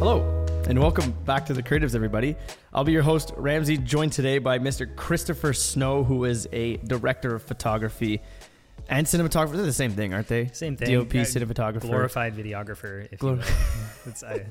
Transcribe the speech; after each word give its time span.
Hello, 0.00 0.22
and 0.66 0.78
welcome 0.80 1.12
back 1.26 1.44
to 1.44 1.52
the 1.52 1.62
Creatives, 1.62 1.94
everybody. 1.94 2.34
I'll 2.72 2.84
be 2.84 2.92
your 2.92 3.02
host, 3.02 3.34
Ramsey, 3.36 3.76
joined 3.76 4.12
today 4.12 4.38
by 4.38 4.58
Mr. 4.58 4.88
Christopher 4.96 5.52
Snow, 5.52 6.04
who 6.04 6.24
is 6.24 6.48
a 6.52 6.78
director 6.78 7.34
of 7.34 7.42
photography 7.42 8.22
and 8.88 9.06
cinematographer. 9.06 9.52
They're 9.52 9.62
the 9.66 9.74
same 9.74 9.92
thing, 9.92 10.14
aren't 10.14 10.28
they? 10.28 10.46
Same 10.54 10.74
thing. 10.76 10.88
DOP, 10.98 11.14
Uh, 11.14 11.24
cinematographer. 11.24 11.82
Glorified 11.82 12.34
videographer, 12.34 13.08
if 13.12 13.20
Glor- 13.20 13.36
you 13.46 14.10
it's 14.10 14.22
a, 14.22 14.46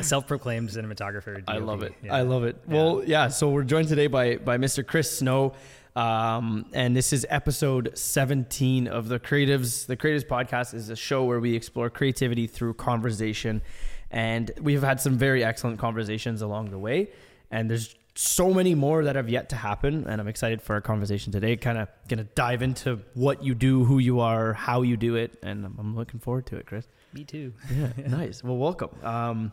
a 0.00 0.02
self-proclaimed 0.02 0.68
cinematographer. 0.70 1.40
I 1.46 1.58
love 1.58 1.84
it. 1.84 1.94
Yeah. 2.02 2.14
I 2.16 2.22
love 2.22 2.42
it. 2.42 2.56
Yeah. 2.68 2.74
Well, 2.74 3.02
yeah. 3.06 3.28
So 3.28 3.48
we're 3.48 3.62
joined 3.62 3.86
today 3.88 4.08
by 4.08 4.38
by 4.38 4.58
Mr. 4.58 4.84
Chris 4.84 5.18
Snow, 5.18 5.52
um, 5.94 6.66
and 6.72 6.96
this 6.96 7.12
is 7.12 7.24
episode 7.30 7.92
17 7.96 8.88
of 8.88 9.06
the 9.08 9.20
Creatives. 9.20 9.86
The 9.86 9.96
Creatives 9.96 10.26
podcast 10.26 10.74
is 10.74 10.90
a 10.90 10.96
show 10.96 11.22
where 11.24 11.38
we 11.38 11.54
explore 11.54 11.90
creativity 11.90 12.48
through 12.48 12.74
conversation, 12.74 13.62
and 14.10 14.50
we've 14.60 14.82
had 14.82 15.00
some 15.00 15.16
very 15.16 15.44
excellent 15.44 15.78
conversations 15.78 16.42
along 16.42 16.70
the 16.70 16.78
way. 16.78 17.10
And 17.50 17.70
there's 17.70 17.94
so 18.14 18.52
many 18.52 18.74
more 18.74 19.04
that 19.04 19.16
have 19.16 19.28
yet 19.28 19.48
to 19.50 19.56
happen, 19.56 20.06
and 20.06 20.20
I'm 20.20 20.28
excited 20.28 20.60
for 20.60 20.74
our 20.74 20.80
conversation 20.80 21.32
today. 21.32 21.56
Kind 21.56 21.78
of 21.78 21.88
gonna 22.08 22.24
dive 22.24 22.62
into 22.62 23.00
what 23.14 23.42
you 23.42 23.54
do, 23.54 23.84
who 23.84 23.98
you 23.98 24.20
are, 24.20 24.52
how 24.52 24.82
you 24.82 24.96
do 24.96 25.14
it, 25.14 25.38
and 25.42 25.64
I'm, 25.64 25.76
I'm 25.78 25.96
looking 25.96 26.20
forward 26.20 26.46
to 26.46 26.56
it, 26.56 26.66
Chris. 26.66 26.86
Me 27.12 27.24
too. 27.24 27.52
Yeah, 27.72 27.88
nice. 28.08 28.42
Well, 28.44 28.56
welcome. 28.56 28.90
Um, 29.02 29.52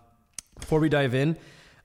before 0.60 0.80
we 0.80 0.90
dive 0.90 1.14
in, 1.16 1.38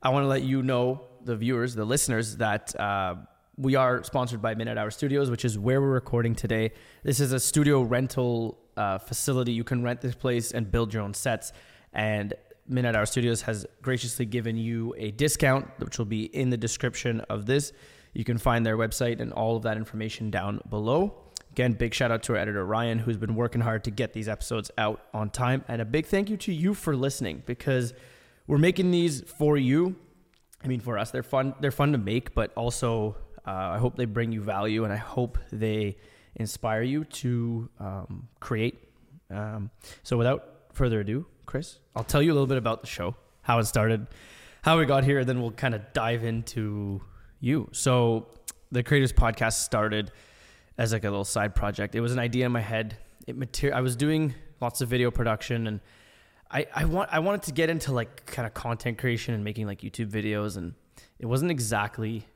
I 0.03 0.09
want 0.09 0.25
to 0.25 0.29
let 0.29 0.43
you 0.43 0.63
know, 0.63 1.03
the 1.25 1.37
viewers, 1.37 1.75
the 1.75 1.85
listeners, 1.85 2.37
that 2.39 2.79
uh, 2.81 3.15
we 3.57 3.77
are 3.77 4.03
sponsored 4.03 4.43
by 4.43 4.55
Midnight 4.55 4.79
Hour 4.79 4.91
Studios, 4.91 5.31
which 5.31 5.45
is 5.45 5.59
where 5.59 5.81
we're 5.81 5.91
recording 5.91 6.35
today. 6.35 6.73
This 7.05 7.21
is 7.21 7.33
a 7.33 7.39
studio 7.39 7.83
rental 7.83 8.59
uh, 8.77 8.99
facility. 8.99 9.53
You 9.53 9.63
can 9.63 9.83
rent 9.83 10.01
this 10.01 10.15
place 10.15 10.53
and 10.53 10.71
build 10.71 10.93
your 10.93 11.03
own 11.03 11.15
sets. 11.15 11.53
And 11.93 12.35
Midnight 12.69 12.97
Hour 12.97 13.07
Studios 13.07 13.43
has 13.43 13.67
graciously 13.83 14.25
given 14.25 14.57
you 14.57 14.95
a 14.97 15.11
discount, 15.11 15.69
which 15.79 15.99
will 15.99 16.07
be 16.07 16.25
in 16.25 16.51
the 16.51 16.57
description 16.57 17.21
of 17.23 17.47
this. 17.47 17.73
You 18.15 18.25
can 18.25 18.39
find 18.39 18.65
their 18.65 18.77
website 18.77 19.21
and 19.21 19.33
all 19.33 19.57
of 19.57 19.63
that 19.63 19.77
information 19.77 20.31
down 20.31 20.61
below. 20.69 21.15
Again, 21.51 21.73
big 21.73 21.93
shout 21.93 22.11
out 22.11 22.23
to 22.25 22.33
our 22.33 22.39
editor 22.39 22.65
Ryan, 22.65 22.99
who's 22.99 23.17
been 23.19 23.35
working 23.35 23.61
hard 23.61 23.85
to 23.85 23.91
get 23.91 24.13
these 24.13 24.29
episodes 24.29 24.71
out 24.79 25.03
on 25.13 25.29
time. 25.29 25.65
And 25.69 25.83
a 25.83 25.85
big 25.85 26.07
thank 26.07 26.31
you 26.31 26.37
to 26.39 26.53
you 26.53 26.73
for 26.73 26.97
listening 26.97 27.43
because 27.45 27.93
we're 28.47 28.59
making 28.59 28.91
these 28.91 29.23
for 29.23 29.57
you. 29.57 29.97
I 30.65 30.69
mean, 30.69 30.81
for 30.81 30.97
us, 30.97 31.11
they're 31.11 31.23
fun. 31.23 31.55
They're 31.61 31.71
fun 31.71 31.93
to 31.93 31.99
make, 31.99 32.35
but 32.35 32.53
also 32.55 33.17
uh, 33.47 33.51
I 33.51 33.79
hope 33.79 33.97
they 33.97 34.05
bring 34.05 34.33
you 34.33 34.41
value, 34.41 34.85
and 34.85 34.93
I 34.93 34.97
hope 34.97 35.39
they 35.51 35.97
inspire 36.37 36.83
you 36.83 37.05
to 37.05 37.69
um, 37.81 38.29
create. 38.41 38.89
Um, 39.31 39.71
so, 40.03 40.17
without 40.17 40.69
further 40.73 41.01
ado, 41.01 41.27
Chris, 41.47 41.79
I'll 41.95 42.05
tell 42.05 42.23
you 42.23 42.33
a 42.33 42.35
little 42.35 42.47
bit 42.47 42.59
about 42.59 42.81
the 42.81 42.87
show, 42.87 43.17
how 43.43 43.59
it 43.59 43.65
started, 43.65 44.07
how 44.63 44.79
we 44.79 44.87
got 44.87 45.05
here, 45.05 45.21
and 45.21 45.29
then 45.29 45.41
we'll 45.41 45.51
kind 45.53 45.75
of 45.75 45.93
dive 45.93 46.25
into 46.25 47.03
you. 47.41 47.69
So, 47.73 48.29
the 48.71 48.83
Creatives 48.83 49.13
Podcast 49.13 49.55
started 49.55 50.11
as 50.79 50.93
like 50.93 51.05
a 51.05 51.11
little 51.11 51.25
side 51.25 51.55
project. 51.55 51.95
It 51.95 52.01
was 52.01 52.13
an 52.13 52.19
idea 52.19 52.47
in 52.47 52.53
my 52.53 52.61
head. 52.61 52.97
It 53.27 53.37
material. 53.37 53.77
I 53.77 53.83
was 53.83 53.97
doing 53.97 54.35
lots 54.61 54.81
of 54.81 54.89
video 54.89 55.11
production 55.11 55.67
and 55.67 55.81
I, 56.51 56.67
I 56.75 56.85
want 56.85 57.11
I 57.13 57.19
wanted 57.19 57.43
to 57.43 57.53
get 57.53 57.71
into 57.71 57.93
like 57.93 58.27
kind 58.27 58.47
of 58.47 58.55
content 58.55 58.99
creation 58.99 59.35
and 59.35 59.43
making 59.43 59.67
like 59.67 59.81
YouTube 59.81 60.11
videos 60.11 60.57
and 60.57 60.75
it 61.19 61.27
wasn't 61.27 61.51
exactly 61.51 62.27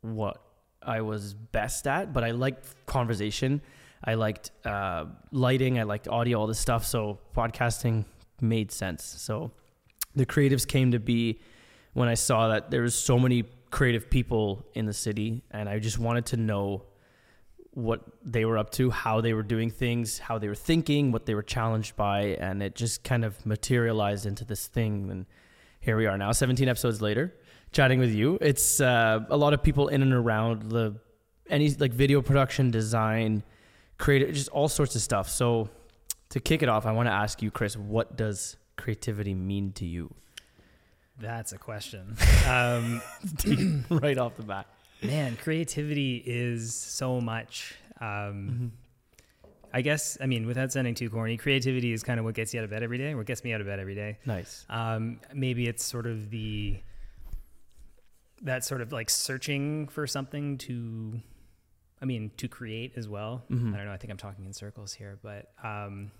what 0.00 0.40
I 0.82 1.00
was 1.00 1.34
best 1.34 1.86
at, 1.86 2.12
but 2.12 2.24
I 2.24 2.32
liked 2.32 2.86
conversation. 2.86 3.62
I 4.04 4.14
liked 4.14 4.50
uh, 4.66 5.06
lighting. 5.30 5.78
I 5.78 5.84
liked 5.84 6.08
audio, 6.08 6.40
all 6.40 6.46
this 6.46 6.58
stuff. 6.58 6.84
So 6.84 7.18
podcasting 7.34 8.04
made 8.44 8.70
sense. 8.70 9.04
So 9.04 9.50
the 10.14 10.26
creatives 10.26 10.66
came 10.66 10.92
to 10.92 11.00
be 11.00 11.40
when 11.92 12.08
I 12.08 12.14
saw 12.14 12.48
that 12.48 12.70
there 12.70 12.82
was 12.82 12.94
so 12.94 13.18
many 13.18 13.44
creative 13.70 14.08
people 14.10 14.64
in 14.74 14.86
the 14.86 14.92
city, 14.92 15.42
and 15.50 15.68
I 15.68 15.78
just 15.78 15.98
wanted 15.98 16.26
to 16.26 16.36
know 16.36 16.84
what 17.72 18.02
they 18.24 18.44
were 18.44 18.56
up 18.56 18.70
to, 18.70 18.90
how 18.90 19.20
they 19.20 19.32
were 19.32 19.42
doing 19.42 19.68
things, 19.68 20.18
how 20.18 20.38
they 20.38 20.46
were 20.46 20.54
thinking, 20.54 21.10
what 21.10 21.26
they 21.26 21.34
were 21.34 21.42
challenged 21.42 21.96
by, 21.96 22.36
and 22.38 22.62
it 22.62 22.76
just 22.76 23.02
kind 23.02 23.24
of 23.24 23.44
materialized 23.44 24.26
into 24.26 24.44
this 24.44 24.68
thing. 24.68 25.10
And 25.10 25.26
here 25.80 25.96
we 25.96 26.06
are 26.06 26.16
now, 26.16 26.30
17 26.30 26.68
episodes 26.68 27.02
later, 27.02 27.34
chatting 27.72 27.98
with 27.98 28.12
you. 28.12 28.38
It's 28.40 28.80
uh, 28.80 29.24
a 29.28 29.36
lot 29.36 29.54
of 29.54 29.62
people 29.62 29.88
in 29.88 30.02
and 30.02 30.12
around 30.12 30.70
the 30.70 30.94
any 31.50 31.68
like 31.74 31.92
video 31.92 32.22
production, 32.22 32.70
design, 32.70 33.42
creative, 33.98 34.32
just 34.34 34.48
all 34.50 34.68
sorts 34.68 34.94
of 34.94 35.02
stuff. 35.02 35.28
So 35.28 35.68
to 36.34 36.40
kick 36.40 36.64
it 36.64 36.68
off, 36.68 36.84
I 36.84 36.90
want 36.90 37.06
to 37.06 37.12
ask 37.12 37.40
you, 37.42 37.50
Chris, 37.52 37.76
what 37.76 38.16
does 38.16 38.56
creativity 38.76 39.34
mean 39.34 39.70
to 39.74 39.86
you? 39.86 40.12
That's 41.20 41.52
a 41.52 41.58
question. 41.58 42.16
Um, 42.48 43.00
right 43.88 44.18
off 44.18 44.36
the 44.36 44.42
bat. 44.42 44.66
man, 45.02 45.36
creativity 45.36 46.22
is 46.26 46.74
so 46.74 47.20
much. 47.20 47.74
Um, 48.00 48.72
I 49.72 49.80
guess, 49.80 50.18
I 50.20 50.26
mean, 50.26 50.44
without 50.46 50.72
sounding 50.72 50.94
too 50.94 51.08
corny, 51.08 51.36
creativity 51.36 51.92
is 51.92 52.02
kind 52.02 52.18
of 52.18 52.24
what 52.26 52.34
gets 52.34 52.52
you 52.52 52.60
out 52.60 52.64
of 52.64 52.70
bed 52.70 52.82
every 52.82 52.98
day, 52.98 53.14
what 53.14 53.26
gets 53.26 53.44
me 53.44 53.52
out 53.54 53.60
of 53.60 53.66
bed 53.66 53.78
every 53.78 53.94
day. 53.94 54.18
Nice. 54.26 54.66
Um, 54.68 55.20
maybe 55.32 55.66
it's 55.68 55.82
sort 55.84 56.06
of 56.06 56.30
the 56.30 56.80
that 58.42 58.62
sort 58.64 58.80
of 58.82 58.92
like 58.92 59.08
searching 59.08 59.88
for 59.88 60.06
something 60.06 60.58
to, 60.58 61.20
I 62.02 62.04
mean, 62.04 62.30
to 62.36 62.46
create 62.48 62.92
as 62.96 63.08
well. 63.08 63.42
Mhm. 63.50 63.72
I 63.72 63.76
don't 63.78 63.86
know. 63.86 63.92
I 63.92 63.96
think 63.96 64.10
I'm 64.10 64.18
talking 64.18 64.44
in 64.44 64.52
circles 64.52 64.92
here, 64.92 65.18
but 65.22 65.50
um, 65.62 66.10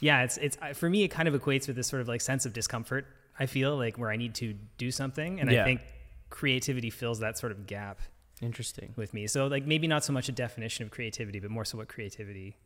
yeah, 0.00 0.22
it's 0.22 0.36
it's 0.38 0.56
uh, 0.62 0.72
for 0.72 0.88
me. 0.90 1.02
It 1.04 1.08
kind 1.08 1.28
of 1.28 1.34
equates 1.40 1.66
with 1.66 1.76
this 1.76 1.86
sort 1.86 2.02
of 2.02 2.08
like 2.08 2.20
sense 2.20 2.46
of 2.46 2.52
discomfort. 2.52 3.06
I 3.38 3.46
feel 3.46 3.76
like 3.76 3.98
where 3.98 4.10
I 4.10 4.16
need 4.16 4.34
to 4.36 4.54
do 4.76 4.90
something, 4.90 5.40
and 5.40 5.50
Yeah. 5.50 5.62
I 5.62 5.64
think 5.64 5.80
creativity 6.28 6.90
fills 6.90 7.20
that 7.20 7.38
sort 7.38 7.52
of 7.52 7.66
gap 7.66 8.00
Interesting. 8.42 8.92
with 8.96 9.12
me. 9.14 9.26
So 9.26 9.46
like 9.46 9.66
maybe 9.66 9.86
not 9.86 10.04
so 10.04 10.12
much 10.12 10.28
a 10.28 10.32
definition 10.32 10.84
of 10.84 10.90
creativity, 10.90 11.40
but 11.40 11.50
more 11.50 11.64
so 11.64 11.78
what 11.78 11.88
creativity 11.88 12.56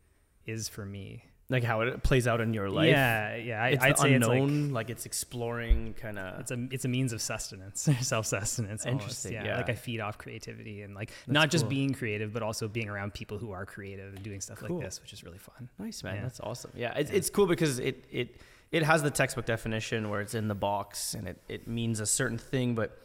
is 0.45 0.67
for 0.69 0.85
me. 0.85 1.25
Like 1.47 1.63
how 1.63 1.81
it 1.81 2.01
plays 2.01 2.25
out 2.27 2.41
in 2.41 2.55
your 2.55 2.71
life. 2.71 2.87
Yeah, 2.89 3.35
yeah. 3.35 3.61
I, 3.63 3.67
it's 3.69 3.83
I'd 3.83 3.99
say 3.99 4.13
unknown, 4.15 4.71
like, 4.71 4.89
it's 4.89 5.05
exploring 5.05 5.93
kind 5.93 6.17
of. 6.17 6.39
it's 6.39 6.49
a 6.49 6.67
it's 6.71 6.85
a 6.85 6.87
means 6.87 7.13
of 7.13 7.21
sustenance, 7.21 7.87
self 8.01 8.25
sustenance. 8.25 8.83
Interesting, 8.85 9.33
Yeah, 9.33 9.45
yeah. 9.45 9.57
like 9.57 9.69
I 9.69 9.75
feed 9.75 9.99
off 9.99 10.17
creativity 10.17 10.81
and 10.81 10.95
like 10.95 11.09
That's 11.09 11.27
not 11.27 11.51
just 11.51 11.65
cool. 11.65 11.69
being 11.69 11.93
creative, 11.93 12.33
but 12.33 12.41
also 12.41 12.67
being 12.67 12.89
around 12.89 13.13
people 13.13 13.37
who 13.37 13.51
are 13.51 13.63
creative 13.63 14.15
and 14.15 14.23
doing 14.23 14.41
stuff 14.41 14.57
Cool. 14.57 14.77
like 14.77 14.85
this, 14.85 14.99
which 15.03 15.13
is 15.13 15.23
really 15.23 15.37
fun. 15.37 15.69
Nice 15.77 16.03
man, 16.03 16.15
Yeah. 16.15 16.21
that's 16.23 16.39
awesome. 16.39 16.71
Yeah, 16.75 16.93
it's, 16.97 17.11
Yeah. 17.11 17.17
it's 17.17 17.29
cool 17.29 17.45
because 17.45 17.77
it 17.77 18.05
it 18.11 18.41
it 18.71 18.81
has 18.81 19.03
the 19.03 19.11
textbook 19.11 19.45
definition 19.45 20.09
where 20.09 20.21
it's 20.21 20.33
in 20.33 20.47
the 20.47 20.55
box 20.55 21.13
and 21.13 21.27
it, 21.27 21.37
it 21.47 21.67
means 21.67 21.99
a 21.99 22.07
certain 22.07 22.39
thing, 22.39 22.73
but 22.73 22.97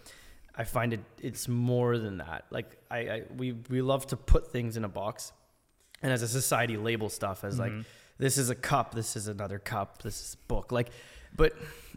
I 0.56 0.64
find 0.64 0.94
it 0.94 1.00
it's 1.20 1.46
more 1.46 1.98
than 1.98 2.16
that. 2.18 2.46
Like 2.50 2.78
I, 2.90 2.98
I 2.98 3.22
we 3.36 3.52
we 3.68 3.82
love 3.82 4.06
to 4.06 4.16
put 4.16 4.50
things 4.50 4.78
in 4.78 4.84
a 4.84 4.88
box, 4.88 5.32
and 6.02 6.10
as 6.10 6.22
a 6.22 6.28
society 6.28 6.78
label 6.78 7.10
stuff 7.10 7.44
as 7.44 7.58
like 7.58 7.72
Mhm. 7.72 7.84
This 8.20 8.38
is 8.38 8.50
a 8.50 8.54
cup, 8.54 8.94
this 8.94 9.16
is 9.16 9.26
another 9.28 9.58
cup, 9.58 10.02
this 10.02 10.20
is 10.20 10.34
a 10.34 10.46
book. 10.46 10.70
Like, 10.72 10.90
but 11.36 11.52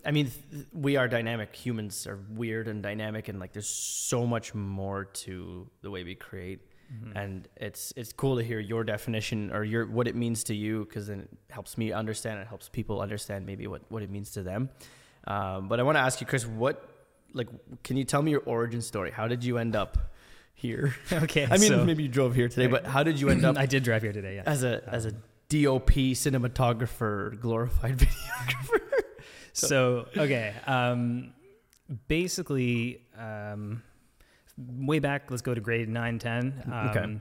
I 0.05 0.11
mean, 0.11 0.31
th- 0.51 0.65
we 0.73 0.97
are 0.97 1.07
dynamic. 1.07 1.55
Humans 1.55 2.07
are 2.07 2.19
weird 2.29 2.67
and 2.67 2.81
dynamic, 2.83 3.27
and 3.29 3.39
like 3.39 3.51
there's 3.53 3.69
so 3.69 4.25
much 4.25 4.53
more 4.55 5.05
to 5.25 5.67
the 5.81 5.89
way 5.91 6.03
we 6.03 6.15
create 6.15 6.59
Mhm. 6.93 7.11
and 7.15 7.47
it's 7.55 7.93
it's 7.95 8.11
cool 8.13 8.35
to 8.37 8.43
hear 8.43 8.59
your 8.59 8.83
definition 8.83 9.51
or 9.55 9.63
your 9.63 9.85
what 9.87 10.05
it 10.07 10.15
means 10.15 10.43
to 10.43 10.53
you 10.53 10.83
because 10.85 11.07
then 11.07 11.21
it 11.21 11.29
helps 11.49 11.77
me 11.77 11.91
understand 11.93 12.39
it 12.41 12.47
helps 12.47 12.67
people 12.69 12.99
understand 13.01 13.45
maybe 13.45 13.65
what 13.67 13.81
what 13.89 14.03
it 14.03 14.11
means 14.11 14.29
to 14.31 14.43
them 14.43 14.69
um, 15.25 15.69
but 15.69 15.79
i 15.79 15.83
want 15.83 15.95
to 15.95 16.01
ask 16.01 16.19
you 16.21 16.27
chris 16.27 16.45
what 16.45 16.75
like 17.33 17.47
can 17.83 17.95
you 17.97 18.03
tell 18.03 18.21
me 18.21 18.31
your 18.31 18.43
origin 18.45 18.81
story 18.81 19.11
how 19.11 19.27
did 19.29 19.43
you 19.45 19.57
end 19.57 19.75
up 19.77 20.11
here 20.53 20.93
okay. 21.23 21.45
i 21.49 21.57
mean 21.57 21.69
so 21.69 21.83
maybe 21.85 22.03
you 22.03 22.09
drove 22.09 22.35
here 22.35 22.49
today 22.49 22.67
but 22.67 22.85
how 22.85 23.01
did 23.01 23.17
you 23.19 23.29
end 23.29 23.43
up 23.45 23.57
I 23.65 23.65
did 23.65 23.81
drive 23.83 24.01
here 24.03 24.13
today. 24.13 24.35
Yeah. 24.35 24.43
as 24.45 24.63
a 24.63 24.83
as 24.87 25.05
a 25.05 25.09
Um, 25.09 25.15
dop 25.61 25.89
cinematographer 25.91 27.39
glorified 27.39 27.97
videographer. 27.99 28.79
So 29.53 30.07
okay 30.17 30.53
um, 30.65 31.33
basically 32.07 33.01
um, 33.17 33.83
way 34.57 34.99
back 34.99 35.29
let's 35.29 35.41
go 35.41 35.53
to 35.53 35.61
grade 35.61 35.89
9 35.89 36.19
10 36.19 36.63
um, 36.65 36.73
Okay. 36.89 37.19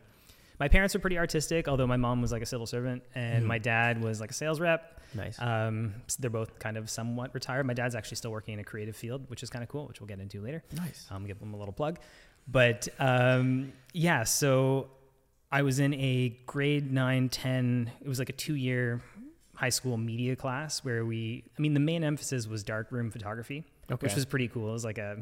my 0.58 0.68
parents 0.68 0.94
were 0.94 1.00
pretty 1.00 1.18
artistic 1.18 1.68
although 1.68 1.86
my 1.86 1.96
mom 1.96 2.20
was 2.22 2.32
like 2.32 2.42
a 2.42 2.46
civil 2.46 2.66
servant 2.66 3.02
and 3.14 3.44
Mhm. 3.44 3.48
my 3.48 3.58
dad 3.58 4.02
was 4.02 4.20
like 4.20 4.30
a 4.30 4.34
sales 4.34 4.60
rep. 4.60 5.00
Nice. 5.14 5.38
Um, 5.38 5.92
so 6.06 6.16
they're 6.20 6.30
both 6.30 6.58
kind 6.58 6.78
of 6.78 6.88
somewhat 6.88 7.34
retired. 7.34 7.66
My 7.66 7.74
dad's 7.74 7.94
actually 7.94 8.16
still 8.16 8.30
working 8.32 8.54
in 8.54 8.60
a 8.60 8.64
creative 8.64 8.96
field 8.96 9.28
which 9.28 9.42
is 9.42 9.50
kind 9.50 9.62
of 9.62 9.68
cool 9.68 9.86
which 9.86 10.00
we'll 10.00 10.08
get 10.08 10.20
into 10.20 10.40
later. 10.40 10.62
Nice. 10.74 11.06
Um, 11.10 11.26
give 11.26 11.38
them 11.38 11.52
a 11.52 11.56
little 11.58 11.74
plug. 11.74 11.98
But 12.48 12.88
um, 12.98 13.72
yeah, 13.92 14.24
so 14.24 14.88
I 15.52 15.62
was 15.62 15.78
in 15.78 15.92
a 15.94 16.30
grade 16.46 16.90
9, 16.90 17.28
10, 17.28 17.92
it 18.00 18.08
was 18.08 18.18
like 18.18 18.30
a 18.30 18.32
two 18.32 18.54
year 18.54 19.02
high 19.54 19.68
school 19.68 19.96
media 19.98 20.34
class 20.34 20.82
where 20.82 21.04
we, 21.04 21.44
I 21.56 21.60
mean, 21.60 21.74
the 21.74 21.80
main 21.80 22.02
emphasis 22.02 22.46
was 22.48 22.62
darkroom 22.64 23.10
photography, 23.10 23.64
okay 23.90 24.06
which 24.06 24.14
was 24.14 24.24
pretty 24.24 24.48
cool. 24.48 24.70
It 24.70 24.72
was 24.72 24.84
like 24.84 24.96
a, 24.98 25.18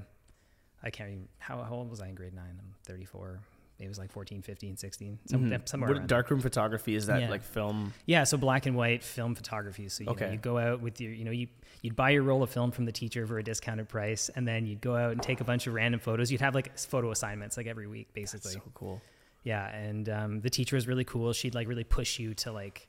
I 0.82 0.90
can't 0.90 1.10
even, 1.10 1.28
how, 1.38 1.62
how 1.62 1.74
old 1.74 1.90
was 1.90 2.00
I 2.00 2.06
in 2.08 2.14
grade 2.14 2.32
9? 2.32 2.44
I'm 2.46 2.74
34. 2.86 3.40
It 3.80 3.88
was 3.88 3.98
like 3.98 4.12
14, 4.12 4.42
15, 4.42 4.76
16, 4.76 5.18
some, 5.26 5.50
Mhm. 5.50 5.68
somewhere 5.68 5.92
What 5.94 6.06
darkroom 6.06 6.40
photography 6.40 6.94
is 6.94 7.06
that 7.06 7.22
Yeah. 7.22 7.30
like 7.30 7.42
film? 7.42 7.92
Yeah, 8.06 8.24
so 8.24 8.36
black 8.36 8.66
and 8.66 8.76
white 8.76 9.02
film 9.02 9.34
photography. 9.34 9.88
So 9.88 10.02
you, 10.02 10.06
know, 10.06 10.12
Okay. 10.12 10.32
you 10.32 10.38
go 10.38 10.58
out 10.58 10.80
with 10.80 11.00
your, 11.00 11.12
you 11.12 11.24
know, 11.24 11.30
you 11.32 11.48
you'd 11.82 11.96
buy 11.96 12.10
your 12.10 12.22
roll 12.22 12.42
of 12.42 12.50
film 12.50 12.70
from 12.72 12.84
the 12.84 12.92
teacher 12.92 13.26
for 13.26 13.38
a 13.38 13.42
discounted 13.42 13.88
price, 13.88 14.28
and 14.36 14.46
then 14.46 14.66
you'd 14.66 14.82
go 14.82 14.94
out 14.96 15.12
and 15.12 15.22
take 15.22 15.40
a 15.40 15.44
bunch 15.44 15.66
of 15.66 15.72
random 15.72 15.98
photos. 15.98 16.30
You'd 16.30 16.42
have 16.42 16.54
like 16.54 16.78
photo 16.78 17.10
assignments 17.10 17.56
like 17.56 17.66
every 17.66 17.86
week, 17.86 18.12
basically. 18.12 18.52
That's 18.52 18.64
so 18.64 18.70
cool. 18.74 19.00
Yeah, 19.42 19.66
and 19.74 20.08
um, 20.08 20.40
the 20.40 20.50
teacher 20.50 20.76
was 20.76 20.86
really 20.86 21.04
cool. 21.04 21.32
She'd 21.32 21.54
like 21.54 21.66
really 21.68 21.84
push 21.84 22.18
you 22.18 22.34
to 22.34 22.52
like 22.52 22.88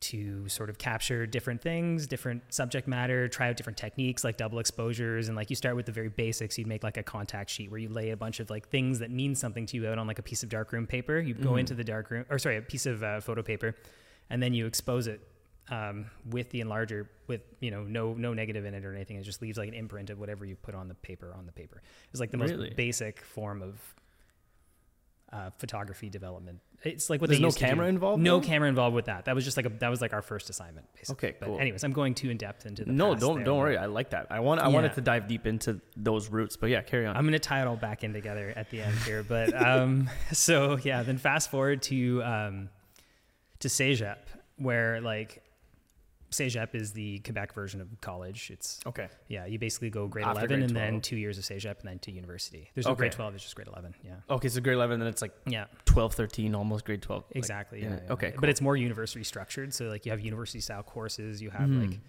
to 0.00 0.48
sort 0.48 0.70
of 0.70 0.78
capture 0.78 1.26
different 1.26 1.60
things, 1.60 2.06
different 2.06 2.42
subject 2.54 2.86
matter, 2.86 3.26
try 3.26 3.48
out 3.48 3.56
different 3.56 3.76
techniques 3.76 4.22
like 4.22 4.36
double 4.36 4.60
exposures, 4.60 5.26
and 5.26 5.36
like 5.36 5.50
you 5.50 5.56
start 5.56 5.74
with 5.74 5.86
the 5.86 5.92
very 5.92 6.08
basics. 6.08 6.56
You'd 6.56 6.68
make 6.68 6.84
like 6.84 6.96
a 6.96 7.02
contact 7.02 7.50
sheet 7.50 7.68
where 7.70 7.80
you 7.80 7.88
lay 7.88 8.10
a 8.10 8.16
bunch 8.16 8.38
of 8.38 8.48
like 8.48 8.68
things 8.68 9.00
that 9.00 9.10
mean 9.10 9.34
something 9.34 9.66
to 9.66 9.76
you 9.76 9.88
out 9.88 9.98
on 9.98 10.06
like 10.06 10.20
a 10.20 10.22
piece 10.22 10.44
of 10.44 10.48
darkroom 10.50 10.86
paper. 10.86 11.18
You 11.18 11.34
go 11.34 11.52
Mhm. 11.52 11.60
into 11.60 11.74
the 11.74 11.82
darkroom, 11.84 12.24
or 12.30 12.38
sorry, 12.38 12.56
a 12.58 12.62
piece 12.62 12.86
of 12.86 13.02
uh, 13.02 13.20
photo 13.20 13.42
paper, 13.42 13.74
and 14.30 14.40
then 14.40 14.54
you 14.54 14.66
expose 14.66 15.08
it 15.08 15.20
um, 15.68 16.06
with 16.30 16.48
the 16.50 16.60
enlarger 16.60 17.08
with 17.26 17.40
you 17.60 17.72
know 17.72 17.82
no 17.82 18.14
no 18.14 18.32
negative 18.32 18.64
in 18.64 18.74
it 18.74 18.84
or 18.84 18.94
anything. 18.94 19.16
It 19.16 19.24
just 19.24 19.42
leaves 19.42 19.58
like 19.58 19.68
an 19.68 19.74
imprint 19.74 20.10
of 20.10 20.18
whatever 20.20 20.44
you 20.46 20.54
put 20.54 20.76
on 20.76 20.86
the 20.86 20.94
paper 20.94 21.34
on 21.36 21.44
the 21.44 21.52
paper. 21.52 21.82
It's 22.12 22.20
like 22.20 22.30
the 22.30 22.38
most 22.38 22.52
Really? 22.52 22.70
basic 22.70 23.20
form 23.22 23.62
of 23.62 23.80
uh, 25.32 25.50
photography 25.58 26.08
development. 26.08 26.60
It's 26.84 27.10
like 27.10 27.20
what 27.20 27.28
There's 27.28 27.40
they 27.40 27.44
no 27.44 27.50
camera 27.50 27.88
involved, 27.88 28.22
No 28.22 28.40
camera 28.40 28.68
involved 28.68 28.94
with 28.94 29.06
that. 29.06 29.24
That 29.24 29.34
was 29.34 29.44
just 29.44 29.56
like 29.56 29.66
a 29.66 29.68
that 29.80 29.88
was 29.88 30.00
like 30.00 30.12
our 30.12 30.22
first 30.22 30.48
assignment. 30.48 30.86
Basically. 30.94 31.28
Okay, 31.30 31.36
But 31.40 31.46
cool. 31.46 31.58
anyways, 31.58 31.82
I'm 31.82 31.92
going 31.92 32.14
too 32.14 32.30
in 32.30 32.36
depth 32.36 32.66
into 32.66 32.84
the 32.84 32.92
No, 32.92 33.14
don't 33.16 33.36
there, 33.36 33.44
don't 33.44 33.58
worry. 33.58 33.76
I 33.76 33.86
like 33.86 34.10
that. 34.10 34.28
I 34.30 34.40
want 34.40 34.60
I 34.60 34.68
wanted 34.68 34.92
to 34.94 35.00
dive 35.00 35.26
deep 35.26 35.46
into 35.46 35.80
those 35.96 36.28
roots, 36.30 36.56
but 36.56 36.70
yeah, 36.70 36.82
carry 36.82 37.04
on. 37.06 37.16
I'm 37.16 37.24
gonna 37.24 37.40
tie 37.40 37.60
it 37.60 37.66
all 37.66 37.76
back 37.76 38.04
in 38.04 38.12
together 38.12 38.52
at 38.54 38.70
the 38.70 38.80
end 38.80 38.96
here. 39.00 39.24
But 39.24 39.60
um, 39.60 40.08
so 40.32 40.78
yeah, 40.78 41.02
then 41.02 41.18
fast 41.18 41.50
forward 41.50 41.82
to 41.82 42.22
um, 42.22 42.68
to 43.58 43.68
Cégep, 43.68 44.18
where 44.56 45.00
like 45.00 45.42
Cégep 46.30 46.74
is 46.74 46.92
the 46.92 47.18
Quebec 47.20 47.54
version 47.54 47.80
of 47.80 47.88
college. 48.00 48.50
It's 48.50 48.80
okay. 48.86 49.08
yeah, 49.28 49.46
you 49.46 49.58
basically 49.58 49.90
go 49.90 50.06
grade 50.06 50.26
After 50.26 50.40
11 50.40 50.48
grade 50.58 50.62
and 50.68 50.76
then 50.76 51.00
two 51.00 51.16
years 51.16 51.38
of 51.38 51.44
Cégep 51.44 51.80
and 51.80 51.88
then 51.88 51.98
to 52.00 52.10
university. 52.12 52.70
There's 52.74 52.86
no 52.86 52.94
grade 52.94 53.12
12. 53.12 53.34
It's 53.34 53.44
just 53.44 53.56
grade 53.56 53.68
11. 53.68 53.94
Yeah. 54.04 54.12
Okay, 54.30 54.48
so 54.48 54.60
grade 54.60 54.74
11 54.76 55.00
then 55.00 55.08
it's 55.08 55.22
like 55.22 55.32
Yeah. 55.46 55.66
12, 55.86 56.14
13, 56.14 56.54
almost 56.54 56.84
grade 56.84 57.00
12. 57.02 57.24
like- 57.28 57.36
Exactly. 57.36 57.82
yeah, 57.82 57.90
yeah, 57.90 58.00
yeah. 58.06 58.12
okay, 58.12 58.30
cool. 58.32 58.40
But 58.40 58.50
it's 58.50 58.60
more 58.60 58.76
university 58.76 59.24
structured. 59.24 59.72
So 59.72 59.86
like 59.86 60.04
you 60.04 60.12
have 60.12 60.20
university 60.20 60.60
style 60.60 60.82
courses. 60.82 61.40
You 61.40 61.50
have 61.50 61.68
Mhm. 61.68 61.90
like 61.90 62.00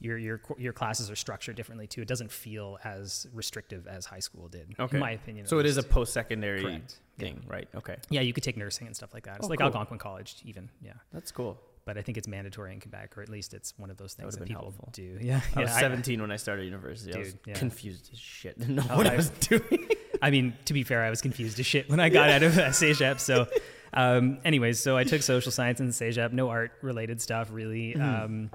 your 0.00 0.16
your 0.16 0.40
your 0.58 0.72
classes 0.72 1.10
are 1.10 1.16
structured 1.16 1.56
differently 1.56 1.88
too. 1.88 2.00
It 2.00 2.06
doesn't 2.06 2.30
feel 2.30 2.78
as 2.84 3.26
restrictive 3.32 3.88
as 3.88 4.06
high 4.06 4.20
school 4.20 4.46
did, 4.46 4.72
Okay. 4.78 4.96
in 4.96 5.00
my 5.00 5.10
opinion. 5.10 5.46
so 5.46 5.58
it 5.58 5.66
is 5.66 5.76
a 5.76 5.82
post-secondary 5.82 6.62
Correct. 6.62 7.00
thing, 7.18 7.42
right? 7.48 7.68
Okay. 7.74 7.96
Yeah, 8.08 8.20
you 8.20 8.32
could 8.32 8.44
take 8.44 8.56
nursing 8.56 8.86
and 8.86 8.94
stuff 8.94 9.12
like 9.12 9.24
that. 9.24 9.38
It's 9.38 9.46
Oh, 9.46 9.48
like 9.48 9.58
cool. 9.58 9.66
Algonquin 9.66 9.98
College, 9.98 10.36
even. 10.44 10.70
Yeah, 10.80 10.92
That's 11.12 11.32
cool. 11.32 11.60
But 11.88 11.96
I 11.96 12.02
think 12.02 12.18
it's 12.18 12.28
mandatory 12.28 12.74
in 12.74 12.80
Quebec, 12.80 13.16
or 13.16 13.22
at 13.22 13.30
least 13.30 13.54
it's 13.54 13.72
one 13.78 13.90
of 13.90 13.96
those 13.96 14.12
things 14.12 14.26
would've 14.26 14.40
that, 14.40 14.46
people 14.46 14.62
helpful. 14.64 14.90
do. 14.92 15.16
Yeah, 15.22 15.40
I 15.56 15.60
yeah. 15.60 15.64
was 15.64 15.72
17 15.80 16.20
when 16.20 16.30
I 16.30 16.36
started 16.36 16.66
university. 16.66 17.14
I 17.14 17.18
was 17.18 17.32
Dude, 17.32 17.40
yeah. 17.46 17.54
confused 17.54 18.10
as 18.12 18.18
shit. 18.18 18.58
Didn't 18.60 18.74
know 18.74 18.84
Oh, 18.90 18.98
what 18.98 19.06
I 19.06 19.14
I- 19.14 19.16
was 19.16 19.30
doing. 19.30 19.88
I 20.22 20.30
mean, 20.30 20.52
to 20.66 20.74
be 20.74 20.82
fair, 20.82 21.02
I 21.02 21.08
was 21.08 21.22
confused 21.22 21.58
as 21.58 21.64
shit 21.64 21.88
when 21.88 21.98
I 21.98 22.10
got 22.10 22.28
out 22.28 22.42
of 22.42 22.58
uh, 22.58 22.66
CEGEP. 22.68 23.20
So, 23.20 23.46
um, 23.94 24.38
anyways, 24.44 24.78
so 24.78 24.96
I 24.98 25.04
took 25.04 25.22
social 25.22 25.50
science 25.50 25.80
in 25.80 25.88
CEGEP, 25.88 26.32
no 26.32 26.50
art 26.50 26.72
related 26.82 27.22
stuff 27.22 27.48
really. 27.50 27.94
Mhm. 27.94 28.02
Um, 28.24 28.50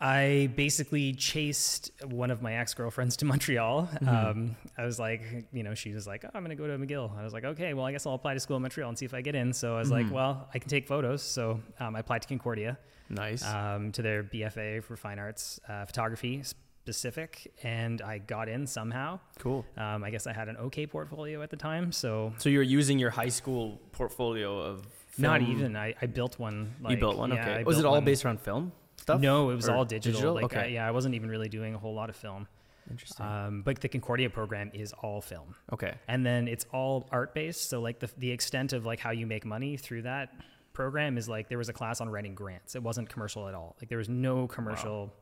I 0.00 0.48
basically 0.54 1.12
chased 1.12 1.90
one 2.04 2.30
of 2.30 2.40
my 2.40 2.54
ex 2.54 2.72
girlfriends 2.74 3.16
to 3.18 3.24
Montreal. 3.32 3.88
Mhm. 4.00 4.08
Um, 4.30 4.56
I 4.76 4.84
was 4.84 4.98
like, 4.98 5.22
you 5.52 5.62
know, 5.64 5.74
she 5.74 5.92
was 5.92 6.06
like, 6.06 6.24
oh, 6.24 6.30
I'm 6.34 6.44
going 6.44 6.56
to 6.56 6.60
go 6.62 6.68
to 6.68 6.78
McGill. 6.78 7.16
I 7.18 7.24
was 7.24 7.32
like, 7.32 7.44
okay, 7.44 7.74
well, 7.74 7.84
I 7.84 7.90
guess 7.92 8.06
I'll 8.06 8.14
apply 8.14 8.34
to 8.34 8.40
school 8.40 8.56
in 8.56 8.62
Montreal 8.62 8.88
and 8.88 8.96
see 8.98 9.06
if 9.06 9.14
I 9.14 9.22
get 9.22 9.34
in. 9.34 9.52
So 9.52 9.74
I 9.74 9.78
was 9.80 9.88
Mhm. 9.88 9.92
like, 9.92 10.10
well, 10.12 10.48
I 10.54 10.58
can 10.60 10.68
take 10.70 10.86
photos. 10.86 11.22
So 11.22 11.60
um, 11.80 11.96
I 11.96 12.00
applied 12.00 12.22
to 12.22 12.28
Concordia 12.28 12.78
Nice. 13.08 13.44
um, 13.44 13.90
to 13.92 14.02
their 14.02 14.22
BFA 14.22 14.84
for 14.84 14.96
fine 14.96 15.18
arts 15.18 15.58
uh, 15.68 15.84
photography 15.84 16.42
specific, 16.44 17.52
and 17.64 18.00
I 18.00 18.18
got 18.18 18.48
in 18.48 18.66
somehow. 18.66 19.18
cool. 19.38 19.66
Um, 19.76 20.04
I 20.04 20.10
guess 20.10 20.26
I 20.26 20.32
had 20.32 20.48
an 20.48 20.56
okay 20.58 20.86
portfolio 20.86 21.42
at 21.42 21.50
the 21.50 21.56
time, 21.56 21.90
so 21.92 22.32
So 22.38 22.48
you're 22.48 22.62
using 22.62 22.98
your 22.98 23.10
high 23.10 23.28
school 23.28 23.80
portfolio 23.92 24.58
of 24.58 24.86
not 25.18 25.42
even. 25.42 25.74
I, 25.76 25.94
I 26.00 26.06
built 26.06 26.38
one. 26.38 26.74
Like, 26.80 26.92
you 26.92 26.96
built 26.98 27.18
one. 27.18 27.30
yeah, 27.32 27.40
okay. 27.42 27.64
Was 27.64 27.76
built 27.76 27.84
it 27.84 27.88
all 27.88 27.94
one. 27.96 28.04
based 28.04 28.24
around 28.24 28.40
film 28.40 28.70
stuff? 29.08 29.20
No, 29.20 29.50
it 29.50 29.56
was 29.56 29.68
Or 29.68 29.74
all 29.74 29.84
digital. 29.84 30.34
Like, 30.34 30.44
okay. 30.44 30.60
I, 30.60 30.66
yeah, 30.66 30.86
I 30.86 30.90
wasn't 30.90 31.14
even 31.14 31.28
really 31.30 31.48
doing 31.48 31.74
a 31.74 31.78
whole 31.78 31.94
lot 31.94 32.10
of 32.10 32.16
film. 32.16 32.46
Interesting. 32.90 33.26
Um, 33.26 33.62
but 33.62 33.80
the 33.80 33.88
Concordia 33.88 34.30
program 34.30 34.70
is 34.72 34.94
all 35.02 35.20
film, 35.20 35.54
okay. 35.72 35.94
and 36.08 36.24
then 36.24 36.48
it's 36.48 36.64
all 36.72 37.06
art 37.12 37.34
based. 37.34 37.68
So 37.68 37.80
like 37.80 37.98
the 38.00 38.10
the 38.16 38.30
extent 38.30 38.72
of 38.72 38.86
like 38.86 38.98
how 38.98 39.10
you 39.10 39.26
make 39.26 39.44
money 39.44 39.76
through 39.76 40.02
that 40.02 40.32
program 40.72 41.18
is 41.18 41.28
like 41.28 41.48
there 41.48 41.58
was 41.58 41.68
a 41.68 41.72
class 41.72 42.00
on 42.00 42.08
writing 42.08 42.34
grants. 42.34 42.74
It 42.74 42.82
wasn't 42.82 43.10
commercial 43.10 43.46
at 43.46 43.54
all. 43.54 43.76
Like 43.80 43.90
there 43.90 43.98
was 43.98 44.08
no 44.08 44.46
commercial 44.46 45.12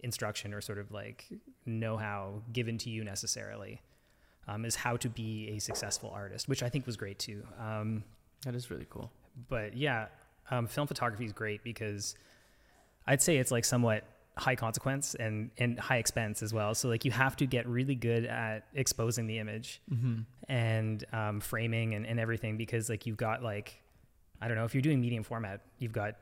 instruction 0.00 0.54
or 0.54 0.60
sort 0.60 0.78
of 0.78 0.92
like 0.92 1.26
know 1.64 1.96
how 1.96 2.42
given 2.52 2.78
to 2.78 2.90
you 2.90 3.02
necessarily. 3.04 3.80
Um, 4.48 4.64
is 4.64 4.76
how 4.76 4.96
to 4.98 5.08
be 5.08 5.48
a 5.56 5.58
successful 5.58 6.10
artist, 6.14 6.48
which 6.48 6.62
I 6.62 6.68
think 6.68 6.86
was 6.86 6.96
great 6.96 7.18
too. 7.18 7.42
Um, 7.58 8.04
That 8.44 8.54
is 8.54 8.70
really 8.70 8.86
cool. 8.88 9.10
but 9.48 9.76
yeah, 9.76 10.06
um, 10.52 10.68
film 10.68 10.86
photography 10.86 11.24
is 11.24 11.32
great 11.32 11.64
because 11.64 12.14
I'd 13.06 13.22
say 13.22 13.36
it's 13.38 13.50
like 13.50 13.64
somewhat 13.64 14.04
high 14.38 14.54
consequence 14.56 15.14
and, 15.14 15.50
and 15.58 15.78
high 15.80 15.96
expense 15.96 16.42
as 16.42 16.52
well. 16.52 16.74
So 16.74 16.88
like 16.88 17.04
you 17.04 17.10
have 17.10 17.36
to 17.36 17.46
get 17.46 17.66
really 17.66 17.94
good 17.94 18.26
at 18.26 18.64
exposing 18.74 19.26
the 19.26 19.38
image 19.38 19.80
Mm-hmm. 19.92 20.20
and 20.52 21.04
um, 21.12 21.40
framing 21.40 21.94
and, 21.94 22.06
and 22.06 22.20
everything 22.20 22.56
because 22.56 22.90
like 22.90 23.06
you've 23.06 23.16
got 23.16 23.42
like 23.42 23.80
I 24.42 24.48
don't 24.48 24.56
know 24.58 24.64
if 24.66 24.74
you're 24.74 24.82
doing 24.82 25.00
medium 25.00 25.22
format, 25.22 25.62
you've 25.78 25.92
got 25.94 26.16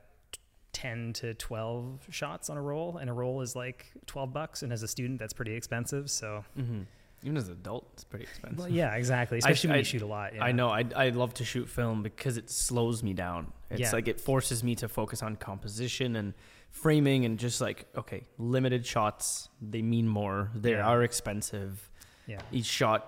10 0.72 1.12
to 1.14 1.34
12 1.34 2.06
shots 2.10 2.50
on 2.50 2.56
a 2.56 2.62
roll 2.62 2.96
and 2.98 3.08
a 3.08 3.12
roll 3.12 3.40
is 3.42 3.54
like 3.54 3.87
12 4.06 4.32
bucks 4.32 4.62
and 4.62 4.72
as 4.72 4.82
a 4.82 4.88
student 4.88 5.19
that's 5.20 5.32
pretty 5.32 5.54
expensive 5.54 6.10
so 6.10 6.44
Mm-hmm. 6.58 6.82
Even 7.22 7.38
as 7.38 7.46
an 7.48 7.54
adult, 7.54 7.88
it's 7.94 8.04
pretty 8.04 8.25
expensive. 8.25 8.58
well, 8.58 8.69
yeah 8.69 8.94
exactly 8.96 9.38
especially 9.42 9.69
when 9.69 9.76
I- 9.76 9.78
you 9.78 9.84
shoot 9.84 10.02
a 10.02 10.06
lot 10.06 10.34
yeah. 10.34 10.44
I 10.44 10.52
know. 10.52 10.69
I, 10.69 10.84
I 10.94 11.08
love 11.10 11.32
to 11.34 11.44
shoot 11.44 11.69
film 11.70 12.02
because 12.02 12.37
it 12.37 12.50
slows 12.50 13.02
me 13.02 13.14
down. 13.14 13.50
It's 13.70 13.80
Yeah. 13.80 13.92
like 13.92 14.08
it 14.08 14.20
forces 14.20 14.62
me 14.62 14.75
to 14.76 14.88
focus 14.88 15.22
on 15.22 15.37
composition 15.37 16.16
and 16.16 16.34
framing 16.75 17.25
and 17.25 17.38
just 17.38 17.61
like, 17.61 17.87
okay, 17.97 18.25
limited 18.37 18.85
shots, 18.85 19.49
they 19.62 19.81
mean 19.82 20.06
more. 20.09 20.50
They 20.55 20.73
Yeah. 20.73 20.87
are 20.91 21.03
expensive. 21.03 21.91
yeah 22.26 22.41
Each 22.53 22.67
shot, 22.67 23.00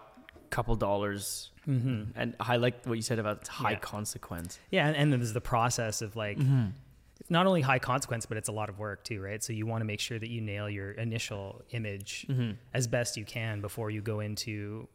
couple 0.51 0.75
dollars. 0.77 1.51
hmm 1.65 2.05
And 2.15 2.35
I 2.39 2.57
like 2.59 2.85
what 2.85 2.95
you 2.95 3.03
said 3.03 3.19
about 3.19 3.47
high 3.49 3.73
Yeah. 3.73 3.79
consequence. 3.95 4.59
yeah 4.71 4.87
and, 4.87 4.97
and 4.97 5.07
then 5.13 5.19
there's 5.21 5.33
the 5.43 5.49
process 5.57 6.01
of 6.07 6.15
like 6.17 6.39
Mm-hmm. 6.39 6.67
it's 7.21 7.31
not 7.31 7.47
only 7.47 7.63
high 7.63 7.79
consequence, 7.81 8.25
but 8.27 8.37
it's 8.41 8.49
a 8.49 8.53
lot 8.61 8.69
of 8.69 8.79
work 8.79 8.99
too, 9.05 9.21
right? 9.29 9.43
So 9.43 9.53
you 9.53 9.67
want 9.73 9.81
to 9.85 9.89
make 9.93 10.01
sure 10.09 10.19
that 10.19 10.31
you 10.31 10.41
nail 10.41 10.69
your 10.79 10.91
initial 10.93 11.63
image 11.79 12.11
Mm-hmm. 12.31 12.53
as 12.79 12.87
best 12.87 13.17
you 13.17 13.25
can 13.25 13.61
before 13.61 13.89
you 13.91 14.01
go 14.13 14.21
into 14.21 14.89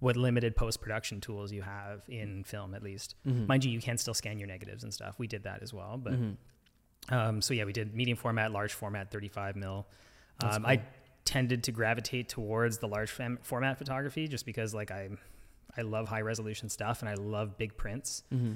what 0.00 0.16
limited 0.16 0.52
post 0.56 0.80
production 0.80 1.20
tools 1.20 1.52
you 1.52 1.62
have 1.62 2.02
in 2.08 2.44
film, 2.44 2.74
at 2.74 2.82
least. 2.82 3.14
Mm-hmm. 3.26 3.46
Mind 3.46 3.64
you, 3.64 3.70
you 3.70 3.80
can 3.88 3.96
still 3.98 4.14
scan 4.22 4.38
your 4.38 4.48
negatives 4.48 4.82
and 4.84 4.92
stuff. 4.98 5.14
We 5.18 5.26
did 5.34 5.42
that 5.48 5.62
as 5.62 5.72
well, 5.72 5.94
but 6.06 6.14
Mm-hmm. 6.14 6.32
Um, 7.10 7.40
so 7.40 7.54
yeah, 7.54 7.64
we 7.64 7.72
did 7.72 7.94
medium 7.94 8.16
format, 8.16 8.52
large 8.52 8.72
format, 8.74 9.10
35 9.10 9.56
mil. 9.56 9.86
Um, 10.42 10.50
cool. 10.62 10.66
I 10.66 10.82
tended 11.24 11.64
to 11.64 11.72
gravitate 11.72 12.28
towards 12.28 12.78
the 12.78 12.88
large 12.88 13.10
fam- 13.10 13.38
format 13.42 13.76
photography 13.78 14.28
just 14.28 14.46
because 14.46 14.74
like 14.74 14.90
I, 14.90 15.08
I 15.76 15.82
love 15.82 16.08
high 16.08 16.22
resolution 16.22 16.68
stuff 16.68 17.00
and 17.02 17.08
I 17.08 17.14
love 17.14 17.58
big 17.58 17.76
prints. 17.76 18.22
Mm-hmm. 18.32 18.54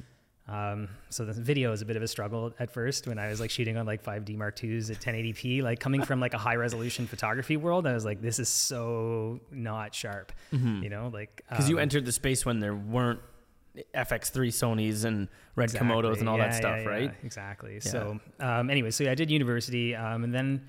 Um, 0.52 0.88
so 1.09 1.25
the 1.25 1.32
video 1.32 1.71
is 1.73 1.82
a 1.82 1.85
bit 1.85 1.97
of 1.97 2.02
a 2.02 2.09
struggle 2.09 2.52
at 2.59 2.73
first 2.73 3.06
when 3.06 3.16
I 3.18 3.28
was 3.28 3.38
like 3.40 3.50
shooting 3.50 3.76
on 3.76 3.87
like 3.87 4.02
5D 4.02 4.37
Mark 4.37 4.62
IIs 4.62 4.90
at 4.90 4.99
1080p, 5.00 5.62
like 5.62 5.78
coming 5.78 6.02
from 6.02 6.18
like 6.18 6.35
a 6.35 6.38
high 6.38 6.56
resolution 6.56 7.06
photography 7.06 7.56
world. 7.56 7.87
I 7.87 7.92
was 7.92 8.04
like, 8.04 8.21
this 8.21 8.40
is 8.40 8.49
so 8.49 9.38
not 9.52 9.94
sharp, 9.94 10.32
Mm-hmm. 10.52 10.82
you 10.82 10.90
know, 10.90 11.11
like, 11.12 11.42
Because 11.49 11.68
you 11.71 11.76
um, 11.76 11.82
entered 11.82 12.04
the 12.06 12.12
space 12.12 12.44
when 12.44 12.59
there 12.59 12.75
weren't 12.75 13.21
FX3 13.95 14.49
Sonys 14.49 15.05
and 15.05 15.29
Red 15.57 15.71
Komodos 15.71 16.21
and 16.21 16.29
all 16.29 16.37
Yeah, 16.38 16.49
that 16.49 16.55
stuff, 16.57 16.76
yeah, 16.79 16.83
yeah, 16.83 16.88
right? 16.88 17.14
exactly. 17.25 17.81
So, 17.81 18.21
um, 18.41 18.69
anyway, 18.71 18.91
so 18.91 19.11
I 19.11 19.14
did 19.14 19.31
university, 19.31 19.95
um, 19.97 20.25
and 20.25 20.35
then 20.35 20.69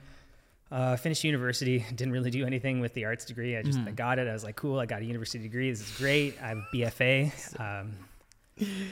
uh, 0.71 0.95
finished 0.95 1.23
university. 1.23 1.85
Didn't 1.95 2.13
really 2.13 2.31
do 2.31 2.45
anything 2.45 2.79
with 2.79 2.93
the 2.93 3.05
arts 3.05 3.25
degree. 3.25 3.55
I 3.57 3.61
just 3.61 3.77
Mhm. 3.79 3.89
I 3.89 3.91
got 3.91 4.19
it. 4.19 4.27
I 4.27 4.33
was 4.33 4.43
like, 4.43 4.55
cool. 4.55 4.79
I 4.79 4.85
got 4.85 5.01
a 5.01 5.05
university 5.05 5.43
degree. 5.43 5.69
This 5.69 5.81
is 5.81 5.97
great. 5.97 6.41
I 6.41 6.47
have 6.49 6.57
a 6.57 6.65
BFA. 6.73 7.31
Um, 7.59 7.97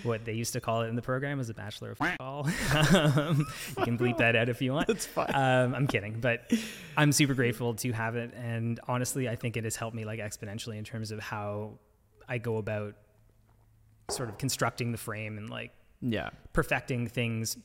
what 0.01 0.25
they 0.25 0.33
used 0.33 0.53
to 0.53 0.59
call 0.59 0.81
it 0.81 0.87
in 0.87 0.95
the 0.95 1.03
program 1.03 1.39
is 1.39 1.49
a 1.51 1.53
bachelor 1.53 1.91
of 1.91 1.97
football. 1.99 2.47
um, 2.95 3.45
you 3.77 3.83
can 3.85 3.95
bleep 3.95 4.17
that 4.17 4.35
out 4.35 4.49
if 4.49 4.59
you 4.59 4.73
want. 4.73 4.87
That's 4.87 5.05
fine. 5.05 5.29
Um, 5.35 5.75
I'm 5.75 5.85
kidding, 5.85 6.19
but 6.19 6.51
I'm 6.97 7.11
super 7.11 7.35
grateful 7.35 7.75
to 7.75 7.91
have 7.91 8.15
it, 8.15 8.33
and 8.35 8.79
honestly, 8.87 9.29
I 9.29 9.35
think 9.35 9.57
it 9.57 9.63
has 9.65 9.75
helped 9.75 9.95
me 9.95 10.03
like 10.03 10.19
exponentially 10.19 10.77
in 10.79 10.83
terms 10.83 11.11
of 11.11 11.19
how 11.19 11.73
I 12.27 12.39
go 12.39 12.57
about 12.57 12.95
sort 14.11 14.29
of 14.29 14.37
constructing 14.37 14.91
the 14.91 14.97
frame 14.97 15.37
and 15.37 15.49
like 15.49 15.71
yeah. 16.01 16.29
perfecting 16.53 17.07
things 17.07 17.57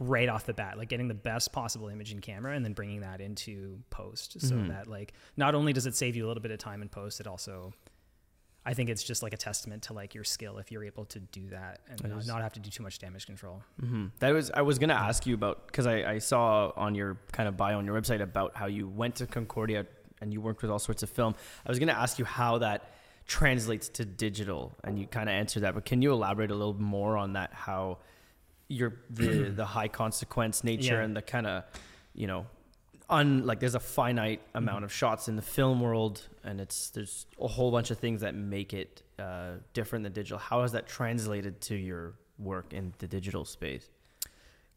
right 0.00 0.28
off 0.28 0.46
the 0.46 0.54
bat, 0.54 0.78
like 0.78 0.88
getting 0.88 1.08
the 1.08 1.14
best 1.14 1.52
possible 1.52 1.88
image 1.88 2.12
in 2.12 2.20
camera 2.20 2.54
and 2.54 2.64
then 2.64 2.72
bringing 2.72 3.00
that 3.00 3.20
into 3.20 3.80
post, 3.90 4.40
so 4.40 4.54
Mhm. 4.54 4.68
that 4.68 4.86
like 4.86 5.12
not 5.36 5.54
only 5.54 5.72
does 5.72 5.86
it 5.86 5.94
save 5.96 6.14
you 6.14 6.24
a 6.24 6.28
little 6.28 6.40
bit 6.42 6.52
of 6.52 6.58
time 6.58 6.82
in 6.82 6.88
post, 6.88 7.20
it 7.20 7.26
also 7.26 7.72
I 8.66 8.74
think 8.74 8.90
it's 8.90 9.02
just 9.02 9.22
like 9.22 9.32
a 9.32 9.36
testament 9.36 9.84
to 9.84 9.94
like 9.94 10.14
your 10.14 10.24
skill 10.24 10.58
if 10.58 10.70
you're 10.70 10.84
able 10.84 11.06
to 11.06 11.20
do 11.20 11.48
that 11.50 11.80
and 11.88 12.02
not, 12.06 12.26
not 12.26 12.42
have 12.42 12.52
to 12.52 12.60
do 12.60 12.68
too 12.68 12.82
much 12.82 12.98
damage 12.98 13.24
control. 13.26 13.62
hmm 13.80 14.06
That 14.20 14.32
was 14.32 14.50
I 14.52 14.62
was 14.62 14.78
gonna 14.78 14.94
ask 14.94 15.26
you 15.26 15.34
about 15.34 15.66
because 15.66 15.86
I, 15.86 16.04
I 16.04 16.18
saw 16.18 16.72
on 16.76 16.94
your 16.94 17.18
kind 17.32 17.48
of 17.48 17.56
bio 17.56 17.78
on 17.78 17.86
your 17.86 17.98
website 18.00 18.20
about 18.20 18.56
how 18.56 18.66
you 18.66 18.86
went 18.86 19.16
to 19.16 19.26
Concordia 19.26 19.86
and 20.20 20.32
you 20.32 20.40
worked 20.40 20.62
with 20.62 20.70
all 20.70 20.78
sorts 20.78 21.02
of 21.02 21.10
film. 21.10 21.34
I 21.66 21.70
was 21.70 21.78
gonna 21.78 21.92
ask 21.92 22.18
you 22.18 22.24
how 22.24 22.58
that 22.58 22.92
translates 23.28 23.88
to 23.90 24.04
digital, 24.04 24.74
and 24.82 24.98
you 24.98 25.06
kind 25.06 25.28
of 25.28 25.34
answered 25.34 25.60
that. 25.60 25.74
But 25.74 25.84
can 25.84 26.02
you 26.02 26.12
elaborate 26.12 26.50
a 26.50 26.54
little 26.56 26.74
more 26.74 27.16
on 27.16 27.34
that? 27.34 27.52
How 27.54 27.98
your 28.68 28.96
the 29.10 29.50
the 29.60 29.64
high 29.64 29.88
consequence 29.88 30.64
nature 30.64 30.94
Yeah. 30.96 31.02
and 31.04 31.16
the 31.16 31.22
kind 31.22 31.46
of 31.46 31.62
you 32.14 32.26
know 32.26 32.46
un 33.08 33.46
like 33.46 33.60
there's 33.60 33.74
a 33.74 33.80
finite 33.80 34.42
amount 34.54 34.84
of 34.84 34.92
shots 34.92 35.28
in 35.28 35.36
the 35.36 35.42
film 35.42 35.80
world 35.80 36.20
and 36.44 36.60
it's 36.60 36.90
there's 36.90 37.24
a 37.40 37.48
whole 37.48 37.70
bunch 37.70 37.90
of 37.90 37.98
things 37.98 38.20
that 38.20 38.34
make 38.34 38.74
it 38.74 39.02
uh, 39.18 39.52
different 39.72 40.02
than 40.02 40.12
digital 40.12 40.36
how 40.38 40.60
has 40.60 40.72
that 40.72 40.86
translated 40.86 41.58
to 41.62 41.74
your 41.74 42.12
work 42.38 42.74
in 42.74 42.92
the 42.98 43.06
digital 43.08 43.46
space 43.46 43.88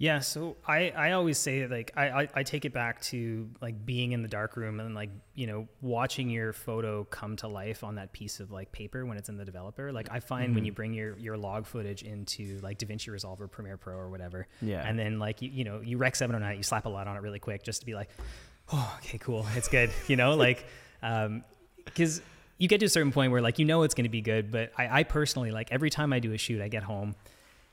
Yeah, 0.02 0.18
so 0.20 0.58
I, 0.68 0.90
I 0.98 1.12
always 1.12 1.38
say 1.38 1.68
like 1.68 1.92
I, 1.96 2.10
I, 2.24 2.28
I 2.34 2.44
take 2.44 2.66
it 2.66 2.74
back 2.74 3.02
to 3.04 3.48
like 3.62 3.86
being 3.86 4.14
in 4.14 4.24
the 4.24 4.28
dark 4.28 4.58
room 4.58 4.80
and 4.80 4.96
like 4.96 5.12
you 5.36 5.46
know 5.46 5.68
watching 5.82 6.28
your 6.28 6.54
photo 6.54 7.04
come 7.04 7.36
to 7.38 7.48
life 7.48 7.84
on 7.84 7.94
that 7.96 8.12
piece 8.12 8.40
of 8.40 8.50
like 8.52 8.72
paper 8.72 9.06
when 9.06 9.18
it's 9.18 9.30
in 9.30 9.38
the 9.38 9.46
developer. 9.46 9.92
Like 9.92 10.08
I 10.12 10.20
find 10.20 10.56
when 10.56 10.64
Mhm. 10.64 10.66
you 10.66 10.72
bring 10.72 10.94
your 10.96 11.16
your 11.20 11.38
log 11.38 11.68
footage 11.68 12.02
into 12.02 12.58
like 12.64 12.80
DaVinci 12.80 13.10
Resolve 13.10 13.40
or 13.40 13.48
Premiere 13.48 13.78
Pro 13.78 13.96
or 13.96 14.10
whatever, 14.10 14.48
yeah 14.60 14.82
and 14.88 14.98
then 14.98 15.20
like 15.20 15.40
you, 15.44 15.52
you 15.52 15.64
know 15.66 15.82
you 15.82 15.98
rec 16.00 16.16
709 16.16 16.58
you 16.58 16.64
slap 16.64 16.86
a 16.86 16.90
LUT 16.90 17.08
on 17.08 17.16
it 17.16 17.22
really 17.22 17.38
quick 17.40 17.62
just 17.62 17.82
to 17.82 17.86
be 17.86 17.94
like 17.94 18.10
oh 18.74 18.98
okay 19.04 19.20
cool 19.20 19.46
it's 19.56 19.68
good 19.68 19.92
you 20.08 20.16
know 20.16 20.34
like 20.36 20.66
um 21.04 21.44
because 21.86 22.22
you 22.58 22.68
get 22.68 22.80
to 22.80 22.88
a 22.88 22.90
certain 22.90 23.12
point 23.12 23.32
where 23.32 23.42
like 23.42 23.60
you 23.60 23.66
know 23.66 23.84
it's 23.84 23.94
going 23.94 24.06
to 24.06 24.10
be 24.10 24.22
good 24.22 24.52
but 24.52 24.72
I, 24.78 25.02
I 25.02 25.04
personally 25.04 25.52
like 25.52 25.72
every 25.72 25.90
time 25.90 26.12
i 26.14 26.20
do 26.20 26.32
a 26.34 26.38
shoot 26.38 26.60
i 26.62 26.68
get 26.70 26.84
home 26.84 27.16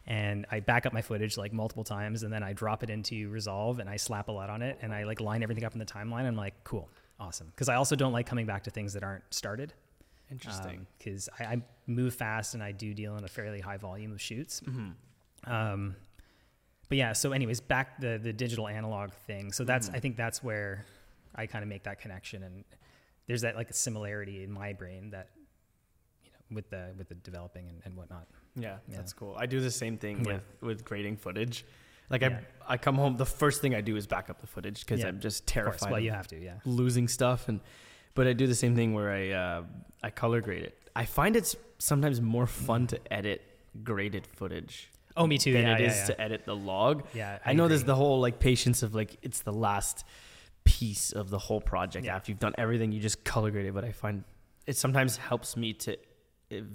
and 0.09 0.45
i 0.51 0.59
back 0.59 0.85
up 0.87 0.93
my 0.93 1.03
footage 1.03 1.37
like 1.37 1.53
multiple 1.53 1.85
times 1.85 2.23
and 2.25 2.33
then 2.33 2.43
i 2.43 2.53
drop 2.53 2.83
it 2.83 2.91
into 2.91 3.29
resolve 3.31 3.79
and 3.79 3.89
i 3.89 3.97
slap 3.97 4.27
a 4.29 4.33
LUT 4.33 4.51
on 4.51 4.61
it 4.63 4.77
and 4.83 4.93
i 4.93 5.05
like 5.05 5.21
line 5.21 5.43
everything 5.43 5.65
up 5.65 5.73
in 5.75 5.79
the 5.79 5.85
timeline 5.87 6.25
i'm 6.27 6.35
like 6.37 6.55
cool 6.65 6.89
awesome 7.21 7.47
because 7.49 7.69
i 7.69 7.75
also 7.77 7.95
don't 7.95 8.13
like 8.13 8.27
coming 8.27 8.47
back 8.47 8.65
to 8.65 8.71
things 8.71 8.93
that 8.95 9.03
aren't 9.05 9.23
started 9.33 9.73
interesting 10.31 10.87
because 10.99 11.29
I, 11.39 11.45
I 11.45 11.63
move 11.87 12.15
fast 12.15 12.55
and 12.55 12.63
i 12.63 12.73
do 12.73 12.93
deal 12.95 13.17
in 13.17 13.25
a 13.25 13.29
fairly 13.29 13.61
high 13.61 13.77
volume 13.77 14.13
of 14.13 14.21
shoots 14.21 14.61
hmm 14.65 14.91
um, 15.45 15.95
but 16.89 16.99
yeah, 16.99 17.13
so 17.13 17.33
anyways, 17.33 17.61
back 17.61 18.01
the 18.01 18.19
the 18.21 18.33
digital 18.33 18.67
analog 18.67 19.13
thing. 19.27 19.53
So 19.53 19.63
that's 19.63 19.89
Mhm. 19.91 19.95
I 19.97 20.01
think 20.01 20.17
that's 20.17 20.43
where 20.43 20.85
I 21.35 21.47
kind 21.47 21.63
of 21.63 21.69
make 21.69 21.83
that 21.85 22.01
connection, 22.01 22.43
and 22.43 22.65
there's 23.27 23.43
that 23.43 23.55
like 23.57 23.69
a 23.71 23.75
similarity 23.75 24.43
in 24.43 24.51
my 24.51 24.73
brain 24.73 25.11
that 25.11 25.29
you 26.25 26.31
know 26.33 26.39
with 26.57 26.71
the 26.71 26.95
with 26.99 27.09
the 27.09 27.15
developing 27.15 27.69
and, 27.69 27.83
and 27.85 27.95
whatnot. 27.95 28.27
Yeah, 28.59 28.79
Yeah. 28.89 28.97
that's 28.97 29.13
cool. 29.13 29.35
I 29.39 29.47
do 29.47 29.61
the 29.61 29.71
same 29.71 29.97
thing 29.99 30.25
Yeah. 30.25 30.33
with 30.35 30.43
with 30.61 30.85
grading 30.85 31.17
footage. 31.19 31.65
Like 32.11 32.23
Yeah. 32.23 32.41
I, 32.69 32.75
I 32.75 32.77
come 32.77 32.97
home 32.97 33.17
the 33.17 33.27
first 33.27 33.61
thing 33.63 33.75
i 33.75 33.81
do 33.83 33.97
is 33.97 34.07
back 34.07 34.29
up 34.31 34.41
the 34.41 34.47
footage 34.47 34.81
because 34.81 35.03
i'm 35.05 35.21
just 35.21 35.47
terrified 35.47 35.91
well 35.91 35.99
of 35.99 36.05
you 36.05 36.11
have 36.11 36.29
to, 36.29 36.39
yeah. 36.39 36.55
losing 36.65 37.07
stuff 37.09 37.49
and 37.49 37.61
but 38.15 38.27
i 38.27 38.33
do 38.33 38.47
the 38.47 38.55
same 38.55 38.75
thing 38.75 38.93
where 38.95 39.11
i 39.11 39.31
uh, 39.31 39.63
i 40.03 40.11
color 40.11 40.41
grade 40.41 40.65
it. 40.65 40.75
I 40.97 41.05
find 41.05 41.37
it's 41.37 41.55
sometimes 41.79 42.21
more 42.21 42.47
fun 42.47 42.87
to 42.89 42.99
edit 43.13 43.41
graded 43.85 44.27
footage 44.27 44.89
Oh, 45.17 45.27
me 45.27 45.37
too. 45.39 45.53
than 45.53 45.63
yeah, 45.67 45.79
it 45.79 45.81
is 45.91 45.97
to 46.07 46.21
edit 46.21 46.45
the 46.45 46.55
log. 46.55 47.05
Yeah, 47.13 47.39
I, 47.45 47.53
know 47.53 47.67
there's 47.67 47.83
the 47.83 47.97
whole 47.97 48.21
like 48.21 48.39
patience 48.39 48.83
of 48.85 48.95
like 48.95 49.17
it's 49.23 49.41
the 49.43 49.53
last 49.53 50.05
piece 50.65 51.13
of 51.13 51.29
the 51.31 51.39
whole 51.39 51.61
project 51.61 52.07
after 52.07 52.31
you've 52.31 52.39
done 52.39 52.55
everything 52.59 52.93
you 52.93 53.01
just 53.01 53.25
color 53.25 53.51
grade 53.51 53.67
it 53.67 53.75
but 53.75 53.85
i 53.85 53.93
find 53.93 54.23
it 54.67 54.77
sometimes 54.77 55.17
helps 55.17 55.57
me 55.57 55.73
to 55.73 55.93
uh, 55.95 55.97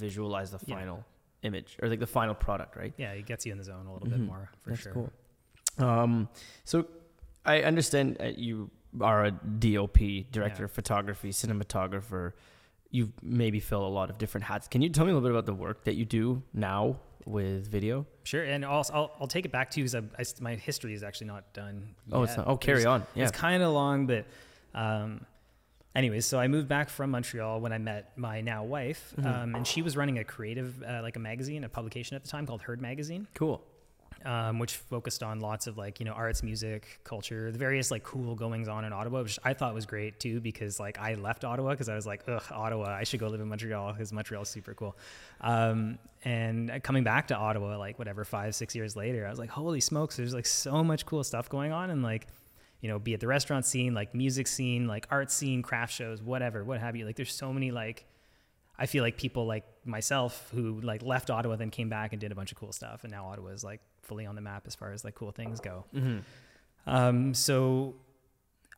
visualize 0.06 0.50
the 0.52 0.60
final 0.60 1.06
image 1.44 1.78
or 1.82 1.90
like 1.90 2.00
the 2.00 2.08
final 2.08 2.34
product 2.36 2.76
right 2.76 2.94
yeah, 2.98 3.12
it 3.12 3.26
gets 3.26 3.46
you 3.46 3.52
in 3.52 3.58
the 3.58 3.64
zone 3.64 3.86
a 3.88 3.94
little 3.94 4.08
bit 4.08 4.20
Mhm. 4.20 4.28
more 4.28 4.50
for 4.64 4.70
That's 4.72 4.82
sure. 4.82 4.94
cool. 4.94 5.12
Um, 5.88 6.30
so 6.64 6.86
I 7.46 7.62
understand 7.64 8.18
uh, 8.20 8.32
you 8.36 8.70
are 9.02 9.26
a 9.26 9.32
DOP, 9.32 9.98
director 10.32 10.62
Yeah. 10.64 10.66
of 10.66 10.72
photography, 10.72 11.30
cinematographer. 11.30 12.34
You 12.92 13.12
maybe 13.24 13.60
fill 13.60 13.86
a 13.86 13.90
lot 13.90 14.10
of 14.12 14.18
different 14.20 14.46
hats. 14.46 14.68
Can 14.68 14.82
you 14.84 14.90
tell 14.90 15.04
me 15.06 15.12
a 15.12 15.16
little 15.16 15.28
bit 15.28 15.32
about 15.36 15.48
the 15.48 15.54
work 15.56 15.84
that 15.86 15.96
you 15.96 16.06
do 16.06 16.44
now 16.54 16.98
with 17.26 17.68
video? 17.68 18.06
Sure, 18.24 18.44
and 18.44 18.64
also 18.64 18.94
I'll, 18.94 19.12
I'll 19.20 19.28
take 19.28 19.46
it 19.46 19.52
back 19.52 19.72
to 19.72 19.80
you 19.82 19.90
because 19.90 20.40
my 20.42 20.56
history 20.56 20.94
is 20.94 21.02
actually 21.04 21.28
not 21.28 21.52
done. 21.54 21.96
Oh, 22.12 22.22
it's 22.24 22.38
not. 22.38 22.48
Oh, 22.48 22.56
carry 22.56 22.82
There's- 22.84 23.02
on. 23.02 23.08
Yeah. 23.16 23.24
It's 23.24 23.32
kind 23.32 23.64
of 23.64 23.74
long, 23.74 24.06
but 24.06 24.26
um, 24.76 25.26
anyways, 25.96 26.26
so 26.26 26.40
I 26.40 26.48
moved 26.48 26.68
back 26.68 26.90
from 26.90 27.12
Montreal 27.12 27.60
when 27.62 27.72
I 27.74 27.78
met 27.78 28.18
my 28.18 28.42
now 28.42 28.64
wife, 28.64 29.14
Mhm. 29.18 29.26
um, 29.26 29.56
and 29.56 29.68
she 29.68 29.82
was 29.82 29.96
running 29.98 30.18
a 30.20 30.24
creative, 30.24 30.82
uh, 30.84 31.02
like 31.02 31.16
a 31.16 31.20
magazine, 31.20 31.64
a 31.64 31.70
publication 31.70 32.16
at 32.16 32.24
the 32.24 32.30
time 32.30 32.46
called 32.48 32.62
Herd 32.64 32.82
Magazine, 32.82 33.28
Cool. 33.36 33.64
um, 34.26 34.58
which 34.60 34.76
focused 34.78 35.22
on 35.22 35.40
lots 35.42 35.68
of 35.68 35.78
like 35.78 36.00
you 36.00 36.06
know 36.06 36.14
arts, 36.14 36.44
music, 36.44 37.00
culture, 37.04 37.52
the 37.52 37.58
various 37.58 37.92
like 37.92 38.04
cool 38.04 38.36
goings 38.36 38.68
on 38.70 38.86
in 38.86 38.94
Ottawa, 38.94 39.22
which 39.22 39.38
I 39.44 39.54
thought 39.54 39.74
was 39.74 39.86
great 39.86 40.20
too 40.20 40.40
because 40.40 40.80
like 40.80 40.98
I 40.98 41.16
left 41.16 41.44
Ottawa 41.44 41.72
because 41.72 41.90
I 41.90 41.96
was 41.96 42.06
like, 42.08 42.24
ugh, 42.28 42.44
Ottawa, 42.52 42.86
I 42.90 43.04
should 43.04 43.20
go 43.20 43.28
live 43.28 43.42
in 43.42 43.50
Montreal 43.50 43.92
because 43.92 44.14
Montreal's 44.14 44.50
super 44.50 44.74
cool. 44.74 44.96
Um, 45.42 46.00
and 46.24 46.82
coming 46.84 47.04
back 47.04 47.28
to 47.28 47.36
Ottawa, 47.36 47.78
like 47.78 48.00
whatever, 48.00 48.24
five, 48.24 48.56
six 48.56 48.74
years 48.76 48.96
later, 48.96 49.28
I 49.28 49.30
was 49.30 49.40
like, 49.40 49.50
holy 49.50 49.82
smokes, 49.82 50.16
there's 50.16 50.34
like 50.34 50.46
so 50.46 50.84
much 50.86 51.06
cool 51.06 51.24
stuff 51.26 51.50
going 51.50 51.74
on. 51.74 51.90
And 51.90 52.02
like, 52.02 52.28
you 52.84 52.90
know, 52.90 53.00
be 53.00 53.14
it 53.14 53.22
the 53.22 53.28
restaurant 53.28 53.66
scene, 53.66 53.94
like 53.94 54.14
music 54.14 54.46
scene, 54.46 54.88
like 54.88 55.08
art 55.10 55.32
scene, 55.32 55.62
craft 55.62 55.94
shows, 55.94 56.22
whatever, 56.22 56.66
what 56.66 56.82
have 56.82 56.98
you. 56.98 57.06
Like, 57.06 57.16
there's 57.16 57.34
so 57.34 57.54
many 57.54 57.72
like, 57.72 58.06
I 58.78 58.88
feel 58.88 59.06
like 59.06 59.16
people 59.16 59.46
like 59.46 59.64
myself 59.86 60.52
who 60.54 60.82
like 60.82 61.02
left 61.02 61.30
Ottawa, 61.30 61.56
then 61.56 61.70
came 61.70 61.88
back 61.88 62.12
and 62.12 62.20
did 62.20 62.34
a 62.34 62.36
bunch 62.36 62.52
of 62.52 62.58
cool 62.58 62.74
stuff. 62.74 63.06
And 63.06 63.12
now 63.12 63.28
Ottawa 63.28 63.52
is 63.52 63.64
like 63.64 63.80
fully 64.02 64.26
on 64.26 64.36
the 64.36 64.42
map 64.42 64.64
as 64.68 64.76
far 64.76 64.92
as 64.92 65.06
like 65.06 65.16
cool 65.16 65.32
things 65.32 65.62
go. 65.62 65.86
Mm-hmm. 65.96 66.20
Um, 66.86 67.34
so 67.34 67.96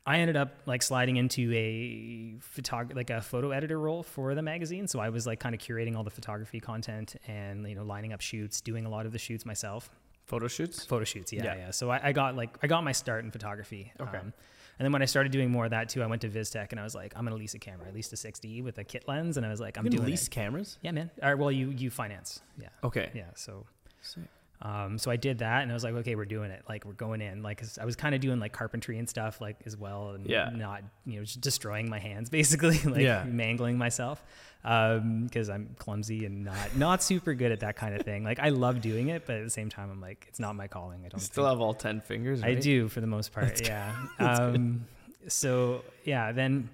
I 0.05 0.19
ended 0.19 0.37
up 0.37 0.53
like 0.67 0.83
sliding 0.83 1.17
into 1.17 1.51
a 1.55 2.35
photog- 2.55 2.95
like 2.95 3.09
a 3.09 3.21
photo 3.21 3.49
editor 3.49 3.79
role 3.79 4.03
for 4.03 4.35
the 4.35 4.43
magazine. 4.43 4.87
So 4.87 4.99
I 4.99 5.09
was 5.09 5.25
like 5.25 5.39
kind 5.39 5.55
of 5.55 5.61
curating 5.61 5.95
all 5.95 6.03
the 6.03 6.11
photography 6.11 6.59
content 6.59 7.15
and 7.25 7.67
you 7.67 7.73
know 7.73 7.83
lining 7.83 8.13
up 8.13 8.21
shoots, 8.21 8.61
doing 8.61 8.85
a 8.85 8.89
lot 8.89 9.07
of 9.07 9.13
the 9.13 9.19
shoots 9.19 9.47
myself. 9.47 9.89
Photo 10.25 10.47
shoots. 10.47 10.83
Photo 10.85 11.05
shoots, 11.05 11.31
yeah, 11.31 11.43
Yeah. 11.43 11.55
yeah. 11.55 11.71
So 11.71 11.89
I, 11.91 11.99
I 12.09 12.11
got 12.11 12.35
like 12.35 12.57
I 12.63 12.67
got 12.67 12.83
my 12.83 12.91
start 12.91 13.23
in 13.23 13.31
photography. 13.31 13.91
Okay. 13.99 14.17
Um, 14.17 14.33
and 14.77 14.85
then 14.85 14.91
when 14.91 15.01
I 15.01 15.05
started 15.05 15.31
doing 15.31 15.49
more 15.51 15.65
of 15.65 15.71
that 15.71 15.87
too, 15.87 16.03
I 16.03 16.07
went 16.07 16.21
to 16.23 16.29
Vistek 16.29 16.71
and 16.71 16.79
I 16.79 16.83
was 16.83 16.93
like, 16.95 17.13
I'm 17.15 17.23
gonna 17.23 17.37
lease 17.37 17.53
a 17.53 17.59
camera. 17.59 17.87
I 17.87 17.91
leased 17.91 18.11
a 18.11 18.17
6D 18.17 18.61
with 18.63 18.77
a 18.77 18.83
kit 18.83 19.07
lens, 19.07 19.37
and 19.37 19.45
I 19.45 19.49
was 19.49 19.61
like, 19.61 19.77
I'm 19.77 19.85
doing 19.87 20.03
lease 20.05 20.27
it. 20.27 20.31
cameras. 20.31 20.77
Yeah, 20.81 20.91
man. 20.91 21.09
All 21.23 21.29
right, 21.29 21.37
well, 21.37 21.51
you 21.51 21.69
you 21.69 21.89
finance, 21.89 22.41
yeah, 22.59 22.67
Okay. 22.83 23.09
yeah. 23.13 23.25
So 23.35 23.65
Sick. 24.01 24.23
Um, 24.61 24.97
so 24.97 25.11
I 25.11 25.15
did 25.17 25.39
that, 25.39 25.61
and 25.63 25.71
I 25.71 25.73
was 25.73 25.83
like, 25.83 25.93
okay, 25.95 26.15
we're 26.15 26.25
doing 26.25 26.49
it. 26.51 26.63
Like 26.67 26.85
we're 26.85 26.93
going 26.93 27.21
in. 27.21 27.43
Like 27.43 27.59
'cause 27.59 27.77
I 27.79 27.85
was 27.85 27.95
kind 27.95 28.15
of 28.15 28.21
doing 28.21 28.39
like 28.39 28.53
carpentry 28.53 28.97
and 28.97 29.07
stuff, 29.09 29.41
like 29.41 29.57
as 29.65 29.75
well, 29.77 30.11
and 30.11 30.25
Yeah. 30.27 30.49
not 30.53 30.83
you 31.05 31.17
know 31.19 31.25
just 31.25 31.41
destroying 31.41 31.89
my 31.89 31.99
hands 31.99 32.29
basically, 32.39 32.77
like 32.79 33.01
Yeah. 33.01 33.23
mangling 33.27 33.77
myself, 33.77 34.23
because 34.63 35.49
I'm 35.49 35.75
clumsy 35.77 36.25
and 36.25 36.45
not 36.45 36.75
not 36.75 37.03
super 37.03 37.33
good 37.33 37.51
at 37.51 37.59
that 37.59 37.75
kind 37.75 37.95
of 37.95 38.01
thing. 38.01 38.23
Like 38.23 38.39
I 38.39 38.49
love 38.49 38.81
doing 38.81 39.09
it, 39.09 39.25
but 39.25 39.35
at 39.37 39.43
the 39.43 39.49
same 39.49 39.69
time, 39.69 39.91
I'm 39.91 40.01
like, 40.01 40.25
it's 40.29 40.39
not 40.39 40.55
my 40.55 40.67
calling. 40.67 41.01
I 41.05 41.09
don't 41.09 41.19
still 41.19 41.43
think. 41.43 41.51
have 41.53 41.61
all 41.61 41.73
ten 41.73 42.01
fingers. 42.01 42.41
I 42.43 42.55
do 42.55 42.87
for 42.87 43.01
the 43.01 43.07
most 43.07 43.31
part. 43.33 43.61
yeah. 43.67 43.93
Um, 44.19 44.85
so 45.27 45.83
yeah, 46.03 46.31
then 46.31 46.69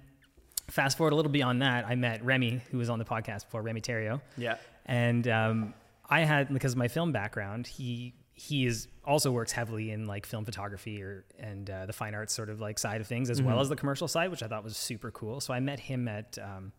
fast 0.68 0.96
forward 0.96 1.12
a 1.12 1.16
little 1.16 1.32
beyond 1.32 1.60
that, 1.62 1.86
I 1.86 1.94
met 1.96 2.24
Remy, 2.24 2.60
who 2.70 2.78
was 2.78 2.88
on 2.90 2.98
the 2.98 3.04
podcast 3.04 3.44
before, 3.44 3.60
Remy 3.62 3.80
Terrio 3.82 4.20
Yeah. 4.38 4.56
and 4.86 5.26
um, 5.28 5.74
I 6.12 6.20
had 6.32 6.52
because 6.52 6.72
of 6.72 6.78
my 6.78 6.88
film 6.88 7.10
background, 7.12 7.66
he 7.66 8.14
he 8.34 8.66
is 8.66 8.88
also 9.04 9.30
works 9.30 9.52
heavily 9.52 9.90
in 9.90 10.06
like 10.06 10.24
film 10.26 10.44
photography 10.44 11.02
or 11.02 11.24
and 11.38 11.68
uh, 11.70 11.86
the 11.86 11.92
fine 11.92 12.14
arts 12.14 12.32
sort 12.32 12.50
of 12.50 12.60
like 12.60 12.78
side 12.78 13.00
of 13.00 13.06
things 13.06 13.30
as 13.30 13.40
well 13.42 13.56
Mhm. 13.58 13.60
as 13.62 13.68
the 13.68 13.76
commercial 13.76 14.08
side, 14.08 14.30
which 14.30 14.42
I 14.42 14.48
thought 14.48 14.64
was 14.64 14.76
super 14.76 15.10
cool. 15.10 15.40
So 15.40 15.54
I 15.54 15.60
met 15.60 15.78
him 15.80 16.08
at 16.08 16.38
um, 16.38 16.72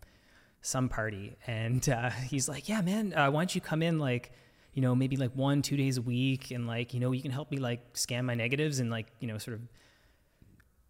some 0.61 0.89
party, 0.89 1.35
and 1.47 1.87
uh, 1.89 2.09
he's 2.31 2.47
like, 2.49 2.67
"Yeah, 2.69 2.81
man, 2.81 3.13
uh, 3.13 3.29
why 3.31 3.41
don't 3.41 3.53
you 3.55 3.61
come 3.61 3.81
in 3.81 3.99
like." 3.99 4.31
You 4.75 4.81
know, 4.81 4.95
maybe 4.95 5.17
like 5.17 5.33
one, 5.35 5.61
two 5.61 5.77
days 5.77 5.97
a 5.97 6.01
week, 6.01 6.49
and 6.49 6.65
like, 6.65 6.95
you 6.95 6.99
know, 6.99 7.11
you 7.11 7.21
can 7.21 7.29
help 7.29 7.51
me 7.51 7.57
like 7.57 7.81
scan 7.95 8.25
my 8.25 8.33
negatives 8.33 8.79
and 8.79 8.89
like, 8.89 9.05
you 9.19 9.27
know, 9.27 9.37
sort 9.37 9.55
of 9.57 9.61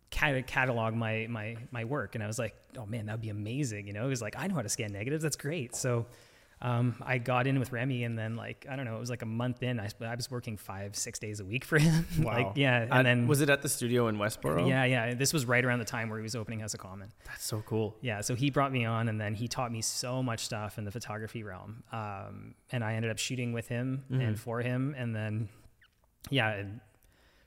catalog 0.09 0.93
my 0.93 1.27
my 1.29 1.57
my 1.71 1.83
work 1.83 2.13
and 2.15 2.23
i 2.23 2.27
was 2.27 2.38
like 2.38 2.55
oh 2.77 2.85
man 2.85 3.07
that 3.07 3.13
would 3.13 3.21
be 3.21 3.29
amazing 3.29 3.88
you 3.88 3.93
know 3.93 4.03
he 4.03 4.09
was 4.09 4.21
like 4.21 4.35
i 4.38 4.45
know 4.47 4.53
how 4.55 4.62
to 4.62 4.69
scan 4.69 4.91
negatives 4.93 5.23
that's 5.23 5.35
great 5.35 5.75
so 5.75 6.05
um, 6.63 6.96
i 7.05 7.17
got 7.17 7.46
in 7.46 7.60
with 7.60 7.72
remy 7.72 8.03
and 8.05 8.17
then 8.17 8.36
like 8.36 8.65
i 8.70 8.75
don't 8.75 8.86
know 8.86 8.96
it 8.96 9.00
was 9.00 9.10
like 9.10 9.22
a 9.22 9.25
month 9.27 9.62
in 9.62 9.79
i, 9.79 9.88
I 10.01 10.15
was 10.15 10.32
working 10.32 10.55
five 10.58 10.96
six 10.96 11.20
days 11.20 11.39
a 11.39 11.46
week 11.46 11.65
for 11.65 11.77
him 11.77 12.05
like 12.24 12.46
Wow. 12.48 12.53
yeah 12.55 12.82
and 12.84 12.91
And 12.93 13.05
then 13.05 13.27
was 13.27 13.41
it 13.41 13.50
at 13.50 13.62
the 13.62 13.70
studio 13.70 14.08
in 14.08 14.17
Westboro? 14.17 14.67
yeah 14.67 14.86
yeah 14.86 15.13
this 15.13 15.34
was 15.34 15.46
right 15.46 15.63
around 15.63 15.79
the 15.79 15.86
time 15.86 16.10
where 16.10 16.17
he 16.20 16.24
was 16.24 16.36
opening 16.36 16.62
house 16.62 16.74
of 16.74 16.79
common 16.79 17.10
That's 17.25 17.46
so 17.46 17.62
cool. 17.65 17.96
yeah 18.01 18.22
so 18.22 18.34
he 18.36 18.50
brought 18.50 18.72
me 18.72 18.86
on 18.86 19.10
and 19.10 19.20
then 19.20 19.34
he 19.36 19.48
taught 19.48 19.72
me 19.72 19.82
so 19.82 20.24
much 20.24 20.39
stuff 20.46 20.77
in 20.77 20.86
the 20.86 20.91
photography 20.91 21.43
realm 21.43 21.84
um, 21.91 22.55
and 22.72 22.84
i 22.84 22.93
ended 22.93 23.12
up 23.12 23.20
shooting 23.20 23.51
with 23.53 23.67
him 23.67 24.03
Mhm. 24.10 24.27
and 24.27 24.39
for 24.39 24.62
him 24.62 24.96
and 24.98 25.13
then 25.15 25.50
yeah 26.29 26.51
and, 26.53 26.79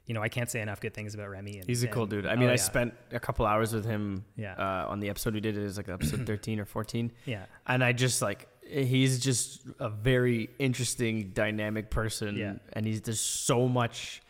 you 0.05 0.15
know 0.15 0.23
i 0.23 0.29
can't 0.29 0.51
say 0.51 0.61
enough 0.61 0.81
good 0.81 0.95
things 0.95 1.15
about 1.15 1.29
remy 1.31 1.57
and, 1.59 1.67
He's 1.67 1.83
a 1.83 1.89
cool 1.89 2.07
dude. 2.07 2.27
I 2.27 2.35
oh, 2.35 2.37
mean, 2.37 2.49
I 2.49 2.53
yeah. 2.53 2.57
spent 2.57 2.95
a 3.13 3.19
couple 3.19 3.45
hours 3.47 3.73
with 3.73 3.85
him 3.85 4.25
yeah 4.37 4.55
uh, 4.55 4.87
on 4.93 5.01
the 5.01 5.09
episode 5.09 5.35
we 5.35 5.41
did. 5.41 5.57
It 5.57 5.63
was 5.63 5.77
like 5.79 5.89
episode 5.89 6.27
13 6.33 6.61
or 6.61 6.65
14. 6.65 7.11
yeah 7.25 7.47
And 7.67 7.83
I 7.83 7.93
just 7.93 8.23
like, 8.23 8.47
he's 8.69 9.21
just 9.21 9.63
a 9.79 9.89
very 9.89 10.51
interesting, 10.59 11.31
dynamic 11.31 11.91
person. 11.91 12.37
Yeah. 12.37 12.55
And 12.73 12.87
he's 12.87 13.01
there's 13.03 13.21
so 13.21 13.69
much. 13.69 14.23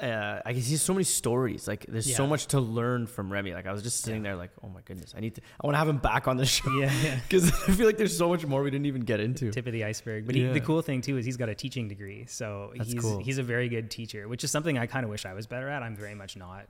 Uh, 0.00 0.40
I 0.46 0.54
guess 0.54 0.64
he 0.64 0.72
has 0.72 0.80
so 0.80 0.94
many 0.94 1.04
stories. 1.04 1.68
Like 1.68 1.84
there's 1.86 2.16
so 2.16 2.26
much 2.26 2.46
to 2.48 2.60
learn 2.60 3.06
from 3.06 3.30
Remy. 3.30 3.52
Like 3.52 3.66
I 3.66 3.72
was 3.72 3.82
just 3.82 4.00
sitting 4.00 4.22
there, 4.22 4.36
like, 4.36 4.50
oh 4.64 4.68
my 4.68 4.80
goodness, 4.86 5.12
I 5.14 5.20
need 5.20 5.34
to. 5.34 5.42
I 5.62 5.66
want 5.66 5.74
to 5.74 5.78
have 5.78 5.88
him 5.88 5.98
back 5.98 6.26
on 6.28 6.38
the 6.38 6.46
show 6.56 6.70
yeah, 6.72 6.90
yeah. 7.04 7.18
because 7.28 7.52
I 7.68 7.72
feel 7.72 7.84
like 7.84 7.98
there's 7.98 8.16
so 8.16 8.30
much 8.30 8.46
more 8.46 8.62
we 8.62 8.70
didn't 8.70 8.86
even 8.86 9.02
get 9.02 9.20
into. 9.20 9.50
Tip 9.50 9.66
of 9.66 9.72
the 9.74 9.84
iceberg. 9.84 10.24
But 10.24 10.34
he, 10.34 10.46
the 10.46 10.60
cool 10.60 10.80
thing 10.80 11.02
too 11.02 11.18
is 11.18 11.26
he's 11.26 11.36
got 11.36 11.50
a 11.50 11.54
teaching 11.54 11.88
degree, 11.88 12.24
so 12.26 12.72
That's 12.74 12.90
he's 12.92 13.02
cool. 13.02 13.18
he's 13.22 13.36
a 13.36 13.42
very 13.42 13.68
good 13.68 13.90
teacher, 13.90 14.28
which 14.28 14.44
is 14.44 14.50
something 14.50 14.78
I 14.78 14.86
kind 14.86 15.04
of 15.04 15.10
wish 15.10 15.26
I 15.26 15.34
was 15.34 15.46
better 15.46 15.68
at. 15.68 15.82
I'm 15.82 15.94
very 15.94 16.14
much 16.14 16.36
not 16.36 16.64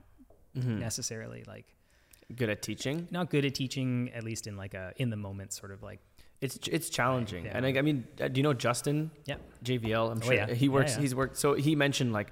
Mhm. 0.57 0.79
necessarily 0.79 1.43
like 1.47 1.65
Good 2.35 2.49
at 2.49 2.61
teaching. 2.61 3.07
not 3.11 3.29
good 3.29 3.45
at 3.45 3.53
teaching, 3.55 4.11
at 4.13 4.23
least 4.23 4.47
in 4.47 4.55
like 4.57 4.73
a 4.73 4.93
in 4.97 5.09
the 5.09 5.17
moment 5.17 5.53
sort 5.53 5.71
of 5.71 5.83
like 5.83 5.99
It's 6.41 6.57
it's 6.71 6.89
challenging, 6.89 7.45
yeah. 7.45 7.55
and 7.57 7.65
I, 7.65 7.69
I 7.79 7.81
mean, 7.81 8.05
uh, 8.21 8.27
do 8.27 8.39
you 8.39 8.43
know 8.43 8.53
Justin? 8.53 9.11
Yeah. 9.25 9.35
JVL. 9.63 10.11
I'm 10.11 10.17
Oh, 10.19 10.25
sure 10.25 10.33
yeah. 10.33 10.53
he 10.53 10.67
works. 10.69 10.95
yeah. 10.95 11.01
He's 11.01 11.15
worked. 11.15 11.37
So 11.37 11.53
he 11.53 11.75
mentioned 11.75 12.11
like 12.13 12.31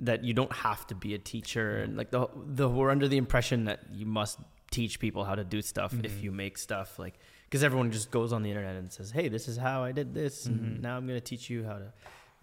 that 0.00 0.24
you 0.24 0.34
don't 0.34 0.52
have 0.52 0.86
to 0.88 0.94
be 0.94 1.14
a 1.14 1.18
teacher, 1.18 1.78
and 1.78 1.96
like 1.96 2.10
the 2.10 2.28
the 2.60 2.68
we're 2.68 2.90
under 2.90 3.08
the 3.08 3.16
impression 3.16 3.64
that 3.64 3.80
you 3.92 4.06
must 4.06 4.38
teach 4.70 4.98
people 5.00 5.24
how 5.24 5.34
to 5.34 5.44
do 5.44 5.62
stuff 5.62 5.92
if 6.04 6.12
Mhm. 6.18 6.22
you 6.24 6.32
make 6.32 6.58
stuff 6.58 6.98
like 6.98 7.14
because 7.44 7.62
everyone 7.62 7.90
just 7.92 8.10
goes 8.10 8.32
on 8.32 8.42
the 8.42 8.50
internet 8.50 8.74
and 8.76 8.92
says, 8.92 9.10
hey, 9.12 9.28
this 9.28 9.46
is 9.48 9.56
how 9.56 9.84
I 9.84 9.92
did 9.92 10.12
this, 10.12 10.46
Mhm. 10.46 10.50
and 10.50 10.82
now 10.82 10.96
I'm 10.96 11.06
gonna 11.06 11.20
teach 11.20 11.48
you 11.48 11.64
how 11.64 11.78
to 11.78 11.92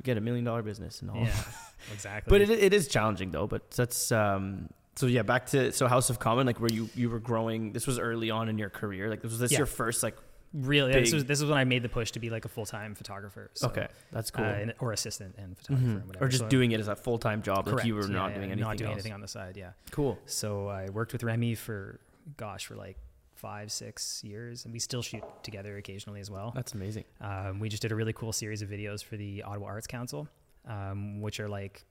get 0.02 0.18
a 0.18 0.22
million 0.22 0.46
dollar 0.46 0.64
business 0.64 1.02
and 1.02 1.12
all. 1.12 1.18
yeah, 1.18 1.36
exactly. 1.94 2.30
But 2.32 2.42
it, 2.42 2.50
it 2.50 2.74
is 2.74 2.88
challenging 2.88 3.32
though. 3.32 3.46
But 3.48 3.72
that's 3.72 4.12
um. 4.12 4.70
So 4.96 5.08
yeah, 5.08 5.24
back 5.24 5.48
to 5.48 5.72
so 5.72 5.88
House 5.88 6.10
of 6.10 6.20
Common, 6.20 6.46
like 6.46 6.60
where 6.60 6.72
you 6.72 6.90
you 6.96 7.10
were 7.10 7.20
growing. 7.20 7.72
This 7.74 7.88
was 7.88 7.98
early 8.00 8.30
on 8.30 8.50
in 8.50 8.58
your 8.58 8.70
career. 8.70 9.10
Like 9.10 9.24
was 9.24 9.40
this 9.40 9.52
Yeah. 9.52 9.60
your 9.60 9.68
first 9.68 10.04
like? 10.04 10.18
really 10.56 10.94
this 10.94 11.12
was 11.12 11.26
this 11.26 11.42
was 11.42 11.50
when 11.50 11.58
I 11.58 11.64
made 11.64 11.82
the 11.82 11.90
push 11.90 12.12
to 12.12 12.20
be 12.20 12.30
like 12.30 12.46
a 12.46 12.48
full 12.48 12.68
time 12.68 12.94
photographer. 12.94 13.50
So, 13.56 13.70
okay, 13.70 13.88
that's 14.12 14.30
cool. 14.30 14.46
uh, 14.46 14.50
and- 14.50 14.74
or 14.80 14.92
assistant 14.92 15.34
and 15.40 15.58
photographer, 15.58 15.88
Mhm. 15.88 16.04
or 16.04 16.06
whatever. 16.06 16.26
Or 16.26 16.28
just 16.28 16.44
So- 16.44 16.48
doing 16.50 16.74
it 16.74 16.80
as 16.80 16.88
a 16.88 16.96
full 16.96 17.18
time 17.18 17.42
job, 17.42 17.68
like 17.68 17.86
you 17.86 17.96
were 17.96 18.02
Correct, 18.02 18.14
not 18.14 18.30
yeah, 18.30 18.36
doing 18.36 18.52
anything 18.52 18.64
not 18.70 18.78
doing 18.78 18.90
else. 18.92 18.96
anything 18.98 19.14
on 19.14 19.22
the 19.22 19.28
side. 19.28 19.58
Yeah. 19.58 19.72
Cool. 19.90 20.20
So 20.28 20.68
I 20.68 20.92
worked 20.92 21.12
with 21.12 21.24
Remy 21.24 21.56
for, 21.56 22.00
gosh, 22.38 22.68
for 22.68 22.76
like 22.76 22.98
five, 23.34 23.72
six 23.72 24.24
years, 24.24 24.64
and 24.66 24.72
we 24.72 24.78
still 24.80 25.02
shoot 25.02 25.24
together 25.42 25.76
occasionally 25.78 26.20
as 26.22 26.30
well. 26.30 26.52
That's 26.54 26.74
amazing. 26.74 27.06
Um, 27.20 27.60
we 27.60 27.68
just 27.68 27.82
did 27.82 27.92
a 27.92 27.96
really 27.96 28.14
cool 28.14 28.32
series 28.32 28.62
of 28.62 28.70
videos 28.70 29.04
for 29.04 29.18
the 29.18 29.42
Ottawa 29.42 29.66
Arts 29.66 29.88
Council, 29.88 30.30
um, 30.68 31.20
which 31.20 31.40
are 31.40 31.50
like 31.50 31.84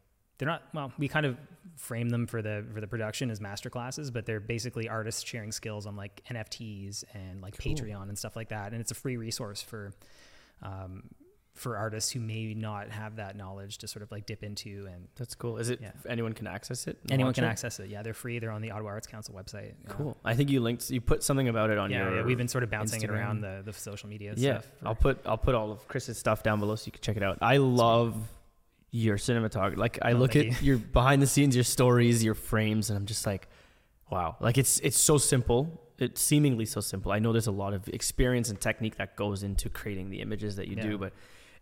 they're 0.42 0.50
not 0.50 0.62
well. 0.74 0.92
We 0.98 1.06
kind 1.06 1.24
of 1.24 1.36
frame 1.76 2.08
them 2.08 2.26
for 2.26 2.42
the 2.42 2.64
for 2.74 2.80
the 2.80 2.88
production 2.88 3.30
as 3.30 3.40
master 3.40 3.70
classes, 3.70 4.10
but 4.10 4.26
they're 4.26 4.40
basically 4.40 4.88
artists 4.88 5.22
sharing 5.24 5.52
skills 5.52 5.86
on 5.86 5.94
like 5.94 6.20
NFTs 6.28 7.04
and 7.14 7.40
like 7.40 7.56
Cool. 7.56 7.74
Patreon 7.76 8.08
and 8.08 8.18
stuff 8.18 8.34
like 8.34 8.48
that. 8.48 8.72
And 8.72 8.80
it's 8.80 8.90
a 8.90 8.94
free 8.96 9.16
resource 9.16 9.62
for 9.62 9.92
um, 10.62 11.04
for 11.54 11.76
artists 11.76 12.10
who 12.10 12.18
may 12.18 12.54
not 12.54 12.88
have 12.90 13.16
that 13.16 13.36
knowledge 13.36 13.78
to 13.78 13.86
sort 13.86 14.02
of 14.02 14.10
like 14.10 14.26
dip 14.26 14.42
into 14.42 14.88
and 14.92 15.06
That's 15.16 15.36
cool. 15.36 15.58
Is 15.58 15.68
it 15.70 15.78
Yeah. 15.80 15.92
anyone 16.08 16.32
can 16.32 16.48
access 16.48 16.88
it? 16.88 16.98
anyone 17.08 17.34
can 17.34 17.44
it? 17.44 17.48
access 17.48 17.78
it. 17.78 17.88
Yeah, 17.88 18.02
they're 18.02 18.12
free. 18.14 18.38
They're 18.40 18.50
on 18.50 18.62
the 18.62 18.72
Ottawa 18.72 18.90
Arts 18.90 19.06
Council 19.06 19.34
website. 19.34 19.74
Yeah. 19.86 19.92
Cool. 19.92 20.16
I 20.24 20.34
think 20.34 20.50
you 20.50 20.58
linked. 20.60 20.90
You 20.90 21.00
put 21.00 21.22
something 21.22 21.46
about 21.48 21.70
it 21.70 21.78
on 21.78 21.90
Yeah, 21.90 22.08
your. 22.08 22.16
yeah, 22.16 22.22
we've 22.24 22.38
been 22.38 22.48
sort 22.48 22.64
of 22.64 22.70
bouncing 22.70 23.00
it 23.02 23.10
around 23.10 23.42
the, 23.42 23.62
the 23.64 23.72
social 23.74 24.08
media 24.08 24.34
Yeah, 24.36 24.62
I'll 24.82 24.94
put 24.96 25.20
I'll 25.24 25.38
put 25.38 25.54
all 25.54 25.70
of 25.70 25.86
Chris's 25.88 26.18
stuff 26.18 26.42
down 26.42 26.58
below 26.58 26.74
so 26.74 26.86
you 26.86 26.92
can 26.92 27.02
check 27.02 27.16
it 27.16 27.22
out. 27.22 27.38
I 27.42 27.58
love 27.58 28.16
your 28.92 29.16
cinematography. 29.16 29.76
Like 29.78 29.98
I 30.02 30.12
look 30.12 30.36
at 30.36 30.62
your 30.62 30.76
behind 31.00 31.20
the 31.20 31.26
scenes, 31.26 31.56
your 31.56 31.64
stories, 31.64 32.22
your 32.22 32.34
frames, 32.34 32.90
and 32.90 32.96
I'm 32.98 33.06
just 33.06 33.26
like, 33.26 33.48
wow. 34.10 34.36
Like 34.38 34.58
it's 34.58 34.78
it's 34.80 35.00
so 35.00 35.18
simple. 35.18 35.80
It's 35.98 36.20
seemingly 36.20 36.66
so 36.66 36.80
simple. 36.80 37.10
I 37.10 37.18
know 37.18 37.32
there's 37.32 37.46
a 37.46 37.52
lot 37.52 37.72
of 37.74 37.88
experience 37.88 38.50
and 38.50 38.60
technique 38.60 38.96
that 38.96 39.16
goes 39.16 39.42
into 39.42 39.68
creating 39.68 40.10
the 40.10 40.20
images 40.20 40.56
that 40.56 40.68
you 40.68 40.76
Yeah. 40.76 40.82
do, 40.90 40.98
but 40.98 41.12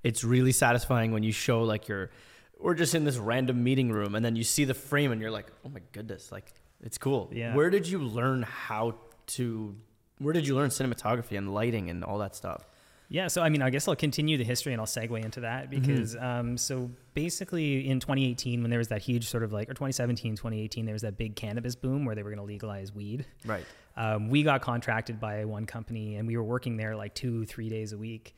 it's 0.03 0.25
really 0.25 0.53
satisfying 0.53 1.13
when 1.13 1.23
you 1.23 1.33
show 1.33 1.63
like 1.63 1.89
you're 1.89 2.11
we're 2.59 2.75
just 2.75 2.95
in 2.95 3.05
this 3.05 3.17
random 3.17 3.63
meeting 3.65 3.91
room 3.91 4.15
and 4.15 4.23
then 4.25 4.37
you 4.37 4.45
see 4.45 4.65
the 4.65 4.75
frame 4.75 5.13
and 5.13 5.21
you're 5.21 5.31
like, 5.31 5.47
oh 5.65 5.69
my 5.71 5.81
goodness, 5.93 6.31
like 6.33 6.53
it's 6.83 6.99
cool. 6.99 7.31
Yeah. 7.33 7.55
Where 7.55 7.71
did 7.71 7.87
you 7.89 7.99
learn 8.01 8.43
how 8.43 8.97
to? 9.29 9.77
Where 10.19 10.33
did 10.35 10.47
you 10.47 10.55
learn 10.57 10.69
cinematography 10.71 11.39
and 11.39 11.55
lighting 11.55 11.89
and 11.91 12.03
all 12.05 12.19
that 12.19 12.35
stuff? 12.35 12.67
Yeah, 13.13 13.27
so 13.27 13.43
I 13.43 13.49
mean, 13.49 13.61
I 13.61 13.71
guess 13.71 13.89
I'll 13.89 13.97
continue 13.97 14.39
the 14.39 14.45
history 14.45 14.73
and 14.73 14.81
I'll 14.81 14.87
segue 14.87 15.23
into 15.25 15.41
that 15.41 15.69
Mm-hmm. 15.71 15.81
because, 15.81 16.15
um, 16.17 16.57
so 16.57 16.89
basically 17.15 17.89
in 17.89 17.99
2018, 17.99 18.63
when 18.63 18.71
there 18.71 18.79
was 18.79 18.87
that 18.89 19.03
huge 19.03 19.27
sort 19.29 19.43
of 19.43 19.53
like, 19.53 19.69
or 19.69 19.75
2017, 19.75 20.37
2018, 20.37 20.87
there 20.87 20.93
was 20.93 21.03
that 21.03 21.19
big 21.19 21.35
cannabis 21.35 21.75
boom 21.75 22.05
where 22.05 22.15
they 22.15 22.23
were 22.23 22.31
going 22.31 22.39
to 22.39 22.45
legalize 22.45 22.95
weed. 22.95 23.27
Right. 23.45 23.65
Um, 23.97 24.29
we 24.31 24.45
got 24.45 24.63
contracted 24.63 25.19
by 25.19 25.45
one 25.45 25.67
company 25.67 26.15
and 26.17 26.29
we 26.29 26.37
were 26.37 26.45
working 26.45 26.77
there 26.77 26.95
like 26.95 27.15
two, 27.17 27.45
three 27.47 27.69
days 27.69 27.93
a 27.93 27.99
week 27.99 28.37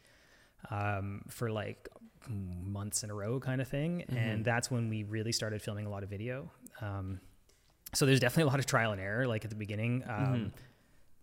um, 0.70 1.20
for 1.28 1.50
like 1.50 1.88
months 2.28 3.04
in 3.04 3.10
a 3.10 3.14
row 3.14 3.40
kind 3.40 3.60
of 3.60 3.68
thing. 3.68 4.04
Mhm. 4.10 4.16
And 4.16 4.44
that's 4.44 4.70
when 4.70 4.88
we 4.88 5.02
really 5.02 5.32
started 5.32 5.60
filming 5.60 5.84
a 5.84 5.90
lot 5.90 6.02
of 6.02 6.08
video. 6.08 6.50
Um, 6.80 7.20
so 7.92 8.06
there's 8.06 8.20
definitely 8.20 8.44
a 8.44 8.52
lot 8.52 8.58
of 8.58 8.64
trial 8.64 8.92
and 8.92 9.00
error, 9.02 9.26
like 9.26 9.44
at 9.44 9.50
the 9.50 9.56
beginning. 9.56 10.02
Um, 10.08 10.10
Mhm. 10.34 10.52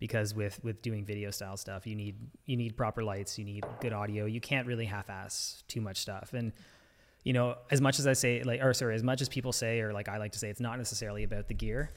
Because 0.00 0.34
with 0.34 0.58
with 0.64 0.82
doing 0.82 1.04
video 1.04 1.30
style 1.30 1.56
stuff 1.56 1.86
you 1.86 1.94
need 1.94 2.16
you 2.46 2.56
need 2.56 2.76
proper 2.76 3.04
lights 3.04 3.38
you 3.38 3.44
need 3.44 3.62
good 3.80 3.92
audio. 3.92 4.24
You 4.24 4.40
can't 4.40 4.66
really 4.66 4.86
half-ass 4.86 5.62
too 5.68 5.80
much 5.80 5.98
stuff. 5.98 6.32
And 6.32 6.52
you 7.22 7.32
know 7.34 7.56
as 7.70 7.80
much 7.82 7.98
as 8.00 8.06
i 8.06 8.14
say 8.14 8.42
like 8.42 8.62
or 8.62 8.72
sorry 8.74 8.94
as 8.94 9.02
much 9.02 9.20
as 9.20 9.28
people 9.28 9.52
say 9.52 9.80
or 9.82 9.92
like 9.92 10.08
i 10.08 10.16
like 10.16 10.32
to 10.32 10.38
say 10.38 10.48
it's 10.48 10.58
not 10.68 10.78
necessarily 10.78 11.22
about 11.22 11.46
the 11.48 11.54
gear. 11.54 11.90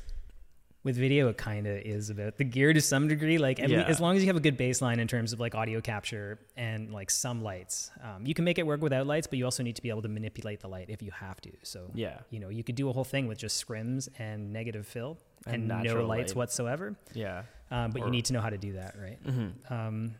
With 0.83 0.97
video 0.97 1.29
it 1.29 1.37
kind 1.37 1.65
of 1.65 1.77
is 1.77 2.09
about 2.09 2.37
the 2.37 2.43
gear 2.43 2.73
to 2.73 2.81
some 2.81 3.07
degree. 3.07 3.37
Like 3.37 3.57
Yeah. 3.57 3.83
as 3.83 4.01
long 4.01 4.17
as 4.17 4.21
you 4.21 4.27
have 4.27 4.35
a 4.35 4.41
good 4.41 4.57
baseline 4.57 4.97
in 4.97 5.07
terms 5.07 5.31
of 5.31 5.39
like 5.39 5.55
audio 5.55 5.79
capture 5.79 6.39
and 6.57 6.91
like 6.91 7.09
some 7.09 7.41
lights 7.41 7.89
um, 8.03 8.25
you 8.25 8.33
can 8.33 8.43
make 8.43 8.57
it 8.57 8.67
work 8.67 8.81
without 8.81 9.07
lights 9.07 9.25
but 9.25 9.39
you 9.39 9.45
also 9.45 9.63
need 9.63 9.77
to 9.77 9.81
be 9.81 9.87
able 9.87 10.01
to 10.01 10.09
manipulate 10.09 10.59
the 10.59 10.67
light 10.67 10.89
if 10.89 11.01
you 11.01 11.11
have 11.11 11.39
to. 11.39 11.51
So 11.61 11.89
Yeah. 11.93 12.19
you 12.31 12.41
know 12.41 12.49
you 12.49 12.65
could 12.65 12.75
do 12.75 12.89
a 12.89 12.91
whole 12.91 13.05
thing 13.05 13.27
with 13.27 13.37
just 13.37 13.65
scrims 13.65 14.09
and 14.19 14.51
negative 14.51 14.85
fill 14.85 15.17
And 15.45 15.71
and, 15.71 15.84
no 15.84 16.06
lights 16.06 16.32
light. 16.32 16.36
whatsoever 16.38 16.95
Yeah. 17.13 17.43
um, 17.71 17.91
but 17.91 18.01
Or- 18.01 18.06
you 18.06 18.12
need 18.12 18.25
to 18.25 18.34
know 18.34 18.41
how 18.41 18.49
to 18.49 18.58
do 18.58 18.73
that, 18.73 18.95
right? 18.99 19.23
Mm-hmm. 19.25 19.73
Um, 19.73 20.15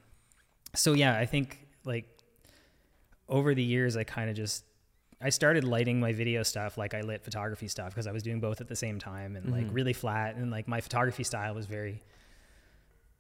so 0.76 0.94
yeah, 0.94 1.18
I 1.18 1.26
think 1.26 1.66
like 1.86 2.06
over 3.30 3.54
the 3.56 3.64
years, 3.64 3.96
I 3.98 4.04
kind 4.04 4.30
of 4.30 4.36
just 4.36 4.66
I 5.22 5.30
started 5.30 5.64
lighting 5.64 6.00
my 6.02 6.12
video 6.12 6.44
stuff 6.44 6.78
like 6.78 6.94
I 6.94 7.00
lit 7.02 7.24
photography 7.24 7.70
stuff 7.70 7.90
because 7.90 8.08
I 8.08 8.12
was 8.12 8.24
doing 8.24 8.42
both 8.42 8.60
at 8.60 8.68
the 8.68 8.76
same 8.76 9.00
time 9.00 9.38
and 9.38 9.52
like 9.52 9.66
Mhm. 9.68 9.74
really 9.74 9.94
flat 9.94 10.36
and 10.36 10.52
like 10.52 10.68
my 10.68 10.82
photography 10.82 11.24
style 11.24 11.56
was 11.56 11.66
very 11.66 12.02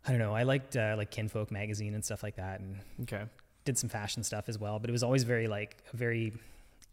I 0.06 0.10
don't 0.10 0.20
know 0.20 0.34
I 0.36 0.44
liked 0.44 0.76
uh, 0.76 0.96
like 0.98 1.12
Kinfolk 1.12 1.50
magazine 1.52 1.94
and 1.94 2.04
stuff 2.04 2.22
like 2.24 2.36
that 2.36 2.60
and 2.60 2.80
Okay. 3.04 3.24
did 3.64 3.78
some 3.78 3.88
fashion 3.90 4.22
stuff 4.24 4.50
as 4.50 4.60
well 4.60 4.80
but 4.80 4.90
it 4.90 4.92
was 4.92 5.02
always 5.04 5.24
very 5.24 5.48
like 5.48 5.78
a 5.94 5.96
very 5.96 6.34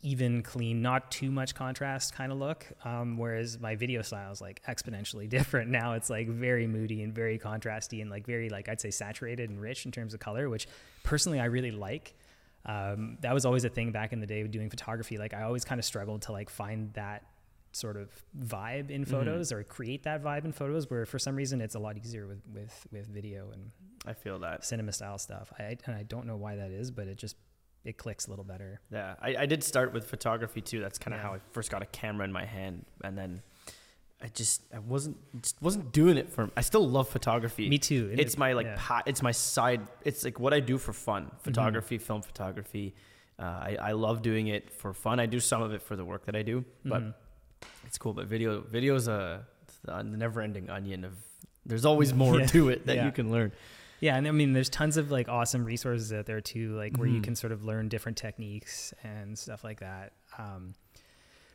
even 0.02 0.42
clean 0.42 0.80
not 0.80 1.10
too 1.10 1.30
much 1.30 1.54
contrast 1.54 2.14
kind 2.14 2.32
of 2.32 2.38
look 2.38 2.66
um, 2.84 3.18
whereas 3.18 3.58
my 3.60 3.76
video 3.76 4.00
style 4.02 4.32
is 4.32 4.40
like 4.40 4.62
exponentially 4.66 5.28
different 5.36 5.70
now 5.70 5.92
it's 5.92 6.08
like 6.08 6.26
very 6.28 6.66
moody 6.66 7.02
and 7.02 7.14
very 7.14 7.38
contrasty 7.38 8.00
and 8.00 8.10
like 8.10 8.24
very 8.26 8.48
like 8.48 8.68
i'd 8.68 8.80
say 8.80 8.90
saturated 8.90 9.50
and 9.50 9.60
rich 9.60 9.84
in 9.84 9.92
terms 9.92 10.14
of 10.14 10.20
color 10.20 10.48
which 10.48 10.66
personally 11.02 11.38
i 11.38 11.44
really 11.44 11.70
like 11.70 12.14
um, 12.66 13.16
that 13.20 13.32
was 13.32 13.44
always 13.46 13.64
a 13.64 13.68
thing 13.70 13.90
back 13.90 14.12
in 14.12 14.20
the 14.20 14.26
day 14.26 14.42
with 14.42 14.50
doing 14.52 14.70
photography 14.70 15.18
like 15.18 15.34
i 15.34 15.42
always 15.42 15.64
kind 15.64 15.78
of 15.78 15.84
struggled 15.84 16.22
to 16.22 16.32
like 16.32 16.48
find 16.50 16.92
that 16.94 17.24
sort 17.72 17.96
of 17.96 18.08
vibe 18.38 18.90
in 18.90 19.04
Mhm. 19.04 19.08
photos 19.10 19.52
or 19.52 19.62
create 19.62 20.02
that 20.02 20.22
vibe 20.24 20.44
in 20.44 20.52
photos 20.52 20.90
where 20.90 21.06
for 21.06 21.18
some 21.18 21.36
reason 21.36 21.60
it's 21.60 21.74
a 21.74 21.78
lot 21.78 21.96
easier 21.96 22.26
with 22.26 22.40
with 22.52 22.86
with 22.90 23.06
video 23.06 23.50
and 23.52 23.70
I 24.06 24.14
feel 24.14 24.38
that. 24.40 24.64
cinema 24.64 24.92
style 24.92 25.18
stuff. 25.18 25.52
I 25.58 25.76
and 25.86 25.94
I 25.94 26.02
don't 26.04 26.26
know 26.26 26.36
why 26.36 26.56
that 26.56 26.70
is, 26.70 26.90
but 26.90 27.06
it 27.06 27.16
just 27.18 27.36
it 27.84 27.96
clicks 27.96 28.26
a 28.26 28.30
little 28.30 28.44
better. 28.44 28.80
Yeah. 28.92 29.14
I, 29.22 29.36
I 29.40 29.46
did 29.46 29.64
start 29.64 29.92
with 29.92 30.04
photography 30.08 30.60
too. 30.60 30.80
That's 30.80 30.98
kind 30.98 31.14
of 31.14 31.20
Yeah. 31.20 31.28
how 31.28 31.34
I 31.34 31.38
first 31.52 31.70
got 31.70 31.82
a 31.82 31.86
camera 31.86 32.24
in 32.24 32.32
my 32.32 32.44
hand, 32.44 32.84
and 33.02 33.16
then 33.16 33.42
I 34.22 34.28
just 34.28 34.62
I 34.74 34.80
wasn't 34.80 35.16
just 35.42 35.56
wasn't 35.62 35.92
doing 35.92 36.18
it 36.18 36.28
for. 36.30 36.50
I 36.56 36.60
still 36.60 36.86
love 36.86 37.08
photography. 37.08 37.68
Me 37.70 37.78
too. 37.78 38.10
It's 38.12 38.34
it- 38.34 38.38
my 38.38 38.52
like 38.52 38.66
yeah. 38.66 38.76
pa- 38.78 39.02
it's 39.06 39.22
my 39.22 39.32
side 39.32 39.80
it's 40.04 40.24
like 40.24 40.38
what 40.38 40.52
i 40.52 40.60
do 40.60 40.76
for 40.78 40.92
fun 40.92 41.30
photography 41.42 41.96
film 41.98 42.20
photography 42.22 42.94
uh, 43.38 43.42
I, 43.42 43.76
I 43.80 43.92
love 43.92 44.20
doing 44.20 44.48
it 44.48 44.70
for 44.70 44.92
fun 44.92 45.18
i 45.20 45.24
do 45.26 45.40
some 45.40 45.62
of 45.62 45.72
it 45.72 45.80
for 45.80 45.96
the 45.96 46.04
work 46.04 46.26
that 46.26 46.36
i 46.36 46.42
do 46.42 46.64
but 46.84 47.02
Mhm. 47.02 47.14
it's 47.86 47.96
cool 47.98 48.12
but 48.12 48.26
video 48.26 48.60
video 48.60 48.94
is 48.94 49.08
a, 49.08 49.46
it's 49.62 49.78
a 49.88 50.02
never-ending 50.02 50.68
onion 50.68 51.04
of 51.04 51.14
there's 51.64 51.84
always 51.86 52.12
more 52.12 52.38
Yeah. 52.40 52.46
to 52.48 52.68
it 52.68 52.86
that 52.86 53.04
you 53.06 53.10
can 53.12 53.30
learn 53.30 53.52
yeah, 54.00 54.16
and 54.16 54.26
I 54.26 54.30
mean, 54.32 54.52
there's 54.52 54.68
tons 54.70 54.96
of 54.96 55.10
like 55.10 55.28
awesome 55.28 55.64
resources 55.64 56.12
out 56.12 56.26
there 56.26 56.40
too, 56.40 56.74
like 56.76 56.96
where 56.96 57.08
you 57.08 57.20
Mhm. 57.20 57.24
can 57.24 57.36
sort 57.36 57.52
of 57.52 57.64
learn 57.64 57.88
different 57.88 58.18
techniques 58.18 58.92
and 59.04 59.38
stuff 59.38 59.62
like 59.62 59.80
that. 59.80 60.12
Um, 60.38 60.74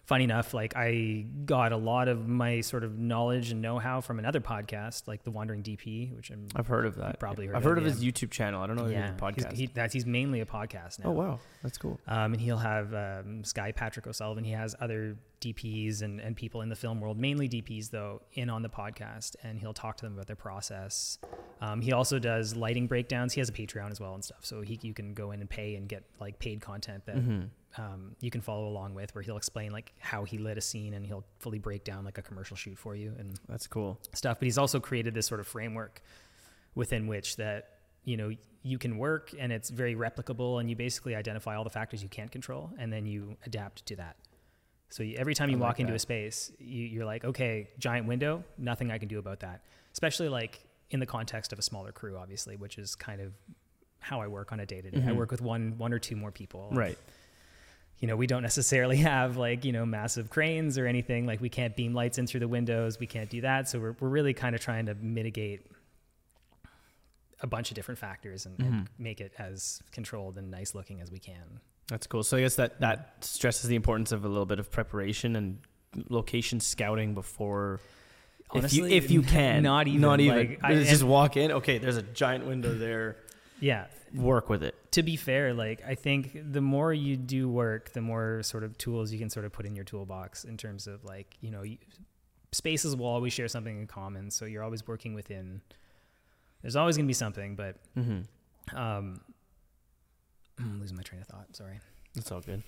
funny 0.06 0.24
enough, 0.24 0.54
like 0.54 0.76
I 0.76 1.26
got 1.46 1.72
a 1.72 1.78
lot 1.78 2.08
of 2.08 2.28
my 2.28 2.62
sort 2.62 2.84
of 2.84 2.98
knowledge 2.98 3.52
and 3.52 3.62
know-how 3.62 4.02
from 4.02 4.20
another 4.20 4.39
podcast, 4.39 5.08
like 5.08 5.24
the 5.24 5.32
Wandering 5.32 5.63
DP, 5.63 6.15
which 6.15 6.30
I'm 6.30 6.48
I've 6.56 6.68
heard 6.68 6.86
of 6.86 6.96
that. 6.96 7.20
probably 7.20 7.48
heard 7.48 7.56
I've 7.56 7.63
heard 7.63 7.78
of 7.78 7.84
yeah. 7.86 7.91
his 7.91 8.04
YouTube 8.04 8.32
channel. 8.32 8.62
I 8.62 8.68
don't 8.68 8.76
know 8.76 8.88
yeah, 8.88 9.00
a 9.00 9.08
he's- 9.08 9.20
podcast. 9.20 9.54
He, 9.54 9.68
that's 9.68 9.94
he's 9.94 10.06
mainly 10.06 10.41
a 10.41 10.46
podcast 10.46 11.00
now. 11.04 11.10
oh 11.10 11.12
wow, 11.12 11.39
that's 11.63 11.78
cool. 11.78 12.00
Um, 12.08 12.34
and 12.34 12.41
he'll 12.41 12.58
have 12.58 12.94
um, 12.94 13.44
Sky 13.44 13.72
Patrick 13.72 14.08
O'Sullivan. 14.08 14.44
He 14.44 14.52
has 14.52 14.76
other 14.80 15.18
DPs 15.41 16.02
and, 16.02 16.20
and 16.20 16.36
people 16.36 16.62
in 16.62 16.70
the 16.70 16.76
film 16.76 17.00
world, 17.02 17.20
mainly 17.20 17.48
DPs 17.50 17.89
though, 17.89 18.22
in 18.34 18.50
on 18.50 18.62
the 18.62 18.70
podcast, 18.70 19.36
and 19.44 19.60
he'll 19.60 19.74
talk 19.74 19.98
to 19.98 20.06
them 20.06 20.13
about 20.13 20.28
their 20.28 20.36
process. 20.36 21.18
Um, 21.62 21.82
he 21.82 21.91
also 21.94 22.20
does 22.20 22.56
lighting 22.56 22.88
breakdowns. 22.88 23.34
He 23.34 23.41
has 23.41 23.50
a 23.50 23.54
Patreon 23.54 23.91
as 23.91 24.00
well 24.00 24.13
and 24.13 24.24
stuff, 24.24 24.39
so 24.44 24.62
he 24.62 24.80
you 24.82 24.94
can 24.94 25.13
go 25.13 25.32
in 25.32 25.39
and 25.41 25.50
pay 25.50 25.76
and 25.76 25.88
get 25.89 26.04
like 26.20 26.38
paid 26.39 26.62
content 26.62 27.06
that 27.06 27.15
Mm-hmm. 27.15 27.46
Um, 27.78 28.16
you 28.22 28.32
can 28.32 28.42
follow 28.42 28.68
along 28.68 28.94
with, 28.94 29.14
where 29.16 29.22
he'll 29.22 29.38
explain 29.38 29.72
like 29.72 29.94
how 30.00 30.24
he 30.24 30.38
lit 30.38 30.58
a 30.58 30.62
scene 30.62 30.94
and 30.94 31.06
he'll 31.06 31.26
fully 31.40 31.60
break 31.60 31.84
down 31.84 32.06
like 32.06 32.18
a 32.18 32.22
commercial 32.22 32.56
shoot 32.56 32.78
for 32.78 32.96
you 32.96 33.14
and 33.20 33.40
That's 33.48 33.68
cool. 33.68 34.00
stuff. 34.14 34.40
But 34.40 34.46
he's 34.46 34.58
also 34.58 34.80
created 34.80 35.14
this 35.14 35.28
sort 35.28 35.40
of 35.40 35.48
framework 35.48 36.02
within 36.76 37.08
which 37.08 37.38
that 37.38 37.70
you 38.04 38.18
know 38.18 38.32
you 38.64 38.78
can 38.78 38.98
work 38.98 39.32
and 39.38 39.52
it's 39.52 39.70
very 39.70 39.96
replicable 39.96 40.60
and 40.60 40.70
you 40.70 40.76
basically 40.76 41.16
identify 41.16 41.56
all 41.56 41.64
the 41.64 41.70
factors 41.70 42.02
you 42.02 42.10
can't 42.10 42.32
control 42.32 42.72
and 42.80 42.92
then 42.92 43.06
you 43.06 43.36
adapt 43.46 43.86
to 43.86 43.96
that. 43.96 44.16
So 44.90 45.04
you, 45.04 45.16
every 45.18 45.36
time 45.36 45.50
you 45.50 45.58
I 45.58 45.60
walk 45.60 45.70
like 45.74 45.80
into 45.82 45.92
that. 45.92 45.98
a 45.98 46.00
space, 46.00 46.52
you, 46.60 46.84
you're 46.86 47.06
like, 47.06 47.26
okay, 47.26 47.70
giant 47.80 48.08
window, 48.08 48.44
nothing 48.58 48.92
I 48.92 48.98
can 48.98 49.08
do 49.08 49.20
about 49.20 49.42
that. 49.42 49.62
Especially 49.92 50.30
like 50.30 50.64
in 50.92 51.00
the 51.00 51.06
context 51.06 51.52
of 51.54 51.60
a 51.60 51.62
smaller 51.62 51.92
crew, 51.92 52.18
obviously, 52.18 52.56
which 52.56 52.78
is 52.78 52.96
kind 52.96 53.22
of 53.22 53.34
how 54.00 54.22
I 54.22 54.28
work 54.28 54.52
on 54.52 54.60
a 54.60 54.66
day 54.66 54.82
to 54.82 54.92
day. 54.92 55.04
I 55.08 55.12
work 55.14 55.32
with 55.32 55.42
one, 55.42 55.74
one 55.78 55.92
or 55.92 56.00
two 56.00 56.16
more 56.16 56.32
people. 56.32 56.70
Right. 56.72 56.98
You 57.99 58.08
know, 58.10 58.15
we 58.15 58.27
don't 58.27 58.41
necessarily 58.43 58.97
have 59.12 59.38
like 59.38 59.63
you 59.65 59.71
know 59.71 59.86
massive 59.86 60.29
cranes 60.29 60.77
or 60.77 60.86
anything. 60.88 61.25
Like 61.25 61.41
we 61.41 61.49
can't 61.49 61.75
beam 61.75 61.93
lights 61.93 62.17
in 62.17 62.27
through 62.27 62.41
the 62.41 62.47
windows. 62.47 62.99
We 62.99 63.08
can't 63.08 63.29
do 63.29 63.41
that. 63.41 63.69
So 63.69 63.79
we're 63.79 63.95
we're 63.99 64.10
really 64.10 64.34
kind 64.34 64.55
of 64.55 64.62
trying 64.62 64.86
to 64.88 64.95
mitigate 64.95 65.65
a 67.41 67.47
bunch 67.47 67.69
of 67.69 67.75
different 67.75 67.99
factors 67.99 68.45
and, 68.45 68.60
and 68.60 68.73
Mhm. 68.73 68.88
make 68.97 69.19
it 69.21 69.34
as 69.38 69.81
controlled 69.91 70.38
and 70.38 70.49
nice 70.49 70.73
looking 70.73 71.01
as 71.01 71.12
we 71.12 71.19
can. 71.19 71.60
That's 71.88 72.08
cool. 72.08 72.23
So 72.23 72.38
I 72.38 72.41
guess 72.41 72.55
that 72.55 72.79
that 72.79 73.17
stresses 73.21 73.67
the 73.69 73.75
importance 73.75 74.12
of 74.12 74.25
a 74.25 74.27
little 74.27 74.45
bit 74.45 74.60
of 74.60 74.71
preparation 74.71 75.36
and 75.36 75.60
location 76.10 76.60
scouting 76.60 77.13
before. 77.13 77.79
Honestly, 78.49 78.79
if 78.79 78.91
you 78.91 78.97
if 78.97 79.12
you 79.12 79.21
can, 79.21 79.63
not 79.63 79.88
even, 79.88 80.01
not 80.01 80.19
even. 80.19 80.38
like, 80.38 80.60
I- 80.63 80.84
just 80.84 81.03
walk 81.03 81.38
in. 81.38 81.51
Okay, 81.51 81.77
there's 81.77 81.97
a 81.97 82.01
giant 82.03 82.45
window 82.47 82.73
there. 82.73 83.17
Yeah. 83.60 83.86
Work 84.13 84.50
with 84.50 84.63
it. 84.63 84.76
To 84.94 85.04
be 85.04 85.15
fair, 85.15 85.54
like 85.54 85.84
I 85.86 85.96
think 85.96 86.39
the 86.54 86.62
more 86.62 86.94
you 86.94 87.18
do 87.18 87.50
work, 87.50 87.91
the 87.94 88.02
more 88.02 88.44
sort 88.44 88.63
of 88.63 88.78
tools 88.78 89.12
you 89.12 89.20
can 89.20 89.30
sort 89.30 89.46
of 89.46 89.52
put 89.52 89.65
in 89.65 89.76
your 89.76 89.84
toolbox 89.86 90.44
in 90.46 90.58
terms 90.58 90.88
of 90.88 91.04
like 91.04 91.36
you 91.41 91.52
know 91.52 91.63
you, 91.63 91.78
spaces 92.52 92.96
will 92.96 93.06
always 93.08 93.34
share 93.34 93.48
something 93.50 93.78
in 93.80 93.88
common, 93.88 94.32
so 94.32 94.46
you're 94.46 94.63
always 94.63 94.88
working 94.88 95.13
within. 95.13 95.62
There's 96.62 96.76
always 96.78 96.96
going 96.98 97.06
to 97.06 97.10
be 97.10 97.13
something, 97.13 97.56
but 97.56 97.76
Mm-hmm. 97.98 98.78
um, 98.78 99.20
I'm 100.60 100.80
losing 100.80 100.96
my 100.98 101.04
train 101.04 101.22
of 101.22 101.28
thought. 101.28 101.54
Sorry. 101.56 101.80
That's 102.15 102.32
all 102.32 102.41
good. 102.41 102.63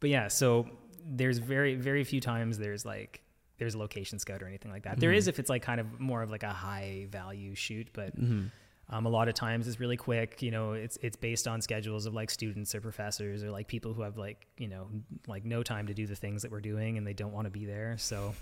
But 0.00 0.10
yeah, 0.10 0.28
so 0.28 0.68
there's 1.06 1.38
very 1.38 1.74
very 1.74 2.04
few 2.04 2.20
times 2.20 2.58
there's 2.58 2.84
like 2.84 3.22
there's 3.58 3.74
a 3.74 3.78
location 3.78 4.18
scout 4.18 4.42
or 4.42 4.46
anything 4.46 4.70
like 4.70 4.82
that. 4.82 4.98
There 5.00 5.12
Mhm. 5.12 5.16
is 5.16 5.28
if 5.28 5.38
it's 5.38 5.48
like 5.48 5.62
kind 5.62 5.80
of 5.80 6.00
more 6.00 6.22
of 6.22 6.30
like 6.30 6.42
a 6.42 6.50
high 6.52 7.06
value 7.10 7.54
shoot, 7.54 7.88
but 7.94 8.14
Mm-hmm. 8.20 8.46
Um, 8.90 9.06
a 9.06 9.08
lot 9.08 9.28
of 9.28 9.34
times 9.34 9.66
it's 9.66 9.80
really 9.80 9.96
quick. 9.96 10.42
You 10.42 10.50
know, 10.50 10.72
it's 10.72 10.98
it's 11.02 11.16
based 11.16 11.48
on 11.48 11.60
schedules 11.60 12.06
of 12.06 12.14
like 12.14 12.30
students 12.30 12.74
or 12.74 12.80
professors 12.80 13.42
or 13.42 13.50
like 13.50 13.66
people 13.68 13.94
who 13.94 14.02
have 14.02 14.16
like 14.18 14.46
you 14.58 14.68
know 14.68 14.88
like 15.26 15.44
no 15.44 15.62
time 15.62 15.86
to 15.86 15.94
do 15.94 16.06
the 16.06 16.16
things 16.16 16.42
that 16.42 16.50
we're 16.50 16.60
doing 16.60 16.98
and 16.98 17.06
they 17.06 17.14
don't 17.14 17.32
want 17.32 17.46
to 17.46 17.50
be 17.50 17.64
there. 17.64 17.96
So. 17.98 18.34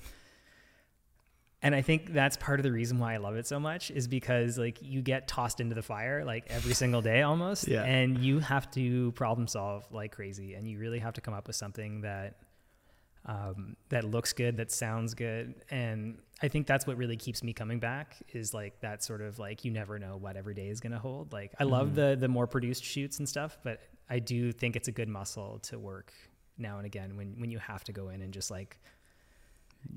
And 1.64 1.76
I 1.76 1.80
think 1.80 2.12
that's 2.12 2.36
part 2.36 2.58
of 2.58 2.64
the 2.64 2.72
reason 2.72 2.98
why 2.98 3.14
I 3.14 3.18
love 3.18 3.36
it 3.36 3.46
so 3.46 3.60
much 3.60 3.92
is 3.92 4.08
because 4.08 4.58
like 4.58 4.78
you 4.82 5.00
get 5.00 5.28
tossed 5.28 5.60
into 5.60 5.76
the 5.76 5.82
fire 5.82 6.24
like 6.24 6.46
every 6.48 6.74
single 6.74 7.00
day 7.02 7.22
almost 7.22 7.68
Yeah. 7.68 7.84
and 7.84 8.18
you 8.18 8.40
have 8.40 8.68
to 8.72 9.12
problem 9.12 9.46
solve 9.46 9.86
like 9.92 10.10
crazy 10.10 10.54
and 10.54 10.68
you 10.68 10.80
really 10.80 10.98
have 10.98 11.14
to 11.14 11.20
come 11.20 11.34
up 11.34 11.46
with 11.46 11.54
something 11.54 12.00
that 12.00 12.38
um, 13.26 13.76
that 13.90 14.02
looks 14.02 14.32
good, 14.32 14.56
that 14.56 14.72
sounds 14.72 15.14
good, 15.14 15.54
and 15.70 16.18
I 16.42 16.48
think 16.48 16.66
that's 16.66 16.86
what 16.86 16.96
really 16.96 17.16
keeps 17.16 17.42
me 17.42 17.52
coming 17.52 17.78
back 17.78 18.16
is 18.32 18.52
like 18.52 18.80
that 18.80 19.02
sort 19.04 19.20
of 19.20 19.38
like 19.38 19.64
you 19.64 19.70
never 19.70 19.98
know 19.98 20.16
what 20.16 20.36
every 20.36 20.54
day 20.54 20.68
is 20.68 20.80
gonna 20.80 20.98
hold. 20.98 21.32
Like 21.32 21.52
I 21.60 21.64
love 21.64 21.90
Mhm. 21.90 21.94
the 21.94 22.16
the 22.20 22.28
more 22.28 22.46
produced 22.46 22.84
shoots 22.84 23.18
and 23.18 23.28
stuff, 23.28 23.58
but 23.62 23.80
I 24.10 24.18
do 24.18 24.52
think 24.52 24.74
it's 24.76 24.88
a 24.88 24.92
good 24.92 25.08
muscle 25.08 25.60
to 25.64 25.78
work 25.78 26.12
now 26.58 26.76
and 26.78 26.86
again 26.86 27.16
when 27.16 27.38
when 27.40 27.50
you 27.50 27.58
have 27.58 27.84
to 27.84 27.92
go 27.92 28.08
in 28.10 28.22
and 28.22 28.32
just 28.32 28.50
like 28.50 28.78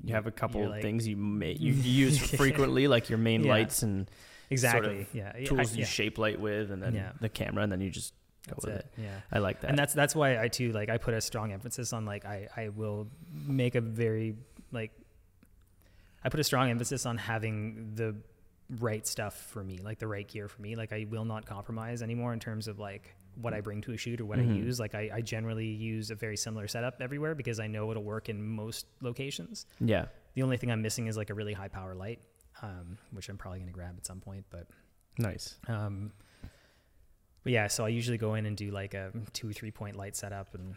You 0.02 0.14
have 0.14 0.26
a 0.26 0.32
couple 0.32 0.68
like- 0.68 0.82
things 0.82 1.06
you 1.06 1.16
may 1.16 1.52
you 1.58 1.72
use 1.72 2.18
frequently, 2.34 2.88
like 2.88 3.08
your 3.08 3.18
main 3.18 3.44
Yeah. 3.44 3.50
lights 3.52 3.82
and 3.82 4.10
exactly 4.50 5.06
yeah 5.12 5.32
tools 5.44 5.72
I- 5.72 5.74
you 5.74 5.80
yeah, 5.80 5.86
shape 5.86 6.18
light 6.18 6.40
with, 6.40 6.70
and 6.70 6.82
then 6.82 6.94
Yeah. 6.94 7.12
the 7.20 7.28
camera, 7.28 7.62
and 7.64 7.70
then 7.72 7.80
you 7.80 7.90
just 7.90 8.14
go 8.48 8.54
that's 8.54 8.66
with 8.66 8.74
it. 8.76 8.86
it. 8.98 9.02
yeah. 9.02 9.20
I 9.32 9.38
like 9.40 9.60
that. 9.62 9.70
and 9.70 9.78
that's 9.78 9.92
that's 9.94 10.14
why 10.14 10.40
I 10.40 10.48
too 10.48 10.72
like 10.72 10.88
I 10.88 10.98
put 10.98 11.14
a 11.14 11.20
strong 11.20 11.52
emphasis 11.52 11.92
on 11.92 12.04
like 12.04 12.24
I 12.24 12.48
I 12.56 12.68
will 12.68 13.08
make 13.32 13.74
a 13.74 13.80
very 13.80 14.36
like 14.72 14.92
I 16.26 16.28
put 16.28 16.40
a 16.40 16.44
strong 16.44 16.68
emphasis 16.70 17.06
on 17.06 17.16
having 17.18 17.92
the 17.94 18.16
right 18.80 19.06
stuff 19.06 19.34
for 19.52 19.62
me, 19.62 19.78
like 19.78 20.00
the 20.00 20.08
right 20.08 20.26
gear 20.26 20.48
for 20.48 20.60
me. 20.60 20.74
Like 20.74 20.92
I 20.92 21.06
will 21.08 21.24
not 21.24 21.46
compromise 21.46 22.02
anymore 22.02 22.32
in 22.32 22.40
terms 22.40 22.66
of 22.66 22.80
like 22.80 23.14
what 23.36 23.54
I 23.54 23.60
bring 23.60 23.80
to 23.82 23.92
a 23.92 23.96
shoot 23.96 24.20
or 24.20 24.24
what 24.24 24.40
I 24.40 24.42
Mhm. 24.42 24.56
use. 24.56 24.80
Like 24.80 24.96
I, 24.96 25.08
I 25.14 25.20
generally 25.20 25.68
use 25.68 26.10
a 26.10 26.16
very 26.16 26.36
similar 26.36 26.66
setup 26.66 27.00
everywhere 27.00 27.36
because 27.36 27.60
I 27.60 27.68
know 27.68 27.92
it'll 27.92 28.02
work 28.02 28.28
in 28.28 28.42
most 28.42 28.86
locations. 29.00 29.66
yeah. 29.78 30.06
The 30.34 30.42
only 30.42 30.56
thing 30.56 30.70
I'm 30.72 30.82
missing 30.82 31.06
is 31.06 31.16
like 31.16 31.30
a 31.30 31.34
really 31.34 31.52
high 31.54 31.68
power 31.68 31.94
light, 31.94 32.18
um, 32.60 32.98
which 33.12 33.28
I'm 33.28 33.38
probably 33.38 33.60
gonna 33.60 33.70
grab 33.70 33.94
at 33.96 34.04
some 34.04 34.20
point, 34.20 34.44
but 34.50 34.66
Nice. 35.18 35.58
um, 35.68 36.12
but 37.44 37.52
yeah, 37.52 37.68
so 37.68 37.84
I 37.84 37.88
usually 37.88 38.18
go 38.18 38.34
in 38.34 38.46
and 38.46 38.56
do 38.56 38.72
like 38.72 38.94
a 38.94 39.12
two 39.32 39.48
or 39.48 39.52
three 39.52 39.70
point 39.70 39.94
light 39.96 40.16
setup 40.16 40.54
and 40.56 40.74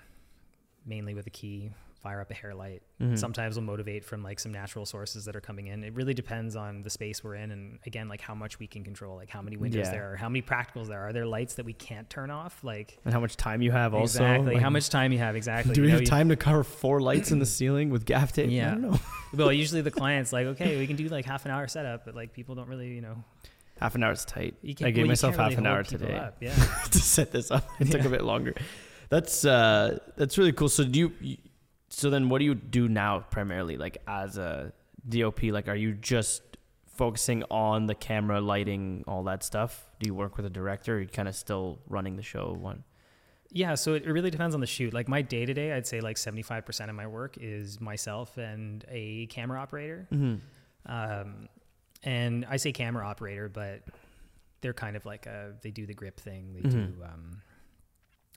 mainly 0.85 1.15
with 1.15 1.25
a 1.27 1.31
key, 1.31 1.71
fire 1.99 2.21
up 2.21 2.31
a 2.31 2.33
hair 2.33 2.53
light. 2.55 2.81
Mhm. 3.01 3.17
Sometimes 3.17 3.55
we'll 3.55 3.65
motivate 3.65 4.03
from 4.05 4.23
like 4.23 4.39
some 4.39 4.51
natural 4.51 4.85
sources 4.85 5.25
that 5.25 5.35
are 5.35 5.41
coming 5.41 5.67
in. 5.67 5.83
It 5.83 5.93
really 5.93 6.13
depends 6.13 6.55
on 6.55 6.81
the 6.83 6.89
space 6.89 7.23
we're 7.23 7.35
in 7.35 7.51
and 7.51 7.79
again, 7.85 8.07
like 8.07 8.21
how 8.21 8.33
much 8.33 8.57
we 8.59 8.67
can 8.67 8.83
control, 8.83 9.15
like 9.15 9.29
how 9.29 9.41
many 9.41 9.57
windows 9.57 9.87
Yeah. 9.87 9.91
there 9.91 10.13
are, 10.13 10.15
how 10.15 10.29
many 10.29 10.41
practicals 10.41 10.87
there 10.87 10.99
are. 11.01 11.09
Are 11.09 11.13
there 11.13 11.25
lights 11.25 11.55
that 11.55 11.65
we 11.65 11.73
can't 11.73 12.09
turn 12.09 12.31
off? 12.31 12.63
Like 12.63 12.97
and 13.05 13.13
how 13.13 13.19
much 13.19 13.35
time 13.37 13.61
you 13.61 13.71
have 13.71 13.93
also. 13.93 14.23
exactly 14.23 14.53
like, 14.55 14.63
how 14.63 14.69
much 14.69 14.89
time 14.89 15.11
you 15.11 15.19
have 15.19 15.35
exactly. 15.35 15.73
Do 15.75 15.81
You 15.81 15.85
we 15.85 15.87
know, 15.89 15.95
have 15.95 16.01
you- 16.01 16.07
time 16.07 16.29
to 16.29 16.35
cover 16.35 16.63
four 16.63 17.01
lights 17.01 17.31
in 17.31 17.39
the 17.39 17.45
ceiling 17.45 17.89
with 17.89 18.05
gaff 18.05 18.31
tape? 18.33 18.47
I 18.49 18.53
Yeah. 18.53 18.71
don't 18.71 18.81
know. 18.81 18.99
Well, 19.33 19.53
usually 19.53 19.81
the 19.81 19.91
client's 19.91 20.33
like, 20.33 20.47
okay, 20.47 20.77
we 20.79 20.87
can 20.87 20.95
do 20.95 21.07
like 21.07 21.23
half 21.25 21.45
an 21.45 21.51
hour 21.51 21.67
setup, 21.67 22.03
but 22.05 22.15
like 22.15 22.33
people 22.33 22.55
don't 22.55 22.67
really, 22.67 22.87
you 22.87 23.01
know, 23.01 23.23
Half 23.79 23.95
an 23.95 24.03
hour's 24.03 24.25
tight. 24.25 24.55
you 24.61 24.71
I 24.71 24.73
gave 24.89 24.95
well, 24.95 24.99
you 25.01 25.05
myself 25.09 25.35
half 25.37 25.49
really 25.51 25.57
an 25.59 25.67
hour 25.67 25.83
today 25.83 26.15
up. 26.15 26.37
Yeah. 26.41 26.53
to 26.55 26.97
set 26.99 27.31
this 27.31 27.49
up. 27.51 27.65
It 27.79 27.91
took 27.91 28.03
a 28.05 28.09
bit 28.09 28.23
longer. 28.23 28.53
That's 29.09 29.45
uh 29.45 29.99
that's 30.17 30.37
really 30.37 30.51
cool. 30.51 30.67
So 30.69 30.83
do 30.83 30.99
you, 30.99 31.13
you 31.21 31.37
so 31.89 32.09
then 32.09 32.29
what 32.29 32.39
do 32.39 32.45
you 32.45 32.55
do 32.55 32.87
now 32.87 33.19
primarily 33.31 33.75
like 33.77 33.97
as 34.07 34.37
a 34.37 34.71
DOP 35.07 35.43
like 35.45 35.67
are 35.67 35.75
you 35.75 35.93
just 35.93 36.41
focusing 36.85 37.43
on 37.49 37.85
the 37.87 37.95
camera 37.95 38.41
lighting 38.41 39.03
all 39.07 39.23
that 39.23 39.43
stuff? 39.43 39.89
Do 39.99 40.07
you 40.07 40.13
work 40.13 40.35
with 40.37 40.45
a 40.45 40.49
director 40.49 40.95
or 40.95 40.97
are 40.97 41.01
you 41.01 41.07
kind 41.07 41.27
of 41.27 41.35
still 41.35 41.79
running 41.87 42.15
the 42.17 42.21
show 42.23 42.55
one? 42.59 42.83
Yeah, 43.51 43.73
so 43.75 43.95
it, 43.95 44.05
really 44.05 44.29
depends 44.29 44.53
on 44.53 44.61
the 44.61 44.67
shoot. 44.67 44.93
Like 44.93 45.07
my 45.07 45.21
day 45.23 45.45
to 45.45 45.53
day, 45.53 45.71
I'd 45.73 45.87
say 45.87 46.01
like 46.01 46.17
75% 46.17 46.89
of 46.89 46.95
my 46.95 47.07
work 47.07 47.37
is 47.39 47.79
myself 47.81 48.37
and 48.37 48.85
a 48.89 49.25
camera 49.27 49.59
operator. 49.59 50.07
Mhm. 50.11 50.39
Um, 50.85 51.47
and 52.03 52.45
I 52.49 52.57
say 52.57 52.71
camera 52.71 53.07
operator, 53.07 53.49
but 53.49 53.81
they're 54.61 54.73
kind 54.73 54.95
of 54.95 55.05
like 55.05 55.25
a, 55.25 55.53
they 55.63 55.71
do 55.71 55.85
the 55.87 55.93
grip 55.95 56.19
thing, 56.19 56.53
they 56.53 56.61
Mhm. 56.67 56.71
do 56.97 57.03
um, 57.03 57.41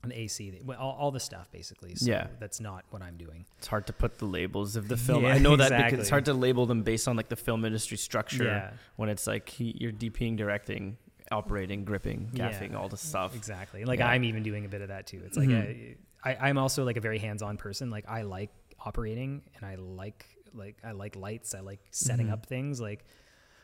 an 0.05 0.13
AC, 0.13 0.61
all, 0.79 0.97
all 0.99 1.11
the 1.11 1.21
stuff 1.21 1.51
basically. 1.53 1.95
So 1.95 2.11
Yeah. 2.11 2.27
that's 2.41 2.61
not 2.61 2.85
what 2.91 3.03
I'm 3.03 3.17
doing. 3.17 3.47
It's 3.59 3.69
hard 3.69 3.87
to 3.87 3.93
put 3.93 4.19
the 4.19 4.25
labels 4.25 4.75
of 4.77 4.89
the 4.89 4.97
film. 5.09 5.23
Yeah, 5.25 5.35
I 5.35 5.39
know 5.39 5.55
that 5.57 5.71
because 5.85 6.01
it's 6.01 6.11
hard 6.11 6.25
to 6.25 6.35
label 6.35 6.67
them 6.67 6.83
based 6.83 7.07
on 7.09 7.17
like 7.17 7.29
the 7.29 7.37
film 7.37 7.65
industry 7.65 7.97
structure 7.97 8.45
Yeah, 8.45 8.71
when 8.97 9.09
it's 9.09 9.27
like 9.27 9.49
he, 9.49 9.77
you're 9.79 9.93
DPing, 9.93 10.37
directing, 10.37 10.97
operating, 11.31 11.85
gripping, 11.85 12.31
Yeah. 12.33 12.51
gaffing, 12.51 12.75
all 12.75 12.89
the 12.89 12.97
stuff. 12.97 13.35
exactly. 13.37 13.85
Like 13.85 14.01
Yeah. 14.01 14.09
I'm 14.09 14.25
even 14.25 14.43
doing 14.43 14.65
a 14.65 14.69
bit 14.69 14.81
of 14.83 14.89
that 14.89 15.07
too. 15.07 15.23
It's 15.25 15.37
like 15.37 15.49
Mhm. 15.49 15.63
a, 15.63 15.97
I, 16.25 16.49
I'm 16.49 16.59
also 16.59 16.85
like 16.85 16.97
a 16.97 17.01
very 17.01 17.19
hands-on 17.19 17.57
person. 17.57 17.91
Like 17.91 18.09
I 18.09 18.23
like 18.23 18.51
operating 18.81 19.43
and 19.57 19.65
I 19.65 19.77
like 19.77 20.27
like 20.55 20.77
I 20.85 20.93
like 20.93 21.17
lights. 21.17 21.55
I 21.55 21.61
like 21.61 21.81
setting 21.93 22.27
Mhm. 22.27 22.33
up 22.33 22.47
things. 22.47 22.81
Like 22.81 23.05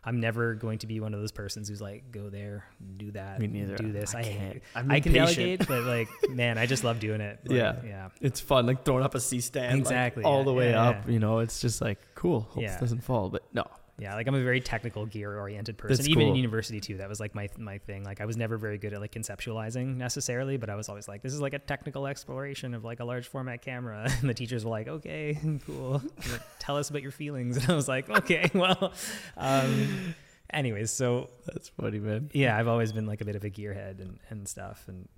I'm 0.08 0.20
never 0.20 0.54
going 0.54 0.78
to 0.78 0.86
be 0.86 1.00
one 1.00 1.12
of 1.14 1.20
those 1.20 1.32
persons 1.32 1.68
who's 1.68 1.80
like 1.80 2.10
go 2.10 2.30
there, 2.30 2.64
do 2.96 3.10
that, 3.12 3.40
Me 3.40 3.46
neither. 3.46 3.76
do 3.76 3.92
this. 3.92 4.14
I, 4.14 4.22
hate 4.22 4.38
can't. 4.38 4.62
I'm 4.74 4.90
I 4.90 5.00
can 5.00 5.14
impatient. 5.14 5.60
delegate, 5.60 5.68
but 5.68 5.82
like 5.84 6.08
man, 6.30 6.56
I 6.58 6.66
just 6.66 6.82
love 6.84 6.98
doing 6.98 7.20
it. 7.20 7.40
Like, 7.44 7.56
Yeah. 7.56 7.76
yeah, 7.84 8.08
It's 8.20 8.40
fun, 8.40 8.66
like 8.66 8.84
throwing 8.84 9.04
up 9.04 9.14
a 9.14 9.20
C 9.20 9.40
stand, 9.40 9.72
like, 9.72 9.80
Exactly, 9.80 10.24
all 10.24 10.38
yeah, 10.38 10.44
the 10.44 10.52
way 10.54 10.70
yeah, 10.70 10.82
up. 10.88 11.04
yeah. 11.06 11.12
You 11.12 11.18
know, 11.20 11.40
it's 11.40 11.60
just 11.60 11.80
like 11.80 11.98
cool. 12.14 12.40
Hope 12.50 12.62
Yeah. 12.62 12.76
it 12.76 12.80
doesn't 12.80 13.02
fall, 13.04 13.28
but 13.28 13.42
no, 13.52 13.64
yeah. 13.98 14.14
Like 14.14 14.26
I'm 14.28 14.34
a 14.34 14.42
very 14.42 14.61
technical, 14.61 15.06
gear-oriented 15.06 15.76
person. 15.76 15.96
That's 15.96 16.08
Even 16.08 16.28
in 16.28 16.37
university 16.37 16.80
too, 16.80 16.98
that 16.98 17.08
was 17.08 17.18
like 17.20 17.34
my 17.34 17.48
my 17.58 17.78
thing. 17.78 18.04
Like 18.04 18.20
I 18.20 18.24
was 18.26 18.37
never 18.37 18.56
very 18.56 18.78
good 18.78 18.92
at 18.94 19.00
like 19.00 19.12
conceptualizing 19.12 19.96
necessarily, 19.96 20.56
but 20.56 20.70
I 20.70 20.76
was 20.76 20.88
always 20.88 21.08
like, 21.08 21.22
this 21.22 21.32
is 21.34 21.40
like 21.40 21.52
a 21.54 21.58
technical 21.58 22.06
exploration 22.06 22.74
of 22.74 22.84
like 22.84 23.00
a 23.00 23.04
large 23.04 23.26
format 23.26 23.62
camera. 23.62 24.08
And 24.20 24.28
the 24.30 24.34
teachers 24.34 24.64
were 24.64 24.70
like, 24.70 24.88
okay, 24.88 25.38
cool. 25.66 26.02
Like, 26.30 26.40
Tell 26.58 26.76
us 26.76 26.90
about 26.90 27.02
your 27.02 27.11
feelings. 27.12 27.56
And 27.62 27.70
I 27.70 27.74
was 27.74 27.88
like, 27.88 28.08
okay, 28.08 28.50
well. 28.54 28.92
Um, 29.37 30.14
anyways, 30.50 30.90
so 30.90 31.30
That's 31.46 31.68
funny, 31.70 31.98
man. 31.98 32.30
yeah, 32.32 32.56
I've 32.56 32.68
always 32.68 32.92
been 32.92 33.06
like 33.06 33.20
a 33.20 33.24
bit 33.24 33.37
of 33.37 33.44
a 33.44 33.50
gearhead 33.50 34.00
and, 34.00 34.18
and 34.30 34.48
stuff. 34.48 34.84
And 34.88 35.08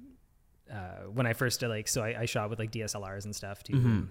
uh, 0.73 1.05
when 1.13 1.27
I 1.27 1.33
first 1.33 1.61
did 1.61 1.69
like, 1.69 1.89
so 1.89 2.03
I, 2.03 2.21
I 2.21 2.25
shot 2.27 2.49
with 2.51 2.59
like 2.59 2.71
DSLRs 2.73 3.25
and 3.25 3.35
stuff 3.35 3.63
too, 3.63 3.73
Mhm. 3.75 4.07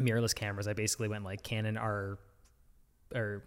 mirrorless 0.00 0.34
cameras. 0.34 0.68
I 0.68 0.72
basically 0.74 1.08
went 1.08 1.24
like 1.24 1.42
Canon 1.42 1.76
R 1.76 2.18
or 3.14 3.42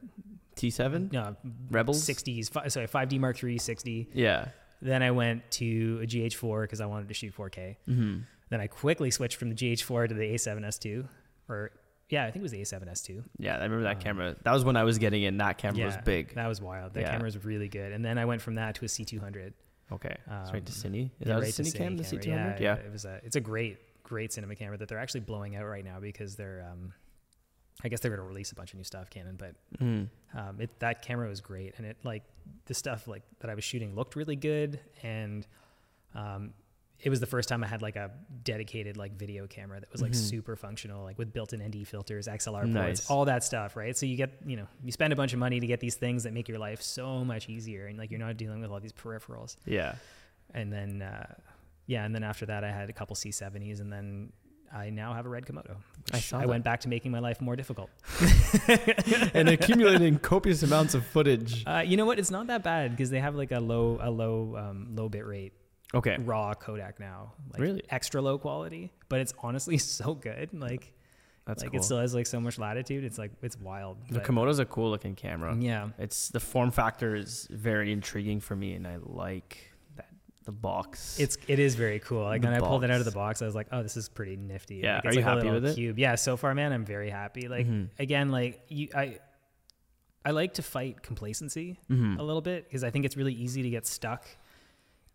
T7 0.56 1.12
no 1.12 1.36
Rebels. 1.70 2.04
60s, 2.08 2.50
fi- 2.52 2.68
sorry, 2.68 2.88
5D 2.88 3.20
Mark 3.20 3.42
III 3.44 3.58
60. 3.58 4.10
Yeah. 4.14 4.46
Then 4.82 5.04
I 5.04 5.12
went 5.12 5.50
to 5.52 6.00
a 6.02 6.06
GH4 6.08 6.64
because 6.64 6.82
I 6.82 6.86
wanted 6.88 7.08
to 7.08 7.14
shoot 7.14 7.36
4K. 7.36 7.76
Mm-hmm. 7.88 8.18
Then 8.50 8.60
I 8.62 8.68
quickly 8.68 9.12
switched 9.12 9.38
from 9.38 9.50
the 9.50 9.56
GH4 9.56 10.10
to 10.10 10.14
the 10.16 10.24
A7S2, 10.34 11.08
or 11.48 11.72
yeah, 12.10 12.24
I 12.26 12.32
think 12.32 12.38
it 12.38 12.42
was 12.42 12.52
the 12.52 12.62
A7S2. 12.62 13.24
Yeah, 13.38 13.56
I 13.58 13.64
remember 13.64 13.84
that 13.84 13.98
Um, 13.98 14.02
camera. 14.02 14.36
That 14.44 14.52
was 14.52 14.66
when 14.66 14.76
I 14.76 14.84
was 14.84 14.98
getting 14.98 15.24
in. 15.24 15.38
That 15.38 15.58
camera 15.58 15.86
was 15.86 15.96
big. 16.04 16.34
That 16.36 16.48
was 16.48 16.60
wild. 16.62 16.94
That 16.96 17.02
Yeah. 17.02 17.12
camera 17.12 17.26
was 17.26 17.44
really 17.46 17.70
good. 17.70 17.94
And 17.94 18.04
then 18.04 18.18
I 18.18 18.26
went 18.26 18.42
from 18.42 18.56
that 18.56 18.76
to 18.76 18.86
a 18.86 18.88
C200. 18.90 19.54
Okay. 19.94 20.16
Um, 20.28 20.46
Straight 20.46 20.66
to 20.66 20.72
Cine. 20.74 21.06
Is 21.06 21.10
Yeah, 21.20 21.28
that 21.28 21.38
a 21.38 21.42
right 21.42 21.54
to 21.54 21.64
Cine 21.64 21.76
cam? 21.76 21.98
The. 21.98 22.04
C200? 22.04 22.60
Yeah, 22.60 22.76
it 22.76 22.92
was 22.92 23.06
a. 23.06 23.22
It's 23.24 23.36
a 23.38 23.42
great, 23.42 23.78
great 24.04 24.34
cinema 24.34 24.56
camera 24.56 24.78
that 24.78 24.90
they're 24.90 24.98
actually 25.00 25.22
blowing 25.22 25.56
out 25.56 25.66
right 25.66 25.86
now 25.86 26.00
because 26.02 26.36
they're. 26.36 26.68
Um, 26.70 26.94
I 27.84 27.90
guess 27.90 28.00
they're 28.00 28.12
going 28.16 28.22
to 28.26 28.28
release 28.28 28.52
a 28.52 28.56
bunch 28.56 28.74
of 28.74 28.78
new 28.78 28.84
stuff, 28.84 29.10
Canon, 29.10 29.36
but 29.38 29.56
Mm. 29.80 30.08
um, 30.36 30.62
it 30.62 30.70
that 30.80 31.02
camera 31.02 31.28
was 31.28 31.42
great, 31.42 31.74
and 31.78 31.86
it 31.86 31.98
like 32.04 32.24
the 32.66 32.74
stuff 32.74 33.08
like 33.08 33.24
that 33.40 33.50
I 33.50 33.56
was 33.56 33.64
shooting 33.64 33.96
looked 33.96 34.16
really 34.16 34.36
good, 34.36 34.80
and 35.04 35.46
um, 36.14 36.54
it 37.00 37.10
was 37.10 37.20
the 37.20 37.26
first 37.26 37.50
time 37.50 37.64
I 37.64 37.68
had 37.68 37.82
like 37.82 37.96
a 37.96 38.12
dedicated 38.44 38.96
like 38.98 39.14
video 39.18 39.48
camera 39.48 39.80
that 39.80 39.92
was 39.92 40.02
like 40.04 40.12
Mhm. 40.12 40.16
super 40.16 40.56
functional, 40.56 41.04
like 41.04 41.18
with 41.18 41.34
built-in 41.34 41.60
ND 41.62 41.84
filters, 41.88 42.28
XLR 42.28 42.66
Nice. 42.68 43.00
ports, 43.00 43.10
all 43.10 43.26
that 43.26 43.44
stuff, 43.44 43.76
right? 43.76 43.98
So 43.98 44.06
you 44.06 44.16
get 44.16 44.32
you 44.46 44.56
know 44.58 44.68
you 44.84 44.92
spend 44.92 45.12
a 45.12 45.16
bunch 45.16 45.34
of 45.34 45.40
money 45.40 45.60
to 45.60 45.66
get 45.68 45.80
these 45.80 45.96
things 45.96 46.24
that 46.24 46.34
make 46.34 46.48
your 46.48 46.60
life 46.60 46.82
so 46.82 47.26
much 47.26 47.50
easier, 47.50 47.88
and 47.88 47.98
like 47.98 48.12
you're 48.12 48.20
not 48.20 48.38
dealing 48.38 48.62
with 48.62 48.70
all 48.70 48.80
these 48.80 48.94
peripherals 48.94 49.58
Yeah. 49.66 49.96
and 50.54 50.72
then 50.72 51.02
uh, 51.02 51.34
yeah, 51.88 52.06
and 52.06 52.14
then 52.14 52.24
after 52.24 52.46
that, 52.46 52.64
I 52.64 52.72
had 52.72 52.90
a 52.90 52.94
couple 52.94 53.16
C70s, 53.16 53.82
and 53.82 53.92
then 53.92 54.32
I 54.74 54.90
now 54.90 55.14
have 55.14 55.26
a 55.26 55.30
red 55.30 55.46
Komodo. 55.46 55.76
I 56.14 56.20
saw 56.20 56.38
I 56.38 56.42
that. 56.42 56.50
went 56.50 56.64
back 56.64 56.80
to 56.82 56.90
making 56.90 57.12
my 57.12 57.20
life 57.20 57.42
more 57.42 57.56
difficult. 57.56 57.90
and 59.34 59.50
accumulating 59.50 60.18
copious 60.20 60.64
amounts 60.64 60.94
of 60.94 61.06
footage. 61.06 61.64
Uh, 61.66 61.84
you 61.86 61.98
know 61.98 62.06
what? 62.06 62.20
It's 62.20 62.32
not 62.32 62.48
that 62.48 62.64
bad 62.64 62.92
because 62.92 63.10
they 63.10 63.20
have 63.20 63.36
like 63.36 63.52
a 63.52 63.60
low 63.60 64.00
a 64.02 64.10
low 64.10 64.56
um, 64.58 64.96
low 64.96 65.10
bit 65.10 65.26
rate 65.26 65.54
Okay. 65.94 66.16
raw 66.20 66.54
codec 66.54 67.00
now, 67.00 67.34
like 67.52 67.62
Really? 67.62 67.84
extra 67.90 68.22
low 68.22 68.38
quality, 68.38 68.92
but 69.10 69.20
it's 69.20 69.34
honestly 69.40 69.78
so 70.00 70.14
good. 70.14 70.50
Like 70.54 70.94
That's 71.46 71.62
like 71.64 71.72
cool. 71.72 71.80
it 71.82 71.84
still 71.84 72.00
has 72.00 72.14
like 72.16 72.28
so 72.28 72.40
much 72.40 72.58
latitude. 72.58 73.04
It's 73.04 73.18
like 73.18 73.32
it's 73.42 73.58
wild. 73.60 73.98
the 74.10 74.20
but- 74.20 74.24
Komodo's 74.24 74.60
a 74.60 74.66
cool 74.66 74.90
looking 74.90 75.16
camera. 75.16 75.56
yeah. 75.60 75.90
It's 75.98 76.30
the 76.30 76.40
form 76.40 76.72
factor 76.72 77.16
is 77.16 77.48
very 77.52 77.92
intriguing 77.92 78.40
for 78.40 78.56
me, 78.56 78.74
and 78.74 78.88
I 78.88 78.98
like 79.02 79.71
the 80.46 80.52
box. 80.52 81.20
It's 81.20 81.38
it 81.48 81.60
is 81.60 81.76
very 81.76 82.00
cool. 82.00 82.24
Like 82.24 82.42
The 82.42 82.48
when 82.50 82.58
I 82.58 82.60
pulled 82.60 82.84
it 82.84 82.90
out 82.92 83.00
of 83.00 83.06
the 83.06 83.12
box. 83.12 83.40
box, 83.40 83.42
I 83.42 83.46
was 83.46 83.56
like, 83.56 83.68
oh, 83.72 83.84
this 83.84 83.96
is 83.98 84.10
pretty 84.10 84.38
nifty. 84.38 84.78
Yeah, 84.78 84.96
Like, 84.96 85.06
are 85.06 85.10
you 85.12 85.16
like 85.18 85.26
happy 85.26 85.50
with 85.52 85.66
it? 85.66 85.76
Cube. 85.76 86.00
Yeah, 86.00 86.16
so 86.16 86.36
far, 86.38 86.54
man, 86.56 86.72
I'm 86.74 86.86
very 86.86 87.10
happy. 87.12 87.48
Like 87.48 87.68
Mhm. 87.68 87.90
again, 88.00 88.30
like 88.32 88.62
you, 88.68 88.90
I, 88.96 89.20
I 90.26 90.32
like 90.32 90.56
to 90.56 90.62
fight 90.64 91.02
complacency 91.04 91.80
Mhm. 91.90 92.18
a 92.20 92.24
little 92.24 92.42
bit 92.42 92.64
because 92.66 92.84
I 92.84 92.90
think 92.90 93.06
it's 93.06 93.18
really 93.18 93.34
easy 93.34 93.62
to 93.64 93.70
get 93.70 93.86
stuck 93.88 94.26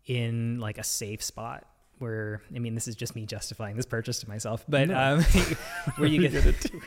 in 0.05 0.59
like 0.59 0.77
a 0.77 0.83
safe 0.83 1.21
spot 1.21 1.65
where 1.99 2.41
I 2.55 2.59
mean, 2.59 2.75
this 2.75 2.87
is 2.87 2.95
just 2.95 3.15
me 3.15 3.25
justifying 3.25 3.75
this 3.75 3.85
purchase 3.85 4.19
to 4.19 4.29
myself, 4.29 4.63
but 4.69 4.87
No. 4.87 5.17
um, 5.17 5.23
where 5.97 6.07
you 6.07 6.21
get 6.29 6.45
it. 6.45 6.71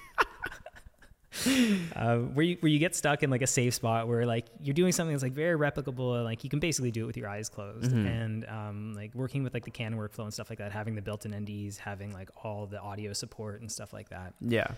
uh, 1.97 2.17
where 2.19 2.45
you 2.45 2.57
where 2.61 2.71
you 2.71 2.79
get 2.79 2.95
stuck 2.95 3.23
in 3.23 3.31
like 3.31 3.43
a 3.43 3.47
safe 3.47 3.75
spot 3.75 4.09
where 4.09 4.27
like 4.27 4.47
you're 4.63 4.75
doing 4.75 4.93
something 4.93 5.13
that's 5.15 5.23
like 5.23 5.33
very 5.33 5.59
replicable 5.59 6.15
and 6.17 6.25
like 6.25 6.45
you 6.45 6.51
can 6.51 6.59
basically 6.61 6.91
do 6.91 7.05
it 7.05 7.07
with 7.07 7.17
your 7.17 7.29
eyes 7.29 7.49
closed 7.49 7.91
Mhm. 7.93 8.07
and 8.07 8.47
um, 8.47 8.95
like 8.95 9.15
working 9.15 9.43
with 9.43 9.55
like 9.55 9.65
the 9.65 9.71
can 9.71 9.95
workflow 9.97 10.25
and 10.25 10.33
stuff 10.35 10.51
like 10.51 10.59
that, 10.59 10.73
having 10.73 10.95
the 10.95 11.03
built-in 11.03 11.33
NDs, 11.33 11.77
having 11.79 12.13
like 12.13 12.31
all 12.45 12.67
the 12.67 12.81
audio 12.81 13.13
support 13.13 13.61
and 13.61 13.71
stuff 13.71 13.93
like 13.93 14.09
that, 14.11 14.35
Yeah. 14.41 14.69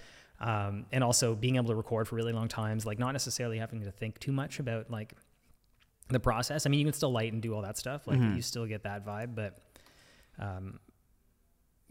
um, 0.40 0.87
and 0.92 1.03
also 1.05 1.35
being 1.35 1.57
able 1.57 1.68
to 1.68 1.75
record 1.75 2.09
for 2.09 2.16
really 2.16 2.33
long 2.33 2.48
times, 2.48 2.85
like 2.87 2.98
not 2.98 3.12
necessarily 3.12 3.59
having 3.59 3.83
to 3.83 3.90
think 3.90 4.18
too 4.18 4.33
much 4.33 4.59
about 4.61 4.90
like 4.90 5.14
the 6.09 6.20
process. 6.20 6.66
I 6.66 6.68
mean, 6.70 6.81
you 6.81 6.87
can 6.87 6.92
still 6.94 7.12
light 7.12 7.33
and 7.33 7.40
do 7.40 7.55
all 7.55 7.62
that 7.62 7.79
stuff, 7.79 8.07
like 8.07 8.18
Mhm. 8.18 8.37
you 8.37 8.42
still 8.42 8.66
get 8.66 8.83
that 8.85 9.05
vibe, 9.07 9.35
but 9.35 9.59
um, 10.38 10.79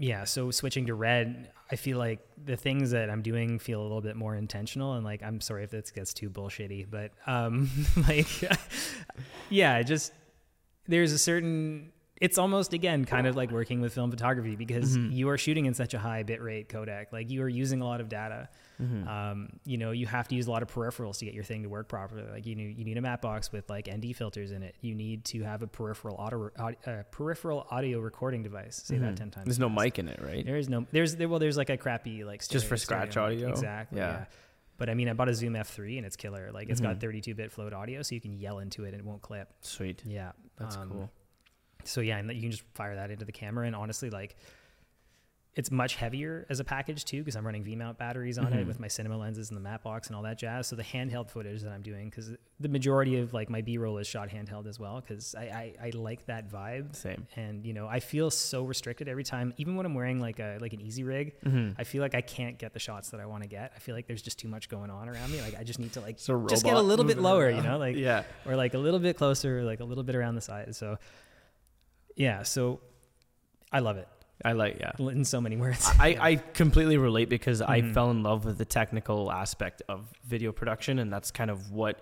yeah. 0.02 0.24
So 0.24 0.50
switching 0.50 0.88
to 0.88 0.96
red, 0.96 1.52
I 1.72 1.76
feel 1.76 2.00
like 2.00 2.20
the 2.44 2.58
things 2.58 2.90
that 2.90 3.12
I'm 3.12 3.22
doing 3.22 3.60
feel 3.60 3.80
a 3.80 3.84
little 3.84 4.02
bit 4.02 4.16
more 4.16 4.36
intentional, 4.36 4.94
and 4.94 5.06
like 5.06 5.22
I'm 5.22 5.40
sorry 5.40 5.64
if 5.64 5.70
this 5.70 5.92
gets 5.92 6.12
too 6.12 6.28
bullshitty, 6.28 6.88
but 6.90 7.12
um, 7.28 7.70
like 8.08 8.28
yeah, 9.50 9.82
just 9.84 10.12
there's 10.88 11.12
a 11.12 11.20
certain. 11.20 11.92
It's 12.22 12.38
almost 12.38 12.72
again 12.72 13.04
kind 13.04 13.26
of 13.28 13.36
like 13.36 13.52
working 13.52 13.82
with 13.82 13.94
film 13.94 14.12
photography 14.12 14.56
because 14.56 14.96
Mhm. 14.96 15.12
you 15.12 15.28
are 15.30 15.38
shooting 15.40 15.66
in 15.66 15.74
such 15.74 15.94
a 15.96 16.00
high 16.00 16.22
bit 16.24 16.40
rate 16.42 16.70
codec. 16.70 17.08
Like 17.12 17.30
you 17.32 17.42
are 17.42 17.50
using 17.50 17.82
a 17.82 17.86
lot 17.86 18.00
of 18.00 18.10
data. 18.10 18.48
Mhm. 18.80 19.08
Um, 19.08 19.50
you 19.66 19.78
know, 19.78 19.90
you 19.92 20.06
have 20.06 20.28
to 20.28 20.36
use 20.36 20.46
a 20.48 20.52
lot 20.52 20.62
of 20.62 20.70
peripherals 20.72 21.18
to 21.20 21.26
get 21.26 21.34
your 21.34 21.44
thing 21.44 21.64
to 21.64 21.70
work 21.70 21.90
properly. 21.90 22.24
Like 22.32 22.46
you 22.46 22.56
need, 22.56 22.78
you 22.78 22.86
need 22.86 22.98
a 22.98 23.02
matte 23.02 23.22
box 23.24 23.52
with 23.52 23.68
like 23.72 23.88
ND 23.88 24.14
filters 24.14 24.52
in 24.52 24.62
it. 24.62 24.76
You 24.82 24.94
need 24.94 25.26
to 25.26 25.42
have 25.44 25.64
a 25.64 25.68
peripheral 25.68 26.16
audio, 26.18 26.52
uh, 26.58 27.04
peripheral 27.10 27.66
audio 27.72 28.00
recording 28.00 28.44
device. 28.44 28.76
Say 28.78 29.00
that 29.00 29.14
Mhm. 29.14 29.18
ten 29.18 29.32
times. 29.32 29.46
There's 29.46 29.60
no 29.60 29.70
mic 29.70 29.98
in 29.98 30.08
it, 30.08 30.22
right? 30.22 30.46
There 30.46 30.58
is 30.58 30.70
no. 30.70 30.86
There's 30.92 31.16
there. 31.16 31.28
Well, 31.28 31.40
there's 31.40 31.58
like 31.58 31.72
a 31.72 31.78
crappy 31.78 32.24
like 32.24 32.48
Just 32.48 32.68
for 32.68 32.78
scratch 32.78 33.12
stereo 33.12 33.28
audio? 33.30 33.50
Exactly. 33.50 33.98
Yeah. 33.98 34.12
Yeah. 34.12 34.26
But 34.78 34.90
I 34.90 34.94
mean, 34.94 35.10
I 35.10 35.14
bought 35.14 35.30
a 35.30 35.34
Zoom 35.34 35.54
F3 35.56 35.98
and 35.98 36.06
it's 36.06 36.16
killer. 36.16 36.52
Like 36.52 36.70
it's 36.70 36.82
got 36.82 36.98
Mhm. 36.98 37.02
32 37.02 37.34
bit 37.36 37.52
float 37.52 37.74
audio, 37.74 38.02
so 38.04 38.14
you 38.16 38.22
can 38.22 38.34
yell 38.34 38.60
into 38.60 38.84
it 38.84 38.90
and 38.90 39.00
it 39.00 39.06
won't 39.06 39.22
clip. 39.24 39.50
Sweet. 39.62 40.04
Yeah. 40.06 40.32
That's 40.58 40.76
Um, 40.78 40.90
cool. 40.90 41.12
So 41.88 42.02
yeah, 42.02 42.18
and 42.18 42.32
you 42.32 42.42
can 42.42 42.52
just 42.52 42.64
fire 42.74 42.96
that 42.96 43.12
into 43.12 43.26
the 43.26 43.32
camera, 43.32 43.66
and 43.68 43.76
honestly, 43.76 44.10
like, 44.10 44.36
it's 45.54 45.70
much 45.70 45.96
heavier 45.96 46.46
as 46.50 46.62
a 46.62 46.64
package 46.64 47.04
too, 47.04 47.18
because 47.20 47.36
I'm 47.36 47.46
running 47.46 47.62
V 47.62 47.76
mount 47.76 47.98
batteries 47.98 48.38
on 48.38 48.54
Mhm. 48.54 48.60
it 48.62 48.68
with 48.68 48.80
my 48.80 48.88
cinema 48.88 49.18
lenses 49.18 49.50
and 49.50 49.58
the 49.58 49.62
matte 49.62 49.84
box 49.84 50.08
and 50.08 50.16
all 50.16 50.22
that 50.24 50.38
jazz. 50.38 50.68
So 50.68 50.78
the 50.78 50.84
handheld 50.84 51.30
footage 51.30 51.62
that 51.64 51.74
I'm 51.74 51.82
doing, 51.82 52.10
because 52.10 52.32
the 52.62 52.70
majority 52.70 53.18
of 53.20 53.34
like 53.34 53.50
my 53.50 53.60
B 53.60 53.78
roll 53.78 53.98
is 53.98 54.08
shot 54.08 54.30
handheld 54.30 54.66
as 54.66 54.80
well, 54.80 55.02
because 55.02 55.36
I, 55.36 55.42
I 55.82 55.88
I 55.88 55.90
like 55.90 56.26
that 56.28 56.50
vibe, 56.50 56.96
Same. 56.96 57.28
and 57.36 57.66
you 57.66 57.74
know 57.74 57.86
I 57.86 58.00
feel 58.00 58.32
so 58.32 58.64
restricted 58.64 59.10
every 59.10 59.26
time, 59.26 59.54
even 59.58 59.76
when 59.76 59.86
I'm 59.86 59.94
wearing 59.94 60.22
like 60.22 60.40
a 60.40 60.58
like 60.62 60.72
an 60.72 60.80
easy 60.80 61.04
rig. 61.04 61.38
Mhm. 61.42 61.76
I 61.78 61.84
feel 61.84 62.02
like 62.02 62.16
I 62.16 62.22
can't 62.22 62.58
get 62.58 62.72
the 62.72 62.80
shots 62.80 63.10
that 63.10 63.20
I 63.20 63.26
want 63.26 63.44
to 63.44 63.50
get. 63.50 63.74
I 63.76 63.80
feel 63.80 63.94
like 63.94 64.08
there's 64.08 64.22
just 64.22 64.40
too 64.40 64.48
much 64.48 64.70
going 64.70 64.90
on 64.90 65.10
around 65.10 65.34
me. 65.34 65.42
Like 65.42 65.60
I 65.60 65.66
just 65.66 65.80
need 65.80 65.92
to 65.94 66.00
like 66.00 66.16
just 66.16 66.64
get 66.64 66.76
a 66.78 66.82
little 66.82 67.04
bit 67.04 67.18
lower, 67.20 67.50
you 67.50 67.62
know, 67.62 67.78
like 67.78 67.98
yeah. 67.98 68.24
or 68.46 68.56
like 68.56 68.74
a 68.74 68.80
little 68.80 69.02
bit 69.02 69.18
closer, 69.18 69.64
like 69.66 69.82
a 69.82 69.86
little 69.86 70.06
bit 70.06 70.16
around 70.16 70.36
the 70.36 70.42
side. 70.42 70.74
So, 70.78 70.98
yeah, 72.16 72.44
so 72.44 72.80
I 73.72 73.80
love 73.80 73.98
it 73.98 74.08
I 74.44 74.54
like 74.54 74.80
yeah. 74.80 74.92
in 75.00 75.24
so 75.24 75.40
many 75.40 75.56
words. 75.56 75.88
I, 76.00 76.18
I 76.20 76.36
completely 76.36 76.98
relate 76.98 77.30
because 77.30 77.62
I 77.62 77.82
Mhm. 77.82 77.94
fell 77.94 78.10
in 78.12 78.24
love 78.24 78.44
with 78.44 78.58
the 78.58 78.66
technical 78.66 79.32
aspect 79.32 79.84
of 79.88 80.12
video 80.26 80.52
production, 80.52 80.98
and 81.00 81.14
that's 81.14 81.30
kind 81.30 81.52
of 81.52 81.72
what 81.72 82.00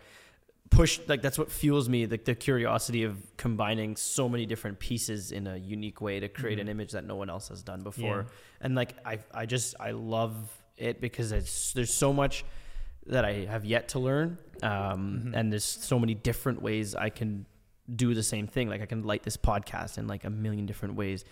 pushed 0.70 1.10
like 1.10 1.22
that's 1.22 1.38
what 1.38 1.52
fuels 1.52 1.90
me 1.90 2.06
like 2.06 2.24
the 2.26 2.36
curiosity 2.36 3.04
of 3.04 3.18
combining 3.38 3.96
so 3.98 4.30
many 4.30 4.46
different 4.46 4.78
pieces 4.80 5.32
in 5.32 5.48
a 5.48 5.58
unique 5.58 6.00
way 6.00 6.20
to 6.20 6.30
create 6.30 6.60
Mhm. 6.60 6.62
an 6.62 6.70
image 6.70 6.92
that 6.92 7.04
no 7.06 7.16
one 7.16 7.28
else 7.30 7.48
has 7.50 7.64
done 7.64 7.82
before 7.82 8.18
Yeah. 8.28 8.62
and 8.62 8.76
like 8.76 8.94
I 9.04 9.18
I 9.34 9.46
just 9.48 9.74
I 9.80 9.92
love 9.92 10.36
it 10.78 11.02
because 11.02 11.32
it's 11.32 11.74
there's 11.74 11.92
so 11.94 12.14
much 12.14 12.46
that 13.08 13.26
I 13.26 13.46
have 13.46 13.66
yet 13.66 13.88
to 13.90 14.00
learn 14.00 14.38
um 14.62 15.24
Mhm. 15.26 15.36
and 15.36 15.52
there's 15.52 15.66
so 15.66 15.98
many 15.98 16.14
different 16.14 16.62
ways 16.62 16.94
I 16.94 17.10
can 17.10 17.48
do 17.96 18.14
the 18.14 18.24
same 18.24 18.48
thing. 18.48 18.70
Like 18.70 18.82
I 18.82 18.86
can 18.86 19.04
light 19.04 19.24
this 19.24 19.38
podcast 19.38 19.98
in 19.98 20.08
like 20.08 20.24
a 20.24 20.30
million 20.30 20.66
different 20.66 20.96
ways. 20.96 21.26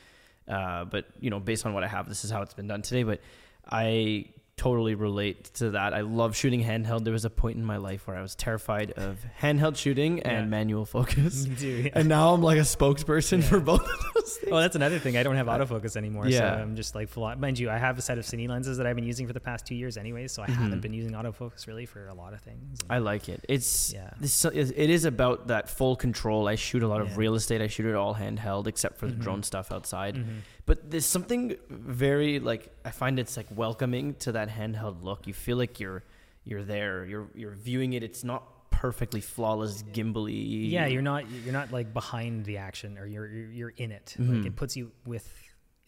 Uh 0.48 0.86
but 0.86 1.06
you 1.20 1.30
know 1.30 1.40
based 1.40 1.66
on 1.66 1.74
what 1.74 1.84
I 1.84 1.88
have 1.88 2.08
this 2.08 2.24
is 2.24 2.32
how 2.32 2.42
it's 2.42 2.54
been 2.54 2.68
done 2.68 2.82
today. 2.82 3.04
But 3.04 3.22
I 3.70 4.26
totally 4.58 4.96
relate 4.96 5.46
to 5.54 5.70
that. 5.70 5.94
I 5.94 6.02
love 6.02 6.36
shooting 6.36 6.64
handheld. 6.64 7.04
There 7.04 7.14
was 7.14 7.26
a 7.26 7.30
point 7.30 7.58
in 7.58 7.64
my 7.64 7.78
life 7.78 8.08
where 8.08 8.18
I 8.18 8.22
was 8.24 8.34
terrified 8.34 8.92
of 8.94 9.20
handheld 9.40 9.78
shooting 9.78 10.22
and 10.24 10.50
manual 10.50 10.84
focus. 10.84 11.46
Me 11.48 11.56
too. 11.56 11.68
yeah. 11.68 11.90
And 11.94 12.10
now 12.10 12.34
I'm 12.34 12.42
like 12.42 12.58
a 12.58 12.62
spokesperson 12.62 13.42
Yeah. 13.44 13.48
for 13.50 13.60
both 13.60 13.82
of 13.82 14.06
those 14.16 14.38
things. 14.38 14.52
Oh, 14.52 14.60
that's 14.60 14.76
another 14.76 14.98
thing. 14.98 15.16
I 15.16 15.22
don't 15.22 15.36
have 15.36 15.46
autofocus 15.46 15.96
anymore. 15.96 16.30
So 16.32 16.44
I'm 16.44 16.76
just 16.76 16.96
like 16.96 17.08
full 17.08 17.24
on. 17.26 17.40
Mind 17.40 17.60
you, 17.60 17.70
I 17.70 17.78
have 17.78 18.00
a 18.00 18.02
set 18.02 18.18
of 18.18 18.26
cine 18.26 18.50
lenses 18.50 18.78
that 18.78 18.88
I've 18.88 18.96
been 18.96 19.06
using 19.06 19.28
for 19.28 19.34
the 19.34 19.40
past 19.40 19.68
two 19.68 19.76
years 19.76 19.96
anyway. 19.96 20.28
So 20.28 20.42
I 20.42 20.48
Mhm. 20.48 20.56
haven't 20.56 20.82
been 20.82 20.94
using 20.94 21.12
autofocus 21.14 21.68
really 21.68 21.86
for 21.86 22.08
a 22.08 22.16
lot 22.16 22.34
of 22.34 22.42
things. 22.42 22.80
And- 22.82 22.92
I 22.92 22.98
like 22.98 23.30
it. 23.30 23.46
It's 23.48 23.94
Yeah. 23.94 24.10
this 24.20 24.44
it 24.44 24.90
is 24.90 25.06
about 25.06 25.48
that 25.50 25.70
full 25.70 25.96
control. 25.96 26.48
I 26.48 26.56
shoot 26.56 26.82
a 26.82 26.88
lot 26.88 26.98
Yeah. 27.06 27.12
of 27.12 27.18
real 27.18 27.36
estate. 27.36 27.62
I 27.62 27.68
shoot 27.68 27.86
it 27.86 27.94
all 27.96 28.16
handheld 28.16 28.66
except 28.66 28.98
for 28.98 29.06
the 29.06 29.14
Mhm. 29.14 29.22
drone 29.22 29.44
stuff 29.44 29.72
outside. 29.72 30.16
Mhm. 30.16 30.40
But 30.68 30.92
there's 30.92 31.06
something 31.06 31.56
very 31.70 32.40
like 32.40 32.70
I 32.86 32.92
find 32.92 33.18
it's 33.18 33.36
like 33.38 33.48
welcoming 33.56 34.14
to 34.26 34.34
that 34.34 34.50
handheld 34.50 35.02
look. 35.02 35.26
You 35.26 35.34
feel 35.34 35.58
like 35.58 35.80
you're 35.80 36.04
you're 36.44 36.64
there. 36.64 37.06
You're 37.06 37.28
you're 37.34 37.56
viewing 37.56 37.94
it. 37.94 38.04
It's 38.04 38.24
not 38.24 38.70
perfectly 38.70 39.22
flawless, 39.22 39.82
gimbally. 39.82 40.70
Yeah, 40.70 40.86
you're 40.86 41.02
not 41.02 41.24
you're 41.44 41.54
not 41.54 41.72
like 41.72 41.94
behind 41.94 42.46
the 42.46 42.58
action 42.58 42.98
or 43.00 43.06
you're 43.08 43.28
you're, 43.28 43.52
you're 43.52 43.74
in 43.78 43.92
it. 43.92 44.16
Like 44.20 44.40
Mhm. 44.42 44.46
it 44.46 44.56
puts 44.56 44.76
you 44.78 44.92
with 45.06 45.28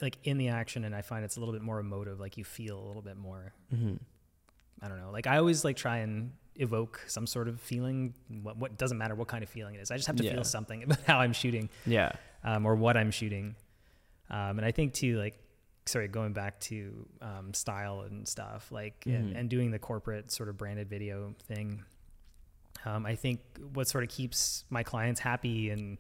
like 0.02 0.18
in 0.24 0.38
the 0.38 0.48
action 0.48 0.86
and 0.86 0.96
I 0.96 1.02
find 1.02 1.24
it's 1.26 1.36
a 1.36 1.40
little 1.42 1.54
bit 1.54 1.62
more 1.62 1.80
emotive, 1.80 2.20
like 2.20 2.38
you 2.38 2.44
feel 2.46 2.80
a 2.80 2.86
little 2.88 3.02
bit 3.04 3.18
more 3.18 3.54
hmm 3.70 3.96
I 4.82 4.88
don't 4.88 4.98
know. 4.98 5.12
Like 5.12 5.28
I 5.28 5.38
always 5.38 5.66
like 5.66 5.76
try 5.76 5.98
and 5.98 6.32
evoke 6.56 7.02
some 7.08 7.28
sort 7.28 7.50
of 7.50 7.60
feeling. 7.60 8.14
What, 8.44 8.56
what 8.56 8.78
doesn't 8.78 8.98
matter 8.98 9.14
what 9.14 9.28
kind 9.28 9.44
of 9.44 9.50
feeling 9.50 9.76
it 9.76 9.82
is. 9.82 9.92
I 9.92 9.98
just 9.98 10.08
have 10.08 10.16
to 10.16 10.24
Yeah. 10.24 10.36
feel 10.36 10.46
something 10.46 10.84
about 10.88 11.02
how 11.06 11.20
I'm 11.20 11.34
shooting 11.34 11.68
Yeah. 11.86 12.14
um, 12.46 12.66
or 12.66 12.76
what 12.76 12.96
I'm 12.96 13.12
shooting. 13.12 13.56
Um, 14.30 14.58
and 14.60 14.66
I 14.66 14.72
think 14.72 14.94
too, 14.94 15.18
like, 15.18 15.40
sorry, 15.86 16.08
going 16.08 16.34
back 16.34 16.60
to 16.62 17.08
um, 17.22 17.54
style 17.54 18.02
and 18.02 18.28
stuff, 18.28 18.72
like, 18.72 19.04
and, 19.08 19.34
Mhm. 19.34 19.40
and 19.40 19.50
doing 19.50 19.72
the 19.72 19.80
corporate 19.80 20.32
sort 20.32 20.50
of 20.50 20.58
branded 20.58 20.88
video 20.90 21.34
thing. 21.48 21.84
Um, 22.86 23.06
I 23.06 23.16
think 23.16 23.42
what 23.74 23.88
sort 23.88 24.04
of 24.04 24.10
keeps 24.10 24.66
my 24.70 24.84
clients 24.84 25.20
happy, 25.20 25.70
and 25.72 25.98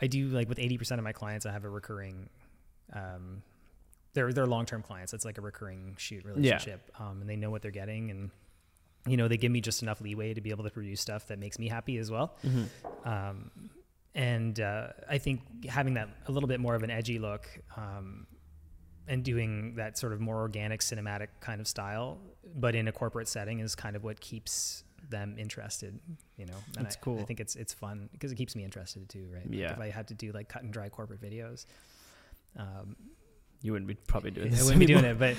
I 0.00 0.06
do 0.06 0.28
like 0.28 0.48
with 0.48 0.58
80% 0.58 0.92
of 0.98 1.04
my 1.04 1.12
clients, 1.12 1.44
I 1.46 1.52
have 1.52 1.64
a 1.64 1.68
recurring, 1.70 2.28
um, 2.92 3.42
they're, 4.14 4.32
they're 4.32 4.46
long-term 4.46 4.82
clients. 4.82 5.12
It's 5.12 5.24
like 5.24 5.38
a 5.38 5.42
recurring 5.42 5.94
shoot 5.98 6.24
relationship. 6.24 6.90
Um, 6.98 7.20
and 7.20 7.28
they 7.30 7.36
know 7.36 7.50
what 7.50 7.62
they're 7.62 7.70
getting 7.70 8.10
and, 8.10 8.30
you 9.06 9.16
know, 9.16 9.26
they 9.28 9.36
give 9.36 9.50
me 9.52 9.60
just 9.60 9.82
enough 9.82 10.00
leeway 10.00 10.32
to 10.34 10.40
be 10.40 10.50
able 10.50 10.64
to 10.64 10.70
produce 10.70 11.00
stuff 11.00 11.26
that 11.28 11.38
makes 11.38 11.58
me 11.58 11.68
happy 11.68 11.98
as 11.98 12.10
well. 12.10 12.36
hmm 12.42 12.64
Um, 13.04 13.50
and 14.14 14.60
uh, 14.60 14.88
I 15.08 15.18
think 15.18 15.66
having 15.66 15.94
that 15.94 16.08
a 16.26 16.32
little 16.32 16.48
bit 16.48 16.60
more 16.60 16.74
of 16.74 16.82
an 16.82 16.90
edgy 16.90 17.18
look 17.18 17.48
um, 17.76 18.26
and 19.08 19.24
doing 19.24 19.74
that 19.76 19.98
sort 19.98 20.12
of 20.12 20.20
more 20.20 20.36
organic 20.36 20.80
cinematic 20.80 21.28
kind 21.40 21.60
of 21.60 21.66
style, 21.66 22.18
but 22.54 22.74
in 22.74 22.88
a 22.88 22.92
corporate 22.92 23.28
setting, 23.28 23.60
is 23.60 23.74
kind 23.74 23.96
of 23.96 24.04
what 24.04 24.20
keeps 24.20 24.84
them 25.10 25.36
interested. 25.38 25.98
You 26.36 26.46
know, 26.46 26.54
and 26.76 26.84
That's 26.84 26.96
I, 26.96 27.00
cool. 27.00 27.18
I 27.20 27.24
think 27.24 27.40
it's 27.40 27.56
it's 27.56 27.72
fun 27.72 28.08
because 28.12 28.32
it 28.32 28.36
keeps 28.36 28.54
me 28.54 28.64
interested 28.64 29.08
too, 29.08 29.28
right? 29.32 29.48
Like, 29.48 29.58
Yeah. 29.58 29.72
if 29.72 29.80
I 29.80 29.90
had 29.90 30.08
to 30.08 30.14
do 30.14 30.30
like 30.32 30.48
cut 30.48 30.62
and 30.62 30.72
dry 30.72 30.88
corporate 30.88 31.20
videos, 31.20 31.66
um, 32.56 32.96
You 33.62 33.72
wouldn't 33.72 33.88
be 33.88 33.94
probably 33.94 34.30
doing 34.30 34.54
I 34.58 34.62
wouldn't 34.62 34.78
be 34.80 34.86
doing 34.86 35.04
it, 35.04 35.18
but 35.18 35.36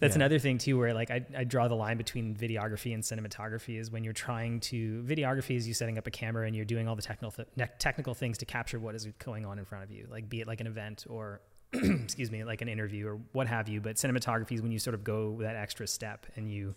that's 0.00 0.12
Yeah. 0.14 0.18
another 0.18 0.38
thing 0.38 0.58
too, 0.58 0.76
where 0.78 0.92
like 0.92 1.10
I, 1.10 1.24
I 1.36 1.44
draw 1.44 1.68
the 1.68 1.74
line 1.76 1.96
between 1.96 2.34
videography 2.34 2.92
and 2.94 3.02
cinematography 3.02 3.78
is 3.78 3.90
when 3.90 4.02
you're 4.02 4.12
trying 4.12 4.60
to 4.60 5.02
videography 5.04 5.56
is 5.56 5.68
you 5.68 5.74
setting 5.74 5.98
up 5.98 6.06
a 6.06 6.10
camera 6.10 6.46
and 6.46 6.56
you're 6.56 6.64
doing 6.64 6.88
all 6.88 6.96
the 6.96 7.02
technical 7.02 7.30
th- 7.30 7.68
technical 7.78 8.14
things 8.14 8.38
to 8.38 8.44
capture 8.46 8.78
what 8.78 8.94
is 8.94 9.06
going 9.24 9.46
on 9.46 9.58
in 9.58 9.64
front 9.64 9.84
of 9.84 9.90
you, 9.90 10.06
like 10.10 10.28
be 10.28 10.40
it 10.40 10.46
like 10.48 10.60
an 10.60 10.66
event 10.66 11.04
or 11.08 11.40
excuse 11.72 12.30
me, 12.32 12.42
like 12.42 12.62
an 12.62 12.68
interview 12.68 13.06
or 13.06 13.20
what 13.32 13.46
have 13.46 13.68
you. 13.68 13.80
But 13.80 13.96
cinematography 13.96 14.52
is 14.52 14.62
when 14.62 14.72
you 14.72 14.78
sort 14.80 14.94
of 14.94 15.04
go 15.04 15.36
that 15.42 15.54
extra 15.54 15.86
step 15.86 16.26
and 16.34 16.50
you 16.50 16.74